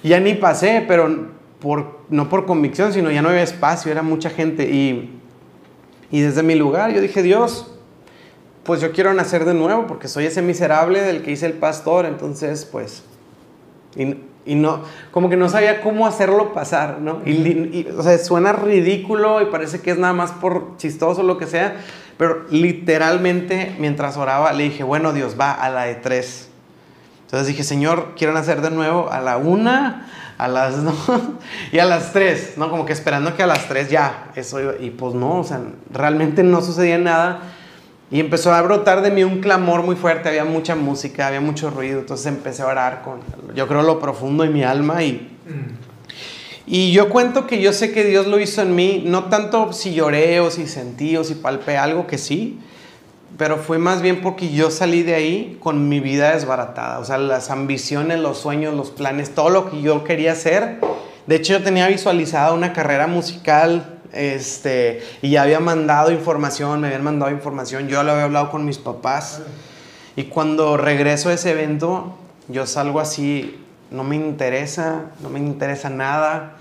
ya 0.03 0.19
ni 0.19 0.33
pasé, 0.35 0.83
pero 0.87 1.33
por, 1.63 2.01
no 2.09 2.27
por 2.27 2.45
convicción, 2.45 2.91
sino 2.91 3.09
ya 3.09 3.21
no 3.21 3.29
había 3.29 3.41
espacio, 3.41 3.89
era 3.89 4.01
mucha 4.01 4.29
gente. 4.29 4.69
Y, 4.69 5.17
y 6.11 6.19
desde 6.19 6.43
mi 6.43 6.55
lugar 6.55 6.91
yo 6.91 6.99
dije, 6.99 7.23
Dios, 7.23 7.73
pues 8.63 8.81
yo 8.81 8.91
quiero 8.91 9.13
nacer 9.13 9.45
de 9.45 9.53
nuevo 9.53 9.87
porque 9.87 10.09
soy 10.09 10.25
ese 10.25 10.41
miserable 10.41 11.01
del 11.01 11.23
que 11.23 11.31
hice 11.31 11.45
el 11.45 11.53
pastor, 11.53 12.05
entonces 12.05 12.65
pues... 12.65 13.03
Y, 13.95 14.17
y 14.45 14.55
no, 14.55 14.81
como 15.11 15.29
que 15.29 15.37
no 15.37 15.47
sabía 15.47 15.81
cómo 15.81 16.05
hacerlo 16.05 16.53
pasar, 16.53 16.99
¿no? 16.99 17.21
Y, 17.25 17.31
y, 17.31 17.87
o 17.97 18.03
sea, 18.03 18.17
suena 18.17 18.51
ridículo 18.51 19.41
y 19.41 19.45
parece 19.45 19.79
que 19.79 19.91
es 19.91 19.97
nada 19.97 20.11
más 20.11 20.31
por 20.33 20.75
chistoso 20.75 21.21
o 21.21 21.23
lo 21.23 21.37
que 21.37 21.47
sea, 21.47 21.77
pero 22.17 22.45
literalmente 22.49 23.73
mientras 23.79 24.17
oraba 24.17 24.51
le 24.51 24.65
dije, 24.65 24.83
bueno 24.83 25.13
Dios, 25.13 25.37
va 25.39 25.53
a 25.53 25.69
la 25.69 25.83
de 25.83 25.95
tres. 25.95 26.49
Entonces 27.25 27.47
dije, 27.47 27.63
Señor, 27.63 28.09
quiero 28.17 28.33
nacer 28.33 28.61
de 28.61 28.69
nuevo 28.69 29.09
a 29.11 29.21
la 29.21 29.37
una, 29.37 30.32
a 30.43 30.47
las 30.49 30.83
dos 30.85 30.95
y 31.71 31.79
a 31.79 31.85
las 31.85 32.11
tres, 32.11 32.53
¿no? 32.57 32.69
Como 32.69 32.85
que 32.85 32.91
esperando 32.91 33.33
que 33.35 33.43
a 33.43 33.47
las 33.47 33.69
tres 33.69 33.89
ya, 33.89 34.31
eso 34.35 34.59
iba, 34.59 34.73
y 34.77 34.89
pues 34.89 35.15
no, 35.15 35.39
o 35.39 35.43
sea, 35.43 35.61
realmente 35.89 36.43
no 36.43 36.61
sucedía 36.61 36.97
nada. 36.97 37.39
Y 38.11 38.19
empezó 38.19 38.53
a 38.53 38.61
brotar 38.61 39.01
de 39.01 39.09
mí 39.09 39.23
un 39.23 39.39
clamor 39.39 39.83
muy 39.83 39.95
fuerte, 39.95 40.29
había 40.29 40.43
mucha 40.43 40.75
música, 40.75 41.27
había 41.27 41.39
mucho 41.39 41.69
ruido, 41.69 42.01
entonces 42.01 42.27
empecé 42.27 42.61
a 42.61 42.67
orar 42.67 43.01
con, 43.01 43.21
yo 43.55 43.67
creo, 43.67 43.81
lo 43.81 43.99
profundo 43.99 44.43
de 44.43 44.49
mi 44.49 44.63
alma 44.63 45.01
y... 45.03 45.29
Y 46.65 46.93
yo 46.93 47.09
cuento 47.09 47.45
que 47.45 47.61
yo 47.61 47.73
sé 47.73 47.91
que 47.91 48.05
Dios 48.05 48.25
lo 48.27 48.39
hizo 48.39 48.61
en 48.61 48.73
mí, 48.73 49.03
no 49.05 49.25
tanto 49.25 49.73
si 49.73 49.93
lloré 49.93 50.39
o 50.39 50.49
si 50.49 50.65
sentí 50.65 51.17
o 51.17 51.23
si 51.25 51.35
palpé 51.35 51.75
algo 51.75 52.07
que 52.07 52.17
sí, 52.17 52.57
pero 53.37 53.57
fue 53.57 53.77
más 53.77 54.01
bien 54.01 54.21
porque 54.21 54.51
yo 54.51 54.71
salí 54.71 55.03
de 55.03 55.15
ahí 55.15 55.57
con 55.61 55.89
mi 55.89 55.99
vida 55.99 56.33
desbaratada, 56.33 56.99
o 56.99 57.05
sea, 57.05 57.17
las 57.17 57.49
ambiciones, 57.49 58.19
los 58.19 58.37
sueños, 58.37 58.73
los 58.73 58.91
planes, 58.91 59.33
todo 59.33 59.49
lo 59.49 59.69
que 59.69 59.81
yo 59.81 60.03
quería 60.03 60.33
hacer. 60.33 60.79
De 61.27 61.35
hecho, 61.35 61.53
yo 61.53 61.63
tenía 61.63 61.87
visualizada 61.87 62.53
una 62.53 62.73
carrera 62.73 63.07
musical, 63.07 63.99
este, 64.11 65.01
y 65.21 65.31
ya 65.31 65.41
había 65.41 65.59
mandado 65.59 66.11
información, 66.11 66.81
me 66.81 66.87
habían 66.87 67.03
mandado 67.03 67.31
información, 67.31 67.87
yo 67.87 68.03
lo 68.03 68.11
había 68.11 68.25
hablado 68.25 68.51
con 68.51 68.65
mis 68.65 68.77
papás. 68.77 69.41
Y 70.15 70.25
cuando 70.25 70.77
regreso 70.77 71.29
a 71.29 71.33
ese 71.33 71.51
evento, 71.51 72.15
yo 72.49 72.67
salgo 72.67 72.99
así 72.99 73.59
no 73.93 74.03
me 74.03 74.15
interesa, 74.15 75.11
no 75.21 75.29
me 75.29 75.39
interesa 75.39 75.89
nada. 75.89 76.57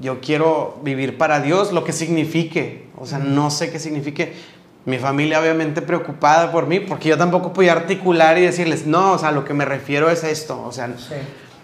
Yo 0.00 0.20
quiero 0.20 0.78
vivir 0.82 1.18
para 1.18 1.40
Dios, 1.40 1.72
lo 1.72 1.82
que 1.82 1.92
signifique. 1.92 2.86
O 2.96 3.04
sea, 3.04 3.18
no 3.18 3.50
sé 3.50 3.70
qué 3.70 3.80
signifique. 3.80 4.32
Mi 4.86 4.98
familia 4.98 5.40
obviamente 5.40 5.82
preocupada 5.82 6.50
por 6.50 6.66
mí, 6.66 6.80
porque 6.80 7.10
yo 7.10 7.18
tampoco 7.18 7.52
podía 7.52 7.72
articular 7.72 8.38
y 8.38 8.42
decirles, 8.42 8.86
no, 8.86 9.12
o 9.12 9.18
sea, 9.18 9.32
lo 9.32 9.44
que 9.44 9.52
me 9.52 9.64
refiero 9.64 10.08
es 10.08 10.24
esto. 10.24 10.62
O 10.62 10.72
sea, 10.72 10.88
sí. 10.96 11.14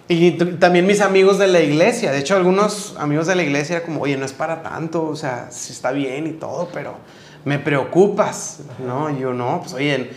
y 0.08 0.32
también 0.32 0.86
mis 0.86 1.00
amigos 1.00 1.38
de 1.38 1.46
la 1.46 1.60
iglesia. 1.60 2.12
De 2.12 2.18
hecho, 2.18 2.36
algunos 2.36 2.94
amigos 2.98 3.26
de 3.26 3.36
la 3.36 3.42
iglesia 3.42 3.76
era 3.76 3.86
como, 3.86 4.02
oye, 4.02 4.16
no 4.16 4.26
es 4.26 4.32
para 4.32 4.62
tanto, 4.62 5.06
o 5.06 5.16
sea, 5.16 5.48
sí 5.50 5.72
está 5.72 5.92
bien 5.92 6.26
y 6.26 6.32
todo, 6.32 6.68
pero 6.74 6.96
me 7.44 7.58
preocupas, 7.58 8.60
¿no? 8.84 9.08
Y 9.08 9.20
yo, 9.20 9.32
no, 9.32 9.60
pues 9.62 9.72
oye, 9.72 10.10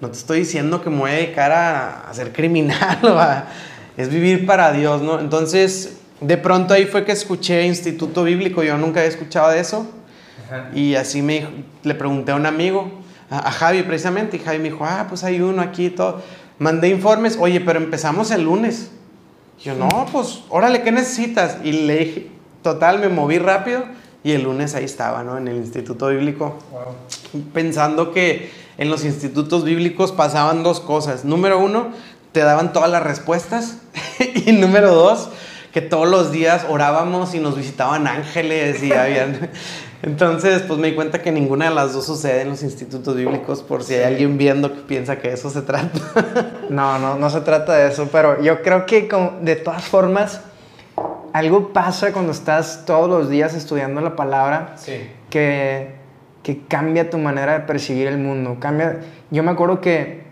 no 0.00 0.10
te 0.10 0.16
estoy 0.16 0.40
diciendo 0.40 0.82
que 0.82 0.88
me 0.88 0.98
voy 0.98 1.10
a 1.10 1.14
dedicar 1.14 1.52
a, 1.52 2.08
a 2.08 2.14
ser 2.14 2.32
criminal 2.32 2.98
o 3.02 3.18
a 3.18 3.46
es 3.96 4.08
vivir 4.08 4.46
para 4.46 4.72
Dios, 4.72 5.02
¿no? 5.02 5.20
Entonces, 5.20 5.98
de 6.20 6.36
pronto 6.36 6.74
ahí 6.74 6.86
fue 6.86 7.04
que 7.04 7.12
escuché 7.12 7.66
Instituto 7.66 8.24
Bíblico, 8.24 8.62
yo 8.62 8.78
nunca 8.78 9.00
había 9.00 9.10
escuchado 9.10 9.50
de 9.50 9.60
eso. 9.60 9.86
Y 10.74 10.94
así 10.94 11.22
me 11.22 11.46
le 11.82 11.94
pregunté 11.94 12.32
a 12.32 12.36
un 12.36 12.46
amigo, 12.46 12.90
a, 13.30 13.50
Javi 13.50 13.82
precisamente, 13.82 14.36
y 14.36 14.40
Javi 14.40 14.58
me 14.58 14.64
dijo, 14.70 14.84
ah, 14.84 15.06
pues 15.08 15.24
hay 15.24 15.40
uno 15.40 15.62
aquí 15.62 15.86
y 15.86 15.90
todo. 15.90 16.22
Mandé 16.58 16.88
informes, 16.88 17.36
oye, 17.40 17.60
pero 17.60 17.78
empezamos 17.78 18.30
el 18.30 18.44
lunes. 18.44 18.90
Y 19.58 19.64
yo, 19.64 19.74
no, 19.74 19.88
pues, 20.12 20.40
órale, 20.48 20.82
¿qué 20.82 20.92
necesitas? 20.92 21.58
Y 21.64 21.72
le 21.72 21.98
dije, 21.98 22.30
total, 22.62 22.98
me 22.98 23.08
moví 23.08 23.38
rápido 23.38 23.84
y 24.24 24.32
el 24.32 24.42
lunes 24.42 24.74
ahí 24.74 24.84
estaba, 24.84 25.22
¿no? 25.24 25.38
En 25.38 25.48
el 25.48 25.56
Instituto 25.56 26.08
Bíblico. 26.08 26.58
Pensando 27.52 28.12
que 28.12 28.50
en 28.78 28.90
los 28.90 29.04
institutos 29.04 29.64
bíblicos 29.64 30.12
pasaban 30.12 30.62
dos 30.62 30.80
cosas. 30.80 31.24
Número 31.24 31.58
uno, 31.58 31.90
te 32.32 32.40
daban 32.40 32.72
todas 32.72 32.90
las 32.90 33.02
respuestas. 33.02 33.78
y 34.46 34.52
número 34.52 34.94
dos, 34.94 35.30
que 35.72 35.80
todos 35.80 36.08
los 36.08 36.32
días 36.32 36.66
orábamos 36.68 37.34
y 37.34 37.38
nos 37.38 37.56
visitaban 37.56 38.06
ángeles 38.06 38.82
y 38.82 38.92
habían... 38.92 39.50
Entonces, 40.02 40.62
pues 40.62 40.78
me 40.78 40.88
di 40.88 40.94
cuenta 40.94 41.22
que 41.22 41.30
ninguna 41.30 41.68
de 41.68 41.74
las 41.74 41.92
dos 41.92 42.06
sucede 42.06 42.42
en 42.42 42.48
los 42.50 42.62
institutos 42.62 43.16
bíblicos, 43.16 43.62
por 43.62 43.84
si 43.84 43.94
hay 43.94 44.04
alguien 44.04 44.36
viendo 44.36 44.72
que 44.74 44.80
piensa 44.80 45.18
que 45.18 45.32
eso 45.32 45.48
se 45.48 45.62
trata. 45.62 45.98
no, 46.70 46.98
no, 46.98 47.16
no 47.16 47.30
se 47.30 47.40
trata 47.40 47.74
de 47.74 47.88
eso, 47.88 48.08
pero 48.10 48.42
yo 48.42 48.62
creo 48.62 48.84
que 48.86 49.08
de 49.42 49.56
todas 49.56 49.84
formas, 49.84 50.40
algo 51.32 51.72
pasa 51.72 52.12
cuando 52.12 52.32
estás 52.32 52.84
todos 52.84 53.08
los 53.08 53.30
días 53.30 53.54
estudiando 53.54 54.00
la 54.00 54.16
palabra 54.16 54.76
que, 55.30 55.94
que 56.42 56.62
cambia 56.66 57.08
tu 57.08 57.18
manera 57.18 57.52
de 57.52 57.60
percibir 57.60 58.08
el 58.08 58.18
mundo. 58.18 58.56
Cambia, 58.58 59.00
yo 59.30 59.42
me 59.42 59.52
acuerdo 59.52 59.80
que 59.80 60.22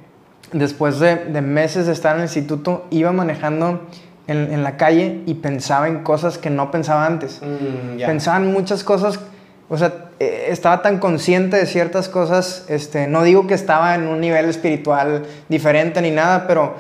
después 0.53 0.99
de, 1.01 1.17
meses 1.41 1.87
de 1.87 1.93
estar 1.93 2.15
en 2.15 2.23
el 2.23 2.25
instituto, 2.25 2.87
iba 2.91 3.13
manejando 3.13 3.81
en, 4.27 4.63
la 4.63 4.77
calle 4.77 5.23
y 5.27 5.35
pensaba 5.35 5.89
en 5.89 6.03
cosas 6.03 6.39
que 6.39 6.51
no 6.51 6.71
pensaba 6.71 7.07
antes. 7.07 7.41
Mm, 7.43 7.99
pensaba 8.05 8.39
en 8.39 8.53
muchas 8.53 8.85
cosas, 8.85 9.21
o 9.71 9.79
sea, 9.79 9.93
eh, 10.19 10.49
estaba 10.49 10.83
tan 10.83 10.99
consciente 10.99 11.57
de 11.57 11.65
ciertas 11.65 12.09
cosas, 12.09 12.65
este, 12.69 13.07
no 13.07 13.23
digo 13.23 13.47
que 13.47 13.55
estaba 13.55 13.95
en 13.95 14.09
un 14.09 14.21
nivel 14.21 14.47
espiritual 14.47 15.23
diferente 15.49 16.03
ni 16.03 16.11
nada, 16.11 16.49
pero 16.49 16.75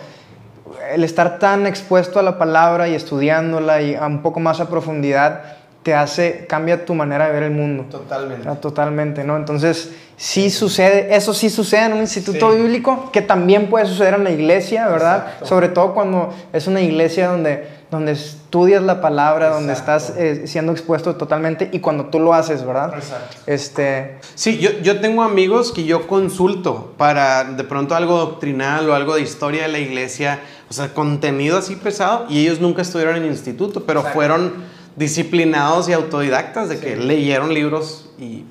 el 0.92 1.04
estar 1.04 1.38
tan 1.38 1.68
expuesto 1.68 2.18
a 2.18 2.22
la 2.22 2.36
palabra 2.36 2.88
y 2.88 2.96
estudiándola 2.96 3.80
y 3.80 3.94
a 3.94 4.06
un 4.06 4.22
poco 4.22 4.40
más 4.40 4.58
a 4.58 4.68
profundidad, 4.68 5.42
te 5.84 5.94
hace, 5.94 6.46
cambia 6.48 6.84
tu 6.84 6.94
manera 6.94 7.26
de 7.26 7.32
ver 7.32 7.44
el 7.44 7.52
mundo. 7.52 7.84
Totalmente. 7.90 8.48
totalmente, 8.56 9.24
¿no? 9.24 9.36
Entonces, 9.36 9.92
sí 10.16 10.50
sucede, 10.50 11.14
eso 11.14 11.32
sí 11.32 11.48
sucede 11.48 11.86
en 11.86 11.92
un 11.94 12.00
instituto 12.00 12.50
bíblico, 12.50 13.10
que 13.12 13.22
también 13.22 13.70
puede 13.70 13.86
suceder 13.86 14.14
en 14.14 14.24
la 14.24 14.30
iglesia, 14.32 14.88
¿verdad? 14.88 15.28
Sobre 15.44 15.68
todo 15.68 15.94
cuando 15.94 16.34
es 16.52 16.66
una 16.66 16.80
iglesia 16.80 17.28
donde, 17.28 17.66
donde 17.90 18.12
estudias 18.12 18.82
la 18.82 19.00
palabra, 19.00 19.50
donde 19.50 19.72
estás 19.72 20.14
eh, 20.16 20.46
siendo 20.46 20.72
expuesto 20.72 21.16
totalmente 21.16 21.68
y 21.72 21.80
cuando 21.80 22.06
tú 22.06 22.20
lo 22.20 22.34
haces, 22.34 22.64
¿verdad? 22.64 22.94
Exacto. 22.94 23.36
Este... 23.46 24.18
Sí, 24.34 24.58
yo, 24.58 24.70
yo 24.82 25.00
tengo 25.00 25.22
amigos 25.22 25.72
que 25.72 25.84
yo 25.84 26.06
consulto 26.06 26.94
para 26.96 27.44
de 27.44 27.64
pronto 27.64 27.96
algo 27.96 28.18
doctrinal 28.18 28.88
o 28.88 28.94
algo 28.94 29.16
de 29.16 29.22
historia 29.22 29.62
de 29.62 29.68
la 29.68 29.80
iglesia, 29.80 30.40
o 30.68 30.72
sea, 30.72 30.94
contenido 30.94 31.58
así 31.58 31.74
pesado, 31.74 32.26
y 32.28 32.40
ellos 32.40 32.60
nunca 32.60 32.82
estuvieron 32.82 33.16
en 33.16 33.24
el 33.24 33.30
instituto, 33.30 33.84
pero 33.84 34.02
fueron 34.02 34.52
disciplinados 34.94 35.88
y 35.88 35.92
autodidactas 35.92 36.68
de 36.68 36.78
que 36.78 36.96
leyeron 36.96 37.52
libros 37.52 38.10
y 38.18 38.44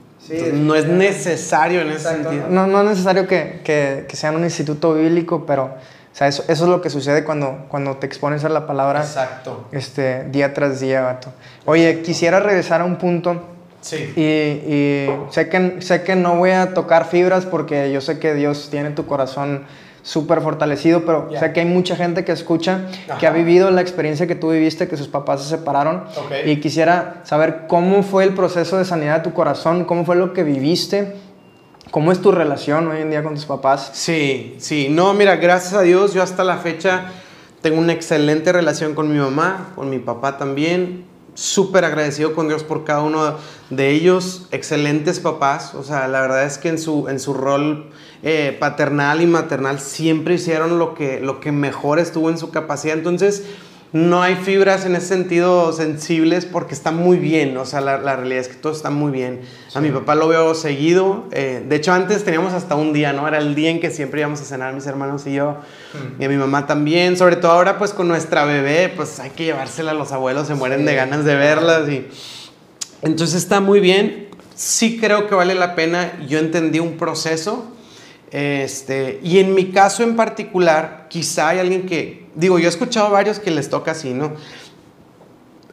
no 0.53 0.75
es 0.75 0.85
necesario 0.85 1.81
en 1.81 1.91
ese 1.91 2.09
sentido. 2.09 2.47
No, 2.49 2.67
no 2.67 2.81
es 2.81 2.89
necesario 2.89 3.27
que, 3.27 3.61
que, 3.63 4.05
que 4.07 4.15
sea 4.15 4.31
un 4.31 4.43
instituto 4.43 4.93
bíblico, 4.93 5.45
pero 5.45 5.75
sea, 6.19 6.27
eso, 6.27 6.43
eso, 6.47 6.65
es 6.65 6.69
lo 6.69 6.81
que 6.81 6.89
sucede 6.89 7.23
cuando, 7.23 7.65
cuando 7.69 7.95
te 7.97 8.05
expones 8.05 8.43
a 8.43 8.49
la 8.49 8.67
palabra 8.67 8.99
Exacto. 8.99 9.65
Este, 9.71 10.25
día 10.25 10.53
tras 10.53 10.79
día, 10.79 11.01
gato. 11.01 11.29
Oye, 11.65 12.01
quisiera 12.01 12.39
regresar 12.39 12.81
a 12.81 12.85
un 12.85 12.97
punto. 12.97 13.41
Sí. 13.81 14.11
Y, 14.15 14.21
y, 14.21 15.09
sé, 15.29 15.47
que, 15.47 15.81
sé 15.81 16.03
que 16.03 16.15
no 16.15 16.35
voy 16.35 16.51
a 16.51 16.73
tocar 16.73 17.05
fibras 17.05 17.45
porque 17.45 17.91
yo 17.91 18.01
sé 18.01 18.19
que 18.19 18.33
Dios 18.33 18.67
tiene 18.69 18.91
tu 18.91 19.05
corazón 19.05 19.63
súper 20.03 20.41
fortalecido, 20.41 21.05
pero 21.05 21.29
sé 21.39 21.53
que 21.53 21.59
hay 21.59 21.65
mucha 21.65 21.95
gente 21.95 22.25
que 22.25 22.31
escucha, 22.31 22.81
que 23.19 23.27
ha 23.27 23.31
vivido 23.31 23.69
la 23.71 23.81
experiencia 23.81 24.27
que 24.27 24.35
tú 24.35 24.51
viviste, 24.51 24.87
que 24.87 24.97
sus 24.97 25.07
papás 25.07 25.43
se 25.43 25.49
separaron. 25.49 26.05
Y 26.45 26.57
quisiera 26.57 27.21
saber 27.23 27.67
cómo 27.67 28.03
fue 28.03 28.23
el 28.23 28.33
proceso 28.33 28.77
de 28.77 28.85
sanidad 28.85 29.17
de 29.17 29.23
tu 29.23 29.33
corazón, 29.33 29.85
cómo 29.85 30.05
fue 30.05 30.15
lo 30.15 30.33
que 30.33 30.43
viviste, 30.43 31.15
cómo 31.91 32.11
es 32.11 32.21
tu 32.21 32.31
relación 32.31 32.87
hoy 32.87 33.01
en 33.01 33.09
día 33.09 33.23
con 33.23 33.35
tus 33.35 33.45
papás. 33.45 33.91
Sí, 33.93 34.55
sí, 34.59 34.87
no, 34.89 35.13
mira, 35.13 35.37
gracias 35.37 35.73
a 35.73 35.81
Dios, 35.81 36.13
yo 36.13 36.21
hasta 36.21 36.43
la 36.43 36.57
fecha 36.57 37.11
tengo 37.61 37.79
una 37.79 37.93
excelente 37.93 38.51
relación 38.51 38.95
con 38.95 39.11
mi 39.11 39.19
mamá, 39.19 39.71
con 39.75 39.89
mi 39.89 39.99
papá 39.99 40.37
también. 40.37 41.05
Súper 41.35 41.85
agradecido 41.85 42.33
con 42.33 42.49
Dios 42.49 42.63
por 42.63 42.83
cada 42.83 43.01
uno 43.01 43.35
de 43.69 43.91
ellos, 43.91 44.47
excelentes 44.51 45.21
papás, 45.21 45.73
o 45.73 45.83
sea, 45.83 46.07
la 46.09 46.19
verdad 46.19 46.43
es 46.43 46.57
que 46.57 46.67
en 46.67 46.77
su, 46.77 47.07
en 47.07 47.19
su 47.19 47.33
rol 47.33 47.91
eh, 48.23 48.57
paternal 48.59 49.21
y 49.21 49.27
maternal 49.27 49.79
siempre 49.79 50.33
hicieron 50.33 50.79
lo 50.79 50.95
que, 50.95 51.21
lo 51.21 51.39
que 51.39 51.53
mejor 51.53 51.99
estuvo 51.99 52.29
en 52.29 52.37
su 52.37 52.51
capacidad. 52.51 52.97
Entonces, 52.97 53.45
no 53.91 54.21
hay 54.21 54.35
fibras 54.35 54.85
en 54.85 54.95
ese 54.95 55.07
sentido 55.07 55.73
sensibles 55.73 56.45
porque 56.45 56.75
está 56.75 56.91
muy 56.91 57.17
bien, 57.17 57.57
o 57.57 57.65
sea, 57.65 57.81
la, 57.81 57.97
realidad 57.97 58.41
es 58.41 58.47
que 58.47 58.55
todo 58.55 58.71
está 58.71 58.91
muy 58.91 59.11
bien. 59.11 59.41
A 59.73 59.81
mi 59.81 59.89
papá 59.89 60.13
lo 60.13 60.27
veo 60.27 60.53
seguido, 60.53 61.25
eh, 61.31 61.65
de 61.67 61.75
hecho 61.75 61.91
antes 61.91 62.23
teníamos 62.23 62.53
hasta 62.53 62.75
un 62.75 62.93
día, 62.93 63.13
¿no? 63.13 63.27
Era 63.27 63.39
el 63.39 63.55
día 63.55 63.71
en 63.71 63.79
que 63.79 63.89
siempre 63.89 64.21
íbamos 64.21 64.41
a 64.41 64.45
cenar 64.45 64.75
mis 64.75 64.85
hermanos 64.85 65.25
y 65.25 65.33
yo, 65.33 65.57
mm. 65.93 66.21
y 66.21 66.25
a 66.25 66.29
mi 66.29 66.37
mamá 66.37 66.67
también, 66.67 67.17
sobre 67.17 67.35
todo 67.35 67.51
ahora 67.51 67.79
pues 67.79 67.91
con 67.91 68.07
nuestra 68.07 68.45
bebé, 68.45 68.93
pues 68.95 69.19
hay 69.19 69.31
que 69.31 69.45
llevársela 69.45 69.91
a 69.91 69.95
los 69.95 70.11
abuelos, 70.11 70.45
se 70.47 70.53
mueren 70.53 70.85
de 70.85 70.95
ganas 70.95 71.25
de 71.25 71.35
verlas 71.35 71.89
y... 71.89 72.07
Entonces 73.01 73.41
está 73.41 73.61
muy 73.61 73.79
bien, 73.79 74.27
sí 74.55 74.99
creo 74.99 75.27
que 75.27 75.33
vale 75.33 75.55
la 75.55 75.73
pena, 75.73 76.19
yo 76.27 76.37
entendí 76.37 76.79
un 76.79 76.97
proceso 76.97 77.71
Este, 78.31 79.19
y 79.23 79.39
en 79.39 79.55
mi 79.55 79.71
caso 79.71 80.03
en 80.03 80.15
particular, 80.15 81.07
quizá 81.09 81.49
hay 81.49 81.59
alguien 81.59 81.87
que, 81.87 82.27
digo, 82.35 82.59
yo 82.59 82.65
he 82.65 82.69
escuchado 82.69 83.09
varios 83.09 83.39
que 83.39 83.51
les 83.51 83.69
toca 83.69 83.91
así, 83.91 84.13
¿no? 84.13 84.33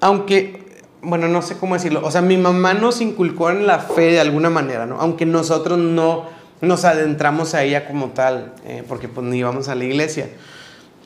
Aunque, 0.01 0.83
bueno, 1.03 1.29
no 1.29 1.43
sé 1.43 1.57
cómo 1.57 1.75
decirlo, 1.75 2.01
o 2.05 2.11
sea, 2.11 2.23
mi 2.23 2.37
mamá 2.37 2.75
nos 2.75 3.01
inculcó 3.01 3.51
en 3.51 3.67
la 3.67 3.79
fe 3.79 4.13
de 4.13 4.21
alguna 4.21 4.51
manera, 4.51 4.87
¿no? 4.87 5.01
Aunque 5.01 5.27
nosotros 5.27 5.79
no 5.79 6.25
nos 6.61 6.85
adentramos 6.85 7.55
a 7.55 7.63
ella 7.63 7.87
como 7.87 8.11
tal, 8.11 8.55
eh, 8.65 8.83
porque 8.89 9.09
pues 9.09 9.27
ni 9.27 9.39
íbamos 9.39 9.69
a 9.69 9.75
la 9.75 9.85
iglesia. 9.85 10.29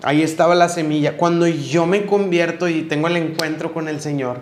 Ahí 0.03 0.23
estaba 0.23 0.55
la 0.55 0.69
semilla. 0.69 1.17
Cuando 1.17 1.47
yo 1.47 1.87
me 1.87 2.07
convierto 2.07 2.69
y 2.69 2.83
tengo 2.83 3.09
el 3.09 3.17
encuentro 3.17 3.75
con 3.75 3.89
el 3.89 4.01
Señor, 4.01 4.39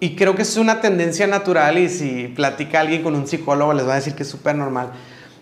y 0.00 0.14
creo 0.14 0.36
que 0.36 0.42
es 0.42 0.56
una 0.56 0.80
tendencia 0.80 1.26
natural 1.26 1.76
y 1.78 1.88
si 1.88 2.28
platica 2.28 2.80
alguien 2.80 3.02
con 3.02 3.16
un 3.16 3.26
psicólogo 3.26 3.72
les 3.72 3.86
va 3.86 3.92
a 3.92 3.96
decir 3.96 4.14
que 4.14 4.22
es 4.22 4.28
súper 4.28 4.54
normal. 4.54 4.92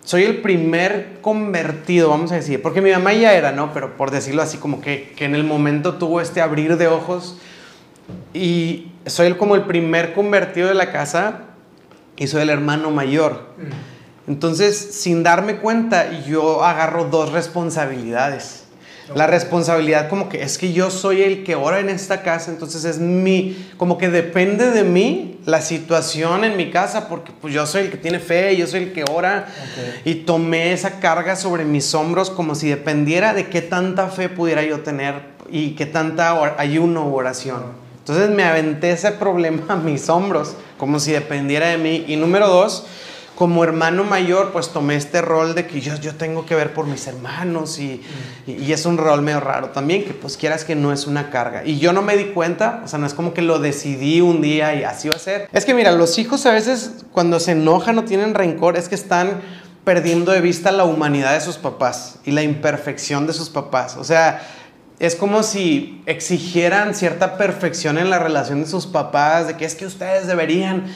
Soy 0.07 0.23
el 0.23 0.37
primer 0.37 1.19
convertido, 1.21 2.11
vamos 2.11 2.31
a 2.31 2.37
decir, 2.37 2.63
porque 2.63 2.81
mi 2.81 2.93
mamá 2.93 3.13
ya 3.13 3.33
era, 3.33 3.51
¿no? 3.51 3.73
Pero 3.73 3.97
por 3.97 4.13
decirlo 4.13 4.41
así, 4.41 4.57
como 4.57 4.81
que, 4.81 5.13
que 5.17 5.25
en 5.25 5.35
el 5.35 5.43
momento 5.43 5.97
tuvo 5.97 6.21
este 6.21 6.41
abrir 6.41 6.77
de 6.77 6.87
ojos 6.87 7.39
y 8.33 8.93
soy 9.05 9.27
el, 9.27 9.37
como 9.37 9.57
el 9.57 9.63
primer 9.63 10.15
convertido 10.15 10.69
de 10.69 10.75
la 10.75 10.93
casa 10.93 11.41
y 12.17 12.29
soy 12.29 12.43
el 12.43 12.51
hermano 12.51 12.93
mayor. 12.93 13.49
Mm. 13.59 14.31
Entonces, 14.31 14.79
sin 14.79 15.25
darme 15.25 15.57
cuenta, 15.57 16.21
yo 16.21 16.63
agarro 16.63 17.07
dos 17.07 17.33
responsabilidades. 17.33 18.66
La 19.15 19.27
responsabilidad 19.27 20.09
como 20.09 20.29
que 20.29 20.43
es 20.43 20.59
que 20.59 20.73
yo 20.73 20.91
soy 20.91 21.23
el 21.23 21.45
que 21.45 21.55
ora 21.55 21.79
en 21.79 21.89
esta 21.89 22.23
casa, 22.23 22.51
entonces 22.51 22.85
es 22.85 22.99
mi, 22.99 23.71
como 23.77 23.99
que 23.99 24.09
depende 24.09 24.71
de 24.71 24.83
mí 24.83 25.39
la 25.45 25.61
situación 25.61 26.45
en 26.45 26.57
mi 26.57 26.71
casa, 26.71 27.09
porque 27.09 27.33
pues 27.41 27.55
yo 27.55 27.67
soy 27.67 27.83
el 27.83 27.91
que 27.91 27.99
tiene 27.99 28.19
fe, 28.19 28.57
yo 28.57 28.67
soy 28.67 28.85
el 28.85 28.93
que 28.93 29.05
ora, 29.09 29.47
y 30.05 30.15
tomé 30.17 30.73
esa 30.73 30.99
carga 30.99 31.37
sobre 31.37 31.65
mis 31.65 31.95
hombros 31.95 32.31
como 32.31 32.57
si 32.57 32.69
dependiera 32.69 33.33
de 33.33 33.49
qué 33.49 33.63
tanta 33.63 34.09
fe 34.09 34.29
pudiera 34.29 34.65
yo 34.65 34.81
tener 34.81 35.37
y 35.51 35.71
qué 35.77 35.87
tanta 35.87 36.59
ayuno 36.59 37.09
u 37.09 37.15
oración. 37.15 37.87
Entonces 37.99 38.31
me 38.31 38.45
aventé 38.45 38.93
ese 38.93 39.11
problema 39.13 39.63
a 39.69 39.77
mis 39.77 40.09
hombros, 40.09 40.55
como 40.79 41.01
si 41.01 41.13
dependiera 41.13 41.69
de 41.69 41.79
mí. 41.79 42.05
Y 42.07 42.15
número 42.15 42.47
dos, 42.49 42.87
como 43.37 43.63
hermano 43.63 44.03
mayor, 44.03 44.51
pues 44.51 44.71
tomé 44.71 44.97
este 44.97 45.21
rol 45.21 45.55
de 45.55 45.67
que 45.67 45.81
yo, 45.81 45.95
yo 45.97 46.15
tengo 46.15 46.47
que 46.47 46.55
ver 46.55 46.73
por 46.73 46.87
mis 46.87 47.07
hermanos 47.07 47.79
y, 47.79 48.03
y, 48.47 48.73
es 48.73 48.87
un 48.87 48.97
rol 48.97 49.21
medio 49.21 49.41
raro 49.41 49.69
también, 49.69 50.05
que 50.05 50.15
pues 50.15 50.39
quieras 50.39 50.65
que 50.65 50.75
no 50.75 50.91
es 50.91 51.07
una 51.07 51.31
carga. 51.31 51.63
Y 51.65 51.79
yo 51.79 51.93
no 51.93 52.01
me 52.01 52.17
di 52.17 52.33
cuenta, 52.33 52.81
o 52.83 52.89
sea, 52.89 52.99
no 52.99 53.07
es 53.07 53.13
como 53.13 53.35
que 53.35 53.43
lo 53.43 53.59
decidí 53.59 54.23
un 54.23 54.41
día 54.41 54.75
y 54.75 54.85
así 54.85 55.09
va 55.09 55.17
a 55.17 55.19
ser. 55.19 55.49
Es 55.53 55.67
que 55.67 55.75
mira, 55.75 55.93
los 55.93 56.19
hijos 56.19 56.47
a 56.47 56.53
veces 56.53 57.05
cuando 57.13 57.39
se 57.39 57.53
enojan 57.53 57.99
o 57.99 58.05
tienen 58.05 58.33
rencor 58.35 58.77
es 58.79 58.89
que 58.89 58.95
están 58.95 59.43
perdiendo 59.85 60.33
de 60.33 60.41
vista 60.41 60.73
la 60.73 60.85
humanidad 60.85 61.35
de 61.35 61.43
sus 61.43 61.59
papás 61.59 62.17
y 62.25 62.31
la 62.31 62.43
imperfección 62.43 63.27
de 63.27 63.35
sus 63.35 63.51
papás. 63.51 63.97
O 63.99 64.05
sea, 64.05 64.41
es 64.99 65.15
como 65.15 65.43
si 65.43 66.03
exigieran 66.07 66.95
cierta 66.95 67.37
perfección 67.37 67.99
en 67.99 68.09
la 68.09 68.19
relación 68.19 68.63
de 68.63 68.67
sus 68.67 68.87
papás, 68.87 69.47
de 69.47 69.59
que 69.59 69.67
es 69.67 69.75
que 69.75 69.85
ustedes 69.85 70.27
deberían 70.27 70.87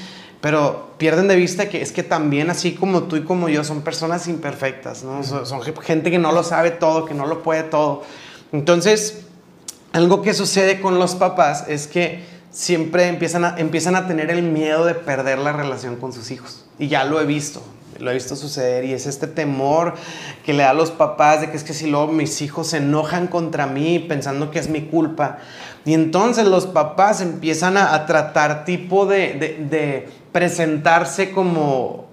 pero 0.40 0.90
pierden 0.96 1.28
de 1.28 1.36
vista 1.36 1.68
que 1.68 1.82
es 1.82 1.92
que 1.92 2.02
también 2.02 2.50
así 2.50 2.72
como 2.72 3.04
tú 3.04 3.16
y 3.16 3.24
como 3.24 3.48
yo 3.48 3.62
son 3.62 3.82
personas 3.82 4.26
imperfectas, 4.26 5.02
¿no? 5.02 5.22
Son, 5.22 5.60
gente 5.62 6.10
que 6.10 6.18
no 6.18 6.32
lo 6.32 6.42
sabe 6.42 6.70
todo, 6.70 7.04
que 7.04 7.14
no 7.14 7.26
lo 7.26 7.42
puede 7.42 7.62
todo. 7.62 8.02
Entonces, 8.52 9.22
algo 9.92 10.22
que 10.22 10.32
sucede 10.32 10.80
con 10.80 10.98
los 10.98 11.14
papás 11.14 11.66
es 11.68 11.86
que 11.86 12.24
siempre 12.50 13.08
empiezan 13.08 13.44
a, 13.44 13.54
empiezan 13.58 13.96
a 13.96 14.08
tener 14.08 14.30
el 14.30 14.42
miedo 14.42 14.86
de 14.86 14.94
perder 14.94 15.38
la 15.38 15.52
relación 15.52 15.96
con 15.96 16.12
sus 16.12 16.30
hijos. 16.30 16.64
Y 16.78 16.88
ya 16.88 17.04
lo 17.04 17.20
he 17.20 17.26
visto, 17.26 17.62
lo 17.98 18.10
he 18.10 18.14
visto 18.14 18.34
suceder 18.34 18.86
y 18.86 18.94
es 18.94 19.06
este 19.06 19.26
temor 19.26 19.94
que 20.46 20.54
le 20.54 20.62
da 20.62 20.70
a 20.70 20.74
los 20.74 20.90
papás 20.90 21.42
de 21.42 21.50
que 21.50 21.58
es 21.58 21.64
que 21.64 21.74
si 21.74 21.86
luego 21.86 22.10
mis 22.10 22.40
hijos 22.40 22.68
se 22.68 22.78
enojan 22.78 23.26
contra 23.26 23.66
mí 23.66 23.98
pensando 23.98 24.50
que 24.50 24.58
es 24.58 24.70
mi 24.70 24.86
culpa. 24.86 25.38
Y 25.84 25.92
entonces 25.94 26.46
los 26.46 26.66
papás 26.66 27.20
empiezan 27.20 27.76
a, 27.76 28.06
tratar 28.06 28.64
tipo 28.64 29.06
de 29.06 30.08
presentarse 30.32 31.30
como, 31.32 32.06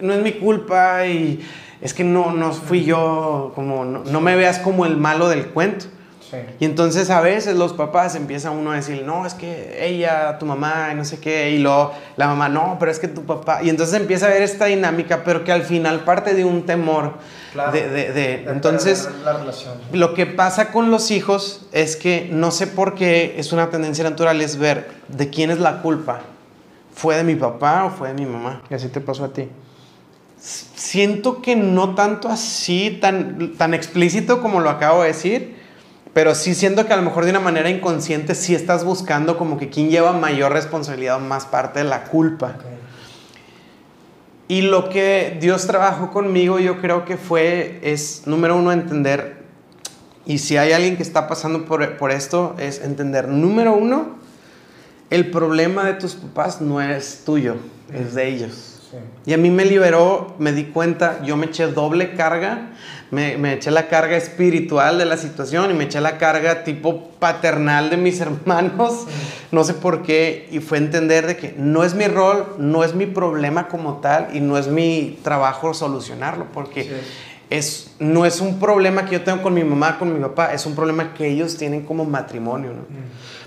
no 0.00 0.12
es 0.12 0.22
mi 0.22 0.32
culpa 0.32 1.06
y 1.06 1.40
es 1.80 1.92
que 1.92 2.04
no, 2.04 2.32
no 2.32 2.52
fui 2.52 2.84
yo, 2.84 3.52
como 3.54 3.84
no, 3.84 4.20
me 4.20 4.36
veas 4.36 4.58
como 4.58 4.86
el 4.86 4.96
malo 4.96 5.28
del 5.28 5.48
cuento. 5.48 5.86
Y 6.58 6.64
entonces 6.64 7.10
a 7.10 7.20
veces 7.20 7.54
los 7.54 7.74
papás 7.74 8.16
empiezan 8.16 8.54
uno 8.54 8.72
a 8.72 8.74
decir, 8.74 9.04
no, 9.06 9.24
es 9.24 9.34
que 9.34 9.86
ella, 9.86 10.36
tu 10.38 10.46
mamá, 10.46 10.88
y 10.90 10.96
no 10.96 11.04
sé 11.04 11.20
qué, 11.20 11.52
y 11.52 11.58
luego 11.58 11.92
la 12.16 12.26
mamá, 12.26 12.48
no, 12.48 12.76
pero 12.80 12.90
es 12.90 12.98
que 12.98 13.06
tu 13.06 13.24
papá. 13.24 13.62
Y 13.62 13.68
entonces 13.68 14.00
empieza 14.00 14.26
a 14.26 14.30
ver 14.30 14.42
esta 14.42 14.64
dinámica, 14.64 15.22
pero 15.22 15.44
que 15.44 15.52
al 15.52 15.62
final 15.62 16.00
parte 16.00 16.34
de 16.34 16.44
un 16.44 16.66
temor. 16.66 17.12
de, 17.72 17.88
de, 17.88 18.44
entonces, 18.48 19.08
lo 19.92 20.14
que 20.14 20.26
pasa 20.26 20.72
con 20.72 20.90
los 20.90 21.12
hijos 21.12 21.66
es 21.70 21.94
que 21.94 22.28
no 22.32 22.50
sé 22.50 22.66
por 22.66 22.96
qué 22.96 23.36
es 23.38 23.52
una 23.52 23.70
tendencia 23.70 24.02
natural, 24.02 24.40
es 24.40 24.58
ver 24.58 24.90
de 25.06 25.30
quién 25.30 25.52
es 25.52 25.60
la 25.60 25.82
culpa 25.82 26.22
¿Fue 26.94 27.16
de 27.16 27.24
mi 27.24 27.34
papá 27.34 27.84
o 27.84 27.90
fue 27.90 28.08
de 28.08 28.14
mi 28.14 28.24
mamá? 28.24 28.62
¿Y 28.70 28.74
así 28.74 28.88
te 28.88 29.00
pasó 29.00 29.24
a 29.24 29.32
ti? 29.32 29.48
Siento 30.38 31.42
que 31.42 31.56
no 31.56 31.94
tanto 31.94 32.28
así, 32.28 32.98
tan, 33.00 33.54
tan 33.56 33.74
explícito 33.74 34.40
como 34.40 34.60
lo 34.60 34.70
acabo 34.70 35.02
de 35.02 35.08
decir, 35.08 35.56
pero 36.12 36.34
sí 36.36 36.54
siento 36.54 36.86
que 36.86 36.92
a 36.92 36.96
lo 36.96 37.02
mejor 37.02 37.24
de 37.24 37.30
una 37.30 37.40
manera 37.40 37.68
inconsciente 37.68 38.36
sí 38.36 38.54
estás 38.54 38.84
buscando 38.84 39.36
como 39.36 39.58
que 39.58 39.70
quién 39.70 39.90
lleva 39.90 40.12
mayor 40.12 40.52
responsabilidad 40.52 41.16
o 41.16 41.20
más 41.20 41.46
parte 41.46 41.80
de 41.80 41.86
la 41.86 42.04
culpa. 42.04 42.56
Y 44.46 44.62
lo 44.62 44.88
que 44.88 45.36
Dios 45.40 45.66
trabajó 45.66 46.12
conmigo 46.12 46.60
yo 46.60 46.80
creo 46.80 47.04
que 47.04 47.16
fue, 47.16 47.80
es 47.82 48.26
número 48.26 48.56
uno, 48.56 48.70
entender, 48.70 49.42
y 50.26 50.38
si 50.38 50.56
hay 50.56 50.72
alguien 50.72 50.96
que 50.96 51.02
está 51.02 51.26
pasando 51.26 51.64
por, 51.64 51.96
por 51.96 52.12
esto, 52.12 52.54
es 52.58 52.80
entender, 52.82 53.28
número 53.28 53.74
uno, 53.74 54.23
el 55.10 55.30
problema 55.30 55.84
de 55.84 55.94
tus 55.94 56.14
papás 56.14 56.60
no 56.60 56.80
es 56.80 57.22
tuyo, 57.24 57.56
es 57.92 58.14
de 58.14 58.28
ellos. 58.28 58.70
Y 59.26 59.32
a 59.32 59.38
mí 59.38 59.50
me 59.50 59.64
liberó, 59.64 60.34
me 60.38 60.52
di 60.52 60.64
cuenta, 60.64 61.22
yo 61.24 61.36
me 61.36 61.46
eché 61.46 61.66
doble 61.66 62.14
carga, 62.14 62.70
me, 63.10 63.36
me, 63.38 63.54
eché 63.54 63.70
la 63.70 63.88
carga 63.88 64.16
espiritual 64.16 64.98
de 64.98 65.04
la 65.04 65.16
situación 65.16 65.70
y 65.70 65.74
me 65.74 65.84
eché 65.84 66.00
la 66.00 66.18
carga 66.18 66.64
tipo 66.64 67.10
paternal 67.18 67.90
de 67.90 67.96
mis 67.96 68.20
hermanos, 68.20 69.06
no 69.50 69.64
sé 69.64 69.74
por 69.74 70.02
qué, 70.02 70.48
y 70.50 70.60
fue 70.60 70.78
entender 70.78 71.26
de 71.26 71.36
que 71.36 71.54
no 71.56 71.84
es 71.84 71.94
mi 71.94 72.06
rol, 72.06 72.54
no 72.58 72.84
es 72.84 72.94
mi 72.94 73.06
problema 73.06 73.68
como 73.68 73.98
tal 73.98 74.28
y 74.34 74.40
no 74.40 74.58
es 74.58 74.68
mi 74.68 75.18
trabajo 75.22 75.74
solucionarlo, 75.74 76.46
porque 76.52 77.00
es, 77.50 77.94
no 77.98 78.26
es 78.26 78.40
un 78.40 78.58
problema 78.58 79.06
que 79.06 79.12
yo 79.12 79.22
tengo 79.22 79.42
con 79.42 79.54
mi 79.54 79.64
mamá, 79.64 79.98
con 79.98 80.12
mi 80.12 80.20
papá, 80.20 80.52
es 80.52 80.66
un 80.66 80.74
problema 80.74 81.14
que 81.14 81.26
ellos 81.28 81.56
tienen 81.56 81.82
como 81.82 82.04
matrimonio. 82.04 82.72
¿no? 82.72 82.84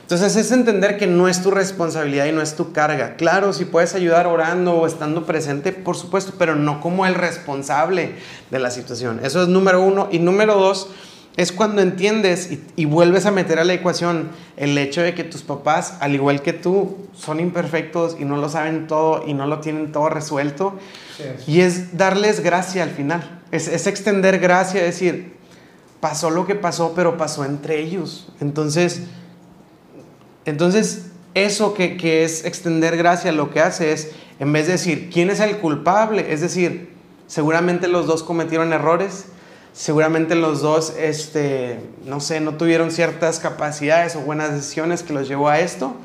Entonces 0.08 0.38
es 0.38 0.54
entender 0.54 0.98
que 0.98 1.06
no 1.06 1.28
es 1.28 1.44
tu 1.44 1.52
responsabilidad 1.52 2.28
y 2.28 2.32
no 2.32 2.42
es 2.42 2.56
tu 2.56 2.72
carga. 2.72 3.18
Claro, 3.18 3.52
si 3.52 3.66
puedes 3.66 3.94
ayudar 3.94 4.26
orando 4.26 4.78
o 4.78 4.88
estando 4.88 5.26
presente, 5.26 5.74
por 5.74 5.98
supuesto, 5.98 6.36
pero 6.40 6.56
no 6.56 6.80
como 6.80 7.06
el 7.06 7.14
responsable 7.14 8.14
de 8.50 8.60
la 8.60 8.72
situación. 8.72 9.20
Eso 9.22 9.44
es 9.44 9.50
número 9.50 9.82
uno. 9.82 10.08
Y 10.10 10.20
número 10.20 10.56
dos, 10.56 10.88
es 11.36 11.52
cuando 11.52 11.82
entiendes 11.82 12.52
y, 12.78 12.86
vuelves 12.86 13.26
a 13.26 13.32
meter 13.32 13.60
a 13.60 13.66
la 13.66 13.74
ecuación 13.74 14.30
el 14.56 14.78
hecho 14.78 15.02
de 15.02 15.14
que 15.14 15.26
tus 15.26 15.42
papás, 15.42 15.96
al 16.00 16.16
igual 16.16 16.42
que 16.42 16.54
tú, 16.54 17.10
son 17.14 17.42
imperfectos 17.42 18.16
y 18.18 18.24
no 18.24 18.38
lo 18.38 18.48
saben 18.48 18.88
todo 18.88 19.26
y 19.28 19.34
no 19.34 19.46
lo 19.46 19.60
tienen 19.60 19.92
todo 19.92 20.08
resuelto. 20.08 20.80
Y 21.48 21.60
es 21.60 21.98
darles 21.98 22.40
gracia 22.40 22.84
al 22.84 22.92
final. 22.92 23.42
Es, 23.52 23.68
es 23.68 23.86
extender 23.88 24.40
gracia, 24.40 24.82
decir, 24.82 25.34
pasó 26.00 26.30
lo 26.30 26.48
que 26.48 26.56
pasó, 26.56 26.94
pero 26.96 27.18
pasó 27.18 27.44
entre 27.44 27.82
ellos. 27.82 28.30
Entonces 28.40 29.02
entonces, 30.48 31.08
eso 31.34 31.74
que, 31.74 32.24
es 32.24 32.46
extender 32.46 32.98
gracia 32.98 33.32
lo 33.32 33.52
que 33.52 33.60
hace 33.60 33.92
es, 33.92 34.12
en 34.40 34.54
vez 34.54 34.66
de 34.68 34.74
decir, 34.74 35.10
¿quién 35.12 35.30
es 35.30 35.40
el 35.40 35.58
culpable? 35.58 36.32
Es 36.32 36.42
decir, 36.42 36.94
seguramente 37.28 37.88
los 37.88 38.08
dos 38.08 38.24
cometieron 38.24 38.72
errores, 38.72 39.26
seguramente 39.74 40.36
los 40.36 40.62
dos, 40.62 40.94
este, 40.98 41.80
no 42.06 42.22
sé, 42.22 42.40
no 42.40 42.56
tuvieron 42.56 42.92
ciertas 42.92 43.40
capacidades 43.40 44.16
o 44.16 44.22
buenas 44.22 44.54
decisiones 44.54 45.04
que 45.04 45.14
los 45.14 45.28
llevó 45.28 45.50
a 45.50 45.60
esto, 45.60 45.96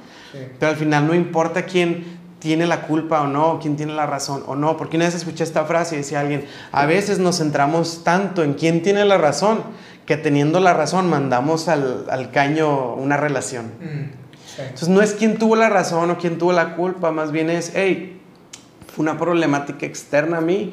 pero 0.59 0.73
al 0.73 0.77
final 0.77 1.07
no 1.07 1.15
importa 1.15 1.65
quién 1.67 2.19
tiene 2.41 2.67
la 2.67 2.83
culpa 2.89 3.23
o 3.23 3.29
no, 3.29 3.61
quién 3.63 3.77
tiene 3.77 3.95
la 3.95 4.07
razón 4.07 4.43
o 4.49 4.57
no, 4.57 4.77
porque 4.77 4.97
una 4.97 5.07
vez 5.07 5.15
escuché 5.15 5.45
esta 5.45 5.65
frase 5.67 5.95
y 5.95 5.99
decía 5.99 6.19
alguien, 6.19 6.47
a 6.73 6.87
veces 6.87 7.21
nos 7.21 7.39
centramos 7.39 8.03
tanto 8.03 8.43
en 8.43 8.55
quién 8.55 8.83
tiene 8.83 9.05
la 9.05 9.19
razón, 9.19 9.61
que 10.07 10.17
teniendo 10.17 10.59
la 10.59 10.75
razón 10.75 11.09
mandamos 11.09 11.69
al, 11.69 12.31
caño 12.33 12.95
una 12.95 13.17
relación. 13.17 13.67
Mm. 13.81 14.22
Entonces 14.59 14.89
no 14.89 15.03
es 15.03 15.13
quién 15.13 15.39
tuvo 15.39 15.57
la 15.57 15.69
razón 15.69 16.11
o 16.11 16.19
quién 16.19 16.39
tuvo 16.39 16.53
la 16.53 16.77
culpa, 16.77 17.11
más 17.11 17.33
bien 17.33 17.51
es, 17.51 17.73
hey, 17.75 18.21
fue 18.95 19.03
una 19.03 19.19
problemática 19.19 19.87
externa 19.87 20.39
a 20.39 20.41
mí. 20.41 20.73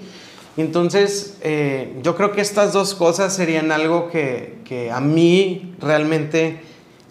Entonces 0.58 1.38
eh, 1.42 1.94
yo 2.04 2.16
creo 2.16 2.32
que 2.32 2.42
estas 2.42 2.74
dos 2.74 2.94
cosas 2.94 3.34
serían 3.34 3.72
algo 3.72 4.10
que, 4.10 4.58
que 4.66 4.92
a 4.92 5.00
mí 5.00 5.76
realmente 5.80 6.60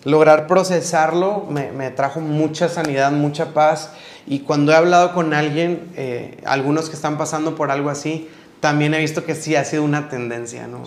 lograr 0.05 0.47
procesarlo 0.47 1.47
me, 1.51 1.73
me, 1.73 1.90
trajo 1.90 2.20
mucha 2.20 2.69
sanidad, 2.69 3.12
mucha 3.12 3.55
paz. 3.55 3.93
Y 4.27 4.40
cuando 4.40 4.73
he 4.73 4.74
hablado 4.74 5.15
con 5.15 5.32
alguien, 5.32 5.89
eh, 5.97 6.39
algunos 6.45 6.90
que 6.90 6.97
están 6.97 7.16
pasando 7.16 7.55
por 7.55 7.70
algo 7.70 7.89
así, 7.89 8.28
también 8.61 8.93
he 8.95 8.99
visto 8.99 9.24
que 9.24 9.35
sí 9.35 9.55
ha 9.57 9.65
sido 9.65 9.85
una 9.85 10.09
tendencia, 10.09 10.66
¿no? 10.66 10.82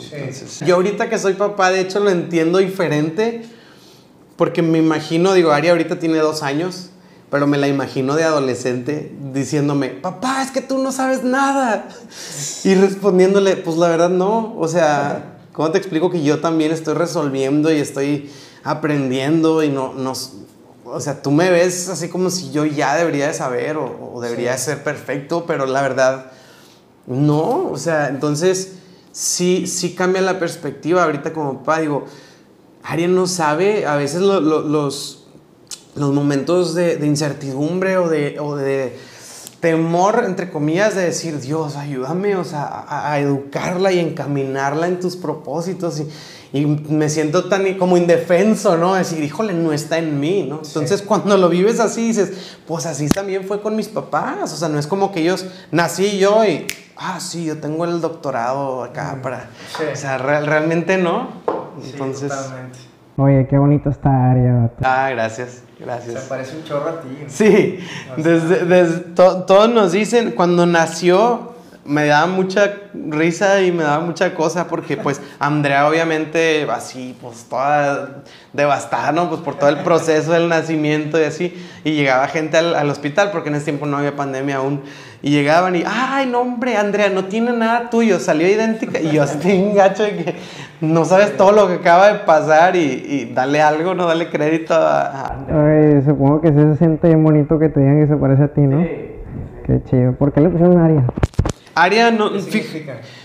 yo 0.65 0.75
ahorita 0.75 1.09
que 1.09 1.17
soy 1.17 1.33
papá, 1.33 1.71
de 1.71 1.79
hecho 1.79 1.99
lo 2.01 2.09
entiendo 2.09 2.57
diferente, 2.57 3.43
porque 4.41 4.63
me 4.63 4.79
imagino, 4.79 5.33
digo, 5.33 5.51
Ari 5.51 5.67
ahorita 5.67 5.99
tiene 5.99 6.17
dos 6.17 6.41
años, 6.41 6.89
pero 7.29 7.45
me 7.45 7.59
la 7.59 7.67
imagino 7.67 8.15
de 8.15 8.23
adolescente 8.23 9.11
diciéndome, 9.31 9.89
papá, 9.89 10.41
es 10.41 10.49
que 10.49 10.61
tú 10.61 10.79
no 10.79 10.91
sabes 10.91 11.23
nada. 11.23 11.87
Y 12.63 12.73
respondiéndole, 12.73 13.55
pues 13.57 13.77
la 13.77 13.87
verdad 13.87 14.09
no, 14.09 14.55
o 14.57 14.67
sea, 14.67 15.37
¿cómo 15.53 15.69
te 15.69 15.77
explico 15.77 16.09
que 16.09 16.23
yo 16.23 16.39
también 16.39 16.71
estoy 16.71 16.95
resolviendo 16.95 17.71
y 17.71 17.77
estoy 17.77 18.31
aprendiendo 18.63 19.61
y 19.61 19.69
no, 19.69 19.93
no 19.93 20.13
o 20.85 20.99
sea, 20.99 21.21
tú 21.21 21.29
me 21.29 21.51
ves 21.51 21.87
así 21.89 22.09
como 22.09 22.31
si 22.31 22.51
yo 22.51 22.65
ya 22.65 22.95
debería 22.95 23.27
de 23.27 23.35
saber 23.35 23.77
o, 23.77 24.19
debería 24.23 24.53
de 24.53 24.57
ser 24.57 24.83
perfecto, 24.83 25.45
pero 25.45 25.67
la 25.67 25.83
verdad 25.83 26.31
no, 27.05 27.69
o 27.69 27.77
sea, 27.77 28.07
entonces 28.07 28.71
sí, 29.11 29.67
sí 29.67 29.93
cambia 29.93 30.23
la 30.23 30.39
perspectiva. 30.39 31.03
Ahorita 31.03 31.31
como 31.31 31.59
papá 31.59 31.81
digo, 31.81 32.07
Ariel 32.83 33.15
no 33.15 33.27
sabe, 33.27 33.85
a 33.85 33.95
veces 33.95 34.21
los, 34.21 35.21
los 35.95 36.13
momentos 36.13 36.73
de, 36.73 36.99
incertidumbre 37.05 37.97
o 37.97 38.09
de, 38.09 38.39
o 38.39 38.55
de, 38.55 38.97
temor, 39.61 40.23
entre 40.25 40.49
comillas, 40.49 40.95
de 40.95 41.03
decir, 41.03 41.39
Dios, 41.39 41.75
ayúdame, 41.77 42.35
o 42.35 42.43
sea, 42.43 42.85
a, 42.89 43.19
educarla 43.19 43.93
y 43.93 43.99
encaminarla 43.99 44.87
en 44.87 44.99
tus 44.99 45.15
propósitos. 45.15 46.01
Y, 46.51 46.59
y, 46.59 46.65
me 46.65 47.09
siento 47.09 47.47
tan 47.47 47.75
como 47.75 47.95
indefenso, 47.95 48.75
¿no? 48.75 48.95
Decir, 48.95 49.23
híjole, 49.23 49.53
no 49.53 49.71
está 49.71 49.99
en 49.99 50.19
mí, 50.19 50.47
¿no? 50.49 50.61
Entonces, 50.65 51.03
cuando 51.03 51.37
lo 51.37 51.47
vives 51.47 51.79
así, 51.79 52.07
dices, 52.07 52.31
pues 52.67 52.87
así 52.87 53.07
también 53.07 53.45
fue 53.45 53.61
con 53.61 53.75
mis 53.75 53.87
papás. 53.87 54.51
O 54.51 54.57
sea, 54.57 54.67
no 54.67 54.79
es 54.79 54.87
como 54.87 55.11
que 55.11 55.21
ellos 55.21 55.45
nací 55.71 56.17
yo 56.17 56.43
y 56.43 56.65
ah, 57.01 57.19
sí, 57.19 57.45
yo 57.45 57.59
tengo 57.59 57.85
el 57.85 57.99
doctorado 57.99 58.83
acá 58.83 59.17
para... 59.21 59.47
O 59.91 59.95
sea, 59.95 60.17
realmente 60.17 60.97
no. 60.97 61.29
Entonces... 61.83 62.31
Oye, 63.17 63.45
qué 63.47 63.57
bonito 63.57 63.89
está 63.89 64.31
área. 64.31 64.71
Ah, 64.83 65.09
gracias, 65.11 65.63
gracias. 65.79 66.23
Se 66.23 66.29
parece 66.29 66.57
un 66.57 66.63
chorro 66.63 66.89
a 66.89 67.01
ti. 67.01 67.23
Sí, 67.27 67.79
desde, 68.17 68.85
todos 69.15 69.69
nos 69.69 69.91
dicen, 69.91 70.31
cuando 70.31 70.65
nació 70.65 71.50
me 71.85 72.05
daba 72.05 72.27
mucha 72.27 72.73
risa 72.93 73.61
y 73.61 73.71
me 73.71 73.83
daba 73.83 74.03
mucha 74.03 74.33
cosa 74.35 74.67
porque 74.67 74.97
pues 74.97 75.21
Andrea 75.39 75.87
obviamente 75.87 76.67
así 76.71 77.17
pues 77.21 77.45
toda 77.49 78.23
devastada, 78.53 79.11
¿no? 79.11 79.29
Pues 79.29 79.41
por 79.41 79.55
todo 79.55 79.69
el 79.69 79.79
proceso 79.79 80.33
del 80.33 80.49
nacimiento 80.49 81.19
y 81.19 81.23
así 81.23 81.53
y 81.83 81.93
llegaba 81.93 82.27
gente 82.27 82.57
al, 82.57 82.75
al 82.75 82.89
hospital 82.89 83.31
porque 83.31 83.49
en 83.49 83.55
ese 83.55 83.65
tiempo 83.65 83.85
no 83.85 83.97
había 83.97 84.15
pandemia 84.15 84.57
aún 84.57 84.81
y 85.23 85.29
llegaban 85.29 85.75
y, 85.75 85.83
ay, 85.85 86.27
no, 86.27 86.41
hombre, 86.41 86.75
Andrea, 86.77 87.09
no 87.09 87.25
tiene 87.25 87.51
nada 87.53 87.91
tuyo, 87.91 88.19
salió 88.19 88.47
idéntica. 88.47 88.99
Y 88.99 89.11
yo 89.11 89.23
estoy 89.23 89.61
un 89.61 89.75
gacho 89.75 90.03
de 90.03 90.15
que 90.15 90.35
no 90.81 91.05
sabes 91.05 91.37
todo 91.37 91.51
lo 91.51 91.67
que 91.67 91.75
acaba 91.75 92.11
de 92.11 92.19
pasar 92.19 92.75
y, 92.75 92.79
y 92.79 93.31
dale 93.33 93.61
algo, 93.61 93.93
no 93.93 94.07
dale 94.07 94.29
crédito 94.29 94.73
a, 94.73 95.45
Ay, 95.47 96.01
supongo 96.03 96.41
que 96.41 96.49
sí 96.49 96.55
se 96.55 96.77
siente 96.77 97.07
bien 97.07 97.23
bonito 97.23 97.59
que 97.59 97.69
te 97.69 97.79
digan 97.79 98.01
que 98.01 98.07
se 98.07 98.17
parece 98.17 98.43
a 98.43 98.47
ti, 98.47 98.61
¿no? 98.61 98.83
Qué 99.65 99.81
chido. 99.85 100.13
¿Por 100.13 100.33
qué 100.33 100.41
le 100.41 100.49
pusieron 100.49 100.79
Aria? 100.79 101.05
Aria, 101.75 102.11
no, 102.11 102.31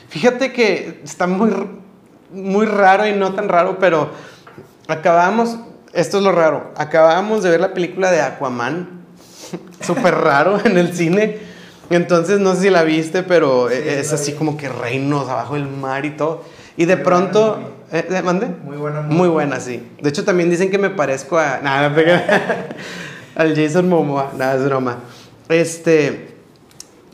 fíjate 0.09 0.53
que 0.53 1.01
está 1.05 1.27
muy, 1.27 1.51
muy 2.31 2.67
raro 2.67 3.07
y 3.07 3.13
no 3.13 3.35
tan 3.35 3.49
raro, 3.49 3.79
pero 3.79 4.11
acabamos, 4.89 5.59
esto 5.93 6.19
es 6.19 6.25
lo 6.25 6.33
raro, 6.33 6.73
acabamos 6.77 7.43
de 7.43 7.51
ver 7.51 7.61
la 7.61 7.75
película 7.75 8.11
de 8.11 8.21
Aquaman, 8.21 9.05
súper 9.81 10.15
raro 10.15 10.61
en 10.65 10.79
el 10.79 10.95
cine. 10.95 11.39
Entonces, 11.89 12.41
no 12.41 12.55
sé 12.55 12.63
si 12.63 12.71
la 12.71 12.83
viste, 12.83 13.23
pero 13.23 13.71
es 13.71 14.13
así 14.13 14.33
como 14.33 14.57
que 14.57 14.69
reinos 14.69 15.29
abajo 15.29 15.55
del 15.55 15.69
mar 15.69 16.05
y 16.05 16.11
todo. 16.11 16.43
Y 16.77 16.85
de 16.85 16.97
pronto... 16.97 17.61
¿eh, 17.93 18.07
¿eh, 18.11 18.23
¿Mande? 18.23 18.49
Muy 18.65 18.77
buena. 18.77 19.03
Muy, 19.03 19.29
buena, 19.29 19.61
sí. 19.61 19.89
De 20.01 20.09
hecho, 20.09 20.25
también 20.25 20.51
dicen 20.51 20.71
que 20.71 20.79
me 20.79 20.91
parezco 20.91 21.39
a... 21.39 21.61
Nada, 21.63 21.95
al 23.37 23.55
Jason 23.55 23.89
Momoa. 23.89 24.33
Nada, 24.37 24.57
es 24.57 24.65
broma. 24.65 24.99
Este... 25.49 26.36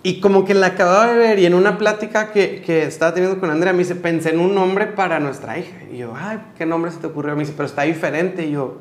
Y 0.05 0.21
como 0.21 0.45
que 0.45 0.55
la 0.55 0.69
acababa 0.69 1.13
de 1.13 1.19
ver 1.19 1.39
y 1.39 1.47
en 1.47 1.55
una 1.55 1.79
plática 1.79 2.33
que, 2.33 2.61
que, 2.61 2.85
estaba 2.85 3.15
teniendo 3.15 3.39
con 3.39 3.51
Andrea 3.51 3.73
me 3.73 3.81
dice, 3.81 3.95
pensé 3.95 4.31
en 4.31 4.41
un 4.41 4.55
nombre 4.55 4.87
para 4.87 5.21
nuestra 5.21 5.59
hija. 5.59 5.77
Y 5.93 5.99
yo, 5.99 6.15
ay, 6.17 6.39
¿qué 6.59 6.67
nombre 6.67 6.91
se 6.91 6.99
te 6.99 7.07
ocurrió? 7.07 7.35
Me 7.35 7.41
dice, 7.41 7.55
pero 7.57 7.67
está 7.67 7.83
diferente. 7.83 8.45
Y 8.47 8.53
yo, 8.53 8.79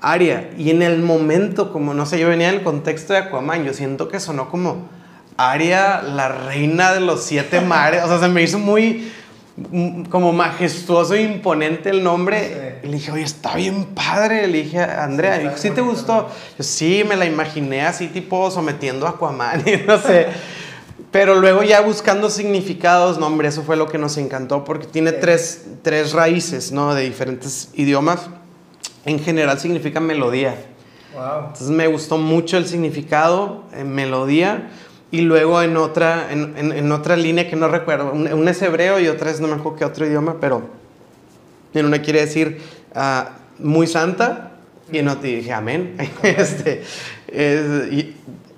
Aria. 0.00 0.50
Y 0.56 0.70
en 0.70 0.82
el 0.82 1.02
momento, 1.02 1.72
como 1.72 1.92
no 1.92 2.06
sé, 2.06 2.18
yo 2.18 2.28
venía 2.28 2.48
en 2.48 2.56
el 2.56 2.62
contexto 2.62 3.12
de 3.12 3.20
Aquaman, 3.20 3.64
yo 3.64 3.74
siento 3.74 4.08
que 4.08 4.20
sonó 4.20 4.48
como 4.48 4.88
Aria, 5.36 6.00
la 6.00 6.28
reina 6.28 6.92
de 6.94 7.00
los 7.00 7.22
siete 7.22 7.60
mares. 7.60 8.02
O 8.04 8.08
sea, 8.08 8.18
se 8.18 8.28
me 8.28 8.42
hizo 8.42 8.58
muy 8.58 9.12
como 10.10 10.32
majestuoso 10.32 11.14
e 11.14 11.22
imponente 11.22 11.90
el 11.90 12.02
nombre. 12.02 12.80
Y 12.82 12.86
le 12.86 12.94
dije, 12.94 13.12
oye, 13.12 13.22
está 13.22 13.56
bien 13.56 13.86
padre. 13.86 14.46
Le 14.46 14.64
dije 14.64 14.80
a 14.80 15.04
Andrea, 15.04 15.56
sí, 15.56 15.70
te 15.70 15.80
gustó? 15.80 16.28
Yo, 16.58 16.64
sí, 16.64 17.04
me 17.06 17.16
la 17.16 17.26
imaginé 17.26 17.82
así, 17.82 18.08
tipo 18.08 18.50
sometiendo 18.50 19.06
a 19.06 19.10
Aquaman 19.10 19.62
y 19.66 19.86
no 19.86 19.98
sé. 19.98 20.26
Pero 21.10 21.36
luego 21.36 21.62
ya 21.62 21.80
buscando 21.80 22.28
significados, 22.28 23.18
no, 23.18 23.26
hombre, 23.26 23.48
eso 23.48 23.62
fue 23.62 23.76
lo 23.76 23.88
que 23.88 23.96
nos 23.96 24.18
encantó 24.18 24.64
porque 24.64 24.86
tiene 24.86 25.12
tres, 25.12 25.66
tres 25.82 26.12
raíces, 26.12 26.72
¿no? 26.72 26.94
De 26.94 27.02
diferentes 27.02 27.70
idiomas 27.74 28.28
en 29.06 29.20
general 29.20 29.58
significa 29.58 30.00
melodía. 30.00 30.56
Entonces 31.14 31.70
me 31.70 31.86
gustó 31.86 32.18
mucho 32.18 32.58
el 32.58 32.66
significado, 32.66 33.64
en 33.72 33.94
melodía, 33.94 34.68
y 35.16 35.22
luego 35.22 35.62
en 35.62 35.78
otra, 35.78 36.30
en, 36.30 36.92
otra 36.92 37.16
línea 37.16 37.48
que 37.48 37.56
no 37.56 37.68
recuerdo, 37.68 38.12
una 38.12 38.50
es 38.50 38.60
hebreo 38.60 39.00
y 39.00 39.08
otra 39.08 39.30
es 39.30 39.40
no 39.40 39.48
me 39.48 39.54
acuerdo 39.54 39.78
qué 39.78 39.84
otro 39.86 40.06
idioma, 40.06 40.36
pero 40.40 40.62
en 41.72 41.86
una 41.86 42.02
quiere 42.02 42.20
decir 42.20 42.60
ah, 42.94 43.30
muy 43.58 43.86
santa, 43.86 44.52
y 44.92 44.98
en 44.98 45.08
otra 45.08 45.22
dije 45.22 45.52
amén. 45.52 45.96
este, 46.22 46.82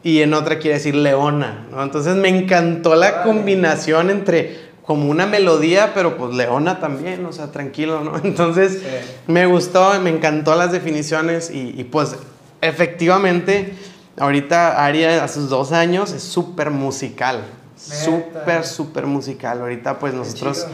y, 0.02 0.20
en 0.20 0.34
otra 0.34 0.58
quiere 0.58 0.78
decir 0.78 0.96
leona. 0.96 1.66
Entonces 1.80 2.16
me 2.16 2.28
encantó 2.28 2.96
la 2.96 3.22
combinación 3.22 4.10
entre 4.10 4.68
como 4.84 5.10
una 5.10 5.26
melodía, 5.26 5.92
pero 5.94 6.16
pues 6.16 6.34
leona 6.34 6.80
también, 6.80 7.24
o 7.24 7.32
sea, 7.32 7.52
tranquilo, 7.52 8.02
¿no? 8.02 8.16
Entonces 8.24 8.82
me 9.28 9.46
gustó, 9.46 10.00
me 10.00 10.10
encantó 10.10 10.56
las 10.56 10.72
definiciones 10.72 11.52
y, 11.52 11.84
pues 11.84 12.16
efectivamente, 12.62 13.74
ahorita 14.18 14.84
Aria 14.84 15.22
a 15.22 15.28
sus 15.28 15.48
dos 15.48 15.72
años 15.72 16.12
es 16.12 16.22
súper 16.22 16.70
musical, 16.70 17.42
súper, 17.76 18.64
súper 18.64 19.06
musical. 19.06 19.60
Ahorita 19.60 19.98
pues 19.98 20.14
nosotros 20.14 20.66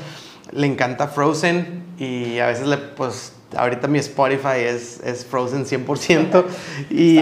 le 0.52 0.66
encanta 0.66 1.08
Frozen 1.08 1.84
y 1.98 2.38
a 2.38 2.46
veces 2.46 2.66
le, 2.66 2.76
pues 2.76 3.32
ahorita 3.56 3.88
mi 3.88 3.98
Spotify 3.98 4.58
es, 4.58 5.00
es 5.04 5.24
Frozen 5.24 5.64
100%. 5.66 6.44
y, 6.90 7.20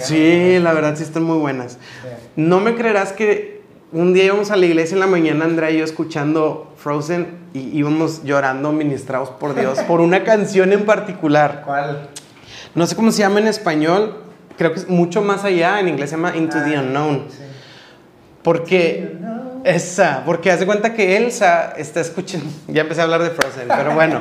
sí, 0.00 0.58
la 0.58 0.72
verdad 0.72 0.96
sí 0.96 1.02
están 1.02 1.24
muy 1.24 1.38
buenas. 1.38 1.78
No 2.36 2.60
me 2.60 2.74
creerás 2.74 3.12
que 3.12 3.62
un 3.92 4.14
día 4.14 4.24
íbamos 4.24 4.50
a 4.50 4.56
la 4.56 4.66
iglesia 4.66 4.94
en 4.94 5.00
la 5.00 5.06
mañana, 5.06 5.44
Andrea 5.44 5.70
y 5.70 5.78
yo 5.78 5.84
escuchando 5.84 6.72
Frozen 6.78 7.42
y 7.52 7.76
íbamos 7.76 8.24
llorando, 8.24 8.72
ministrados 8.72 9.28
por 9.30 9.54
Dios, 9.54 9.78
por 9.80 10.00
una 10.00 10.24
canción 10.24 10.72
en 10.72 10.86
particular. 10.86 11.62
¿Cuál? 11.64 12.08
No 12.74 12.86
sé 12.86 12.96
cómo 12.96 13.12
se 13.12 13.18
llama 13.18 13.40
en 13.40 13.48
español, 13.48 14.16
creo 14.62 14.74
que 14.74 14.80
es 14.80 14.88
mucho 14.88 15.22
más 15.22 15.42
allá, 15.42 15.80
en 15.80 15.88
inglés 15.88 16.10
se 16.10 16.16
llama 16.16 16.36
Into 16.36 16.62
the 16.62 16.76
ah, 16.76 16.80
Unknown. 16.80 17.26
Porque, 18.44 19.16
esa, 19.64 20.22
porque 20.24 20.52
hace 20.52 20.66
cuenta 20.66 20.94
que 20.94 21.16
Elsa 21.16 21.72
está 21.76 22.00
escuchando, 22.00 22.46
ya 22.68 22.82
empecé 22.82 23.00
a 23.00 23.04
hablar 23.04 23.24
de 23.24 23.30
Frozen, 23.30 23.66
pero 23.66 23.94
bueno, 23.94 24.20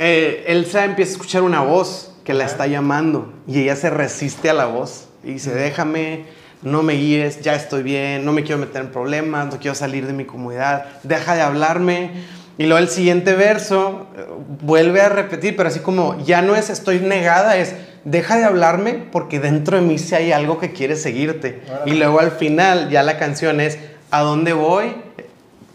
eh, 0.00 0.44
Elsa 0.48 0.84
empieza 0.84 1.10
a 1.10 1.12
escuchar 1.12 1.42
una 1.42 1.60
voz 1.60 2.12
que 2.24 2.34
la 2.34 2.44
está 2.44 2.66
llamando 2.66 3.32
y 3.46 3.60
ella 3.60 3.76
se 3.76 3.88
resiste 3.88 4.50
a 4.50 4.54
la 4.54 4.66
voz 4.66 5.06
y 5.22 5.34
dice, 5.34 5.54
déjame 5.54 6.24
no 6.62 6.82
me 6.82 6.94
guíes, 6.94 7.42
ya 7.42 7.54
estoy 7.54 7.84
bien, 7.84 8.24
no 8.24 8.32
me 8.32 8.42
quiero 8.42 8.58
meter 8.58 8.82
en 8.82 8.90
problemas, 8.90 9.46
no 9.46 9.60
quiero 9.60 9.76
salir 9.76 10.06
de 10.08 10.12
mi 10.12 10.24
comunidad, 10.24 10.86
deja 11.04 11.36
de 11.36 11.42
hablarme. 11.42 12.10
Y 12.58 12.64
luego 12.64 12.78
el 12.78 12.88
siguiente 12.88 13.34
verso 13.34 14.08
eh, 14.16 14.24
vuelve 14.62 15.02
a 15.02 15.08
repetir, 15.08 15.54
pero 15.54 15.68
así 15.68 15.80
como 15.80 16.18
ya 16.24 16.42
no 16.42 16.56
es 16.56 16.70
estoy 16.70 17.00
negada, 17.00 17.56
es 17.56 17.74
deja 18.06 18.38
de 18.38 18.44
hablarme 18.44 18.94
porque 19.12 19.40
dentro 19.40 19.76
de 19.76 19.82
mí 19.82 19.98
sí 19.98 20.14
hay 20.14 20.32
algo 20.32 20.58
que 20.58 20.72
quiere 20.72 20.96
seguirte. 20.96 21.60
Y 21.84 21.90
luego 21.90 22.20
al 22.20 22.30
final 22.30 22.88
ya 22.88 23.02
la 23.02 23.18
canción 23.18 23.60
es 23.60 23.78
¿a 24.10 24.22
dónde 24.22 24.54
voy? 24.54 24.94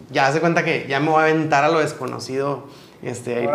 Ya 0.09 0.27
hace 0.27 0.39
cuenta 0.39 0.63
que 0.63 0.87
ya 0.89 0.99
me 0.99 1.09
voy 1.09 1.19
a 1.19 1.23
aventar 1.25 1.63
a 1.63 1.69
lo 1.69 1.79
desconocido 1.79 2.67
este, 3.03 3.47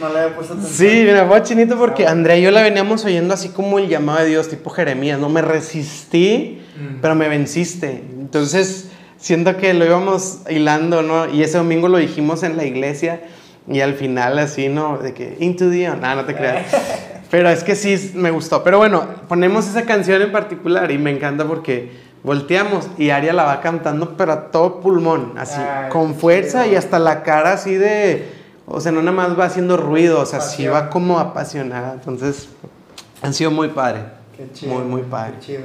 no, 0.00 0.12
le 0.12 0.20
había 0.20 0.36
puesto 0.36 0.56
Sí, 0.62 1.04
me 1.04 1.24
fue 1.24 1.42
chinito 1.42 1.76
porque 1.76 2.06
Andrea 2.06 2.36
y 2.36 2.42
yo 2.42 2.52
la 2.52 2.62
veníamos 2.62 3.04
oyendo 3.04 3.34
así 3.34 3.48
como 3.48 3.80
el 3.80 3.88
llamado 3.88 4.20
de 4.20 4.26
Dios, 4.26 4.48
tipo 4.48 4.70
Jeremías, 4.70 5.18
¿no? 5.18 5.28
Me 5.28 5.42
resistí, 5.42 6.62
mm. 6.76 7.00
pero 7.00 7.16
me 7.16 7.28
venciste. 7.28 8.04
Entonces, 8.20 8.90
siento 9.18 9.56
que 9.56 9.74
lo 9.74 9.84
íbamos 9.84 10.42
hilando, 10.48 11.02
¿no? 11.02 11.28
Y 11.28 11.42
ese 11.42 11.58
domingo 11.58 11.88
lo 11.88 11.98
dijimos 11.98 12.44
en 12.44 12.56
la 12.56 12.64
iglesia 12.64 13.22
y 13.68 13.80
al 13.80 13.94
final 13.94 14.38
así, 14.38 14.68
¿no? 14.68 14.98
De 14.98 15.14
que, 15.14 15.36
into 15.40 15.68
the... 15.68 15.88
No, 15.88 16.14
no 16.14 16.24
te 16.24 16.36
creas. 16.36 16.66
Pero 17.32 17.48
es 17.48 17.64
que 17.64 17.74
sí, 17.74 18.12
me 18.14 18.30
gustó. 18.30 18.62
Pero 18.62 18.76
bueno, 18.76 19.06
ponemos 19.26 19.66
esa 19.66 19.86
canción 19.86 20.20
en 20.20 20.30
particular 20.30 20.90
y 20.90 20.98
me 20.98 21.10
encanta 21.10 21.46
porque 21.46 21.90
volteamos 22.22 22.86
y 22.98 23.08
Aria 23.08 23.32
la 23.32 23.44
va 23.44 23.62
cantando, 23.62 24.18
pero 24.18 24.32
a 24.32 24.50
todo 24.50 24.80
pulmón, 24.80 25.32
así, 25.38 25.58
Ay, 25.58 25.88
con 25.88 26.14
fuerza 26.14 26.64
chido. 26.64 26.74
y 26.74 26.76
hasta 26.76 26.98
la 26.98 27.22
cara 27.22 27.54
así 27.54 27.74
de, 27.74 28.30
o 28.66 28.80
sea, 28.82 28.92
no 28.92 29.00
nada 29.00 29.16
más 29.16 29.40
va 29.40 29.46
haciendo 29.46 29.78
ruido, 29.78 30.20
o 30.20 30.26
sea, 30.26 30.42
sí 30.42 30.64
Pasión. 30.64 30.74
va 30.74 30.90
como 30.90 31.18
apasionada. 31.18 31.94
Entonces, 31.94 32.50
han 33.22 33.32
sido 33.32 33.50
muy 33.50 33.68
padre. 33.68 34.02
Qué 34.36 34.52
chido. 34.52 34.74
Muy, 34.74 34.84
muy 34.84 35.00
padre. 35.00 35.32
Qué 35.40 35.46
chido. 35.46 35.62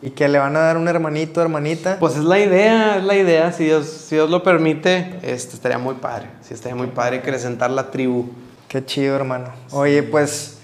Y 0.00 0.08
que 0.12 0.26
le 0.26 0.38
van 0.38 0.56
a 0.56 0.60
dar 0.60 0.78
un 0.78 0.88
hermanito, 0.88 1.42
hermanita. 1.42 1.98
Pues 2.00 2.16
es 2.16 2.24
la 2.24 2.38
idea, 2.38 2.96
es 2.96 3.04
la 3.04 3.14
idea, 3.14 3.52
si 3.52 3.64
Dios, 3.64 3.86
si 3.86 4.14
Dios 4.14 4.30
lo 4.30 4.42
permite, 4.42 5.18
este, 5.20 5.54
estaría 5.54 5.76
muy 5.76 5.96
padre, 5.96 6.28
sí, 6.40 6.54
estaría 6.54 6.76
muy 6.76 6.86
padre 6.86 7.18
acrecentar 7.18 7.70
la 7.70 7.90
tribu. 7.90 8.30
Qué 8.68 8.82
chido, 8.82 9.16
hermano. 9.16 9.48
Oye, 9.72 10.02
pues 10.02 10.59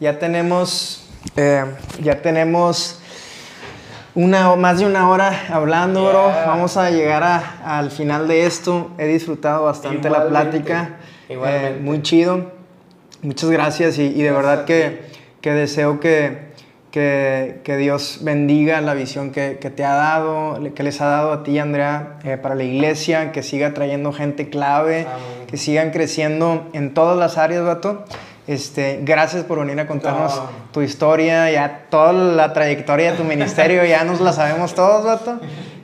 ya 0.00 0.18
tenemos, 0.18 1.08
eh, 1.36 1.64
ya 2.02 2.20
tenemos 2.22 3.00
una, 4.14 4.54
más 4.56 4.78
de 4.78 4.86
una 4.86 5.08
hora 5.10 5.32
hablando, 5.50 6.08
bro. 6.08 6.26
Yeah. 6.28 6.46
Vamos 6.46 6.76
a 6.76 6.90
llegar 6.90 7.22
a- 7.22 7.78
al 7.78 7.90
final 7.90 8.26
de 8.28 8.46
esto. 8.46 8.90
He 8.98 9.06
disfrutado 9.06 9.64
bastante 9.64 10.10
la 10.10 10.26
plática. 10.28 10.96
igualmente. 11.28 11.68
Eh, 11.78 11.80
muy 11.82 12.02
chido. 12.02 12.52
Muchas 13.22 13.50
gracias 13.50 13.98
y, 13.98 14.02
y 14.06 14.22
de 14.22 14.30
Gracias 14.30 14.36
verdad 14.36 14.64
que, 14.64 15.02
que 15.40 15.52
deseo 15.52 15.98
que, 16.00 16.48
que, 16.92 17.60
que 17.64 17.76
Dios 17.76 18.20
bendiga 18.22 18.80
la 18.80 18.94
visión 18.94 19.30
que, 19.32 19.58
que 19.60 19.70
te 19.70 19.84
ha 19.84 19.92
dado, 19.94 20.58
que 20.74 20.82
les 20.84 21.00
ha 21.00 21.06
dado 21.06 21.32
a 21.32 21.42
ti, 21.42 21.58
Andrea, 21.58 22.18
eh, 22.24 22.36
para 22.38 22.54
la 22.54 22.62
iglesia, 22.64 23.30
que 23.32 23.42
siga 23.42 23.74
trayendo 23.74 24.12
gente 24.12 24.48
clave, 24.50 25.00
Amén. 25.02 25.46
que 25.48 25.56
sigan 25.56 25.90
creciendo 25.90 26.68
en 26.72 26.94
todas 26.94 27.18
las 27.18 27.38
áreas, 27.38 27.64
vato. 27.64 28.04
Este, 28.48 29.00
gracias 29.02 29.44
por 29.44 29.58
venir 29.60 29.78
a 29.78 29.86
contarnos 29.86 30.34
No. 30.36 30.48
tu 30.72 30.80
historia, 30.80 31.50
ya 31.52 31.84
toda 31.90 32.12
la 32.14 32.52
trayectoria 32.54 33.12
de 33.12 33.18
tu 33.18 33.22
ministerio, 33.24 33.84
ya 33.84 34.02
nos 34.04 34.20
la 34.22 34.32
sabemos 34.32 34.74
todos, 34.74 35.04
vato. 35.04 35.38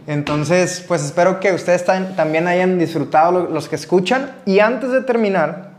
Entonces, 0.06 0.82
pues 0.88 1.04
espero 1.04 1.40
que 1.40 1.52
ustedes 1.52 1.84
también 1.84 2.48
hayan 2.48 2.78
disfrutado 2.78 3.32
lo- 3.32 3.50
los 3.50 3.68
que 3.68 3.76
escuchan. 3.76 4.32
Y 4.46 4.60
antes 4.60 4.90
de 4.92 5.02
terminar, 5.02 5.72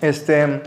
este, 0.00 0.62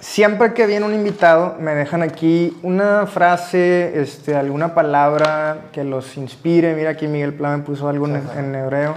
siempre 0.00 0.54
que 0.54 0.66
viene 0.66 0.86
un 0.86 0.94
invitado, 0.94 1.56
me 1.60 1.74
dejan 1.74 2.02
aquí 2.02 2.56
una 2.62 3.06
frase, 3.06 4.00
este, 4.00 4.34
alguna 4.34 4.74
palabra 4.74 5.58
que 5.72 5.84
los 5.84 6.16
inspire. 6.16 6.74
Mira, 6.74 6.90
aquí 6.90 7.06
Miguel 7.06 7.34
Plan 7.34 7.58
me 7.60 7.64
puso 7.64 7.86
algo 7.88 8.06
en, 8.06 8.22
en 8.38 8.54
hebreo. 8.54 8.96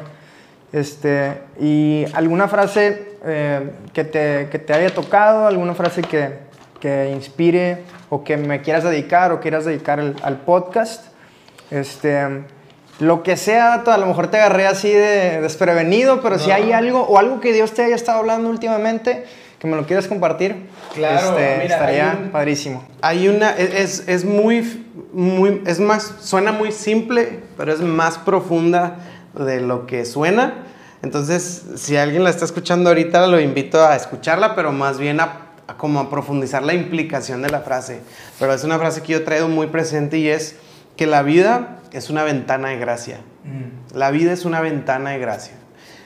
Este, 0.73 1.33
y 1.59 2.05
alguna 2.13 2.47
frase 2.49 3.06
eh, 3.25 3.71
que, 3.93 4.03
te, 4.03 4.47
que 4.51 4.59
te 4.59 4.73
haya 4.73 4.89
tocado, 4.93 5.47
alguna 5.47 5.73
frase 5.73 6.01
que, 6.01 6.39
que 6.79 7.09
inspire 7.11 7.83
o 8.09 8.23
que 8.23 8.37
me 8.37 8.61
quieras 8.61 8.83
dedicar 8.83 9.31
o 9.31 9.39
quieras 9.39 9.65
dedicar 9.65 9.99
al, 9.99 10.15
al 10.23 10.37
podcast. 10.37 11.05
Este, 11.71 12.43
lo 12.99 13.23
que 13.23 13.37
sea, 13.37 13.73
a 13.85 13.97
lo 13.97 14.05
mejor 14.07 14.27
te 14.31 14.37
agarré 14.37 14.67
así 14.67 14.89
de 14.91 15.41
desprevenido, 15.41 16.21
pero 16.21 16.39
si 16.39 16.49
No. 16.49 16.55
hay 16.55 16.71
algo 16.71 17.01
o 17.01 17.17
algo 17.19 17.39
que 17.41 17.53
Dios 17.53 17.73
te 17.73 17.83
haya 17.83 17.95
estado 17.95 18.19
hablando 18.19 18.49
últimamente, 18.49 19.25
que 19.59 19.67
me 19.67 19.75
lo 19.75 19.85
quieras 19.85 20.07
compartir, 20.07 20.67
Claro, 20.93 21.37
este, 21.37 21.63
mira, 21.63 21.75
estaría 21.75 22.17
un- 22.23 22.29
padrísimo. 22.29 22.83
Hay 23.01 23.27
una, 23.27 23.51
es, 23.51 24.07
es 24.07 24.23
muy, 24.23 24.85
muy, 25.13 25.61
es 25.65 25.79
más, 25.79 26.13
suena 26.21 26.51
muy 26.51 26.71
simple, 26.71 27.39
pero 27.57 27.73
es 27.73 27.81
más 27.81 28.17
profunda 28.17 28.97
de 29.33 29.61
lo 29.61 29.85
que 29.85 30.05
suena. 30.05 30.63
Entonces, 31.07 31.63
si 31.77 31.95
alguien 31.95 32.25
la 32.25 32.29
está 32.29 32.43
escuchando 32.43 32.89
ahorita, 32.89 33.27
lo 33.27 33.39
invito 33.39 33.81
a 33.85 33.95
escucharla, 33.95 34.55
pero 34.55 34.73
más 34.73 34.97
bien 34.99 35.21
a, 35.21 35.51
a 35.65 35.77
como 35.77 36.01
a 36.01 36.09
profundizar 36.09 36.63
la 36.63 36.73
implicación 36.73 37.41
de 37.41 37.49
la 37.49 37.61
frase. 37.61 38.01
Pero 38.37 38.53
es 38.53 38.65
una 38.65 38.77
frase 38.77 39.01
que 39.01 39.13
yo 39.13 39.19
he 39.19 39.21
traído 39.21 39.47
muy 39.47 39.67
presente 39.67 40.17
y 40.17 40.27
es 40.27 40.57
que 40.97 41.07
la 41.07 41.21
vida 41.23 41.79
es 41.93 42.09
una 42.09 42.23
ventana 42.25 42.67
de 42.69 42.77
gracia. 42.77 43.19
La 43.95 44.11
vida 44.11 44.33
es 44.33 44.43
una 44.43 44.59
ventana 44.59 45.11
de 45.11 45.19
gracia. 45.19 45.53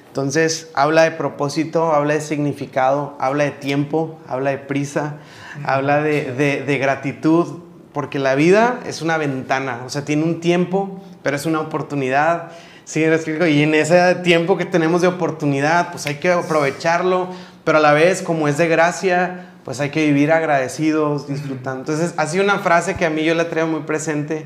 Entonces, 0.09 0.69
habla 0.75 1.01
de 1.01 1.09
propósito, 1.11 1.93
habla 1.95 2.13
de 2.13 2.21
significado, 2.21 3.15
habla 3.19 3.45
de 3.45 3.51
tiempo, 3.51 4.19
habla 4.27 4.51
de 4.51 4.59
prisa, 4.59 5.15
habla 5.63 6.03
de, 6.03 6.31
de- 6.31 6.61
de 6.63 6.77
gratitud, 6.77 7.61
porque 7.91 8.19
la 8.19 8.35
vida 8.35 8.79
es 8.85 9.01
una 9.01 9.17
ventana, 9.17 9.81
o 9.83 9.89
sea, 9.89 10.05
tiene 10.05 10.23
un 10.25 10.41
tiempo, 10.41 11.01
pero 11.23 11.35
es 11.37 11.47
una 11.47 11.59
oportunidad. 11.59 12.51
¿Sí 12.91 12.99
me 12.99 13.15
explico? 13.15 13.47
Y 13.47 13.61
en 13.63 13.73
ese 13.73 14.15
tiempo 14.15 14.57
que 14.57 14.65
tenemos 14.65 15.01
de 15.01 15.07
oportunidad, 15.07 15.91
pues 15.91 16.07
hay 16.07 16.15
que 16.15 16.29
aprovecharlo, 16.29 17.29
pero 17.63 17.77
a 17.77 17.81
la 17.81 17.93
vez, 17.93 18.21
como 18.21 18.49
es 18.49 18.57
de 18.57 18.67
gracia, 18.67 19.53
pues 19.63 19.79
hay 19.79 19.91
que 19.91 20.05
vivir 20.07 20.29
agradecidos, 20.29 21.25
disfrutando. 21.25 21.79
Entonces, 21.89 22.13
ha 22.17 22.27
sido 22.27 22.43
una 22.43 22.59
frase 22.59 22.95
que 22.97 23.05
a 23.05 23.09
mí 23.09 23.23
yo 23.23 23.33
la 23.33 23.47
traigo 23.47 23.69
muy 23.69 23.83
presente. 23.83 24.45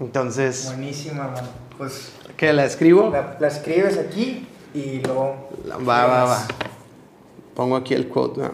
Entonces, 0.00 0.64
Buenísima, 0.66 1.26
hermano. 1.26 1.46
Pues 1.78 2.10
que 2.36 2.52
la 2.52 2.64
escribo. 2.64 3.08
la, 3.10 3.36
la 3.38 3.46
escribes 3.46 3.98
aquí 3.98 4.48
y 4.74 4.98
luego... 5.04 5.48
Va, 5.70 6.06
va, 6.06 6.24
va. 6.24 6.44
Pongo 7.54 7.76
aquí 7.76 7.94
el 7.94 8.08
quote. 8.08 8.40
¿no? 8.40 8.50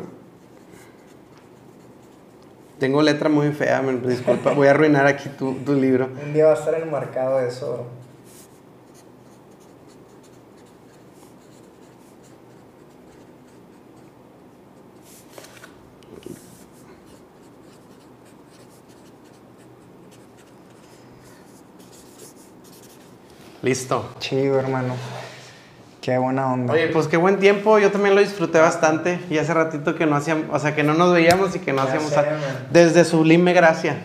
Tengo 2.79 3.01
letra 3.01 3.31
muy 3.31 3.51
fea, 3.53 3.81
me 3.81 3.95
disculpa. 3.95 4.53
Voy 4.53 4.69
a 4.69 4.73
arruinar 4.73 5.07
aquí 5.07 5.31
tu, 5.31 5.55
tu 5.65 5.73
libro. 5.73 6.11
Un 6.23 6.35
día 6.35 6.45
va 6.45 6.53
a 6.53 6.57
estar 6.57 6.75
enmarcado 6.75 7.41
eso, 7.41 7.87
Listo. 23.63 24.05
Chido, 24.19 24.59
hermano. 24.59 24.95
Qué 26.01 26.19
buena 26.19 26.53
onda. 26.53 26.73
Oye, 26.73 26.89
pues 26.89 27.07
qué 27.07 27.17
buen 27.17 27.39
tiempo. 27.39 27.79
Yo 27.79 27.93
también 27.93 28.17
lo 28.17 28.21
disfruté 28.21 28.59
bastante. 28.59 29.21
Y 29.31 29.39
hace 29.39 29.55
ratito 29.55 29.95
que 29.95 30.05
no 30.05 30.17
hacíamos, 30.17 30.47
o 30.53 30.59
sea, 30.59 30.75
que 30.75 30.83
no 30.83 30.95
nos 30.95 31.13
veíamos 31.13 31.55
y 31.55 31.61
que 31.61 31.73
no 31.73 31.79
Ya 31.85 31.85
hacíamos 31.85 32.11
sé, 32.11 32.19
a- 32.19 32.39
desde 32.73 33.05
Sublime 33.05 33.53
Gracia. 33.53 33.99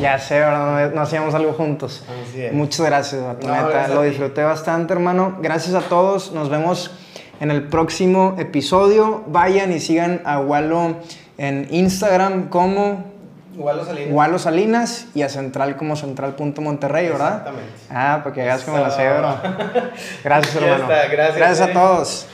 Ya 0.00 0.18
sé, 0.18 0.40
¿verdad? 0.40 0.88
No, 0.90 0.96
no 0.96 1.00
hacíamos 1.02 1.32
algo 1.34 1.52
juntos. 1.52 2.02
Así 2.28 2.42
es. 2.42 2.52
Muchas 2.52 2.84
gracias, 2.84 3.22
No, 3.22 3.32
neta, 3.32 3.86
Lo 3.94 4.02
disfruté 4.02 4.42
bastante, 4.42 4.92
hermano. 4.92 5.38
Gracias 5.40 5.76
a 5.76 5.82
todos. 5.82 6.32
Nos 6.32 6.48
vemos 6.50 6.90
en 7.38 7.52
el 7.52 7.62
próximo 7.68 8.34
episodio. 8.36 9.22
Vayan 9.28 9.70
y 9.72 9.78
sigan 9.78 10.20
a 10.24 10.40
Walo 10.40 10.96
en 11.38 11.68
Instagram 11.70 12.48
como 12.48 13.13
Igual 13.56 13.76
lo 13.76 13.84
salí. 13.84 14.06
Walo 14.10 14.38
Salinas 14.38 15.06
y 15.14 15.22
a 15.22 15.28
Central 15.28 15.76
como 15.76 15.96
Central.monterrey, 15.96 17.08
¿verdad? 17.08 17.38
Exactamente. 17.38 17.72
Ah, 17.90 18.20
porque 18.22 18.42
hagas 18.42 18.64
que 18.64 18.70
me 18.70 18.80
la 18.80 18.90
sé, 18.90 19.08
bro. 19.08 19.36
Gracias, 20.24 20.56
hermano. 20.56 20.88
gracias, 20.88 21.36
Gracias 21.36 21.60
a 21.60 21.70
eh. 21.70 21.72
todos. 21.72 22.26